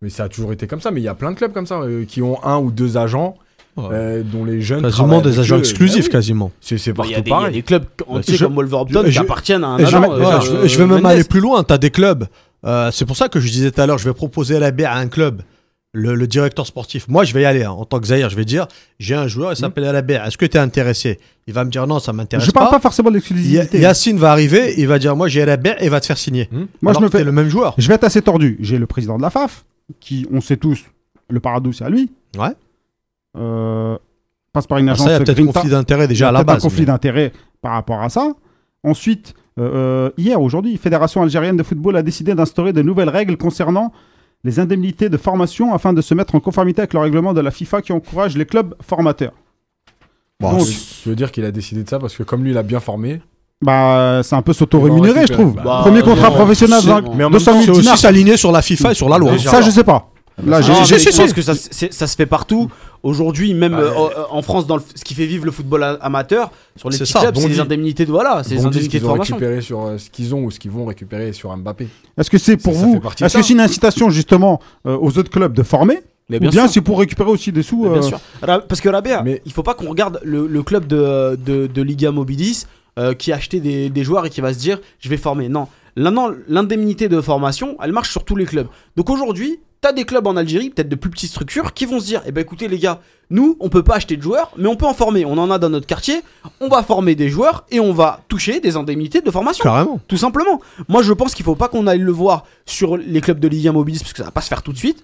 Mais 0.01 0.09
ça 0.09 0.23
a 0.25 0.29
toujours 0.29 0.51
été 0.53 0.65
comme 0.67 0.81
ça, 0.81 0.89
mais 0.91 1.01
il 1.01 1.03
y 1.03 1.07
a 1.07 1.13
plein 1.15 1.31
de 1.31 1.37
clubs 1.37 1.53
comme 1.53 1.67
ça 1.67 1.79
euh, 1.81 2.03
qui 2.03 2.21
ont 2.23 2.43
un 2.43 2.57
ou 2.57 2.71
deux 2.71 2.97
agents 2.97 3.35
euh, 3.77 4.21
dont 4.23 4.43
les 4.43 4.59
jeunes. 4.61 4.81
Quasiment 4.81 5.21
des 5.21 5.39
agents 5.39 5.55
eux. 5.55 5.59
exclusifs, 5.59 6.05
Bah 6.05 6.07
oui, 6.07 6.11
quasiment. 6.11 6.51
C'est 6.61 6.93
partout 6.93 7.13
a 7.13 7.21
des, 7.21 7.21
il 7.21 7.29
y 7.29 7.31
a 7.31 7.35
pareil. 7.37 7.53
des 7.53 7.61
clubs 7.61 7.85
entiers 8.07 8.35
je- 8.37 8.43
comme 8.45 8.55
Wolverhampton 8.55 9.03
je- 9.05 9.11
qui 9.11 9.17
appartiennent 9.19 9.63
à 9.63 9.67
un 9.67 9.77
agent. 9.83 10.03
euh, 10.11 10.41
je 10.41 10.51
vais- 10.51 10.67
je 10.67 10.77
vais 10.77 10.83
euh, 10.83 10.87
même 10.87 11.01
Mendes. 11.03 11.11
aller 11.11 11.23
plus 11.23 11.39
loin. 11.41 11.63
Tu 11.63 11.73
as 11.73 11.77
des 11.77 11.89
clubs. 11.91 12.25
euh, 12.65 12.89
c'est 12.91 13.05
pour 13.05 13.15
ça 13.17 13.29
que 13.29 13.39
je 13.39 13.49
disais 13.51 13.71
tout 13.71 13.79
à 13.81 13.85
l'heure, 13.87 13.97
je 13.99 14.05
vais 14.09 14.13
proposer 14.13 14.55
à 14.55 14.59
la 14.59 14.71
BR 14.71 14.87
à 14.87 14.97
un 14.97 15.07
club, 15.07 15.41
le, 15.95 16.15
le 16.15 16.25
directeur 16.27 16.65
sportif. 16.65 17.07
Moi, 17.07 17.23
je 17.23 17.33
vais 17.33 17.43
y 17.43 17.45
aller 17.45 17.63
hein, 17.63 17.71
en 17.71 17.85
tant 17.85 17.99
que 17.99 18.07
Zahir. 18.07 18.29
Je 18.29 18.35
vais 18.35 18.45
dire 18.45 18.67
j'ai 18.99 19.13
un 19.15 19.27
joueur, 19.27 19.53
il 19.53 19.55
s'appelle 19.55 19.85
Alabert. 19.85 20.25
Est-ce 20.25 20.37
que 20.37 20.45
tu 20.45 20.57
es 20.57 20.59
intéressé? 20.59 21.19
Il 21.47 21.53
va 21.53 21.63
me 21.65 21.69
dire 21.69 21.85
non, 21.87 21.99
ça 21.99 22.13
m'intéresse 22.13 22.45
Je 22.45 22.51
parle 22.51 22.67
pas. 22.67 22.73
pas 22.73 22.79
forcément 22.79 23.09
de 23.09 23.15
Ya- 23.15 23.17
l'exclusivité. 23.19 23.79
Yacine 23.79 24.17
va 24.17 24.31
arriver, 24.31 24.73
il 24.77 24.87
va 24.87 24.97
dire 24.97 25.15
moi 25.15 25.27
j'ai 25.27 25.41
Alabert 25.43 25.81
et 25.81 25.85
il 25.85 25.89
va 25.91 25.99
te 25.99 26.05
faire 26.07 26.17
signer. 26.17 26.49
Hmm. 26.51 26.65
Moi, 26.81 26.91
Alors 26.91 27.01
je 27.01 27.05
me 27.05 27.09
fais. 27.11 27.23
le 27.23 27.31
même 27.31 27.49
joueur. 27.49 27.75
Je 27.77 27.87
vais 27.87 27.93
être 27.95 28.03
assez 28.05 28.21
tordu. 28.21 28.57
J'ai 28.59 28.77
le 28.79 28.87
président 28.87 29.17
de 29.17 29.21
la 29.21 29.29
FAF, 29.29 29.65
qui, 29.99 30.25
on 30.31 30.41
sait 30.41 30.57
tous, 30.57 30.83
le 31.29 31.39
Parado, 31.39 31.71
c'est 31.71 31.83
à 31.85 31.89
lui. 31.89 32.11
Ouais. 32.37 32.49
Euh, 33.37 33.97
passe 34.51 34.67
par 34.67 34.77
une 34.77 34.85
Alors 34.89 34.95
agence 34.95 35.05
ça, 35.07 35.11
il 35.11 35.13
y 35.13 35.15
a 35.15 35.19
peut-être 35.23 35.37
Grinta. 35.37 35.53
conflit 35.53 35.69
d'intérêt 35.71 36.07
déjà 36.07 36.27
a 36.27 36.29
à 36.29 36.31
la 36.31 36.39
peut-être 36.39 36.49
un 36.49 36.53
base. 36.55 36.63
conflit 36.63 36.81
mais- 36.81 36.85
d'intérêt 36.87 37.31
par 37.61 37.73
rapport 37.73 38.01
à 38.01 38.09
ça. 38.09 38.31
Ensuite, 38.83 39.33
euh, 39.59 39.69
euh, 39.73 40.09
hier, 40.17 40.41
aujourd'hui, 40.41 40.75
Fédération 40.77 41.21
algérienne 41.21 41.57
de 41.57 41.63
football 41.63 41.95
a 41.97 42.03
décidé 42.03 42.35
d'instaurer 42.35 42.73
de 42.73 42.81
nouvelles 42.81 43.09
règles 43.09 43.37
concernant 43.37 43.91
les 44.43 44.59
indemnités 44.59 45.09
de 45.09 45.17
formation 45.17 45.73
afin 45.73 45.93
de 45.93 46.01
se 46.01 46.13
mettre 46.13 46.35
en 46.35 46.39
conformité 46.39 46.81
avec 46.81 46.93
le 46.93 46.99
règlement 46.99 47.33
de 47.33 47.41
la 47.41 47.51
FIFA 47.51 47.81
qui 47.81 47.93
encourage 47.93 48.35
les 48.37 48.45
clubs 48.45 48.75
formateurs. 48.81 49.31
Bon, 50.39 50.57
Donc, 50.57 50.67
Je 50.67 51.09
veux 51.09 51.15
dire 51.15 51.31
qu'il 51.31 51.45
a 51.45 51.51
décidé 51.51 51.83
de 51.83 51.89
ça 51.89 51.99
parce 51.99 52.15
que 52.15 52.23
comme 52.23 52.43
lui, 52.43 52.51
il 52.51 52.57
a 52.57 52.63
bien 52.63 52.79
formé. 52.79 53.21
bah, 53.61 54.21
c'est 54.23 54.35
un 54.35 54.41
peu 54.41 54.51
s'auto-rémunérer, 54.51 55.25
je 55.27 55.33
trouve. 55.33 55.55
Bah, 55.55 55.79
Premier 55.83 56.01
contrat 56.01 56.29
non, 56.29 56.35
professionnel, 56.35 56.81
mais 57.15 57.23
en 57.23 57.29
même 57.29 57.31
200 57.31 57.51
temps, 57.53 57.61
000 57.61 57.73
C'est 57.75 57.79
aussi 57.91 57.97
s'aligner 57.97 58.35
sur 58.35 58.51
la 58.51 58.61
FIFA 58.61 58.91
et 58.91 58.95
sur 58.95 59.07
la 59.07 59.17
loi. 59.17 59.31
Déjà. 59.31 59.49
Ça, 59.51 59.61
je 59.61 59.69
sais 59.69 59.83
pas. 59.85 60.09
Là, 60.43 60.61
si, 60.61 60.71
je 60.71 61.15
pense 61.17 61.31
que 61.33 61.41
ça 61.41 62.07
se 62.07 62.15
fait 62.15 62.25
partout. 62.25 62.69
Aujourd'hui, 63.03 63.53
même 63.53 63.73
Bah, 63.73 63.79
euh, 63.79 63.91
euh, 63.91 64.23
en 64.31 64.41
France, 64.41 64.65
dans 64.65 64.77
le- 64.77 64.83
ce 64.95 65.03
qui 65.03 65.13
fait 65.13 65.25
vivre 65.25 65.43
le 65.45 65.51
football 65.51 65.97
amateur, 66.01 66.51
sur 66.77 66.89
les 66.89 66.97
petits 66.97 67.11
ça, 67.11 67.19
clubs, 67.19 67.35
c'est 67.37 67.49
les 67.49 67.59
indemnités 67.59 68.05
de 68.05 68.11
voilà, 68.11 68.43
c'est 68.43 68.55
les 68.55 68.65
indemnités 68.65 68.85
de 68.87 68.91
qu'ils 68.91 69.03
ont 69.05 69.09
formation. 69.09 69.35
récupéré 69.35 69.61
sur 69.61 69.81
euh, 69.85 69.97
ce 69.97 70.09
qu'ils 70.09 70.33
ont 70.33 70.43
ou 70.45 70.51
ce 70.51 70.57
qu'ils 70.59 70.71
vont 70.71 70.85
récupérer 70.85 71.33
sur 71.33 71.55
Mbappé. 71.55 71.89
Est-ce 72.17 72.29
que 72.29 72.37
c'est 72.37 72.55
pour 72.55 72.73
Ça, 72.73 72.79
vous 72.79 73.01
Est-ce 73.21 73.37
que 73.37 73.43
c'est 73.43 73.53
une 73.53 73.59
incitation 73.59 74.09
justement 74.09 74.61
euh, 74.87 74.97
aux 74.97 75.17
autres 75.17 75.29
clubs 75.29 75.53
de 75.53 75.63
former 75.63 75.99
Mais 76.29 76.37
Ou 76.37 76.49
bien 76.49 76.67
c'est 76.69 76.79
pour 76.81 76.97
récupérer 76.99 77.29
aussi 77.29 77.51
des 77.51 77.61
sous 77.61 77.85
euh, 77.85 77.91
Bien 77.93 78.01
sûr. 78.03 78.19
Parce 78.41 78.79
que 78.79 78.87
Rabea, 78.87 79.21
Mais- 79.23 79.41
il 79.45 79.51
faut 79.51 79.63
pas 79.63 79.73
qu'on 79.73 79.89
regarde 79.89 80.21
le, 80.23 80.47
le 80.47 80.63
club 80.63 80.87
de, 80.87 81.35
de, 81.35 81.67
de 81.67 81.81
Liga 81.81 82.11
Mobilis 82.11 82.67
euh, 82.97 83.13
qui 83.13 83.33
a 83.33 83.35
acheté 83.35 83.59
des, 83.59 83.89
des 83.89 84.03
joueurs 84.05 84.25
et 84.25 84.29
qui 84.29 84.39
va 84.39 84.53
se 84.53 84.59
dire 84.59 84.79
je 84.99 85.09
vais 85.09 85.17
former. 85.17 85.49
Non, 85.49 85.67
l'indemnité 86.47 87.09
de 87.09 87.19
formation, 87.21 87.75
elle 87.83 87.91
marche 87.91 88.11
sur 88.11 88.23
tous 88.23 88.35
les 88.37 88.45
clubs. 88.45 88.67
Donc 88.95 89.09
aujourd'hui, 89.09 89.59
tu 89.83 89.89
as 89.89 89.93
des 89.93 90.05
clubs 90.05 90.25
en 90.25 90.35
Algérie, 90.35 90.69
peut-être 90.69 90.89
de 90.89 90.95
plus 90.95 91.09
petites 91.09 91.29
structures, 91.29 91.73
qui 91.73 91.85
vont 91.85 91.99
se 91.99 92.05
dire 92.05 92.21
eh 92.25 92.31
ben 92.31 92.41
écoutez 92.41 92.67
les 92.67 92.79
gars, 92.79 93.01
nous, 93.29 93.57
on 93.59 93.69
peut 93.69 93.83
pas 93.83 93.95
acheter 93.95 94.17
de 94.17 94.21
joueurs, 94.21 94.51
mais 94.57 94.67
on 94.67 94.75
peut 94.75 94.85
en 94.85 94.93
former. 94.93 95.25
On 95.25 95.37
en 95.37 95.51
a 95.51 95.59
dans 95.59 95.69
notre 95.69 95.87
quartier, 95.87 96.21
on 96.59 96.67
va 96.67 96.83
former 96.83 97.15
des 97.15 97.29
joueurs 97.29 97.65
et 97.71 97.79
on 97.79 97.93
va 97.93 98.21
toucher 98.27 98.59
des 98.59 98.75
indemnités 98.77 99.21
de 99.21 99.31
formation. 99.31 99.63
Carrément. 99.63 99.99
Tout 100.07 100.17
simplement. 100.17 100.61
Moi, 100.87 101.03
je 101.03 101.13
pense 101.13 101.33
qu'il 101.35 101.45
faut 101.45 101.55
pas 101.55 101.67
qu'on 101.67 101.87
aille 101.87 101.99
le 101.99 102.11
voir 102.11 102.45
sur 102.65 102.97
les 102.97 103.21
clubs 103.21 103.39
de 103.39 103.47
Ligue 103.47 103.67
1 103.67 103.73
Mobilis 103.73 103.99
parce 103.99 104.13
que 104.13 104.19
ça 104.19 104.25
va 104.25 104.31
pas 104.31 104.41
se 104.41 104.47
faire 104.47 104.63
tout 104.63 104.73
de 104.73 104.77
suite. 104.77 105.03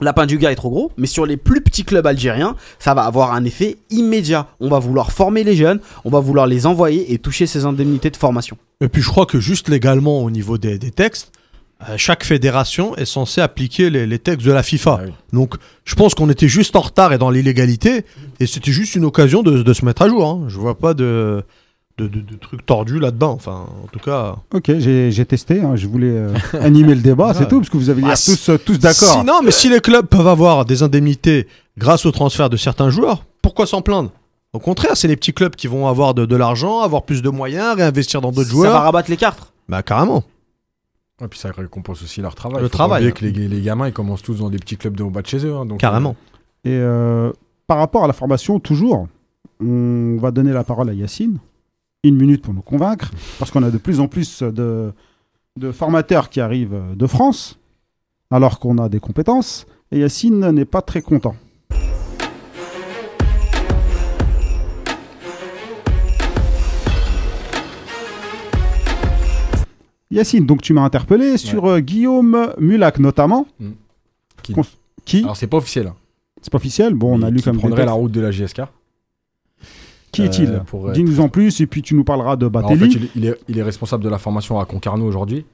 Lapin 0.00 0.24
du 0.24 0.38
gars 0.38 0.50
est 0.50 0.56
trop 0.56 0.70
gros, 0.70 0.92
mais 0.96 1.06
sur 1.06 1.26
les 1.26 1.36
plus 1.36 1.60
petits 1.60 1.84
clubs 1.84 2.06
algériens, 2.06 2.56
ça 2.78 2.94
va 2.94 3.02
avoir 3.02 3.34
un 3.34 3.44
effet 3.44 3.76
immédiat. 3.90 4.46
On 4.58 4.70
va 4.70 4.78
vouloir 4.78 5.12
former 5.12 5.44
les 5.44 5.54
jeunes, 5.54 5.80
on 6.06 6.10
va 6.10 6.20
vouloir 6.20 6.46
les 6.46 6.66
envoyer 6.66 7.12
et 7.12 7.18
toucher 7.18 7.46
ces 7.46 7.66
indemnités 7.66 8.08
de 8.08 8.16
formation. 8.16 8.56
Et 8.80 8.88
puis 8.88 9.02
je 9.02 9.08
crois 9.08 9.26
que 9.26 9.40
juste 9.40 9.68
légalement 9.68 10.22
au 10.22 10.30
niveau 10.30 10.56
des, 10.56 10.78
des 10.78 10.90
textes, 10.90 11.32
euh, 11.88 11.94
chaque 11.96 12.24
fédération 12.24 12.94
est 12.96 13.04
censée 13.04 13.40
appliquer 13.40 13.88
les, 13.90 14.06
les 14.06 14.18
textes 14.18 14.46
de 14.46 14.52
la 14.52 14.62
FIFA. 14.62 14.98
Ah 15.00 15.04
oui. 15.06 15.12
Donc 15.32 15.54
je 15.84 15.94
pense 15.94 16.14
qu'on 16.14 16.28
était 16.30 16.48
juste 16.48 16.76
en 16.76 16.80
retard 16.80 17.12
et 17.12 17.18
dans 17.18 17.30
l'illégalité, 17.30 18.04
et 18.38 18.46
c'était 18.46 18.72
juste 18.72 18.94
une 18.94 19.04
occasion 19.04 19.42
de, 19.42 19.62
de 19.62 19.72
se 19.72 19.84
mettre 19.84 20.02
à 20.02 20.08
jour. 20.08 20.26
hein. 20.26 20.44
Je 20.48 20.58
vois 20.58 20.78
pas 20.78 20.92
de, 20.94 21.42
de, 21.98 22.06
de- 22.06 22.20
de 22.20 22.36
trucs 22.36 22.64
tordus 22.66 22.98
là-dedans. 22.98 23.32
Enfin, 23.32 23.66
en 23.82 23.86
tout 23.92 23.98
cas. 23.98 24.36
Ok, 24.54 24.70
j'ai 24.78 25.24
testé. 25.26 25.60
hein, 25.62 25.72
je 25.76 25.86
voulais 25.86 26.10
euh, 26.10 26.34
animer 26.60 26.94
le 26.94 27.00
débat, 27.00 27.32
c'est 27.34 27.40
Ouais. 27.40 27.48
tout, 27.48 27.58
parce 27.60 27.70
que 27.70 27.76
vous 27.78 27.90
avez 27.90 28.02
Ah, 28.04 28.14
tous, 28.14 28.48
euh, 28.50 28.58
tous 28.58 28.78
d'accord. 28.78 29.18
Si, 29.20 29.24
non, 29.24 29.40
mais 29.42 29.50
si 29.50 29.68
les 29.70 29.80
clubs 29.80 30.06
peuvent 30.06 30.28
avoir 30.28 30.64
des 30.66 30.82
indemnités 30.82 31.46
grâce 31.78 32.04
au 32.04 32.10
transfert 32.12 32.50
de 32.50 32.56
certains 32.58 32.90
joueurs, 32.90 33.24
pourquoi 33.42 33.66
s'en 33.66 33.80
plaindre? 33.80 34.10
Au 34.52 34.58
contraire, 34.58 34.96
c'est 34.96 35.06
les 35.08 35.16
petits 35.16 35.32
clubs 35.32 35.54
qui 35.54 35.68
vont 35.68 35.86
avoir 35.86 36.12
de, 36.12 36.26
de 36.26 36.36
l'argent, 36.36 36.80
avoir 36.80 37.04
plus 37.04 37.22
de 37.22 37.28
moyens, 37.30 37.76
réinvestir 37.76 38.20
dans 38.20 38.32
d'autres 38.32 38.48
Ça 38.50 38.56
va 38.56 38.68
joueurs. 38.68 38.82
rabattre 38.82 39.08
les 39.08 39.16
cartes. 39.16 39.52
Bah 39.68 39.82
carrément. 39.82 40.24
Et 41.22 41.28
puis 41.28 41.38
ça 41.38 41.50
récompense 41.50 42.02
aussi 42.02 42.20
leur 42.20 42.34
travail. 42.34 42.62
Le 42.62 42.68
Faut 42.68 42.72
travail, 42.72 43.06
hein. 43.06 43.10
que 43.10 43.24
les, 43.24 43.32
les 43.48 43.60
gamins, 43.62 43.86
ils 43.88 43.92
commencent 43.92 44.22
tous 44.22 44.38
dans 44.38 44.48
des 44.50 44.58
petits 44.58 44.76
clubs 44.76 44.96
de 44.96 45.02
haut 45.02 45.10
bas 45.10 45.22
de 45.22 45.26
chez 45.26 45.44
eux. 45.44 45.54
hein, 45.54 45.66
donc, 45.66 45.78
Carrément. 45.80 46.16
Et 46.64 46.72
euh, 46.72 47.30
par 47.66 47.78
rapport 47.78 48.04
à 48.04 48.06
la 48.06 48.12
formation, 48.12 48.58
toujours, 48.60 49.06
on 49.60 50.16
va 50.18 50.30
donner 50.30 50.52
la 50.52 50.64
parole 50.64 50.88
à 50.88 50.94
Yacine. 50.94 51.38
Une 52.02 52.16
minute 52.16 52.42
pour 52.42 52.54
nous 52.54 52.62
convaincre, 52.62 53.10
parce 53.38 53.50
qu'on 53.50 53.62
a 53.62 53.70
de 53.70 53.76
plus 53.76 54.00
en 54.00 54.08
plus 54.08 54.42
de, 54.42 54.92
de 55.58 55.70
formateurs 55.72 56.30
qui 56.30 56.40
arrivent 56.40 56.80
de 56.96 57.06
France, 57.06 57.58
alors 58.30 58.58
qu'on 58.58 58.78
a 58.78 58.88
des 58.88 59.00
compétences. 59.00 59.66
Et 59.92 59.98
Yacine 59.98 60.50
n'est 60.50 60.64
pas 60.64 60.80
très 60.80 61.02
content. 61.02 61.36
Yacine, 70.10 70.44
donc 70.46 70.62
tu 70.62 70.72
m'as 70.72 70.82
interpellé 70.82 71.36
sur 71.36 71.66
euh, 71.66 71.80
Guillaume 71.80 72.52
Mulac 72.58 72.98
notamment. 72.98 73.46
Mm. 73.60 73.70
Qui- 74.42 74.52
Cons- 74.54 74.62
Qui 75.04 75.18
Alors 75.22 75.36
c'est 75.36 75.46
pas 75.46 75.58
officiel. 75.58 75.86
hein. 75.88 75.94
C'est 76.42 76.50
pas 76.50 76.56
officiel. 76.56 76.94
Bon, 76.94 77.12
on 77.18 77.22
a 77.22 77.26
Mais 77.26 77.30
lu 77.32 77.36
qui 77.38 77.44
comme 77.44 77.54
des 77.56 77.58
prendrait 77.60 77.80
la 77.84 77.92
textes. 77.92 77.98
route 78.00 78.12
de 78.12 78.20
la 78.20 78.30
JSK. 78.30 78.62
Qui 80.12 80.22
est-il? 80.22 80.50
Euh, 80.50 80.58
pour 80.60 80.88
être- 80.88 80.94
Dis-nous 80.94 81.20
en 81.20 81.28
plus 81.28 81.60
et 81.60 81.66
puis 81.66 81.82
tu 81.82 81.94
nous 81.94 82.02
parleras 82.04 82.36
de 82.36 82.46
Alors, 82.46 82.64
en 82.64 82.68
fait, 82.70 82.76
Batelli. 82.76 82.96
il, 82.96 83.04
est- 83.04 83.10
il 83.14 83.24
est, 83.26 83.40
il 83.48 83.58
est 83.58 83.62
responsable 83.62 84.02
de 84.02 84.08
la 84.08 84.18
formation 84.18 84.58
à 84.58 84.64
Concarneau 84.64 85.06
aujourd'hui, 85.06 85.44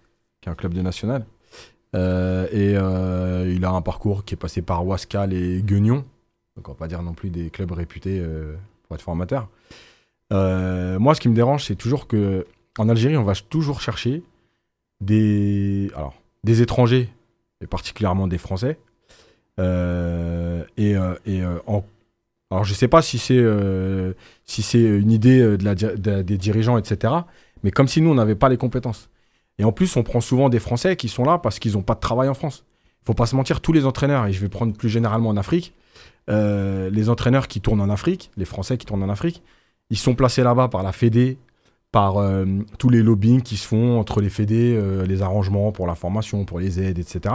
qui 0.41 0.49
est 0.49 0.53
un 0.53 0.55
club 0.55 0.73
de 0.73 0.81
national. 0.81 1.27
Euh, 1.95 2.47
et 2.53 2.75
euh, 2.77 3.53
il 3.55 3.65
a 3.65 3.71
un 3.71 3.83
parcours 3.83 4.25
qui 4.25 4.35
est 4.35 4.39
passé 4.39 4.63
par 4.63 4.87
Wascal 4.87 5.33
et 5.33 5.63
Guignon. 5.63 6.05
Donc 6.57 6.69
on 6.69 6.73
va 6.73 6.79
pas 6.79 6.89
dire 6.89 7.03
non 7.03 7.13
plus 7.13 7.29
des 7.31 7.51
clubs 7.51 7.71
réputés 7.73 8.19
euh, 8.21 8.55
pour 8.87 8.97
être 8.97 9.03
formateur. 9.03 9.49
Euh, 10.33 10.99
moi, 10.99 11.15
ce 11.15 11.21
qui 11.21 11.29
me 11.29 11.35
dérange, 11.35 11.65
c'est 11.67 11.75
toujours 11.77 12.07
que 12.07 12.47
en 12.79 12.89
Algérie, 12.89 13.17
on 13.17 13.23
va 13.23 13.35
toujours 13.35 13.81
chercher 13.81 14.23
des, 15.01 15.91
étrangers, 16.45 17.09
et 17.61 17.67
particulièrement 17.67 18.27
des 18.27 18.39
Français. 18.39 18.79
Euh, 19.59 20.65
euh, 20.79 21.15
euh, 21.29 21.59
alors, 22.51 22.65
je 22.65 22.75
sais 22.75 22.89
pas 22.89 23.03
si 23.03 23.19
c'est 23.19 23.37
une 24.79 25.11
idée 25.11 25.57
des 25.57 26.39
dirigeants, 26.39 26.79
etc. 26.79 27.13
Mais 27.63 27.71
comme 27.71 27.89
si 27.89 28.01
nous, 28.01 28.11
on 28.11 28.15
n'avait 28.15 28.35
pas 28.35 28.49
les 28.49 28.57
compétences. 28.57 29.09
Et 29.59 29.65
en 29.65 29.73
plus, 29.73 29.97
on 29.97 30.03
prend 30.03 30.21
souvent 30.21 30.49
des 30.49 30.61
Français 30.61 30.97
qui 30.97 31.09
sont 31.09 31.25
là 31.25 31.39
parce 31.39 31.59
qu'ils 31.59 31.73
n'ont 31.73 31.83
pas 31.83 31.95
de 31.95 32.01
travail 32.01 32.29
en 32.29 32.35
France. 32.35 32.65
faut 33.05 33.15
pas 33.15 33.27
se 33.27 33.35
mentir, 33.35 33.61
tous 33.61 33.73
les 33.73 33.87
entraîneurs, 33.87 34.27
et 34.27 34.33
je 34.33 34.41
vais 34.41 34.49
prendre 34.49 34.75
plus 34.75 34.89
généralement 34.89 35.31
en 35.31 35.37
Afrique, 35.37 35.73
les 36.29 37.09
entraîneurs 37.09 37.49
qui 37.49 37.61
tournent 37.61 37.81
en 37.81 37.91
Afrique, 37.91 38.31
les 38.37 38.45
Français 38.45 38.77
qui 38.77 38.87
tournent 38.87 39.03
en 39.03 39.09
Afrique, 39.09 39.43
ils 39.91 39.97
sont 39.99 40.15
placés 40.15 40.43
là-bas 40.43 40.69
par 40.69 40.83
la 40.83 40.93
Fédé, 40.93 41.39
par 41.93 42.19
euh, 42.19 42.45
tous 42.79 42.89
les 42.89 43.03
lobbying 43.03 43.43
qui 43.43 43.57
se 43.57 43.67
font 43.67 43.99
entre 43.99 44.21
les 44.21 44.29
Fédés, 44.29 44.75
euh, 44.77 45.05
les 45.07 45.23
arrangements 45.23 45.73
pour 45.73 45.87
la 45.87 45.95
formation, 45.95 46.45
pour 46.45 46.59
les 46.59 46.81
aides, 46.81 46.99
etc., 46.99 47.35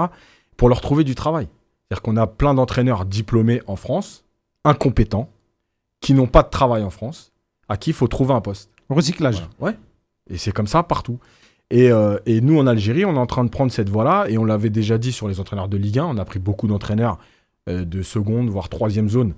pour 0.57 0.69
leur 0.69 0.81
trouver 0.81 1.03
du 1.03 1.15
travail. 1.15 1.47
C'est-à-dire 1.87 2.01
qu'on 2.01 2.17
a 2.17 2.27
plein 2.27 2.53
d'entraîneurs 2.53 3.05
diplômés 3.05 3.61
en 3.67 3.75
France, 3.75 4.25
incompétents, 4.63 5.29
qui 5.99 6.13
n'ont 6.13 6.27
pas 6.27 6.43
de 6.43 6.49
travail 6.49 6.83
en 6.83 6.89
France, 6.89 7.31
à 7.69 7.77
qui 7.77 7.91
il 7.91 7.93
faut 7.93 8.07
trouver 8.07 8.33
un 8.33 8.41
poste. 8.41 8.69
Recyclage. 8.89 9.47
Voilà. 9.59 9.77
Ouais. 9.77 9.79
Et 10.29 10.37
c'est 10.37 10.51
comme 10.51 10.67
ça 10.67 10.83
partout. 10.83 11.19
Et, 11.69 11.91
euh, 11.91 12.19
et 12.25 12.41
nous, 12.41 12.59
en 12.59 12.67
Algérie, 12.67 13.05
on 13.05 13.15
est 13.15 13.19
en 13.19 13.25
train 13.25 13.43
de 13.43 13.49
prendre 13.49 13.71
cette 13.71 13.89
voie-là, 13.89 14.25
et 14.27 14.37
on 14.37 14.45
l'avait 14.45 14.69
déjà 14.69 14.97
dit 14.97 15.11
sur 15.11 15.27
les 15.27 15.39
entraîneurs 15.39 15.69
de 15.69 15.77
Ligue 15.77 15.99
1, 15.99 16.05
on 16.05 16.17
a 16.17 16.25
pris 16.25 16.39
beaucoup 16.39 16.67
d'entraîneurs 16.67 17.17
de 17.67 18.01
seconde, 18.01 18.49
voire 18.49 18.69
troisième 18.69 19.07
zone. 19.07 19.33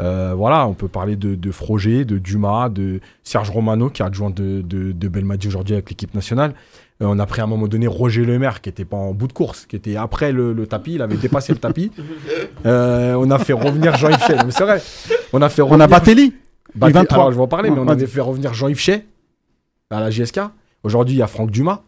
Euh, 0.00 0.34
voilà, 0.36 0.66
on 0.66 0.74
peut 0.74 0.88
parler 0.88 1.16
de, 1.16 1.34
de 1.34 1.50
Froger, 1.50 2.04
de 2.04 2.18
Dumas, 2.18 2.68
de 2.68 3.00
Serge 3.22 3.50
Romano, 3.50 3.90
qui 3.90 4.02
est 4.02 4.04
adjoint 4.04 4.30
de, 4.30 4.62
de, 4.62 4.92
de 4.92 5.08
Belmadi 5.08 5.48
aujourd'hui 5.48 5.74
avec 5.74 5.90
l'équipe 5.90 6.14
nationale. 6.14 6.54
Euh, 7.02 7.06
on 7.08 7.18
a 7.18 7.26
pris 7.26 7.40
à 7.40 7.44
un 7.44 7.46
moment 7.46 7.68
donné 7.68 7.86
Roger 7.86 8.24
Lemaire, 8.24 8.62
qui 8.62 8.68
était 8.68 8.84
pas 8.84 8.96
en 8.96 9.12
bout 9.12 9.28
de 9.28 9.32
course, 9.32 9.66
qui 9.66 9.76
était 9.76 9.96
après 9.96 10.32
le, 10.32 10.52
le 10.52 10.66
tapis, 10.66 10.94
il 10.94 11.02
avait 11.02 11.16
dépassé 11.16 11.52
le 11.52 11.58
tapis. 11.58 11.90
Euh, 12.64 13.16
on 13.18 13.28
a 13.32 13.40
fait 13.40 13.54
revenir 13.54 13.96
Jean-Yves 13.96 14.24
Chet, 14.24 14.36
mais 14.44 14.52
c'est 14.52 14.62
vrai. 14.62 14.80
On 15.32 15.42
a 15.42 15.48
fait 15.48 15.62
On 15.62 15.66
a 15.66 15.68
revenir 15.70 15.88
Batelli. 15.88 16.32
Il 16.76 16.80
23. 16.80 17.18
Alors, 17.18 17.32
je 17.32 17.36
vais 17.36 17.42
en 17.42 17.48
parler, 17.48 17.70
mais 17.70 17.78
on 17.80 17.88
avait 17.88 18.06
fait 18.06 18.20
revenir 18.20 18.54
Jean-Yves 18.54 18.78
Chet 18.78 19.04
à 19.90 19.98
la 19.98 20.12
JSK. 20.12 20.40
Aujourd'hui, 20.84 21.16
il 21.16 21.18
y 21.18 21.22
a 21.22 21.26
Franck 21.26 21.50
Dumas. 21.50 21.80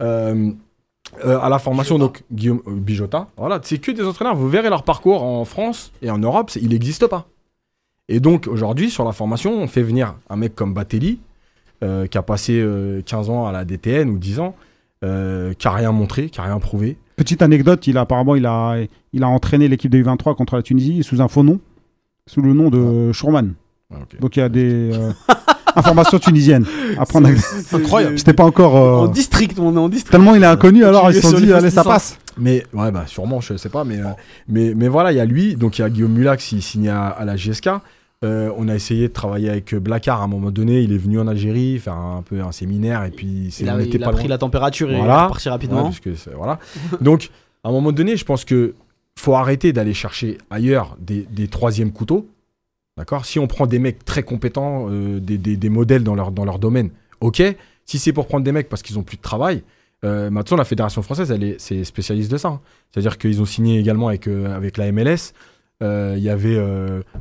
Euh, 0.00 0.52
euh, 1.24 1.38
à 1.38 1.48
la 1.48 1.58
formation, 1.58 1.98
donc 1.98 2.24
Guillaume 2.32 2.62
euh, 2.66 2.74
Bijota. 2.74 3.28
Voilà, 3.36 3.60
c'est 3.62 3.78
que 3.78 3.92
des 3.92 4.04
entraîneurs. 4.04 4.34
Vous 4.34 4.48
verrez 4.48 4.70
leur 4.70 4.82
parcours 4.82 5.22
en 5.22 5.44
France 5.44 5.92
et 6.02 6.10
en 6.10 6.18
Europe, 6.18 6.50
il 6.56 6.70
n'existe 6.70 7.06
pas. 7.06 7.26
Et 8.08 8.20
donc, 8.20 8.46
aujourd'hui, 8.46 8.90
sur 8.90 9.04
la 9.04 9.12
formation, 9.12 9.52
on 9.54 9.66
fait 9.66 9.82
venir 9.82 10.14
un 10.28 10.36
mec 10.36 10.54
comme 10.54 10.74
Batelli, 10.74 11.18
euh, 11.82 12.06
qui 12.06 12.18
a 12.18 12.22
passé 12.22 12.58
euh, 12.60 13.00
15 13.04 13.30
ans 13.30 13.46
à 13.46 13.52
la 13.52 13.64
DTN 13.64 14.10
ou 14.10 14.18
10 14.18 14.40
ans, 14.40 14.54
euh, 15.04 15.52
qui 15.54 15.66
a 15.66 15.72
rien 15.72 15.90
montré, 15.92 16.28
qui 16.28 16.40
a 16.40 16.44
rien 16.44 16.58
prouvé. 16.58 16.96
Petite 17.16 17.42
anecdote, 17.42 17.86
il 17.86 17.96
a, 17.96 18.02
apparemment, 18.02 18.34
il 18.36 18.44
a, 18.46 18.76
il 19.12 19.22
a 19.22 19.28
entraîné 19.28 19.68
l'équipe 19.68 19.90
de 19.90 20.02
U23 20.02 20.34
contre 20.36 20.56
la 20.56 20.62
Tunisie 20.62 21.02
sous 21.02 21.20
un 21.22 21.28
faux 21.28 21.42
nom, 21.42 21.60
sous 22.26 22.42
le 22.42 22.52
nom 22.52 22.68
de 22.70 23.12
Schurman. 23.12 23.54
Ah, 23.92 23.98
ok. 24.02 24.20
Donc 24.20 24.36
il 24.36 24.40
y 24.40 24.42
a 24.42 24.48
des 24.48 24.90
euh, 24.92 25.12
informations 25.76 26.18
tunisiennes 26.18 26.66
à 26.98 27.06
prendre. 27.06 27.28
à- 27.28 27.76
Incroyable. 27.76 28.18
C'était 28.18 28.32
pas 28.32 28.44
encore. 28.44 28.76
euh, 28.76 29.04
En 29.04 29.08
district, 29.08 29.58
on 29.60 29.74
est 29.76 29.78
en 29.78 29.88
district. 29.88 30.10
Tellement 30.10 30.34
il 30.34 30.42
est 30.42 30.46
inconnu, 30.46 30.84
alors 30.84 31.10
ils 31.10 31.14
se 31.14 31.20
sont 31.22 31.36
dit, 31.38 31.52
allez, 31.52 31.70
ça 31.70 31.84
passe. 31.84 32.18
Mais 32.38 32.64
ouais, 32.72 32.90
bah 32.90 33.04
sûrement, 33.06 33.40
je 33.40 33.56
sais 33.56 33.68
pas, 33.68 33.84
mais, 33.84 33.98
euh, 34.00 34.08
mais, 34.48 34.74
mais 34.74 34.88
voilà, 34.88 35.12
il 35.12 35.16
y 35.16 35.20
a 35.20 35.24
lui, 35.24 35.54
donc 35.56 35.78
il 35.78 35.82
y 35.82 35.84
a 35.84 35.90
Guillaume 35.90 36.12
Mulac 36.12 36.40
qui 36.40 36.60
signe 36.62 36.88
à, 36.88 37.06
à 37.08 37.24
la 37.24 37.36
JSK. 37.36 37.68
Euh, 38.24 38.50
on 38.56 38.68
a 38.68 38.74
essayé 38.74 39.08
de 39.08 39.12
travailler 39.12 39.50
avec 39.50 39.74
Blacard 39.74 40.20
à 40.22 40.24
un 40.24 40.28
moment 40.28 40.50
donné. 40.50 40.80
Il 40.80 40.92
est 40.92 40.98
venu 40.98 41.20
en 41.20 41.26
Algérie 41.26 41.78
faire 41.78 41.94
un, 41.96 42.22
peu 42.22 42.40
un 42.40 42.52
séminaire 42.52 43.04
et 43.04 43.10
puis 43.10 43.48
c'est- 43.50 43.64
Il 43.64 43.68
a, 43.68 43.80
il 43.82 44.02
a 44.02 44.06
pas 44.06 44.12
pris 44.12 44.22
loin. 44.22 44.30
la 44.30 44.38
température 44.38 44.90
et 44.90 44.94
il 44.94 44.98
est 44.98 45.02
reparti 45.02 45.48
Ouais, 45.48 45.52
rapidement. 45.52 45.82
parce 45.84 46.00
que 46.00 46.10
voilà. 46.34 46.58
Donc 47.02 47.28
à 47.62 47.68
un 47.68 47.72
moment 47.72 47.92
donné, 47.92 48.16
je 48.16 48.24
pense 48.24 48.44
que 48.46 48.74
faut 49.18 49.34
arrêter 49.34 49.72
d'aller 49.72 49.94
chercher 49.94 50.38
ailleurs 50.50 50.96
des, 51.00 51.26
des 51.30 51.48
troisièmes 51.48 51.92
couteaux. 51.92 52.26
D'accord? 52.96 53.24
Si 53.26 53.38
on 53.38 53.46
prend 53.46 53.66
des 53.66 53.78
mecs 53.78 54.04
très 54.04 54.22
compétents, 54.22 54.86
euh, 54.88 55.18
des, 55.20 55.36
des- 55.36 55.56
des 55.56 55.68
modèles 55.68 56.04
dans 56.04 56.14
leur, 56.14 56.30
dans 56.32 56.44
leur 56.44 56.58
domaine, 56.58 56.90
ok? 57.20 57.42
Si 57.84 57.98
c'est 57.98 58.12
pour 58.12 58.26
prendre 58.26 58.44
des 58.44 58.52
mecs 58.52 58.68
parce 58.68 58.82
qu'ils 58.82 58.98
ont 58.98 59.02
plus 59.02 59.16
de 59.18 59.22
travail, 59.22 59.62
euh, 60.04 60.30
maintenant 60.30 60.56
la 60.56 60.64
fédération 60.64 61.02
française, 61.02 61.30
elle 61.30 61.42
est, 61.42 61.60
c'est 61.60 61.82
spécialiste 61.84 62.30
de 62.30 62.36
ça. 62.36 62.48
hein. 62.48 62.60
C'est-à-dire 62.90 63.18
qu'ils 63.18 63.40
ont 63.40 63.46
signé 63.46 63.78
également 63.78 64.08
avec, 64.08 64.26
euh, 64.28 64.54
avec 64.54 64.76
la 64.76 64.90
MLS. 64.92 65.32
Euh, 65.82 66.14
Il 66.16 66.22
y 66.22 66.28
avait 66.28 66.58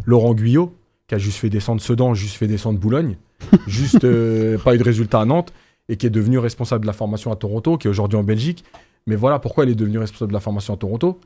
Laurent 0.05 0.34
Guyot 0.34 0.73
qui 1.07 1.15
a 1.15 1.18
juste 1.18 1.38
fait 1.38 1.49
descendre 1.49 1.81
Sedan, 1.81 2.14
juste 2.14 2.35
fait 2.35 2.47
descendre 2.47 2.80
Boulogne, 2.80 3.18
juste 3.68 3.99
pas 3.99 4.76
eu 4.76 4.77
de 4.77 4.84
résultat 4.84 5.22
à 5.22 5.26
Nantes 5.26 5.53
et 5.89 5.97
qui 5.97 6.05
est 6.05 6.11
devenu 6.11 6.38
responsable 6.39 6.84
de 6.84 6.88
la 6.88 6.93
formation 6.93 7.31
à 7.31 7.35
Toronto, 7.35 7.77
qui 7.77 7.88
est 7.88 7.89
aujourd'hui 7.89 8.18
en 8.18 8.23
Belgique. 8.23 8.64
Mais 9.05 9.15
voilà 9.15 9.39
pourquoi 9.39 9.65
il 9.65 9.72
est 9.72 9.76
devenu 9.76 9.97
responsable 9.97 10.30
de 10.31 10.34
la 10.34 10.39
formation 10.39 10.73
à 10.73 10.77
Toronto. 10.77 11.19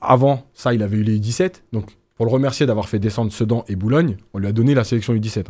Avant 0.00 0.46
ça, 0.54 0.74
il 0.74 0.82
avait 0.82 0.98
eu 0.98 1.02
les 1.02 1.18
U17. 1.18 1.62
Donc, 1.72 1.90
pour 2.14 2.26
le 2.26 2.30
remercier 2.30 2.66
d'avoir 2.66 2.88
fait 2.88 3.00
descendre 3.00 3.32
Sedan 3.32 3.64
et 3.66 3.74
Boulogne, 3.74 4.16
on 4.32 4.38
lui 4.38 4.46
a 4.46 4.52
donné 4.52 4.74
la 4.74 4.84
sélection 4.84 5.12
U17. 5.14 5.46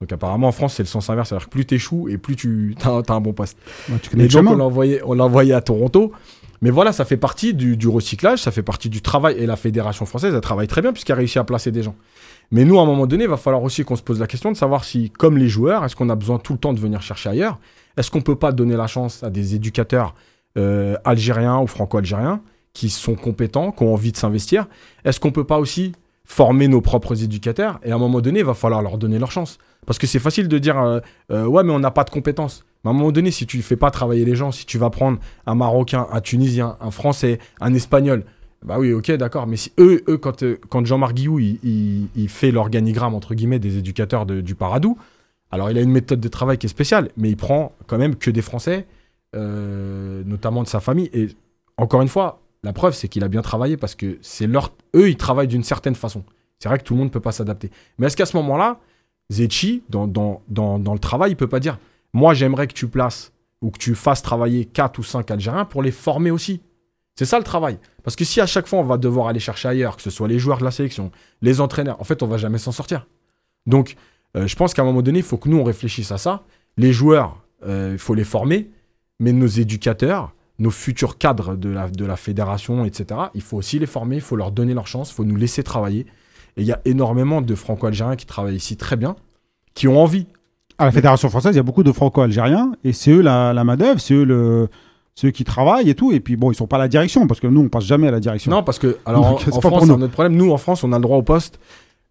Donc, 0.00 0.12
apparemment, 0.12 0.48
en 0.48 0.52
France, 0.52 0.74
c'est 0.74 0.82
le 0.82 0.88
sens 0.88 1.08
inverse. 1.08 1.28
C'est-à-dire 1.28 1.46
que 1.46 1.50
plus 1.50 1.66
t'échoues 1.66 2.08
et 2.08 2.18
plus 2.18 2.36
tu 2.36 2.74
as, 2.84 3.12
un 3.12 3.20
bon 3.20 3.32
poste. 3.32 3.58
Ouais, 3.88 3.98
tu 4.02 4.10
connais 4.10 4.24
Et 4.24 4.28
donc, 4.28 4.48
on 4.48 4.56
l'a 4.56 4.64
envoyé, 4.64 5.00
on 5.04 5.14
l'a 5.14 5.24
envoyé 5.24 5.52
à 5.52 5.60
Toronto. 5.60 6.12
Mais 6.62 6.70
voilà, 6.70 6.92
ça 6.92 7.04
fait 7.04 7.16
partie 7.16 7.52
du, 7.52 7.76
du 7.76 7.88
recyclage, 7.88 8.40
ça 8.40 8.50
fait 8.50 8.62
partie 8.62 8.88
du 8.88 9.02
travail. 9.02 9.36
Et 9.38 9.46
la 9.46 9.56
fédération 9.56 10.06
française, 10.06 10.34
elle 10.34 10.40
travaille 10.40 10.66
très 10.66 10.80
bien 10.80 10.92
puisqu'elle 10.92 11.14
a 11.14 11.18
réussi 11.18 11.38
à 11.38 11.44
placer 11.44 11.70
des 11.70 11.82
gens. 11.82 11.94
Mais 12.50 12.64
nous, 12.64 12.78
à 12.78 12.82
un 12.82 12.86
moment 12.86 13.06
donné, 13.06 13.24
il 13.24 13.30
va 13.30 13.36
falloir 13.36 13.62
aussi 13.62 13.84
qu'on 13.84 13.96
se 13.96 14.02
pose 14.02 14.20
la 14.20 14.26
question 14.26 14.50
de 14.52 14.56
savoir 14.56 14.84
si, 14.84 15.10
comme 15.10 15.36
les 15.36 15.48
joueurs, 15.48 15.84
est-ce 15.84 15.96
qu'on 15.96 16.08
a 16.08 16.14
besoin 16.14 16.38
tout 16.38 16.52
le 16.52 16.58
temps 16.58 16.72
de 16.72 16.80
venir 16.80 17.02
chercher 17.02 17.30
ailleurs? 17.30 17.58
Est-ce 17.96 18.10
qu'on 18.10 18.20
peut 18.20 18.36
pas 18.36 18.52
donner 18.52 18.76
la 18.76 18.86
chance 18.86 19.22
à 19.22 19.30
des 19.30 19.54
éducateurs 19.54 20.14
euh, 20.56 20.96
algériens 21.04 21.58
ou 21.60 21.66
franco-algériens 21.66 22.40
qui 22.72 22.90
sont 22.90 23.14
compétents, 23.14 23.72
qui 23.72 23.82
ont 23.82 23.92
envie 23.92 24.12
de 24.12 24.16
s'investir? 24.16 24.66
Est-ce 25.04 25.20
qu'on 25.20 25.32
peut 25.32 25.44
pas 25.44 25.58
aussi 25.58 25.92
former 26.24 26.68
nos 26.68 26.80
propres 26.80 27.22
éducateurs 27.22 27.78
Et 27.84 27.92
à 27.92 27.94
un 27.94 27.98
moment 27.98 28.20
donné, 28.20 28.40
il 28.40 28.44
va 28.44 28.54
falloir 28.54 28.82
leur 28.82 28.98
donner 28.98 29.18
leur 29.18 29.30
chance. 29.30 29.58
Parce 29.86 29.98
que 29.98 30.06
c'est 30.06 30.18
facile 30.18 30.48
de 30.48 30.58
dire, 30.58 30.80
euh, 30.80 31.00
euh, 31.30 31.44
ouais, 31.46 31.62
mais 31.62 31.72
on 31.72 31.78
n'a 31.78 31.90
pas 31.90 32.04
de 32.04 32.10
compétences. 32.10 32.64
Mais 32.82 32.88
à 32.88 32.94
un 32.94 32.96
moment 32.96 33.12
donné, 33.12 33.30
si 33.30 33.46
tu 33.46 33.58
ne 33.58 33.62
fais 33.62 33.76
pas 33.76 33.90
travailler 33.90 34.24
les 34.24 34.34
gens, 34.34 34.50
si 34.50 34.64
tu 34.64 34.78
vas 34.78 34.90
prendre 34.90 35.18
un 35.46 35.54
Marocain, 35.54 36.06
un 36.10 36.20
Tunisien, 36.20 36.76
un 36.80 36.90
Français, 36.90 37.38
un 37.60 37.74
Espagnol, 37.74 38.24
bah 38.64 38.78
oui, 38.78 38.92
ok, 38.94 39.12
d'accord. 39.12 39.46
Mais 39.46 39.56
si 39.56 39.72
eux, 39.78 40.02
eux 40.08 40.16
quand, 40.16 40.42
euh, 40.42 40.58
quand 40.70 40.84
Jean-Marc 40.86 41.14
Guillou, 41.14 41.38
il, 41.38 42.28
fait 42.28 42.50
l'organigramme, 42.50 43.14
entre 43.14 43.34
guillemets, 43.34 43.58
des 43.58 43.76
éducateurs 43.76 44.24
de- 44.24 44.40
du 44.40 44.54
Paradou, 44.54 44.96
alors 45.50 45.70
il 45.70 45.76
a 45.76 45.82
une 45.82 45.90
méthode 45.90 46.20
de 46.20 46.28
travail 46.28 46.56
qui 46.56 46.66
est 46.66 46.70
spéciale, 46.70 47.10
mais 47.18 47.28
il 47.28 47.36
prend 47.36 47.72
quand 47.86 47.98
même 47.98 48.16
que 48.16 48.30
des 48.30 48.42
Français, 48.42 48.86
notamment 49.34 50.62
de 50.62 50.68
sa 50.68 50.80
famille. 50.80 51.10
Et 51.12 51.28
encore 51.76 52.00
une 52.02 52.08
fois, 52.08 52.40
la 52.64 52.72
preuve, 52.72 52.94
c'est 52.94 53.08
qu'il 53.08 53.22
a 53.22 53.28
bien 53.28 53.42
travaillé 53.42 53.76
parce 53.76 53.94
que 53.94 54.18
c'est 54.22 54.46
leur... 54.46 54.72
eux, 54.96 55.10
ils 55.10 55.16
travaillent 55.16 55.48
d'une 55.48 55.62
certaine 55.62 55.94
façon. 55.94 56.24
C'est 56.58 56.68
vrai 56.68 56.78
que 56.78 56.84
tout 56.84 56.94
le 56.94 56.98
monde 56.98 57.08
ne 57.08 57.12
peut 57.12 57.20
pas 57.20 57.32
s'adapter. 57.32 57.70
Mais 57.98 58.06
est-ce 58.06 58.16
qu'à 58.16 58.26
ce 58.26 58.36
moment-là, 58.38 58.80
Zetchi, 59.30 59.82
dans, 59.90 60.06
le 60.48 60.98
travail, 60.98 61.32
il 61.32 61.36
peut 61.36 61.46
pas 61.46 61.60
dire 61.60 61.78
Moi, 62.14 62.32
j'aimerais 62.32 62.66
que 62.66 62.72
tu 62.72 62.88
places 62.88 63.32
ou 63.60 63.70
que 63.70 63.78
tu 63.78 63.94
fasses 63.94 64.22
travailler 64.22 64.64
4 64.64 64.98
ou 64.98 65.02
5 65.02 65.30
Algériens 65.30 65.66
pour 65.66 65.82
les 65.82 65.90
former 65.90 66.30
aussi. 66.30 66.62
C'est 67.16 67.26
ça 67.26 67.38
le 67.38 67.44
travail. 67.44 67.78
Parce 68.02 68.16
que 68.16 68.24
si 68.24 68.40
à 68.40 68.46
chaque 68.46 68.66
fois 68.66 68.80
on 68.80 68.84
va 68.84 68.96
devoir 68.96 69.28
aller 69.28 69.40
chercher 69.40 69.68
ailleurs, 69.68 69.96
que 69.96 70.02
ce 70.02 70.10
soit 70.10 70.26
les 70.26 70.38
joueurs 70.38 70.58
de 70.58 70.64
la 70.64 70.70
sélection, 70.70 71.12
les 71.42 71.60
entraîneurs, 71.60 72.00
en 72.00 72.04
fait, 72.04 72.22
on 72.22 72.26
va 72.26 72.38
jamais 72.38 72.58
s'en 72.58 72.72
sortir. 72.72 73.06
Donc, 73.66 73.96
euh, 74.36 74.46
je 74.46 74.56
pense 74.56 74.74
qu'à 74.74 74.82
un 74.82 74.84
moment 74.86 75.02
donné, 75.02 75.20
il 75.20 75.24
faut 75.24 75.36
que 75.36 75.48
nous, 75.48 75.58
on 75.58 75.64
réfléchisse 75.64 76.10
à 76.12 76.18
ça. 76.18 76.44
Les 76.76 76.92
joueurs, 76.92 77.44
euh, 77.66 77.90
il 77.92 77.98
faut 77.98 78.14
les 78.14 78.24
former, 78.24 78.70
mais 79.20 79.32
nos 79.32 79.46
éducateurs, 79.46 80.33
nos 80.58 80.70
futurs 80.70 81.18
cadres 81.18 81.56
de 81.56 81.68
la, 81.68 81.88
de 81.88 82.04
la 82.04 82.16
fédération, 82.16 82.84
etc., 82.84 83.20
il 83.34 83.42
faut 83.42 83.56
aussi 83.56 83.78
les 83.78 83.86
former, 83.86 84.16
il 84.16 84.22
faut 84.22 84.36
leur 84.36 84.52
donner 84.52 84.74
leur 84.74 84.86
chance, 84.86 85.10
il 85.10 85.14
faut 85.14 85.24
nous 85.24 85.36
laisser 85.36 85.62
travailler. 85.62 86.06
Et 86.56 86.62
il 86.62 86.66
y 86.66 86.72
a 86.72 86.80
énormément 86.84 87.40
de 87.42 87.54
franco-algériens 87.54 88.16
qui 88.16 88.26
travaillent 88.26 88.56
ici 88.56 88.76
très 88.76 88.96
bien, 88.96 89.16
qui 89.74 89.88
ont 89.88 90.00
envie. 90.00 90.26
À 90.78 90.84
la 90.84 90.92
Fédération 90.92 91.28
française, 91.28 91.54
il 91.54 91.56
y 91.56 91.60
a 91.60 91.64
beaucoup 91.64 91.82
de 91.84 91.92
franco-algériens 91.92 92.72
et 92.82 92.92
c'est 92.92 93.12
eux 93.12 93.20
la, 93.20 93.52
la 93.52 93.62
main-d'œuvre, 93.64 94.00
c'est 94.00 94.14
eux 94.14 94.24
le, 94.24 94.68
ceux 95.14 95.30
qui 95.30 95.44
travaillent 95.44 95.88
et 95.88 95.94
tout. 95.94 96.12
Et 96.12 96.20
puis 96.20 96.36
bon, 96.36 96.50
ils 96.50 96.54
sont 96.54 96.66
pas 96.66 96.76
à 96.76 96.80
la 96.80 96.88
direction 96.88 97.26
parce 97.26 97.40
que 97.40 97.46
nous, 97.46 97.62
on 97.62 97.68
passe 97.68 97.84
jamais 97.84 98.08
à 98.08 98.10
la 98.10 98.20
direction. 98.20 98.50
Non, 98.50 98.62
parce 98.62 98.78
que, 98.78 98.98
alors, 99.06 99.22
Donc, 99.30 99.34
en, 99.34 99.38
c'est 99.38 99.52
en 99.52 99.60
pas 99.60 99.68
pour 99.68 99.78
France, 99.78 99.82
nous. 99.82 99.94
c'est 99.94 100.00
un 100.00 100.02
autre 100.02 100.12
problème. 100.12 100.36
Nous, 100.36 100.50
en 100.50 100.58
France, 100.58 100.84
on 100.84 100.92
a 100.92 100.96
le 100.96 101.02
droit 101.02 101.16
au 101.16 101.22
poste, 101.22 101.58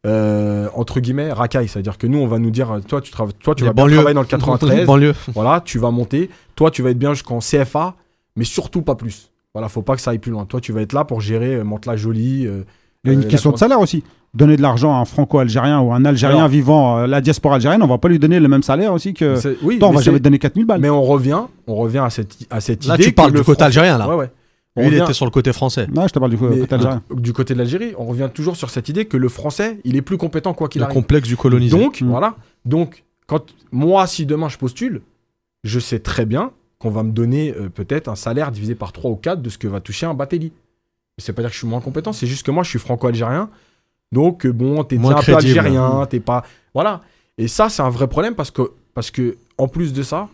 euh, 0.05 0.69
entre 0.75 0.99
guillemets, 0.99 1.31
racaille. 1.31 1.67
C'est-à-dire 1.67 1.97
que 1.97 2.07
nous, 2.07 2.19
on 2.19 2.27
va 2.27 2.39
nous 2.39 2.51
dire, 2.51 2.79
toi, 2.87 3.01
tu, 3.01 3.11
toi, 3.11 3.55
tu 3.55 3.65
vas 3.65 3.73
bien 3.73 3.87
travailler 3.87 4.13
dans 4.13 4.21
le 4.21 4.27
93. 4.27 4.85
Banlieue. 4.85 5.13
Voilà, 5.33 5.61
tu 5.63 5.79
vas 5.79 5.91
monter. 5.91 6.29
Toi, 6.55 6.71
tu 6.71 6.81
vas 6.81 6.91
être 6.91 6.99
bien 6.99 7.13
jusqu'en 7.13 7.39
CFA, 7.39 7.95
mais 8.35 8.43
surtout 8.45 8.81
pas 8.81 8.95
plus. 8.95 9.31
Voilà, 9.53 9.69
faut 9.69 9.81
pas 9.83 9.95
que 9.95 10.01
ça 10.01 10.11
aille 10.11 10.19
plus 10.19 10.31
loin. 10.31 10.45
Toi, 10.45 10.59
tu 10.61 10.71
vas 10.71 10.81
être 10.81 10.93
là 10.93 11.03
pour 11.05 11.21
gérer 11.21 11.55
euh, 11.55 11.63
Mantes-la 11.63 11.95
Jolie. 11.95 12.47
euh, 12.47 12.63
Il 13.03 13.07
y 13.07 13.11
a 13.11 13.13
une 13.13 13.23
euh, 13.25 13.27
question 13.27 13.51
la- 13.51 13.53
de 13.55 13.59
salaire 13.59 13.79
aussi. 13.79 14.03
Donner 14.33 14.57
de 14.57 14.63
l'argent 14.63 14.95
à 14.97 14.97
un 14.99 15.05
franco-algérien 15.05 15.79
ou 15.81 15.93
un 15.93 16.05
algérien 16.05 16.37
Alors- 16.37 16.49
vivant 16.49 16.97
euh, 16.99 17.07
la 17.07 17.21
diaspora 17.21 17.55
algérienne, 17.55 17.83
on 17.83 17.87
va 17.87 17.99
pas 17.99 18.07
lui 18.07 18.17
donner 18.17 18.39
le 18.39 18.47
même 18.47 18.63
salaire 18.63 18.91
aussi 18.93 19.13
que. 19.13 19.35
Oui, 19.63 19.77
Toi, 19.77 19.89
on 19.89 19.91
va 19.91 20.01
jamais 20.01 20.17
te 20.17 20.23
donner 20.23 20.39
4000 20.39 20.65
balles. 20.65 20.81
Mais 20.81 20.89
on 20.89 21.03
revient, 21.03 21.41
on 21.67 21.75
revient 21.75 21.99
à 21.99 22.09
cette, 22.09 22.35
à 22.49 22.59
cette 22.61 22.85
Là, 22.87 22.95
idée. 22.95 23.03
tu 23.03 23.09
que 23.11 23.15
parles 23.15 23.31
le 23.31 23.39
du 23.39 23.45
côté 23.45 23.63
algérien, 23.63 23.97
là. 23.99 24.07
Ouais, 24.09 24.15
ouais. 24.15 24.31
On 24.75 24.81
Lui, 24.81 24.87
il 24.87 24.91
revient- 24.93 25.03
était 25.03 25.13
sur 25.13 25.25
le 25.25 25.31
côté 25.31 25.53
français. 25.53 25.85
Non, 25.93 26.07
je 26.07 26.13
te 26.13 26.17
parle 26.17 26.31
du 26.31 26.37
mais 26.43 26.61
côté 26.61 26.73
algérien. 26.73 27.03
du 27.15 27.31
côté 27.31 27.53
de 27.53 27.59
l'Algérie, 27.59 27.93
on 27.99 28.05
revient 28.05 28.29
toujours 28.33 28.55
sur 28.55 28.71
cette 28.71 28.89
idée 28.89 29.05
que 29.05 29.17
le 29.17 29.29
français, 29.29 29.77
il 29.83 29.95
est 29.95 30.01
plus 30.01 30.17
compétent 30.17 30.55
quoi 30.55 30.67
qu'il 30.67 30.79
Le 30.79 30.85
arrive. 30.85 30.95
complexe 30.95 31.27
du 31.27 31.37
colonisé. 31.37 31.77
Donc, 31.77 32.01
Mm. 32.01 32.07
voilà. 32.09 32.35
Donc, 32.65 33.03
quand 33.27 33.53
moi, 33.71 34.07
si 34.07 34.25
demain 34.25 34.49
je 34.49 34.57
postule, 34.57 35.01
je 35.63 35.79
sais 35.79 35.99
très 35.99 36.25
bien 36.25 36.49
qu'on 36.83 36.91
va 36.91 37.03
me 37.03 37.11
donner 37.11 37.53
euh, 37.53 37.69
peut-être 37.69 38.09
un 38.09 38.15
salaire 38.15 38.51
divisé 38.51 38.75
par 38.75 38.91
3 38.91 39.09
ou 39.09 39.15
4 39.15 39.41
de 39.41 39.49
ce 39.49 39.57
que 39.57 39.67
va 39.67 39.79
toucher 39.79 40.05
un 40.05 40.13
Batelli. 40.13 40.51
C'est 41.17 41.31
pas 41.31 41.41
dire 41.41 41.49
que 41.49 41.53
je 41.53 41.59
suis 41.59 41.67
moins 41.67 41.79
compétent, 41.79 42.11
c'est 42.11 42.27
juste 42.27 42.45
que 42.45 42.51
moi, 42.51 42.63
je 42.63 42.69
suis 42.69 42.79
franco-algérien. 42.79 43.49
Donc, 44.11 44.45
euh, 44.45 44.51
bon, 44.51 44.83
t'es 44.83 44.97
déjà 44.97 45.17
un 45.17 45.21
peu 45.21 45.35
algérien, 45.35 46.05
t'es 46.07 46.19
pas. 46.19 46.43
Voilà. 46.73 47.01
Et 47.37 47.47
ça, 47.47 47.69
c'est 47.69 47.81
un 47.81 47.89
vrai 47.89 48.07
problème 48.07 48.35
parce 48.35 48.51
que, 48.51 48.73
parce 48.93 49.11
que 49.11 49.37
en 49.57 49.67
plus 49.67 49.93
de 49.93 50.03
ça, 50.03 50.27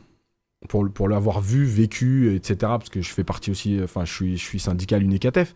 pour, 0.68 0.90
pour 0.90 1.08
l'avoir 1.08 1.40
vu, 1.40 1.66
vécu, 1.66 2.36
etc., 2.36 2.56
parce 2.62 2.90
que 2.90 3.02
je 3.02 3.10
fais 3.10 3.24
partie 3.24 3.52
aussi, 3.52 3.78
euh, 3.78 3.84
enfin, 3.84 4.04
je 4.06 4.14
suis, 4.14 4.38
je 4.38 4.44
suis 4.44 4.60
syndical 4.60 5.04
UNICATEF, 5.04 5.54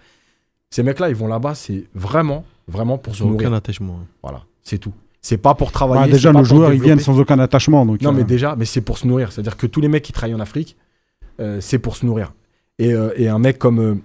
ces 0.70 0.84
mecs-là, 0.84 1.10
ils 1.10 1.16
vont 1.16 1.28
là-bas, 1.28 1.56
c'est 1.56 1.86
vraiment, 1.96 2.46
vraiment 2.68 2.98
pour 2.98 3.16
se 3.16 3.24
nourrir. 3.24 3.48
aucun 3.48 3.54
attachement. 3.54 4.00
Voilà, 4.22 4.44
c'est 4.62 4.78
tout. 4.78 4.94
C'est 5.24 5.38
pas 5.38 5.56
pour 5.56 5.72
travailler. 5.72 6.02
Ah, 6.04 6.06
c'est 6.06 6.12
déjà, 6.12 6.32
nos 6.34 6.44
joueurs, 6.44 6.74
ils 6.74 6.82
viennent 6.82 7.00
sans 7.00 7.18
aucun 7.20 7.40
attachement. 7.40 7.86
Donc, 7.86 8.02
Non, 8.02 8.10
euh, 8.12 8.14
mais 8.14 8.24
déjà, 8.26 8.56
mais 8.56 8.66
c'est 8.66 8.82
pour 8.82 8.98
se 9.00 9.08
nourrir. 9.08 9.32
C'est-à-dire 9.32 9.58
que 9.58 9.66
tous 9.66 9.82
les 9.82 9.88
mecs 9.88 10.04
qui 10.04 10.12
travaillent 10.12 10.36
en 10.36 10.40
Afrique, 10.42 10.76
euh, 11.40 11.60
c'est 11.62 11.80
pour 11.80 11.96
se 11.96 12.06
nourrir. 12.06 12.34
Et, 12.78 12.94
euh, 12.94 13.10
et 13.16 13.30
un 13.30 13.40
mec 13.40 13.58
comme. 13.58 13.80
euh, 13.80 13.96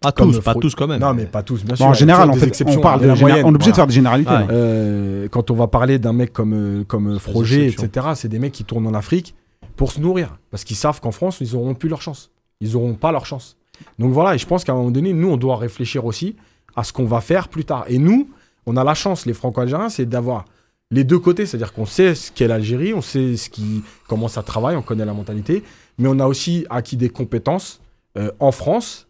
Pas 0.00 0.12
Comme 0.12 0.32
tous, 0.32 0.40
pas 0.40 0.54
tous 0.54 0.74
quand 0.74 0.86
même. 0.86 1.00
non, 1.00 1.14
mais 1.14 1.24
pas 1.26 1.42
tous, 1.42 1.64
bien 1.64 1.72
bon, 1.72 1.76
sûr. 1.76 1.86
en 1.86 1.94
général, 1.94 2.30
en 2.30 2.34
fait, 2.34 2.46
exceptions, 2.46 2.78
on, 2.78 2.82
parle 2.82 3.00
mais 3.00 3.06
de 3.08 3.12
la 3.12 3.18
moyenne, 3.18 3.44
on 3.44 3.52
est 3.52 3.54
obligé 3.54 3.70
de 3.70 3.76
faire 3.76 3.86
des 3.86 3.94
généralités. 3.94 4.30
Ouais. 4.30 4.46
Euh, 4.50 5.28
quand 5.30 5.50
on 5.50 5.54
va 5.54 5.66
parler 5.66 5.98
d'un 5.98 6.12
mec 6.12 6.32
comme, 6.32 6.52
euh, 6.52 6.84
comme 6.84 7.14
euh, 7.14 7.18
Froger, 7.18 7.66
etc., 7.66 8.08
c'est 8.14 8.28
des 8.28 8.38
mecs 8.38 8.52
qui 8.52 8.64
tournent 8.64 8.86
en 8.86 8.94
Afrique 8.94 9.34
pour 9.76 9.92
se 9.92 10.00
nourrir. 10.00 10.36
Parce 10.50 10.64
qu'ils 10.64 10.76
savent 10.76 11.00
qu'en 11.00 11.10
France, 11.10 11.38
ils 11.40 11.56
auront 11.56 11.74
plus 11.74 11.88
leur 11.88 12.02
chance. 12.02 12.30
Ils 12.60 12.76
auront 12.76 12.94
pas 12.94 13.12
leur 13.12 13.24
chance. 13.24 13.56
Donc 13.98 14.12
voilà, 14.12 14.34
et 14.34 14.38
je 14.38 14.46
pense 14.46 14.64
qu'à 14.64 14.72
un 14.72 14.76
moment 14.76 14.90
donné, 14.90 15.12
nous, 15.14 15.28
on 15.30 15.36
doit 15.38 15.56
réfléchir 15.56 16.04
aussi 16.04 16.36
à 16.76 16.84
ce 16.84 16.92
qu'on 16.92 17.04
va 17.06 17.20
faire 17.22 17.48
plus 17.48 17.64
tard. 17.64 17.84
Et 17.88 17.98
nous, 17.98 18.28
on 18.66 18.76
a 18.76 18.84
la 18.84 18.94
chance, 18.94 19.26
les 19.26 19.34
Franco-Algériens, 19.34 19.88
c'est 19.88 20.06
d'avoir 20.06 20.44
les 20.90 21.04
deux 21.04 21.18
côtés. 21.18 21.46
C'est-à-dire 21.46 21.72
qu'on 21.72 21.86
sait 21.86 22.14
ce 22.14 22.30
qu'est 22.32 22.48
l'Algérie, 22.48 22.94
on 22.94 23.00
sait 23.02 23.36
ce 23.36 23.48
qui, 23.50 23.82
comment 24.08 24.28
ça 24.28 24.42
travaille, 24.42 24.76
on 24.76 24.82
connaît 24.82 25.04
la 25.04 25.14
mentalité. 25.14 25.62
Mais 25.98 26.08
on 26.08 26.18
a 26.18 26.26
aussi 26.26 26.66
acquis 26.70 26.96
des 26.96 27.08
compétences 27.10 27.80
euh, 28.18 28.30
en 28.40 28.52
France. 28.52 29.06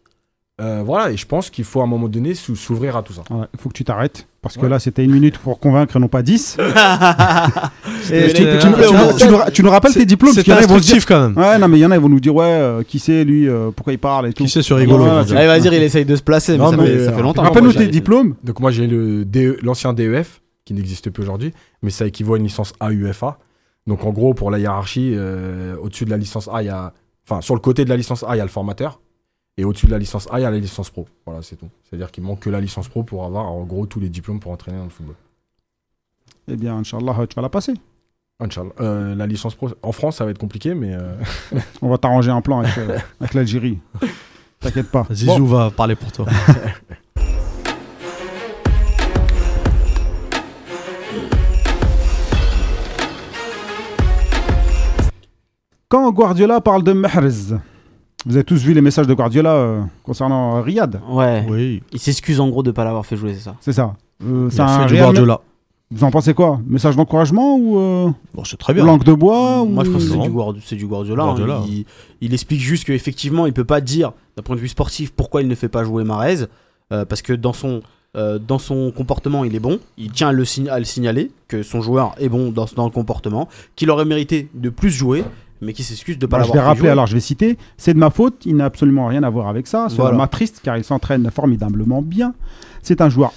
Euh, 0.59 0.83
voilà, 0.83 1.11
et 1.11 1.17
je 1.17 1.25
pense 1.25 1.49
qu'il 1.49 1.63
faut 1.65 1.81
à 1.81 1.83
un 1.83 1.87
moment 1.87 2.07
donné 2.07 2.35
sou- 2.35 2.55
s'ouvrir 2.55 2.95
à 2.97 3.03
tout 3.03 3.13
ça. 3.13 3.23
Il 3.53 3.59
faut 3.59 3.69
que 3.69 3.73
tu 3.73 3.83
t'arrêtes. 3.83 4.27
Parce 4.41 4.57
que 4.57 4.63
Ouais. 4.63 4.69
là, 4.69 4.79
c'était 4.79 5.03
une 5.03 5.11
minute 5.11 5.37
pour 5.37 5.59
convaincre, 5.59 5.99
non 5.99 6.07
pas 6.07 6.23
10. 6.23 6.57
Et 8.11 8.11
Mais 8.11 8.33
tu, 9.51 9.63
nous- 9.63 9.69
rappelles 9.69 9.93
tes 9.93 10.05
diplômes 10.05 10.33
parce 10.33 10.37
C'est 10.37 10.43
qu'il 10.43 10.51
y 10.51 10.55
en 10.55 10.59
a, 10.59 10.63
ils 10.63 10.67
vont 10.67 10.79
se 10.79 10.83
dire- 10.83 10.95
instructif 10.95 11.05
quand 11.05 11.21
même. 11.29 11.37
Ouais, 11.37 11.59
non, 11.59 11.67
mais 11.67 11.77
il 11.77 11.81
y 11.81 11.85
en 11.85 11.91
a, 11.91 11.95
ils 11.95 12.01
vont 12.01 12.09
nous 12.09 12.19
dire, 12.19 12.33
ouais, 12.35 12.45
euh, 12.45 12.83
qui 12.83 12.97
c'est 12.97 13.23
lui, 13.23 13.47
euh, 13.47 13.69
pourquoi 13.75 13.93
il 13.93 13.99
parle 13.99 14.27
et 14.27 14.33
tout. 14.33 14.43
Qui 14.43 14.49
c'est 14.49 14.63
sur 14.63 14.77
rigolo 14.77 15.03
Ouais. 15.03 15.09
Allez, 15.37 15.45
vas-y, 15.47 15.67
il 15.67 15.83
essaye 15.83 16.05
de 16.05 16.15
se 16.15 16.23
placer, 16.23 16.57
mais, 16.57 16.69
ça, 16.69 16.75
mais, 16.75 16.85
fait, 16.87 17.05
ça 17.05 17.11
euh, 17.11 17.15
fait 17.15 17.21
longtemps. 17.21 17.43
Rappelle-nous 17.43 17.73
tes 17.73 17.87
diplômes. 17.87 18.35
Donc 18.43 18.59
moi 18.59 18.71
j'ai 18.71 18.87
l'ancien 19.61 19.93
DEF 19.93 20.41
qui 20.65 20.73
n'existe 20.73 21.09
plus 21.11 21.21
aujourd'hui, 21.23 21.53
mais 21.83 21.91
ça 21.91 22.05
équivaut 22.07 22.33
à 22.33 22.37
une 22.37 22.43
licence 22.43 22.73
AUFA. 22.81 23.37
Donc 23.87 24.03
en 24.05 24.09
gros 24.11 24.33
pour 24.33 24.49
la 24.51 24.57
hiérarchie, 24.59 25.13
euh, 25.15 25.75
au-dessus 25.81 26.05
de 26.05 26.09
la 26.11 26.17
licence 26.17 26.47
A, 26.51 26.61
il 26.63 26.65
y 26.65 26.69
a, 26.69 26.93
enfin 27.29 27.41
sur 27.41 27.53
le 27.55 27.61
côté 27.61 27.83
de 27.85 27.89
la 27.89 27.97
licence 27.97 28.23
A, 28.27 28.35
il 28.35 28.37
y 28.37 28.41
a 28.41 28.43
le 28.43 28.49
formateur, 28.49 28.99
et 29.57 29.65
au-dessus 29.65 29.85
de 29.85 29.91
la 29.91 29.97
licence 29.97 30.27
A, 30.31 30.39
il 30.39 30.43
y 30.43 30.45
a 30.45 30.51
la 30.51 30.59
licence 30.59 30.89
pro. 30.89 31.07
Voilà, 31.25 31.41
c'est 31.41 31.55
tout. 31.55 31.69
C'est-à-dire 31.83 32.11
qu'il 32.11 32.23
manque 32.23 32.39
que 32.39 32.49
la 32.49 32.61
licence 32.61 32.87
pro 32.87 33.03
pour 33.03 33.25
avoir 33.25 33.51
en 33.51 33.63
gros 33.63 33.85
tous 33.85 33.99
les 33.99 34.09
diplômes 34.09 34.39
pour 34.39 34.51
entraîner 34.51 34.77
dans 34.77 34.85
le 34.85 34.89
football. 34.89 35.15
Eh 36.47 36.55
bien, 36.55 36.77
Inch'Allah, 36.77 37.15
tu 37.27 37.35
vas 37.35 37.41
la 37.41 37.49
passer. 37.49 37.73
Inch'Allah. 38.39 38.71
Euh, 38.79 39.13
la 39.15 39.27
licence 39.27 39.55
pro, 39.55 39.69
en 39.83 39.91
France, 39.91 40.17
ça 40.17 40.25
va 40.25 40.31
être 40.31 40.37
compliqué, 40.37 40.73
mais 40.73 40.95
euh, 40.95 41.15
On 41.81 41.89
va 41.89 41.97
t'arranger 41.97 42.31
un 42.31 42.41
plan 42.41 42.61
avec, 42.61 42.77
euh, 42.77 42.97
avec 43.19 43.33
l'Algérie. 43.33 43.79
T'inquiète 44.59 44.89
pas. 44.89 45.05
Zizou 45.11 45.45
va 45.45 45.69
parler 45.69 45.95
pour 45.95 46.11
toi. 46.11 46.27
Quand 55.89 56.09
Guardiola 56.13 56.61
parle 56.61 56.83
de 56.83 56.93
Mahrez, 56.93 57.57
vous 58.25 58.35
avez 58.35 58.43
tous 58.43 58.61
vu 58.63 58.73
les 58.73 58.81
messages 58.81 59.07
de 59.07 59.13
Guardiola 59.13 59.53
euh, 59.53 59.81
concernant 60.03 60.57
euh, 60.57 60.61
Riyad. 60.61 60.99
Ouais. 61.09 61.45
Oui. 61.49 61.81
Il 61.91 61.99
s'excuse 61.99 62.39
en 62.39 62.49
gros 62.49 62.63
de 62.63 62.71
pas 62.71 62.83
l'avoir 62.83 63.05
fait 63.05 63.15
jouer, 63.17 63.33
c'est 63.33 63.41
ça. 63.41 63.55
C'est 63.61 63.73
ça. 63.73 63.95
Euh, 64.23 64.49
c'est 64.51 64.61
a 64.61 64.65
un 64.67 64.87
fait 64.87 64.93
du 64.95 65.01
Guardiola. 65.01 65.41
Vous 65.93 66.03
en 66.05 66.11
pensez 66.11 66.33
quoi? 66.33 66.61
Message 66.67 66.95
d'encouragement 66.95 67.57
ou 67.57 67.77
euh, 67.77 68.09
Bon, 68.33 68.43
c'est 68.45 68.55
très 68.57 68.73
bien. 68.73 68.85
langue 68.85 69.03
de 69.03 69.11
bois 69.13 69.65
Moi, 69.65 69.83
ou- 69.83 69.85
je 69.85 69.91
pense 69.91 70.03
que 70.05 70.09
c'est 70.11 70.15
Non. 70.17 70.23
du, 70.23 70.29
Guard- 70.29 70.55
c'est 70.63 70.75
du 70.77 70.87
Guardiola. 70.87 71.23
hein. 71.23 71.65
Il, 71.67 71.85
il 72.21 72.33
explique 72.33 72.61
juste 72.61 72.85
qu'effectivement, 72.85 73.45
il 73.45 73.51
peut 73.53 73.65
pas 73.65 73.81
dire, 73.81 74.13
d'un 74.37 74.43
point 74.43 74.55
de 74.55 74.61
vue 74.61 74.69
sportif, 74.69 75.11
pourquoi 75.11 75.41
il 75.41 75.47
ne 75.49 75.55
fait 75.55 75.67
pas 75.67 75.83
jouer 75.83 76.03
Marez. 76.05 76.45
euh, 76.93 77.03
parce 77.05 77.21
que 77.21 77.33
dans 77.33 77.51
son, 77.53 77.81
euh, 78.15 78.37
dans 78.39 78.59
son 78.59 78.91
comportement, 78.95 79.43
il 79.43 79.53
est 79.55 79.59
bon. 79.59 79.79
Il 79.97 80.11
tient 80.11 80.29
à 80.29 80.31
le, 80.31 80.45
sign- 80.45 80.69
à 80.69 80.77
le 80.79 80.85
signaler 80.85 81.31
que 81.49 81.61
son 81.63 81.81
joueur 81.81 82.13
est 82.19 82.29
bon 82.29 82.51
dans, 82.51 82.65
dans 82.75 82.85
le 82.85 82.91
comportement, 82.91 83.49
qu'il 83.75 83.89
aurait 83.89 84.05
mérité 84.05 84.47
de 84.53 84.69
plus 84.69 84.91
jouer, 84.91 85.23
mais 85.61 85.73
qui 85.73 85.83
s'excuse 85.83 86.17
de 86.17 86.25
pas 86.25 86.37
Bah, 86.37 86.43
je 86.43 86.47
l'avoir 86.47 86.55
vais 86.55 86.59
fait 86.61 86.67
rappeler, 86.67 86.81
jouer. 86.81 86.89
alors 86.89 87.07
je 87.07 87.13
vais 87.13 87.19
citer, 87.19 87.57
c'est 87.77 87.93
de 87.93 87.99
ma 87.99 88.09
faute, 88.09 88.41
il 88.45 88.55
n'a 88.55 88.65
absolument 88.65 89.05
rien 89.07 89.23
à 89.23 89.29
voir 89.29 89.47
avec 89.47 89.67
ça. 89.67 89.87
Cela 89.89 90.03
Voilà. 90.03 90.17
m'attriste 90.17 90.61
car 90.63 90.77
il 90.77 90.83
s'entraîne 90.83 91.29
formidablement 91.31 92.01
bien. 92.01 92.33
C'est 92.81 92.99
un 93.01 93.09
joueur 93.09 93.31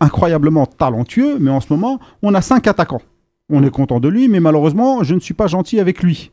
incroyablement 0.00 0.66
talentueux, 0.66 1.38
mais 1.38 1.50
en 1.50 1.60
ce 1.60 1.72
moment, 1.72 2.00
on 2.22 2.34
a 2.34 2.40
cinq 2.42 2.66
attaquants. 2.66 3.02
On 3.50 3.62
est 3.62 3.70
content 3.70 4.00
de 4.00 4.08
lui, 4.08 4.28
mais 4.28 4.40
malheureusement, 4.40 5.02
je 5.04 5.14
ne 5.14 5.20
suis 5.20 5.34
pas 5.34 5.46
gentil 5.46 5.78
avec 5.80 6.02
lui. 6.02 6.30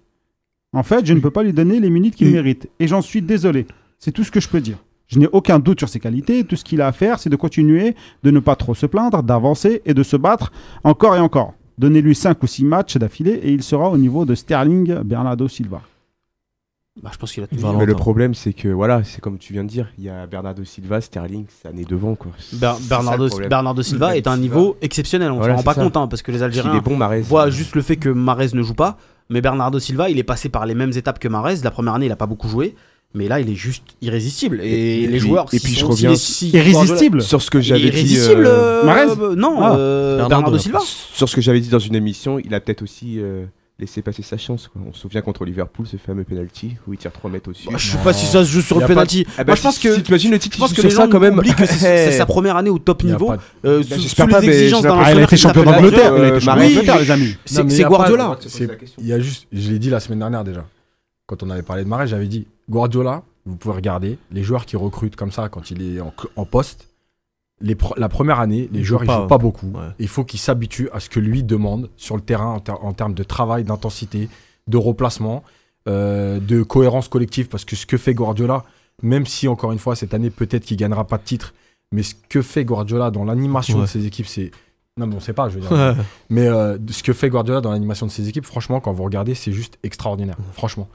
En 0.74 0.84
fait, 0.84 1.06
je 1.06 1.14
ne 1.14 1.20
peux 1.20 1.30
pas 1.32 1.44
lui 1.44 1.54
donner 1.54 1.80
les 1.80 1.90
minutes 1.90 2.16
qu'il 2.16 2.32
mérite. 2.32 2.68
Et 2.80 2.88
j'en 2.88 3.02
suis 3.02 3.22
désolé. 3.22 3.68
C'est 4.00 4.12
tout 4.12 4.24
ce 4.26 4.32
que 4.32 4.40
je 4.42 4.50
peux 4.50 4.60
dire. 4.60 4.78
Je 5.08 5.20
n'ai 5.20 5.28
aucun 5.32 5.60
doute 5.60 5.80
sur 5.80 5.88
ses 5.88 6.00
qualités. 6.00 6.44
Tout 6.44 6.56
ce 6.56 6.64
qu'il 6.66 6.82
a 6.82 6.88
à 6.88 6.92
faire, 6.92 7.20
c'est 7.20 7.30
de 7.30 7.36
continuer, 7.36 7.96
de 8.24 8.32
ne 8.32 8.40
pas 8.40 8.56
trop 8.56 8.74
se 8.74 8.86
plaindre, 8.88 9.22
d'avancer 9.24 9.82
et 9.86 9.94
de 9.94 10.04
se 10.04 10.18
battre 10.18 10.52
encore 10.84 11.16
et 11.16 11.20
encore. 11.20 11.54
Donnez-lui 11.78 12.16
5 12.16 12.42
ou 12.42 12.48
6 12.48 12.64
matchs 12.66 12.98
d'affilée 12.98 13.34
et 13.44 13.52
il 13.52 13.62
sera 13.64 13.90
au 13.90 13.98
niveau 13.98 14.26
de 14.26 14.34
Sterling 14.36 15.02
Bernardo 15.04 15.48
Silva. 15.48 15.82
Bah, 17.04 17.10
je 17.12 17.18
pense 17.18 17.34
qu'il 17.34 17.44
a 17.44 17.48
dit. 17.48 17.62
Mais 17.78 17.86
le 17.86 17.94
problème, 17.96 18.34
c'est 18.34 18.54
que 18.54 18.70
voilà, 18.70 19.04
c'est 19.04 19.20
comme 19.20 19.38
tu 19.38 19.52
viens 19.52 19.66
de 19.66 19.70
dire, 19.70 19.90
il 19.98 20.06
y 20.06 20.10
a 20.10 20.26
Bernardo 20.28 20.64
Silva, 20.64 21.02
Sterling, 21.02 21.46
ça 21.62 21.74
n'est 21.74 21.84
devant 21.84 22.16
quoi. 22.16 22.32
Ber- 22.54 22.76
C'est 22.80 22.84
ça, 22.88 22.88
Bernardo, 23.50 23.82
Silva 23.84 24.16
est 24.16 24.26
à 24.28 24.32
un 24.32 24.38
niveau 24.38 24.78
exceptionnel. 24.82 25.30
On 25.32 25.36
Voilà, 25.38 25.56
se 25.56 25.58
rend 25.58 25.64
pas 25.64 25.74
ça. 25.74 25.84
compte, 25.84 25.98
hein, 25.98 26.08
parce 26.08 26.22
que 26.22 26.32
les 26.32 26.42
Algériens 26.42 26.80
bon, 26.80 26.98
voient 27.24 27.50
juste 27.50 27.76
le 27.76 27.82
fait 27.82 27.98
que 27.98 28.08
Marez 28.08 28.48
ne 28.54 28.62
joue 28.62 28.76
pas. 28.76 28.98
Mais 29.30 29.42
Bernardo 29.42 29.78
Silva, 29.80 30.10
il 30.10 30.20
est 30.20 30.24
passé 30.24 30.48
par 30.48 30.66
les 30.66 30.76
mêmes 30.76 30.92
étapes 30.96 31.20
que 31.20 31.28
Marez. 31.28 31.56
La 31.64 31.72
première 31.72 31.96
année, 31.96 32.06
il 32.06 32.12
a 32.14 32.16
pas 32.16 32.28
beaucoup 32.28 32.48
joué. 32.48 32.76
Mais 33.16 33.28
là, 33.30 33.40
il 33.40 33.50
est 33.50 33.56
juste 33.56 33.84
irrésistible. 34.02 34.60
Et, 34.62 35.02
les 35.02 35.08
puis- 35.08 35.20
joueurs, 35.20 35.46
et 35.54 35.60
puis 35.60 35.74
je 35.74 35.86
reviens- 35.86 36.16
s'ils- 36.16 36.54
Irrésistible 36.54 37.22
Sur 37.22 37.42
ce 37.42 37.50
que 37.50 37.62
j'avais 37.62 37.80
dit. 37.80 37.88
Irrésistible 37.88 38.46
euh, 38.46 38.84
euh, 38.84 39.16
euh, 39.22 39.36
Non, 39.36 39.58
Ah. 39.62 39.76
euh, 39.78 40.18
Bernardo. 40.28 40.58
Silva. 40.58 40.80
Sur 41.14 41.30
ce 41.30 41.36
que 41.36 41.42
j'avais 41.42 41.62
dit 41.62 41.70
dans 41.70 41.80
une 41.80 41.96
émission, 41.96 42.40
il 42.40 42.54
a 42.54 42.60
peut-être 42.60 42.82
aussi 42.82 43.20
euh, 43.20 43.46
laissé 43.80 44.02
passer 44.02 44.22
sa 44.22 44.38
chance. 44.38 44.68
Quoi. 44.72 44.82
On 44.90 44.94
se 44.94 45.00
souvient 45.00 45.22
contre 45.22 45.46
Liverpool, 45.46 45.86
ce 45.90 45.96
fameux 45.98 46.24
penalty 46.26 46.76
où 46.88 46.94
il 46.94 46.98
tire 47.00 47.12
3 47.14 47.30
mètres 47.32 47.50
au-dessus. 47.50 47.68
Bah, 47.72 47.78
je 47.78 47.92
sais 47.92 47.98
pas 48.04 48.12
si 48.14 48.26
ça 48.26 48.44
se 48.44 48.50
joue 48.52 48.62
sur 48.62 48.78
le 48.80 48.84
a 48.84 48.88
pas- 48.88 48.94
penalty. 48.96 49.26
Ah 49.38 49.44
bah, 49.44 49.44
Moi, 49.48 49.56
je 49.56 49.62
pense 49.62 49.76
si- 49.76 49.82
que 49.88 49.96
si 49.96 50.04
t'imagines 50.04 50.32
le 50.32 50.40
titre 50.40 50.56
je 50.56 50.60
pense 50.62 50.74
que 50.74 50.82
les 50.82 50.90
ça 50.90 51.04
gens 51.04 51.10
quand 51.10 51.20
même. 51.22 51.38
oublient 51.40 51.56
que 51.56 51.66
c'est 51.66 52.12
sa 52.12 52.26
première 52.26 52.58
année 52.58 52.70
au 52.70 52.80
top 52.80 53.04
niveau. 53.06 53.28
pas 53.28 53.38
euh, 53.66 53.80
Bah, 53.80 53.96
sous, 53.96 54.02
j'espère 54.02 54.26
sous 54.26 54.32
pas, 54.32 54.40
les 54.42 54.48
mais 54.48 54.54
exigences 54.56 54.84
d'un 54.84 54.98
Ah, 55.02 55.12
il 55.14 55.20
a 55.20 55.24
été 55.24 55.38
champion 55.38 55.64
d'Angleterre. 55.64 56.14
Alger. 56.14 56.18
Il 56.20 56.24
a 56.26 56.28
été 56.36 56.40
champion 56.42 56.56
Marais. 56.56 56.70
d'Angleterre, 56.74 57.00
les 57.00 57.12
amis. 57.12 57.38
C'est 57.46 57.84
Guardiola. 57.84 58.38
Il 59.00 59.08
y 59.08 59.14
a 59.14 59.20
juste, 59.20 59.48
je 59.54 59.72
l'ai 59.72 59.80
dit 59.80 59.90
la 59.90 60.00
semaine 60.02 60.20
dernière 60.20 60.44
déjà. 60.44 60.66
Quand 61.28 61.44
on 61.44 61.50
avait 61.50 61.64
parlé 61.64 61.84
de 61.84 61.90
Marais, 61.90 62.08
j'avais 62.08 62.28
dit 62.28 62.48
Guardiola, 62.70 63.24
vous 63.46 63.56
pouvez 63.56 63.76
regarder 63.76 64.18
les 64.32 64.44
joueurs 64.44 64.66
qui 64.66 64.76
recrutent 64.76 65.16
comme 65.16 65.32
ça 65.32 65.50
quand 65.50 65.72
il 65.72 65.82
est 65.98 66.02
en, 66.02 66.14
en 66.36 66.46
poste. 66.46 66.90
Les 67.62 67.78
la 67.98 68.10
première 68.10 68.40
année, 68.40 68.70
les 68.72 68.80
Il 68.80 68.86
joueurs 68.86 69.04
pas, 69.06 69.22
jouent 69.22 69.28
pas 69.28 69.38
beaucoup. 69.38 69.68
ouais. 69.68 69.88
Il 70.00 70.08
faut 70.10 70.26
qu'ils 70.26 70.40
s'habituent 70.42 70.90
à 70.92 71.00
ce 71.00 71.10
que 71.10 71.20
lui 71.22 71.42
demande 71.42 71.90
sur 71.96 72.16
le 72.16 72.22
terrain 72.22 72.48
en, 72.54 72.60
ter- 72.60 72.84
en 72.84 72.94
termes 72.94 73.14
de 73.14 73.24
travail, 73.24 73.64
d'intensité, 73.64 74.30
de 74.68 74.78
replacement. 74.78 75.44
euh, 75.88 76.40
de 76.40 76.64
cohérence 76.64 77.08
collective, 77.08 77.48
parce 77.48 77.64
que 77.64 77.76
ce 77.76 77.86
que 77.86 77.96
fait 77.98 78.16
Guardiola, 78.16 78.64
même 79.04 79.28
si 79.28 79.48
encore 79.48 79.72
une 79.72 79.78
fois 79.78 79.96
cette 79.96 80.16
année 80.16 80.32
peut-être 80.32 80.66
qu'il 80.66 80.78
gagnera 80.78 81.06
pas 81.06 81.20
de 81.20 81.24
titre, 81.24 81.54
mais 81.92 82.02
ce 82.02 82.16
que 82.28 82.42
fait 82.42 82.66
Guardiola 82.66 83.12
dans 83.12 83.24
l'animation 83.24 83.76
Ouais. 83.78 83.84
de 83.84 83.88
ses 83.88 84.06
équipes, 84.08 84.26
c'est 84.26 84.50
non 84.98 85.06
mais 85.06 85.16
on 85.16 85.20
sait 85.20 85.34
pas, 85.34 85.48
je 85.50 85.56
veux 85.56 85.62
dire. 85.62 85.72
Ouais. 85.72 85.94
Mais 86.30 86.48
euh, 86.48 86.80
ce 86.90 87.04
que 87.04 87.14
fait 87.14 87.30
Guardiola 87.30 87.62
dans 87.62 87.70
l'animation 87.72 88.08
de 88.08 88.12
ses 88.12 88.28
équipes, 88.28 88.46
franchement, 88.46 88.80
quand 88.80 88.94
vous 88.94 89.04
regardez, 89.04 89.36
c'est 89.36 89.52
juste 89.52 89.78
extraordinaire, 89.84 90.38
franchement. 90.54 90.88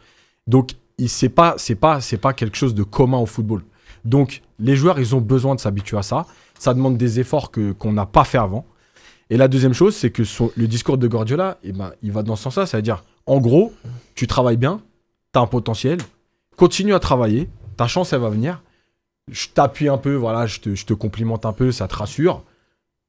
Donc, 0.47 0.73
c'est 1.07 1.29
pas, 1.29 1.55
c'est 1.59 1.75
pas, 1.75 2.01
c'est 2.01 2.19
pas 2.19 2.33
quelque 2.33 2.57
chose 2.57 2.75
de 2.75 2.83
commun 2.83 3.19
au 3.19 3.27
football. 3.27 3.63
Donc, 4.05 4.43
les 4.59 4.77
joueurs, 4.77 4.99
ils 4.99 5.15
ont 5.15 5.21
besoin 5.21 5.55
de 5.55 5.61
s'habituer 5.61 5.97
à 5.99 6.03
ça. 6.03 6.27
Ça 6.59 6.75
demande 6.75 6.97
des 6.99 7.21
efforts 7.21 7.51
que 7.51 7.73
qu'on 7.73 7.93
n'a 7.93 8.07
pas 8.07 8.25
fait 8.25 8.39
avant. 8.39 8.67
Et 9.31 9.37
la 9.37 9.49
deuxième 9.49 9.73
chose, 9.75 9.95
c'est 9.95 10.11
que 10.11 10.25
son- 10.25 10.51
le 10.57 10.67
discours 10.67 10.99
de 10.99 11.07
Guardiola, 11.09 11.59
eh 11.63 11.73
ben, 11.73 11.93
il 12.03 12.13
va 12.13 12.23
dans 12.23 12.37
ce 12.37 12.43
sens-là. 12.45 12.67
C'est-à-dire, 12.67 13.05
en 13.27 13.39
gros, 13.39 13.73
tu 14.15 14.27
travailles 14.27 14.57
bien, 14.57 14.81
tu 15.33 15.39
as 15.39 15.43
un 15.43 15.47
potentiel, 15.47 15.99
continue 16.57 16.95
à 16.95 16.99
travailler, 16.99 17.49
ta 17.77 17.87
chance, 17.87 18.13
elle 18.13 18.21
va 18.21 18.31
venir. 18.31 18.63
Je 19.31 19.47
t'appuie 19.49 19.89
un 19.89 19.99
peu, 19.99 20.15
voilà, 20.17 20.47
je 20.47 20.59
te, 20.61 20.75
je 20.75 20.85
te 20.85 20.93
complimente 20.95 21.47
un 21.47 21.53
peu, 21.53 21.71
ça 21.73 21.87
te 21.87 21.95
rassure. 21.95 22.43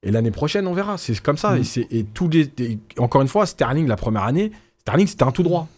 Et 0.04 0.10
l'année 0.12 0.30
prochaine, 0.30 0.66
on 0.66 0.72
verra. 0.74 0.96
C'est 0.98 1.18
comme 1.20 1.36
ça. 1.36 1.54
Mm. 1.54 1.58
Et, 1.58 1.64
c'est- 1.64 1.86
et 1.90 2.04
tous 2.04 2.28
les, 2.28 2.50
et 2.58 2.78
encore 2.98 3.20
une 3.22 3.28
fois, 3.28 3.44
Sterling, 3.46 3.86
la 3.88 3.96
première 3.96 4.22
année, 4.22 4.52
Sterling, 4.80 5.06
c'était 5.08 5.24
un 5.24 5.32
tout 5.32 5.42
droit. 5.42 5.68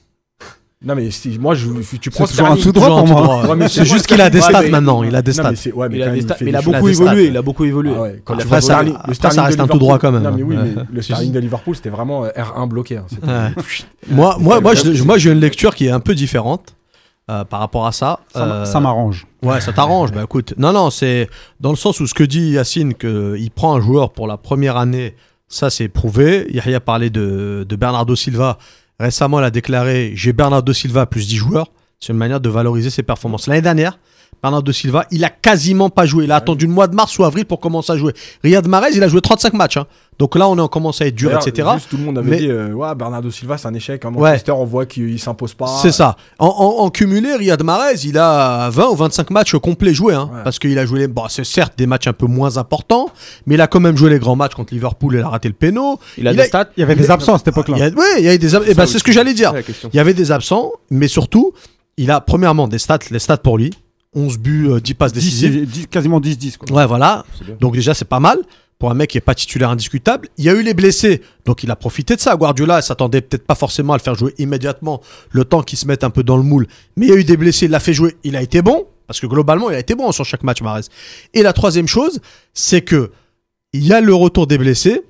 Non, 0.84 0.94
mais 0.94 1.10
si- 1.10 1.38
moi, 1.38 1.54
je, 1.54 1.66
tu 2.00 2.10
prends 2.10 2.26
C'est 2.26 2.32
toujours 2.36 2.52
un 2.52 2.56
tout 2.56 2.72
droit 2.72 3.04
pour 3.04 3.06
moi. 3.06 3.54
Ouais, 3.56 3.68
C'est 3.68 3.84
juste 3.84 4.06
qu'il 4.06 4.20
a 4.20 4.28
des 4.28 4.40
stats 4.40 4.68
maintenant. 4.68 5.02
Il 5.02 5.14
a 5.16 5.22
des 5.22 5.32
stats. 5.32 5.50
mais 5.50 5.56
c'est- 5.56 5.72
ouais, 5.72 5.88
mais 5.88 5.96
Il 5.96 6.02
a, 6.02 6.06
quand 6.06 6.12
des 6.12 6.16
même, 6.20 6.26
sta- 6.28 6.34
fait 6.36 6.44
il 6.46 6.56
a 6.56 6.60
des- 6.60 6.68
il 6.68 6.74
a 6.74 6.78
beaucoup 6.80 6.88
évolué. 6.88 7.26
Il 7.28 7.36
a 7.36 7.42
beaucoup 7.42 7.64
évolué. 7.64 7.92
Ah 7.96 8.00
ouais, 8.02 8.22
quand 8.24 8.34
Il 8.34 8.36
a 8.36 8.38
tu 8.38 8.42
fait 8.42 8.48
vois 8.48 8.60
ça. 8.60 8.78
Après, 8.78 8.90
le 9.08 9.14
ça 9.14 9.14
Sterling 9.30 9.40
reste 9.46 9.58
de 9.58 9.62
un 9.62 9.66
tout 9.68 9.78
droit 9.78 9.98
quand 9.98 10.12
même. 10.12 10.22
Non, 10.22 10.32
mais 10.36 10.42
oui, 10.42 10.56
Ouais. 10.56 10.62
mais 10.76 10.82
le 10.92 11.02
Sterling 11.02 11.32
de 11.32 11.38
Liverpool, 11.38 11.74
c'était 11.76 11.88
vraiment 11.90 12.24
euh, 12.24 12.28
R1 12.36 12.68
bloqué. 12.68 12.98
hein. 12.98 13.06
Ouais. 13.22 13.62
Moi, 14.10 14.36
moi, 14.38 14.60
moi, 14.60 14.74
je- 14.74 15.02
moi, 15.04 15.16
j'ai 15.18 15.32
une 15.32 15.40
lecture 15.40 15.74
qui 15.74 15.86
est 15.86 15.90
un 15.90 16.00
peu 16.00 16.14
différente 16.14 16.74
euh, 17.30 17.44
par 17.44 17.60
rapport 17.60 17.86
à 17.86 17.92
ça. 17.92 18.20
Euh, 18.36 18.66
ça 18.66 18.80
m'arrange. 18.80 19.26
Ouais, 19.42 19.60
ça 19.62 19.72
t'arrange. 19.72 20.12
bah 20.12 20.22
écoute, 20.24 20.52
non, 20.58 20.72
non, 20.74 20.90
c'est 20.90 21.28
dans 21.60 21.70
le 21.70 21.76
sens 21.76 21.98
où 22.00 22.06
ce 22.06 22.12
que 22.12 22.24
dit 22.24 22.50
Yacine, 22.50 22.92
qu'il 22.94 23.50
prend 23.54 23.74
un 23.74 23.80
joueur 23.80 24.12
pour 24.12 24.26
la 24.26 24.36
première 24.36 24.76
année, 24.76 25.14
ça 25.48 25.70
c'est 25.70 25.88
prouvé. 25.88 26.46
Yahya 26.52 26.80
parlait 26.80 27.08
de, 27.10 27.64
de 27.66 27.76
Bernardo 27.76 28.14
Silva. 28.14 28.58
Récemment, 29.00 29.40
il 29.40 29.44
a 29.44 29.50
déclaré 29.50 30.12
J'ai 30.14 30.32
Bernardo 30.32 30.72
Silva 30.72 31.06
plus 31.06 31.26
10 31.28 31.36
joueurs. 31.36 31.72
C'est 32.00 32.12
une 32.12 32.18
manière 32.18 32.40
de 32.40 32.48
valoriser 32.48 32.90
ses 32.90 33.02
performances. 33.02 33.46
L'année 33.46 33.62
dernière, 33.62 33.98
Bernardo 34.42 34.72
Silva, 34.72 35.06
il 35.10 35.24
a 35.24 35.30
quasiment 35.30 35.88
pas 35.90 36.06
joué. 36.06 36.24
Il 36.24 36.32
a 36.32 36.36
attendu 36.36 36.66
le 36.66 36.72
mois 36.72 36.86
de 36.86 36.94
mars 36.94 37.18
ou 37.18 37.24
avril 37.24 37.44
pour 37.46 37.60
commencer 37.60 37.92
à 37.92 37.96
jouer. 37.96 38.12
Riyad 38.42 38.66
Mahrez, 38.68 38.90
il 38.94 39.02
a 39.02 39.08
joué 39.08 39.20
35 39.20 39.54
matchs. 39.54 39.76
hein. 39.78 39.86
Donc 40.18 40.36
là, 40.36 40.48
on 40.48 40.56
est 40.56 40.60
en 40.60 40.68
commence 40.68 41.00
à 41.00 41.06
être 41.06 41.14
dur, 41.16 41.32
etc. 41.32 41.68
juste, 41.74 41.88
tout 41.90 41.96
le 41.96 42.04
monde 42.04 42.18
avait 42.18 42.30
Mais- 42.30 42.36
dit 42.38 42.48
euh, 42.48 42.72
ouais, 42.72 42.94
Bernardo 42.94 43.30
Silva, 43.32 43.58
c'est 43.58 43.66
un 43.66 43.74
échec. 43.74 44.04
À 44.04 44.08
Ouais. 44.10 44.14
Manchester, 44.30 44.52
on 44.52 44.64
voit 44.64 44.86
qu'il 44.86 45.18
s'impose 45.18 45.54
pas. 45.54 45.66
C'est 45.82 45.90
ça. 45.90 46.16
En, 46.38 46.46
en- 46.46 46.84
en 46.84 46.90
cumulé, 46.90 47.34
Riyad 47.34 47.60
Mahrez, 47.64 47.96
il 48.04 48.16
a 48.16 48.70
20 48.70 48.90
ou 48.90 48.94
25 48.94 49.30
matchs 49.30 49.56
complets 49.56 49.92
joués. 49.92 50.14
hein, 50.14 50.30
Ouais. 50.32 50.40
Parce 50.44 50.60
qu'il 50.60 50.78
a 50.78 50.86
joué, 50.86 51.00
les- 51.00 51.08
bon, 51.08 51.24
c'est 51.28 51.42
certes 51.44 51.74
des 51.76 51.86
matchs 51.88 52.06
un 52.06 52.12
peu 52.12 52.26
moins 52.26 52.58
importants, 52.58 53.08
mais 53.46 53.54
il 53.56 53.60
a 53.60 53.66
quand 53.66 53.80
même 53.80 53.96
joué 53.96 54.08
les 54.10 54.20
grands 54.20 54.36
matchs 54.36 54.54
contre 54.54 54.72
Liverpool 54.72 55.16
et 55.16 55.18
il 55.18 55.22
a 55.24 55.28
raté 55.30 55.48
le 55.48 55.54
péno. 55.54 55.98
Il 56.16 56.28
a 56.28 56.32
des 56.32 56.40
a- 56.42 56.44
stats. 56.44 56.68
Il 56.76 56.80
y 56.80 56.82
avait 56.84 56.94
des 56.94 57.10
absents 57.10 57.34
à 57.34 57.38
cette 57.38 57.48
époque-là. 57.48 57.76
Ouais, 57.76 58.04
il 58.18 58.24
y 58.24 58.28
a 58.28 58.34
eu 58.34 58.38
des, 58.38 58.54
ab- 58.54 58.62
eh 58.68 58.74
ben, 58.74 58.86
c'est 58.86 58.98
ce 59.00 59.04
que 59.04 59.10
j'allais 59.12 59.34
dire. 59.34 59.52
Il 59.92 59.96
y 59.96 59.98
avait 60.00 60.14
des 60.14 60.30
absents, 60.30 60.70
mais 60.90 61.08
surtout, 61.08 61.52
il 61.96 62.10
a 62.12 62.20
premièrement 62.20 62.68
des 62.68 62.78
stats, 62.78 62.98
les 63.10 63.18
stats 63.18 63.36
pour 63.38 63.58
lui. 63.58 63.72
11 64.14 64.38
buts, 64.38 64.68
euh, 64.70 64.80
10 64.80 64.94
passes 64.94 65.12
10, 65.12 65.20
décisives. 65.20 65.66
10, 65.66 65.86
quasiment 65.88 66.20
10-10. 66.20 66.56
quoi. 66.56 66.72
Ouais, 66.72 66.86
voilà. 66.86 67.24
Donc 67.60 67.74
déjà, 67.74 67.94
c'est 67.94 68.04
pas 68.04 68.20
mal 68.20 68.38
pour 68.78 68.90
un 68.90 68.94
mec 68.94 69.10
qui 69.10 69.18
est 69.18 69.22
pas 69.22 69.34
titulaire 69.34 69.70
indiscutable. 69.70 70.28
Il 70.36 70.44
y 70.44 70.48
a 70.48 70.52
eu 70.52 70.62
les 70.62 70.74
blessés, 70.74 71.22
donc 71.44 71.62
il 71.62 71.70
a 71.70 71.76
profité 71.76 72.16
de 72.16 72.20
ça. 72.20 72.36
Guardiola 72.36 72.82
s'attendait 72.82 73.20
peut-être 73.20 73.46
pas 73.46 73.54
forcément 73.54 73.92
à 73.92 73.96
le 73.96 74.02
faire 74.02 74.14
jouer 74.14 74.34
immédiatement, 74.38 75.00
le 75.30 75.44
temps 75.44 75.62
qu'il 75.62 75.78
se 75.78 75.86
mette 75.86 76.04
un 76.04 76.10
peu 76.10 76.22
dans 76.22 76.36
le 76.36 76.42
moule. 76.42 76.66
Mais 76.96 77.06
il 77.06 77.08
y 77.10 77.12
a 77.12 77.16
eu 77.16 77.24
des 77.24 77.36
blessés, 77.36 77.66
il 77.66 77.70
l'a 77.70 77.80
fait 77.80 77.94
jouer, 77.94 78.16
il 78.24 78.36
a 78.36 78.42
été 78.42 78.62
bon, 78.62 78.86
parce 79.06 79.20
que 79.20 79.26
globalement, 79.26 79.70
il 79.70 79.76
a 79.76 79.78
été 79.78 79.94
bon 79.94 80.10
sur 80.12 80.24
chaque 80.24 80.42
match, 80.42 80.60
Mahrez. 80.62 80.82
Et 81.34 81.42
la 81.42 81.52
troisième 81.52 81.88
chose, 81.88 82.20
c'est 82.52 82.82
que 82.82 83.10
il 83.72 83.86
y 83.86 83.92
a 83.92 84.00
le 84.00 84.14
retour 84.14 84.46
des 84.46 84.58
blessés. 84.58 85.02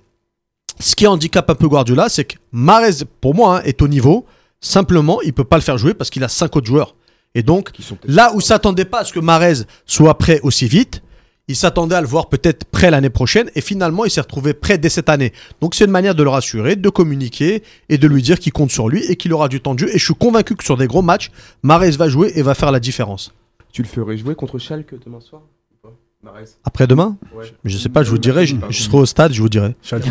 Ce 0.80 0.96
qui 0.96 1.06
handicape 1.06 1.48
un 1.50 1.54
peu 1.54 1.68
Guardiola, 1.68 2.08
c'est 2.08 2.24
que 2.24 2.36
Mahrez, 2.52 3.04
pour 3.20 3.34
moi, 3.34 3.58
hein, 3.58 3.62
est 3.64 3.80
au 3.82 3.88
niveau. 3.88 4.26
Simplement, 4.60 5.20
il 5.22 5.32
peut 5.32 5.44
pas 5.44 5.56
le 5.56 5.62
faire 5.62 5.78
jouer 5.78 5.94
parce 5.94 6.10
qu'il 6.10 6.24
a 6.24 6.28
cinq 6.28 6.56
autres 6.56 6.66
joueurs. 6.66 6.94
Et 7.34 7.42
donc, 7.42 7.70
Là 8.04 8.32
où 8.34 8.40
s'attendait 8.40 8.84
pas 8.84 9.00
à 9.00 9.04
ce 9.04 9.12
que 9.12 9.20
Marez 9.20 9.64
soit 9.86 10.16
prêt 10.18 10.40
aussi 10.42 10.68
vite, 10.68 11.02
il 11.46 11.56
s'attendait 11.56 11.96
à 11.96 12.00
le 12.00 12.06
voir 12.06 12.28
peut-être 12.28 12.64
prêt 12.64 12.90
l'année 12.90 13.10
prochaine 13.10 13.50
et 13.54 13.60
finalement 13.60 14.06
il 14.06 14.10
s'est 14.10 14.20
retrouvé 14.20 14.54
prêt 14.54 14.78
dès 14.78 14.88
cette 14.88 15.10
année. 15.10 15.32
Donc 15.60 15.74
c'est 15.74 15.84
une 15.84 15.90
manière 15.90 16.14
de 16.14 16.22
le 16.22 16.30
rassurer, 16.30 16.76
de 16.76 16.88
communiquer 16.88 17.62
et 17.90 17.98
de 17.98 18.06
lui 18.06 18.22
dire 18.22 18.38
qu'il 18.38 18.52
compte 18.52 18.70
sur 18.70 18.88
lui 18.88 19.04
et 19.04 19.16
qu'il 19.16 19.32
aura 19.34 19.48
du 19.48 19.60
temps 19.60 19.74
de 19.74 19.80
jeu. 19.80 19.88
Et 19.94 19.98
je 19.98 20.04
suis 20.04 20.14
convaincu 20.14 20.54
que 20.54 20.64
sur 20.64 20.78
des 20.78 20.86
gros 20.86 21.02
matchs, 21.02 21.30
Marez 21.62 21.90
va 21.92 22.08
jouer 22.08 22.32
et 22.36 22.42
va 22.42 22.54
faire 22.54 22.72
la 22.72 22.80
différence. 22.80 23.34
Tu 23.72 23.82
le 23.82 23.88
ferais 23.88 24.16
jouer 24.16 24.34
contre 24.34 24.58
Schalke 24.58 24.94
demain 25.04 25.20
soir? 25.20 25.42
Ou 26.24 26.26
pas 26.26 26.32
Mahrez 26.32 26.44
Après 26.64 26.86
demain, 26.86 27.16
Ouais. 27.36 27.44
je 27.64 27.76
sais 27.76 27.88
pas, 27.88 28.02
je 28.02 28.10
vous 28.10 28.18
dirai, 28.18 28.46
je, 28.46 28.56
je 28.68 28.82
serai 28.82 28.96
au 28.98 29.06
stade, 29.06 29.32
je 29.32 29.40
vous 29.42 29.48
dirai. 29.48 29.74
Schalke, 29.82 30.04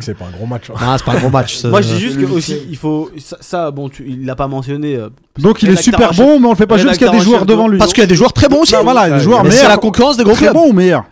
c'est 0.00 0.14
pas 0.14 0.26
un 0.26 0.36
gros 0.36 0.46
match. 0.46 0.70
hein. 0.70 0.74
Ah, 0.80 0.94
c'est 0.98 1.04
pas 1.04 1.12
un 1.12 1.20
gros 1.20 1.30
match. 1.30 1.56
ça. 1.56 1.68
Moi, 1.68 1.82
je 1.82 1.94
dis 1.94 2.00
juste 2.00 2.18
que 2.20 2.26
aussi, 2.26 2.56
il 2.68 2.76
faut. 2.76 3.10
Ça, 3.18 3.36
ça, 3.40 3.70
bon, 3.70 3.88
tu, 3.88 4.04
il 4.08 4.24
l'a 4.26 4.36
pas 4.36 4.48
mentionné. 4.48 4.96
euh, 4.96 5.08
Donc 5.38 5.62
il 5.62 5.70
est 5.70 5.76
super 5.82 6.12
chef. 6.12 6.24
bon, 6.24 6.40
mais 6.40 6.46
on 6.46 6.50
le 6.50 6.56
fait 6.56 6.66
pas 6.66 6.76
jouer 6.76 6.86
parce 6.86 6.98
qu'il 6.98 7.06
y 7.06 7.10
a 7.10 7.12
des 7.12 7.20
joueurs 7.20 7.46
devant 7.46 7.66
de- 7.66 7.72
lui. 7.72 7.78
Parce 7.78 7.92
qu'il 7.92 8.02
y 8.02 8.04
a 8.04 8.08
des 8.08 8.14
joueurs 8.16 8.32
très 8.32 8.48
bons 8.48 8.62
aussi. 8.62 8.72
Bah, 8.72 8.80
voilà, 8.82 9.06
il 9.08 9.10
y 9.10 9.14
a 9.14 9.18
des 9.18 9.22
joueurs 9.24 9.42
Mais 9.44 9.50
c'est 9.50 9.56
meilleurs. 9.56 9.70
la 9.70 9.76
concurrence 9.78 10.16
des 10.16 10.24
gros 10.24 10.32
Très 10.34 10.46
clubs. 10.46 10.54
bon 10.54 10.68
ou 10.68 10.72
meilleur 10.72 11.04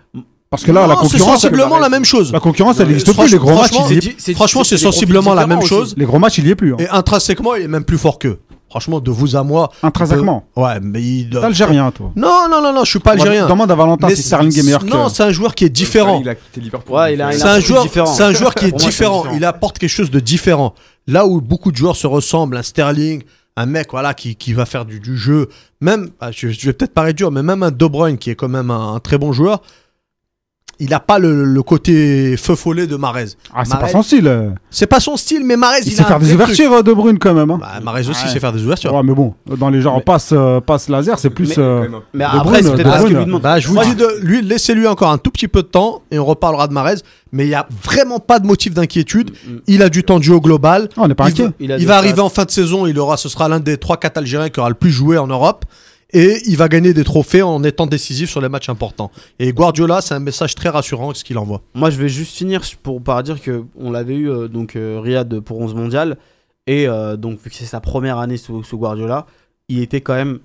Parce 0.50 0.64
que 0.64 0.72
là, 0.72 0.82
la 0.82 0.88
Non, 0.88 0.94
c'est 1.04 1.18
concurrence, 1.18 1.40
sensiblement 1.40 1.78
la 1.78 1.88
même 1.88 2.04
chose. 2.04 2.32
la 2.32 2.40
concurrence, 2.40 2.78
elle 2.78 2.84
Non, 2.86 2.90
existe 2.90 3.06
plus. 3.06 3.14
franchement- 3.14 3.32
Les 3.32 3.38
gros 3.38 3.54
matchs, 3.60 3.68
franchement, 3.72 3.86
il 3.90 3.94
y 3.94 3.96
est- 3.98 4.00
di- 4.00 4.14
c'est- 4.18 4.76
sensiblement 4.78 5.34
la 5.34 5.46
même 5.46 5.62
chose. 5.62 5.94
les 5.96 6.04
gros 6.04 6.18
matchs, 6.18 6.38
il 6.38 6.46
y 6.46 6.50
est 6.50 6.54
plus. 6.54 6.74
hein. 6.74 6.76
Et 6.78 6.88
intrinsèquement, 6.88 7.54
il 7.54 7.62
est 7.64 7.68
même 7.68 7.84
plus 7.84 7.98
fort 7.98 8.18
qu'eux. 8.18 8.38
Franchement, 8.72 9.00
de 9.00 9.10
vous 9.10 9.36
à 9.36 9.42
moi. 9.42 9.70
Intrinsèquement. 9.82 10.46
Ouais, 10.56 10.80
mais 10.80 11.02
il. 11.02 11.28
T'es 11.28 11.36
algérien, 11.36 11.90
toi. 11.90 12.10
Non, 12.16 12.46
non, 12.50 12.62
non, 12.62 12.72
non, 12.72 12.84
je 12.84 12.90
suis 12.90 13.00
pas 13.00 13.10
algérien. 13.12 13.46
Demande 13.46 13.70
à 13.70 13.74
Valentin 13.74 14.06
Mais 14.06 14.16
si 14.16 14.22
Sterling 14.22 14.58
est 14.58 14.62
meilleur 14.62 14.82
Non, 14.82 15.08
que. 15.08 15.12
c'est 15.12 15.22
un 15.24 15.30
joueur 15.30 15.54
qui 15.54 15.66
est 15.66 15.68
différent. 15.68 16.20
Il 16.22 16.28
a 16.30 16.34
quitté 16.34 16.62
Liverpool. 16.62 16.96
Ouais, 16.96 17.12
il 17.12 17.20
a- 17.20 17.32
C'est 17.32 17.42
a 17.44 17.52
un, 17.52 17.60
joueur, 17.60 17.82
différent. 17.82 18.06
c'est 18.06 18.22
un 18.22 18.32
joueur 18.32 18.54
qui 18.54 18.64
est 18.68 18.72
différent. 18.72 19.24
Il 19.34 19.44
apporte 19.44 19.78
quelque 19.78 19.90
chose 19.90 20.10
de 20.10 20.20
différent. 20.20 20.72
Là 21.06 21.26
où 21.26 21.42
beaucoup 21.42 21.70
de 21.70 21.76
joueurs 21.76 21.96
se 21.96 22.06
ressemblent, 22.06 22.56
un 22.56 22.62
Sterling, 22.62 23.22
un 23.58 23.66
mec 23.66 23.88
voilà 23.90 24.14
qui, 24.14 24.36
qui 24.36 24.54
va 24.54 24.64
faire 24.64 24.86
du, 24.86 25.00
du 25.00 25.18
jeu, 25.18 25.50
même, 25.82 26.08
ah, 26.20 26.30
je, 26.32 26.48
je 26.48 26.64
vais 26.66 26.72
peut-être 26.72 26.94
paraître 26.94 27.18
dur, 27.18 27.30
mais 27.30 27.42
même 27.42 27.62
un 27.62 27.70
De 27.70 27.86
Bruyne 27.86 28.16
qui 28.16 28.30
est 28.30 28.34
quand 28.36 28.48
même 28.48 28.70
un, 28.70 28.94
un 28.94 29.00
très 29.00 29.18
bon 29.18 29.32
joueur, 29.34 29.60
il 30.80 30.88
n'a 30.90 30.98
pas 30.98 31.20
le, 31.20 31.44
le 31.44 31.62
côté 31.62 32.36
feu 32.36 32.56
follet 32.56 32.88
de 32.88 32.96
Marez. 32.96 33.26
Ah, 33.54 33.64
c'est 33.64 33.78
pas 33.78 33.88
son 33.88 34.02
style. 34.02 34.26
euh. 34.26 34.50
C'est 34.68 34.86
pas 34.88 34.98
son 34.98 35.16
style, 35.16 35.44
mais 35.44 35.56
Marez, 35.56 35.78
Il 35.82 35.88
il, 35.88 35.92
sait 35.92 36.02
a 36.02 36.06
faire 36.06 36.16
un 36.16 36.18
des 36.18 36.26
truc. 36.26 36.40
ouvertures 36.40 36.72
euh, 36.72 36.82
de 36.82 36.92
Bruyne 36.92 37.18
quand 37.20 37.34
même. 37.34 37.50
hein. 37.52 37.58
Bah, 37.60 37.78
Mahrez 37.84 38.08
aussi 38.08 38.24
Ouais. 38.24 38.30
sait 38.32 38.40
faire 38.40 38.52
des 38.52 38.64
ouvertures. 38.64 38.92
Ouais, 38.92 39.02
mais 39.04 39.14
bon, 39.14 39.34
dans 39.58 39.68
les 39.68 39.80
genres 39.80 39.96
Mais- 39.98 40.02
passe, 40.02 40.30
euh, 40.32 40.60
passe 40.60 40.88
laser, 40.88 41.20
c'est 41.20 41.30
plus. 41.30 41.56
Mais- 41.56 41.62
euh, 41.62 41.86
après, 42.20 42.62
c'est 42.64 42.72
peut-être 42.72 43.06
lui 43.06 43.14
demande. 43.14 43.42
Bah, 43.42 43.60
je 43.60 43.68
vous 43.68 43.78
dis, 43.78 43.94
de, 43.94 44.08
lui, 44.22 44.42
laissez-lui 44.42 44.88
encore 44.88 45.10
un 45.12 45.18
tout 45.18 45.30
petit 45.30 45.46
peu 45.46 45.62
de 45.62 45.68
temps 45.68 46.02
et 46.10 46.18
on 46.18 46.24
reparlera 46.24 46.66
de 46.66 46.72
Marez. 46.72 46.96
Mais 47.30 47.44
il 47.44 47.48
n'y 47.48 47.54
a 47.54 47.66
vraiment 47.84 48.18
pas 48.18 48.40
de 48.40 48.46
motif 48.46 48.74
d'inquiétude. 48.74 49.30
Mm, 49.30 49.52
mm. 49.54 49.60
Il 49.68 49.82
a 49.82 49.88
du 49.88 50.02
temps 50.02 50.18
de 50.18 50.24
jeu 50.24 50.34
au 50.34 50.40
global. 50.40 50.88
ah, 50.96 51.02
on 51.02 51.08
n'est 51.08 51.14
pas 51.14 51.28
il 51.28 51.32
inquiet. 51.32 51.44
va, 51.44 51.50
Il 51.60 51.76
il 51.78 51.86
va 51.86 51.96
arriver 51.96 52.20
en 52.20 52.28
fin 52.28 52.44
de 52.44 52.50
saison. 52.50 52.86
Il 52.86 52.98
aura, 52.98 53.16
ce 53.16 53.28
sera 53.28 53.48
l'un 53.48 53.60
des 53.60 53.76
3-4 53.76 54.18
Algériens 54.18 54.48
qui 54.48 54.58
aura 54.58 54.68
le 54.68 54.74
plus 54.74 54.90
joué 54.90 55.16
en 55.16 55.28
Europe. 55.28 55.64
Et 56.14 56.42
il 56.46 56.56
va 56.56 56.68
gagner 56.68 56.92
des 56.92 57.04
trophées 57.04 57.40
en 57.42 57.64
étant 57.64 57.86
décisif 57.86 58.28
sur 58.30 58.40
les 58.40 58.48
matchs 58.50 58.68
importants. 58.68 59.10
Et 59.38 59.52
Guardiola, 59.52 60.00
c'est 60.02 60.14
un 60.14 60.18
message 60.20 60.54
très 60.54 60.68
rassurant 60.68 61.14
ce 61.14 61.24
qu'il 61.24 61.38
envoie. 61.38 61.62
Moi, 61.74 61.88
je 61.90 61.96
vais 61.96 62.08
juste 62.10 62.36
finir 62.36 62.60
pour 62.82 63.00
par 63.02 63.22
dire 63.22 63.40
que 63.40 63.64
on 63.78 63.90
l'avait 63.90 64.14
eu 64.16 64.30
euh, 64.30 64.46
donc 64.48 64.76
euh, 64.76 65.00
Riyad 65.02 65.40
pour 65.40 65.58
11 65.60 65.74
mondial 65.74 66.18
et 66.66 66.86
euh, 66.86 67.16
donc 67.16 67.40
vu 67.42 67.48
que 67.50 67.56
c'est 67.56 67.64
sa 67.64 67.80
première 67.80 68.18
année 68.18 68.36
sous, 68.36 68.62
sous 68.62 68.76
Guardiola, 68.78 69.26
il 69.68 69.80
était 69.80 70.00
quand 70.02 70.14
même 70.14 70.40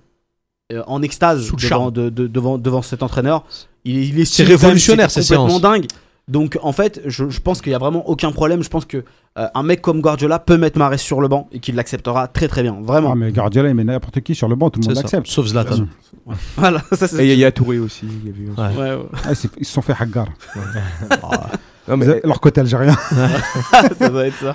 en 0.85 1.01
extase 1.01 1.45
devant, 1.45 1.57
charme. 1.57 1.91
de- 1.91 2.09
de- 2.09 2.27
devant 2.27 2.57
devant 2.57 2.81
cet 2.81 3.01
entraîneur. 3.03 3.45
Il, 3.85 3.97
est- 3.97 4.07
il 4.07 4.19
est 4.19 4.25
C'est 4.25 4.43
même, 4.43 4.51
révolutionnaire, 4.57 5.09
c'était 5.11 5.25
ces 5.25 5.35
complètement 5.35 5.59
dingue. 5.59 5.85
Donc 6.27 6.57
en 6.61 6.73
fait, 6.73 7.01
je, 7.05 7.29
je 7.29 7.39
pense 7.39 7.61
qu'il 7.61 7.71
y 7.71 7.75
a 7.75 7.77
vraiment 7.77 8.07
aucun 8.09 8.31
problème. 8.31 8.61
Je 8.61 8.69
pense 8.69 8.85
que 8.85 9.05
euh, 9.37 9.47
un 9.53 9.63
mec 9.63 9.81
comme 9.81 10.01
Guardiola 10.01 10.39
peut 10.39 10.57
mettre 10.57 10.77
Mahrez 10.77 10.97
sur 10.97 11.21
le 11.21 11.29
banc 11.29 11.47
et 11.53 11.59
qu'il 11.59 11.75
l'acceptera 11.75 12.27
très 12.27 12.49
très 12.49 12.63
bien, 12.63 12.77
vraiment. 12.81 13.11
Ah, 13.13 13.15
mais 13.15 13.31
Guardiola, 13.31 13.69
il 13.69 13.75
met 13.75 13.85
n'importe 13.85 14.19
qui 14.21 14.35
sur 14.35 14.49
le 14.49 14.55
banc, 14.55 14.69
tout 14.69 14.81
le 14.81 14.87
monde 14.87 14.95
l'accepte. 14.95 15.27
Sauf 15.27 15.47
Zlatan. 15.47 15.87
Voilà, 16.57 16.81
ça 16.91 17.07
c'est. 17.07 17.25
Et 17.25 17.51
Touré 17.53 17.79
aussi. 17.79 18.05
il 18.25 18.29
y 18.29 18.49
Ouais. 18.49 18.55
Ouais, 18.57 18.95
ouais. 18.95 19.05
Ah, 19.23 19.31
ils 19.57 19.65
se 19.65 19.71
sont 19.73 19.81
fait 19.81 19.95
hagar. 19.97 20.27
Non, 21.87 21.95
mais 21.95 22.19
Leur 22.25 22.41
côté 22.41 22.59
algérien. 22.59 22.97
ça 23.97 24.09
doit 24.09 24.27
être 24.27 24.35
ça. 24.35 24.53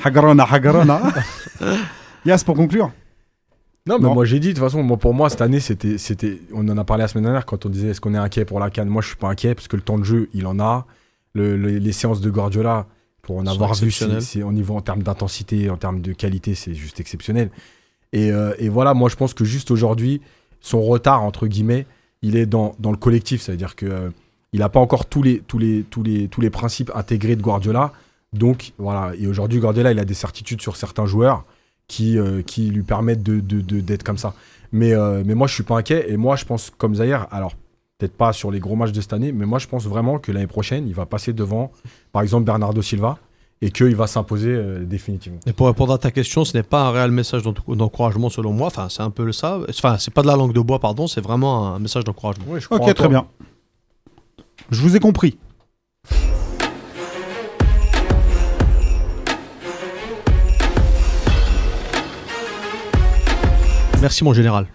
Yas, 2.27 2.43
pour 2.45 2.55
conclure. 2.55 2.91
Non, 3.87 3.97
mais 3.99 4.05
Non. 4.09 4.15
moi 4.15 4.25
j'ai 4.25 4.39
dit, 4.39 4.49
de 4.49 4.53
toute 4.53 4.63
façon, 4.63 4.83
moi, 4.83 4.97
pour 4.97 5.15
moi, 5.15 5.31
cette 5.31 5.41
année, 5.41 5.59
c'était, 5.59 5.99
c'était, 5.99 6.41
on 6.53 6.69
en 6.69 6.77
a 6.77 6.85
parlé 6.85 7.03
la 7.03 7.09
semaine 7.09 7.25
dernière 7.25 7.47
quand 7.47 7.67
on 7.67 7.69
disait 7.69 7.89
est-ce 7.89 8.01
qu'on 8.01 8.15
est 8.15 8.19
inquiet 8.19 8.45
pour 8.45 8.61
la 8.61 8.71
Cannes? 8.71 8.89
Moi, 8.89 9.03
je 9.03 9.09
suis 9.09 9.17
pas 9.17 9.29
inquiet 9.29 9.55
parce 9.55 9.67
que 9.67 9.77
le 9.77 9.83
temps 9.83 9.99
de 9.99 10.05
jeu, 10.05 10.29
il 10.35 10.47
en 10.47 10.61
a. 10.61 10.87
Le- 11.35 11.57
le- 11.57 11.79
les 11.79 11.93
séances 11.93 12.21
de 12.21 12.31
Guardiola, 12.31 12.87
pour 13.23 13.37
en 13.39 13.47
avoir 13.47 13.71
vu, 13.87 13.91
c'est, 13.91 14.21
c'est 14.21 14.43
au 14.43 14.53
niveau 14.53 14.75
en 14.77 14.81
termes 14.81 15.03
d'intensité, 15.03 15.71
en 15.71 15.77
termes 15.77 16.01
de 16.01 16.13
qualité, 16.13 16.55
c'est 16.55 16.75
juste 16.75 17.01
exceptionnel. 17.01 17.51
Et, 18.13 18.31
euh, 18.31 18.53
et 18.59 18.69
voilà, 18.69 18.95
moi, 18.95 19.09
je 19.09 19.17
pense 19.17 19.33
que 19.33 19.45
juste 19.45 19.71
aujourd'hui, 19.71 20.21
son 20.61 20.83
retard, 20.83 21.23
entre 21.23 21.47
guillemets, 21.47 21.87
il 22.21 22.37
est 22.37 22.47
dans, 22.47 22.75
dans 22.79 22.91
le 22.91 22.97
collectif. 22.97 23.41
C'est-à-dire 23.43 23.75
que 23.77 23.87
euh, 23.87 24.11
il 24.53 24.61
n'a 24.61 24.69
pas 24.69 24.81
encore 24.81 25.07
tous 25.07 25.23
les, 25.23 25.41
tous, 25.41 25.59
les, 25.59 25.83
tous, 25.89 26.03
les, 26.03 26.29
tous 26.29 26.41
les 26.41 26.51
principes 26.51 26.91
intégrés 26.95 27.37
de 27.37 27.43
Guardiola. 27.43 27.93
Donc, 28.33 28.73
voilà. 28.79 29.15
Et 29.19 29.27
aujourd'hui, 29.27 29.59
Guardiola, 29.61 29.93
il 29.93 29.99
a 29.99 30.05
des 30.05 30.15
certitudes 30.15 30.61
sur 30.61 30.77
certains 30.77 31.07
joueurs 31.07 31.45
qui, 31.89 32.19
euh, 32.19 32.43
qui 32.43 32.71
lui 32.71 32.83
permettent 32.83 33.23
de, 33.23 33.41
de- 33.41 33.61
de- 33.61 33.81
d'être 33.81 34.03
comme 34.03 34.19
ça. 34.19 34.35
Mais, 34.73 34.95
mais 35.25 35.35
moi, 35.35 35.47
je 35.47 35.55
suis 35.55 35.63
pas 35.65 35.77
inquiet. 35.77 36.07
Et 36.11 36.17
moi, 36.17 36.35
je 36.37 36.45
pense, 36.47 36.71
comme 36.77 36.95
Zahir, 36.95 37.27
alors 37.31 37.55
peut-être 38.03 38.17
pas 38.17 38.33
sur 38.33 38.51
les 38.51 38.59
gros 38.59 38.75
matchs 38.75 38.91
de 38.91 39.01
cette 39.01 39.13
année, 39.13 39.31
mais 39.31 39.47
moi, 39.47 39.61
je 39.61 39.69
pense 39.69 39.85
vraiment 39.85 40.19
que 40.19 40.33
l'année 40.33 40.49
prochaine, 40.49 40.89
il 40.89 40.95
va 40.95 41.07
passer 41.07 41.33
devant, 41.33 41.71
par 42.11 42.23
exemple, 42.23 42.45
Bernardo 42.45 42.83
Silva 42.83 43.17
et 43.61 43.71
qu'il 43.71 43.95
va 43.95 44.09
s'imposer 44.09 44.49
euh, 44.49 44.85
définitivement. 44.85 45.39
Et 45.47 45.53
pour 45.53 45.69
répondre 45.69 45.93
à 45.93 45.99
ta 45.99 46.11
question, 46.11 46.45
ce 46.45 46.57
n'est 46.57 46.65
pas 46.65 46.89
un 46.89 46.91
réel 46.91 47.13
message 47.13 47.45
d'encouragement 47.45 48.29
selon 48.29 48.53
moi. 48.53 48.67
Enfin, 48.67 48.89
c'est 48.89 49.03
un 49.03 49.11
peu 49.11 49.25
le 49.25 49.31
ça. 49.31 49.61
Enfin, 49.69 49.99
c'est 49.99 50.13
pas 50.13 50.23
de 50.23 50.27
la 50.27 50.35
langue 50.35 50.53
de 50.53 50.59
bois, 50.59 50.81
pardon. 50.81 51.07
C'est 51.07 51.21
vraiment 51.21 51.73
un 51.73 51.79
message 51.79 52.03
d'encouragement. 52.03 52.47
Ok, 52.71 52.93
très 52.93 53.09
bien. 53.09 53.29
Je 54.73 54.81
vous 54.81 54.97
ai 54.97 54.99
compris. 54.99 55.39
Merci 64.01 64.25
mon 64.25 64.33
général. 64.33 64.67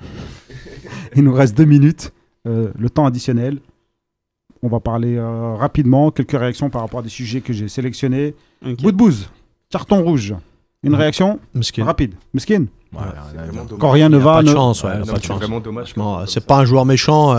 Il 1.13 1.25
nous 1.25 1.33
reste 1.33 1.57
deux 1.57 1.65
minutes. 1.65 2.13
Euh, 2.47 2.71
le 2.77 2.89
temps 2.89 3.05
additionnel. 3.05 3.59
On 4.63 4.69
va 4.69 4.79
parler 4.79 5.17
euh, 5.17 5.53
rapidement. 5.55 6.11
Quelques 6.11 6.37
réactions 6.37 6.69
par 6.69 6.81
rapport 6.81 7.01
à 7.01 7.03
des 7.03 7.09
sujets 7.09 7.41
que 7.41 7.53
j'ai 7.53 7.67
sélectionnés. 7.67 8.33
Ok. 8.65 8.81
Bout 8.81 8.91
de 8.91 8.97
bouse. 8.97 9.29
Carton 9.69 10.01
rouge. 10.03 10.33
Une 10.83 10.95
réaction 10.95 11.39
Mesquin. 11.53 11.83
rapide. 11.83 12.13
Meskin. 12.33 12.65
Ouais. 12.93 12.99
Quand 13.79 13.89
rien 13.89 14.09
ne 14.09 14.17
va. 14.17 14.35
pas 14.35 14.43
de 14.43 14.49
chance, 14.49 14.83
ouais, 14.83 14.91
c'est 15.05 15.27
vraiment 15.33 15.59
dommage. 15.59 15.93
C'est 16.27 16.45
pas 16.45 16.59
un 16.59 16.65
joueur 16.65 16.85
méchant. 16.85 17.35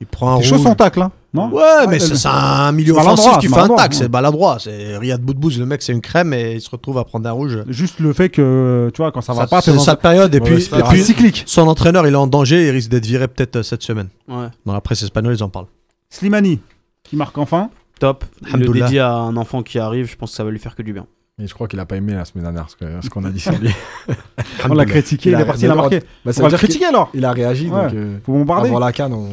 Il 0.00 0.06
prend 0.06 0.30
un 0.30 0.34
rouge. 0.36 0.44
choses 0.46 0.62
sans 0.62 0.74
tacle, 0.74 1.02
hein 1.02 1.12
Non 1.34 1.50
Ouais, 1.50 1.62
mais 1.88 1.94
Ouais, 1.94 1.98
c'est 2.00 2.26
un 2.28 2.72
milieu 2.72 2.92
offensif 2.94 3.32
qui 3.38 3.48
c'est 3.48 3.54
fait 3.54 3.54
un 3.54 3.56
maladroit, 3.68 3.76
tac, 3.82 3.92
ouais. 3.92 3.96
c'est 3.98 4.08
maladroit. 4.10 4.56
C'est 4.58 4.96
Riyad 4.96 5.20
Boudbouz, 5.20 5.58
le 5.58 5.66
mec 5.66 5.82
c'est 5.82 5.92
une 5.92 6.00
crème 6.00 6.32
et 6.32 6.54
il 6.54 6.60
se 6.60 6.70
retrouve 6.70 6.96
à 6.98 7.04
prendre 7.04 7.28
un 7.28 7.32
rouge. 7.32 7.58
Juste 7.68 8.00
le 8.00 8.12
fait 8.12 8.28
que, 8.30 8.90
tu 8.94 9.02
vois, 9.02 9.12
quand 9.12 9.20
ça 9.20 9.32
va 9.34 9.46
pas, 9.46 9.60
c'est 9.60 9.70
t'es 9.70 9.76
dans 9.76 9.82
sa 9.82 9.96
période 9.96 10.34
et 10.34 10.38
Ouais, 10.40 10.50
puis, 10.50 10.62
c'est 10.62 10.78
et 10.78 10.82
puis 10.84 11.02
cyclique. 11.02 11.42
son 11.46 11.68
entraîneur 11.68 12.06
il 12.06 12.12
est 12.14 12.16
en 12.16 12.26
danger, 12.26 12.66
il 12.66 12.70
risque 12.70 12.90
d'être 12.90 13.06
viré 13.06 13.28
peut-être 13.28 13.56
euh, 13.56 13.62
cette 13.62 13.82
semaine. 13.82 14.08
Ouais. 14.28 14.46
Dans 14.66 14.72
la 14.72 14.80
presse 14.80 15.02
espagnole 15.02 15.34
ils 15.34 15.42
en 15.42 15.48
parlent. 15.50 15.66
Slimani, 16.08 16.60
qui 17.04 17.16
marque 17.16 17.36
enfin. 17.38 17.70
Top. 17.98 18.24
Il 18.54 18.60
le 18.60 18.68
dédie 18.72 18.98
à 18.98 19.12
un 19.12 19.36
enfant 19.36 19.62
qui 19.62 19.78
arrive, 19.78 20.08
je 20.10 20.16
pense 20.16 20.30
que 20.30 20.36
ça 20.36 20.44
va 20.44 20.50
lui 20.50 20.58
faire 20.58 20.74
que 20.74 20.82
du 20.82 20.94
bien. 20.94 21.04
Mais 21.38 21.46
je 21.46 21.54
crois 21.54 21.68
qu'il 21.68 21.78
a 21.80 21.86
pas 21.86 21.96
aimé 21.96 22.12
la 22.14 22.24
semaine 22.24 22.44
dernière 22.44 22.66
ce 22.68 23.08
qu'on 23.10 23.24
a 23.24 23.30
dit 23.30 23.40
sur 23.40 23.52
lui. 23.52 23.70
On 24.68 24.74
l'a 24.74 24.84
critiqué, 24.86 25.30
Il 25.30 25.32
il, 25.32 25.36
a- 25.36 25.40
est 25.40 25.44
parti, 25.44 25.64
il 25.64 25.70
a 25.70 25.74
marqué. 25.74 26.00
Bah, 26.00 26.06
On 26.26 26.32
ça 26.32 26.42
va 26.42 26.48
veut 26.48 26.52
le 26.52 26.58
dire 26.58 26.58
critiquer 26.58 26.86
alors. 26.86 27.10
Il 27.14 27.24
a 27.24 27.32
réagi, 27.32 27.68
Ouais. 27.68 27.84
donc 27.84 27.94
euh, 27.94 28.18
Faut 28.26 28.32
bombarder. 28.32 28.68
avant 28.70 28.78
la 28.78 28.92
canne, 28.92 29.12
on, 29.14 29.28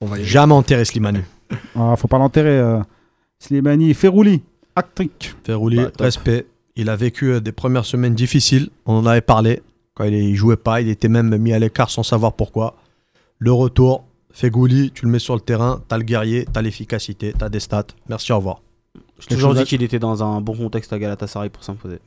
on 0.00 0.06
va. 0.06 0.22
Jamais 0.22 0.52
enterré 0.54 0.84
Slimani. 0.84 1.20
Ah, 1.76 1.94
faut 1.96 2.08
pas 2.08 2.18
l'enterrer. 2.18 2.58
euh. 2.58 2.80
Slimani, 3.38 3.92
Ferrouli, 3.94 4.42
Actric. 4.76 5.34
Ferrouli, 5.44 5.76
Bah, 5.76 5.90
respect. 6.00 6.46
Il 6.76 6.88
a 6.88 6.96
vécu 6.96 7.26
euh, 7.32 7.40
des 7.40 7.52
premières 7.52 7.84
semaines 7.84 8.14
difficiles. 8.14 8.70
On 8.86 8.94
en 8.96 9.06
avait 9.06 9.20
parlé. 9.20 9.62
Quand 9.94 10.04
il, 10.04 10.34
jouait 10.34 10.56
pas, 10.56 10.80
il 10.80 10.88
était 10.88 11.08
même 11.08 11.36
mis 11.36 11.52
à 11.52 11.58
l'écart 11.58 11.90
sans 11.90 12.02
savoir 12.02 12.32
pourquoi. 12.32 12.76
Le 13.38 13.52
retour, 13.52 14.04
Fegouli, 14.32 14.90
tu 14.92 15.04
le 15.04 15.10
mets 15.12 15.20
sur 15.20 15.34
le 15.34 15.40
terrain, 15.40 15.80
t'as 15.86 15.98
le 15.98 16.02
guerrier, 16.04 16.46
t'as 16.52 16.62
l'efficacité, 16.62 17.32
t'as 17.38 17.48
des 17.48 17.60
stats. 17.60 17.86
Merci, 18.08 18.32
au 18.32 18.38
revoir. 18.38 18.60
J'ai 19.20 19.36
toujours 19.36 19.54
dit 19.54 19.60
à- 19.60 19.64
qu'il 19.64 19.82
était 19.84 20.00
dans 20.00 20.24
un 20.24 20.40
bon 20.40 20.56
contexte 20.56 20.92
à 20.92 20.98
Galatasaray 20.98 21.48
pour 21.50 21.62
s'imposer. 21.62 22.00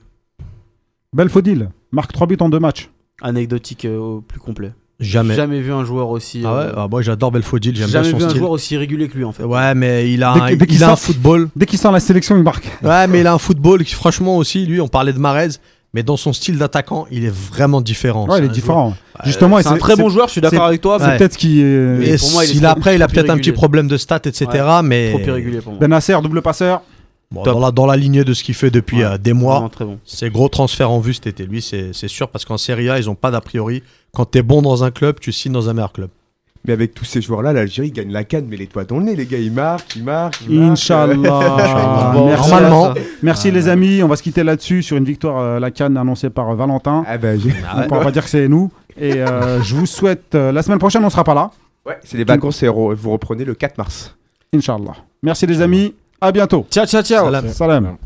Belfodil, 1.14 1.70
marque 1.92 2.12
3 2.12 2.28
buts 2.28 2.38
en 2.42 2.50
2 2.50 2.60
matchs. 2.60 2.90
Anecdotique 3.22 3.86
euh, 3.86 3.98
au 3.98 4.22
plus 4.22 4.40
complet. 4.40 4.74
Jamais. 5.00 5.36
Jamais 5.36 5.60
vu 5.62 5.72
un 5.72 5.86
joueur 5.86 6.10
aussi. 6.10 6.42
Ah 6.44 6.54
ouais, 6.56 6.60
euh, 6.64 6.74
ah, 6.76 6.88
moi 6.90 7.04
j'adore 7.04 7.32
Belfodil, 7.32 7.76
j'aime 7.76 7.86
bien 7.86 8.02
jamais 8.02 8.10
son 8.12 8.18
vu 8.18 8.24
un 8.24 8.30
style. 8.30 8.40
joueur 8.40 8.52
aussi 8.52 8.78
régulier 8.78 9.08
que 9.08 9.16
lui 9.16 9.24
en 9.26 9.32
fait. 9.32 9.44
Ouais, 9.44 9.76
mais 9.76 10.12
il 10.12 10.24
a, 10.24 10.34
Dès 10.34 10.40
un, 10.42 10.56
dès 10.56 10.66
qu'il 10.66 10.76
il 10.78 10.84
a 10.84 10.88
un 10.88 10.90
sort- 10.96 11.00
football. 11.00 11.50
Dès 11.56 11.68
qu'il 11.68 11.78
sent 11.78 11.92
la 11.92 12.00
sélection, 12.00 12.36
il 12.36 12.42
marque. 12.44 12.66
Ouais, 12.82 13.06
mais 13.08 13.20
il 13.20 13.28
a 13.28 13.34
un 13.34 13.38
football 13.38 13.84
qui, 13.84 13.94
franchement, 13.94 14.38
aussi, 14.38 14.66
lui, 14.66 14.82
on 14.82 14.88
parlait 14.88 15.14
de 15.14 15.20
Marez, 15.20 15.50
mais 15.94 16.02
dans 16.02 16.18
son 16.18 16.34
style 16.34 16.58
d'attaquant, 16.58 17.06
il 17.12 17.26
est 17.26 17.34
vraiment 17.34 17.80
différent. 17.80 18.28
Ouais, 18.28 18.40
il 18.40 18.46
est 18.46 18.50
différent. 18.50 18.90
joueur- 18.90 19.26
Justement, 19.26 19.60
C'est 19.62 19.68
un 19.68 19.78
très 19.78 19.96
bon 19.96 20.10
joueur, 20.10 20.28
je 20.28 20.32
suis 20.34 20.42
d'accord 20.42 20.66
avec 20.66 20.82
toi. 20.82 20.98
C'est 21.00 21.06
Ouais. 21.06 21.18
peut-être 21.18 21.38
qui 21.38 21.62
est. 21.62 22.20
Pour 22.20 22.32
moi, 22.32 22.46
il 22.46 22.58
est 22.58 22.60
trop- 22.62 22.66
après, 22.68 22.96
il 22.96 23.04
a 23.04 23.08
peut-être 23.08 23.30
un 23.30 23.38
petit 23.38 23.52
problème 23.52 23.88
de 23.88 23.98
stats, 23.98 24.22
etc. 24.26 24.48
mais 24.84 25.12
Trop 25.12 25.20
irrégulier 25.20 25.62
pour 25.62 25.74
moi. 25.74 25.80
Benasser, 25.80 26.16
double 26.24 26.42
passeur. 26.42 26.82
Bon, 27.30 27.44
dans, 27.44 27.60
la, 27.60 27.72
dans 27.72 27.86
la 27.86 27.98
lignée 27.98 28.24
de 28.24 28.34
ce 28.34 28.42
qu'il 28.44 28.56
fait 28.56 28.72
depuis 28.72 29.00
Ouais. 29.00 29.04
euh, 29.04 29.18
des 29.18 29.34
mois, 29.34 29.68
très 29.70 29.84
bon. 29.84 30.00
c'est 30.06 30.30
gros 30.30 30.48
transfert 30.48 30.90
en 30.92 31.00
vue 31.00 31.14
cet 31.14 31.28
été. 31.28 31.46
Lui, 31.46 31.62
c'est 31.62 31.92
sûr, 32.08 32.30
parce 32.30 32.46
qu'en 32.46 32.58
Serie 32.58 32.90
A, 32.90 33.00
ils 33.00 33.06
n'ont 33.08 33.16
pas 33.16 33.32
d'a 33.32 33.42
priori. 33.42 33.84
Quand 34.14 34.32
tu 34.32 34.38
es 34.38 34.42
bon 34.42 34.62
dans 34.62 34.84
un 34.86 34.92
club, 34.92 35.20
tu 35.20 35.32
signes 35.34 35.52
dans 35.52 35.68
un 35.70 35.74
meilleur 35.74 35.92
club. 35.92 36.10
Mais 36.66 36.74
avec 36.74 36.94
tous 36.94 37.06
ces 37.06 37.22
joueurs-là, 37.22 37.54
l'Algérie 37.54 37.92
gagne 37.92 38.12
la 38.12 38.24
canne, 38.24 38.46
mais 38.50 38.58
les 38.58 38.66
doigts 38.68 38.84
dans 38.84 38.98
le 38.98 39.04
nez, 39.04 39.16
les 39.16 39.26
gars, 39.26 39.38
ils 39.40 39.52
marquent, 39.52 39.96
ils 39.96 40.04
marquent. 40.04 40.40
ils 40.50 40.58
marquent. 40.60 40.72
Inch'Allah. 40.72 42.12
Bon, 42.14 42.26
Merci. 42.28 42.50
normalement. 42.50 42.94
Merci 43.24 43.52
les 43.52 43.68
amis. 43.68 44.02
On 44.04 44.08
va 44.08 44.16
se 44.16 44.24
quitter 44.24 44.44
là-dessus 44.44 44.82
sur 44.84 44.96
une 44.98 45.06
victoire 45.06 45.38
euh, 45.40 45.60
la 45.60 45.72
canne 45.72 45.96
annoncée 45.98 46.30
par 46.30 46.50
euh, 46.50 46.56
Valentin. 46.56 47.04
Ah 47.08 47.18
bah, 47.18 47.38
j'ai- 47.38 47.54
On 47.76 47.82
ne 47.82 47.88
pourra 47.88 48.02
pas 48.02 48.12
dire 48.12 48.24
que 48.24 48.30
c'est 48.30 48.48
nous. 48.48 48.72
Et 48.98 49.14
euh, 49.22 49.62
je 49.64 49.76
vous 49.76 49.86
souhaite. 49.86 50.34
euh, 50.36 50.52
la 50.52 50.62
semaine 50.64 50.80
prochaine, 50.80 51.04
on 51.06 51.10
sera 51.10 51.24
pas 51.24 51.34
là. 51.36 51.52
ouais, 51.86 51.98
c'est 52.04 52.18
les 52.18 52.24
vacances 52.24 52.64
et 52.64 52.68
re- 52.68 52.94
vous 52.96 53.12
reprenez 53.12 53.44
le 53.46 53.54
4 53.54 53.78
mars. 53.78 54.16
Inch'Allah. 54.54 54.94
Merci 55.24 55.46
les 55.46 55.62
amis. 55.62 55.94
À 56.20 56.32
bientôt. 56.32 56.66
Ciao, 56.70 56.86
ciao, 56.86 57.04
ciao. 57.04 57.26
Salam. 57.26 57.54
Salam. 57.54 57.98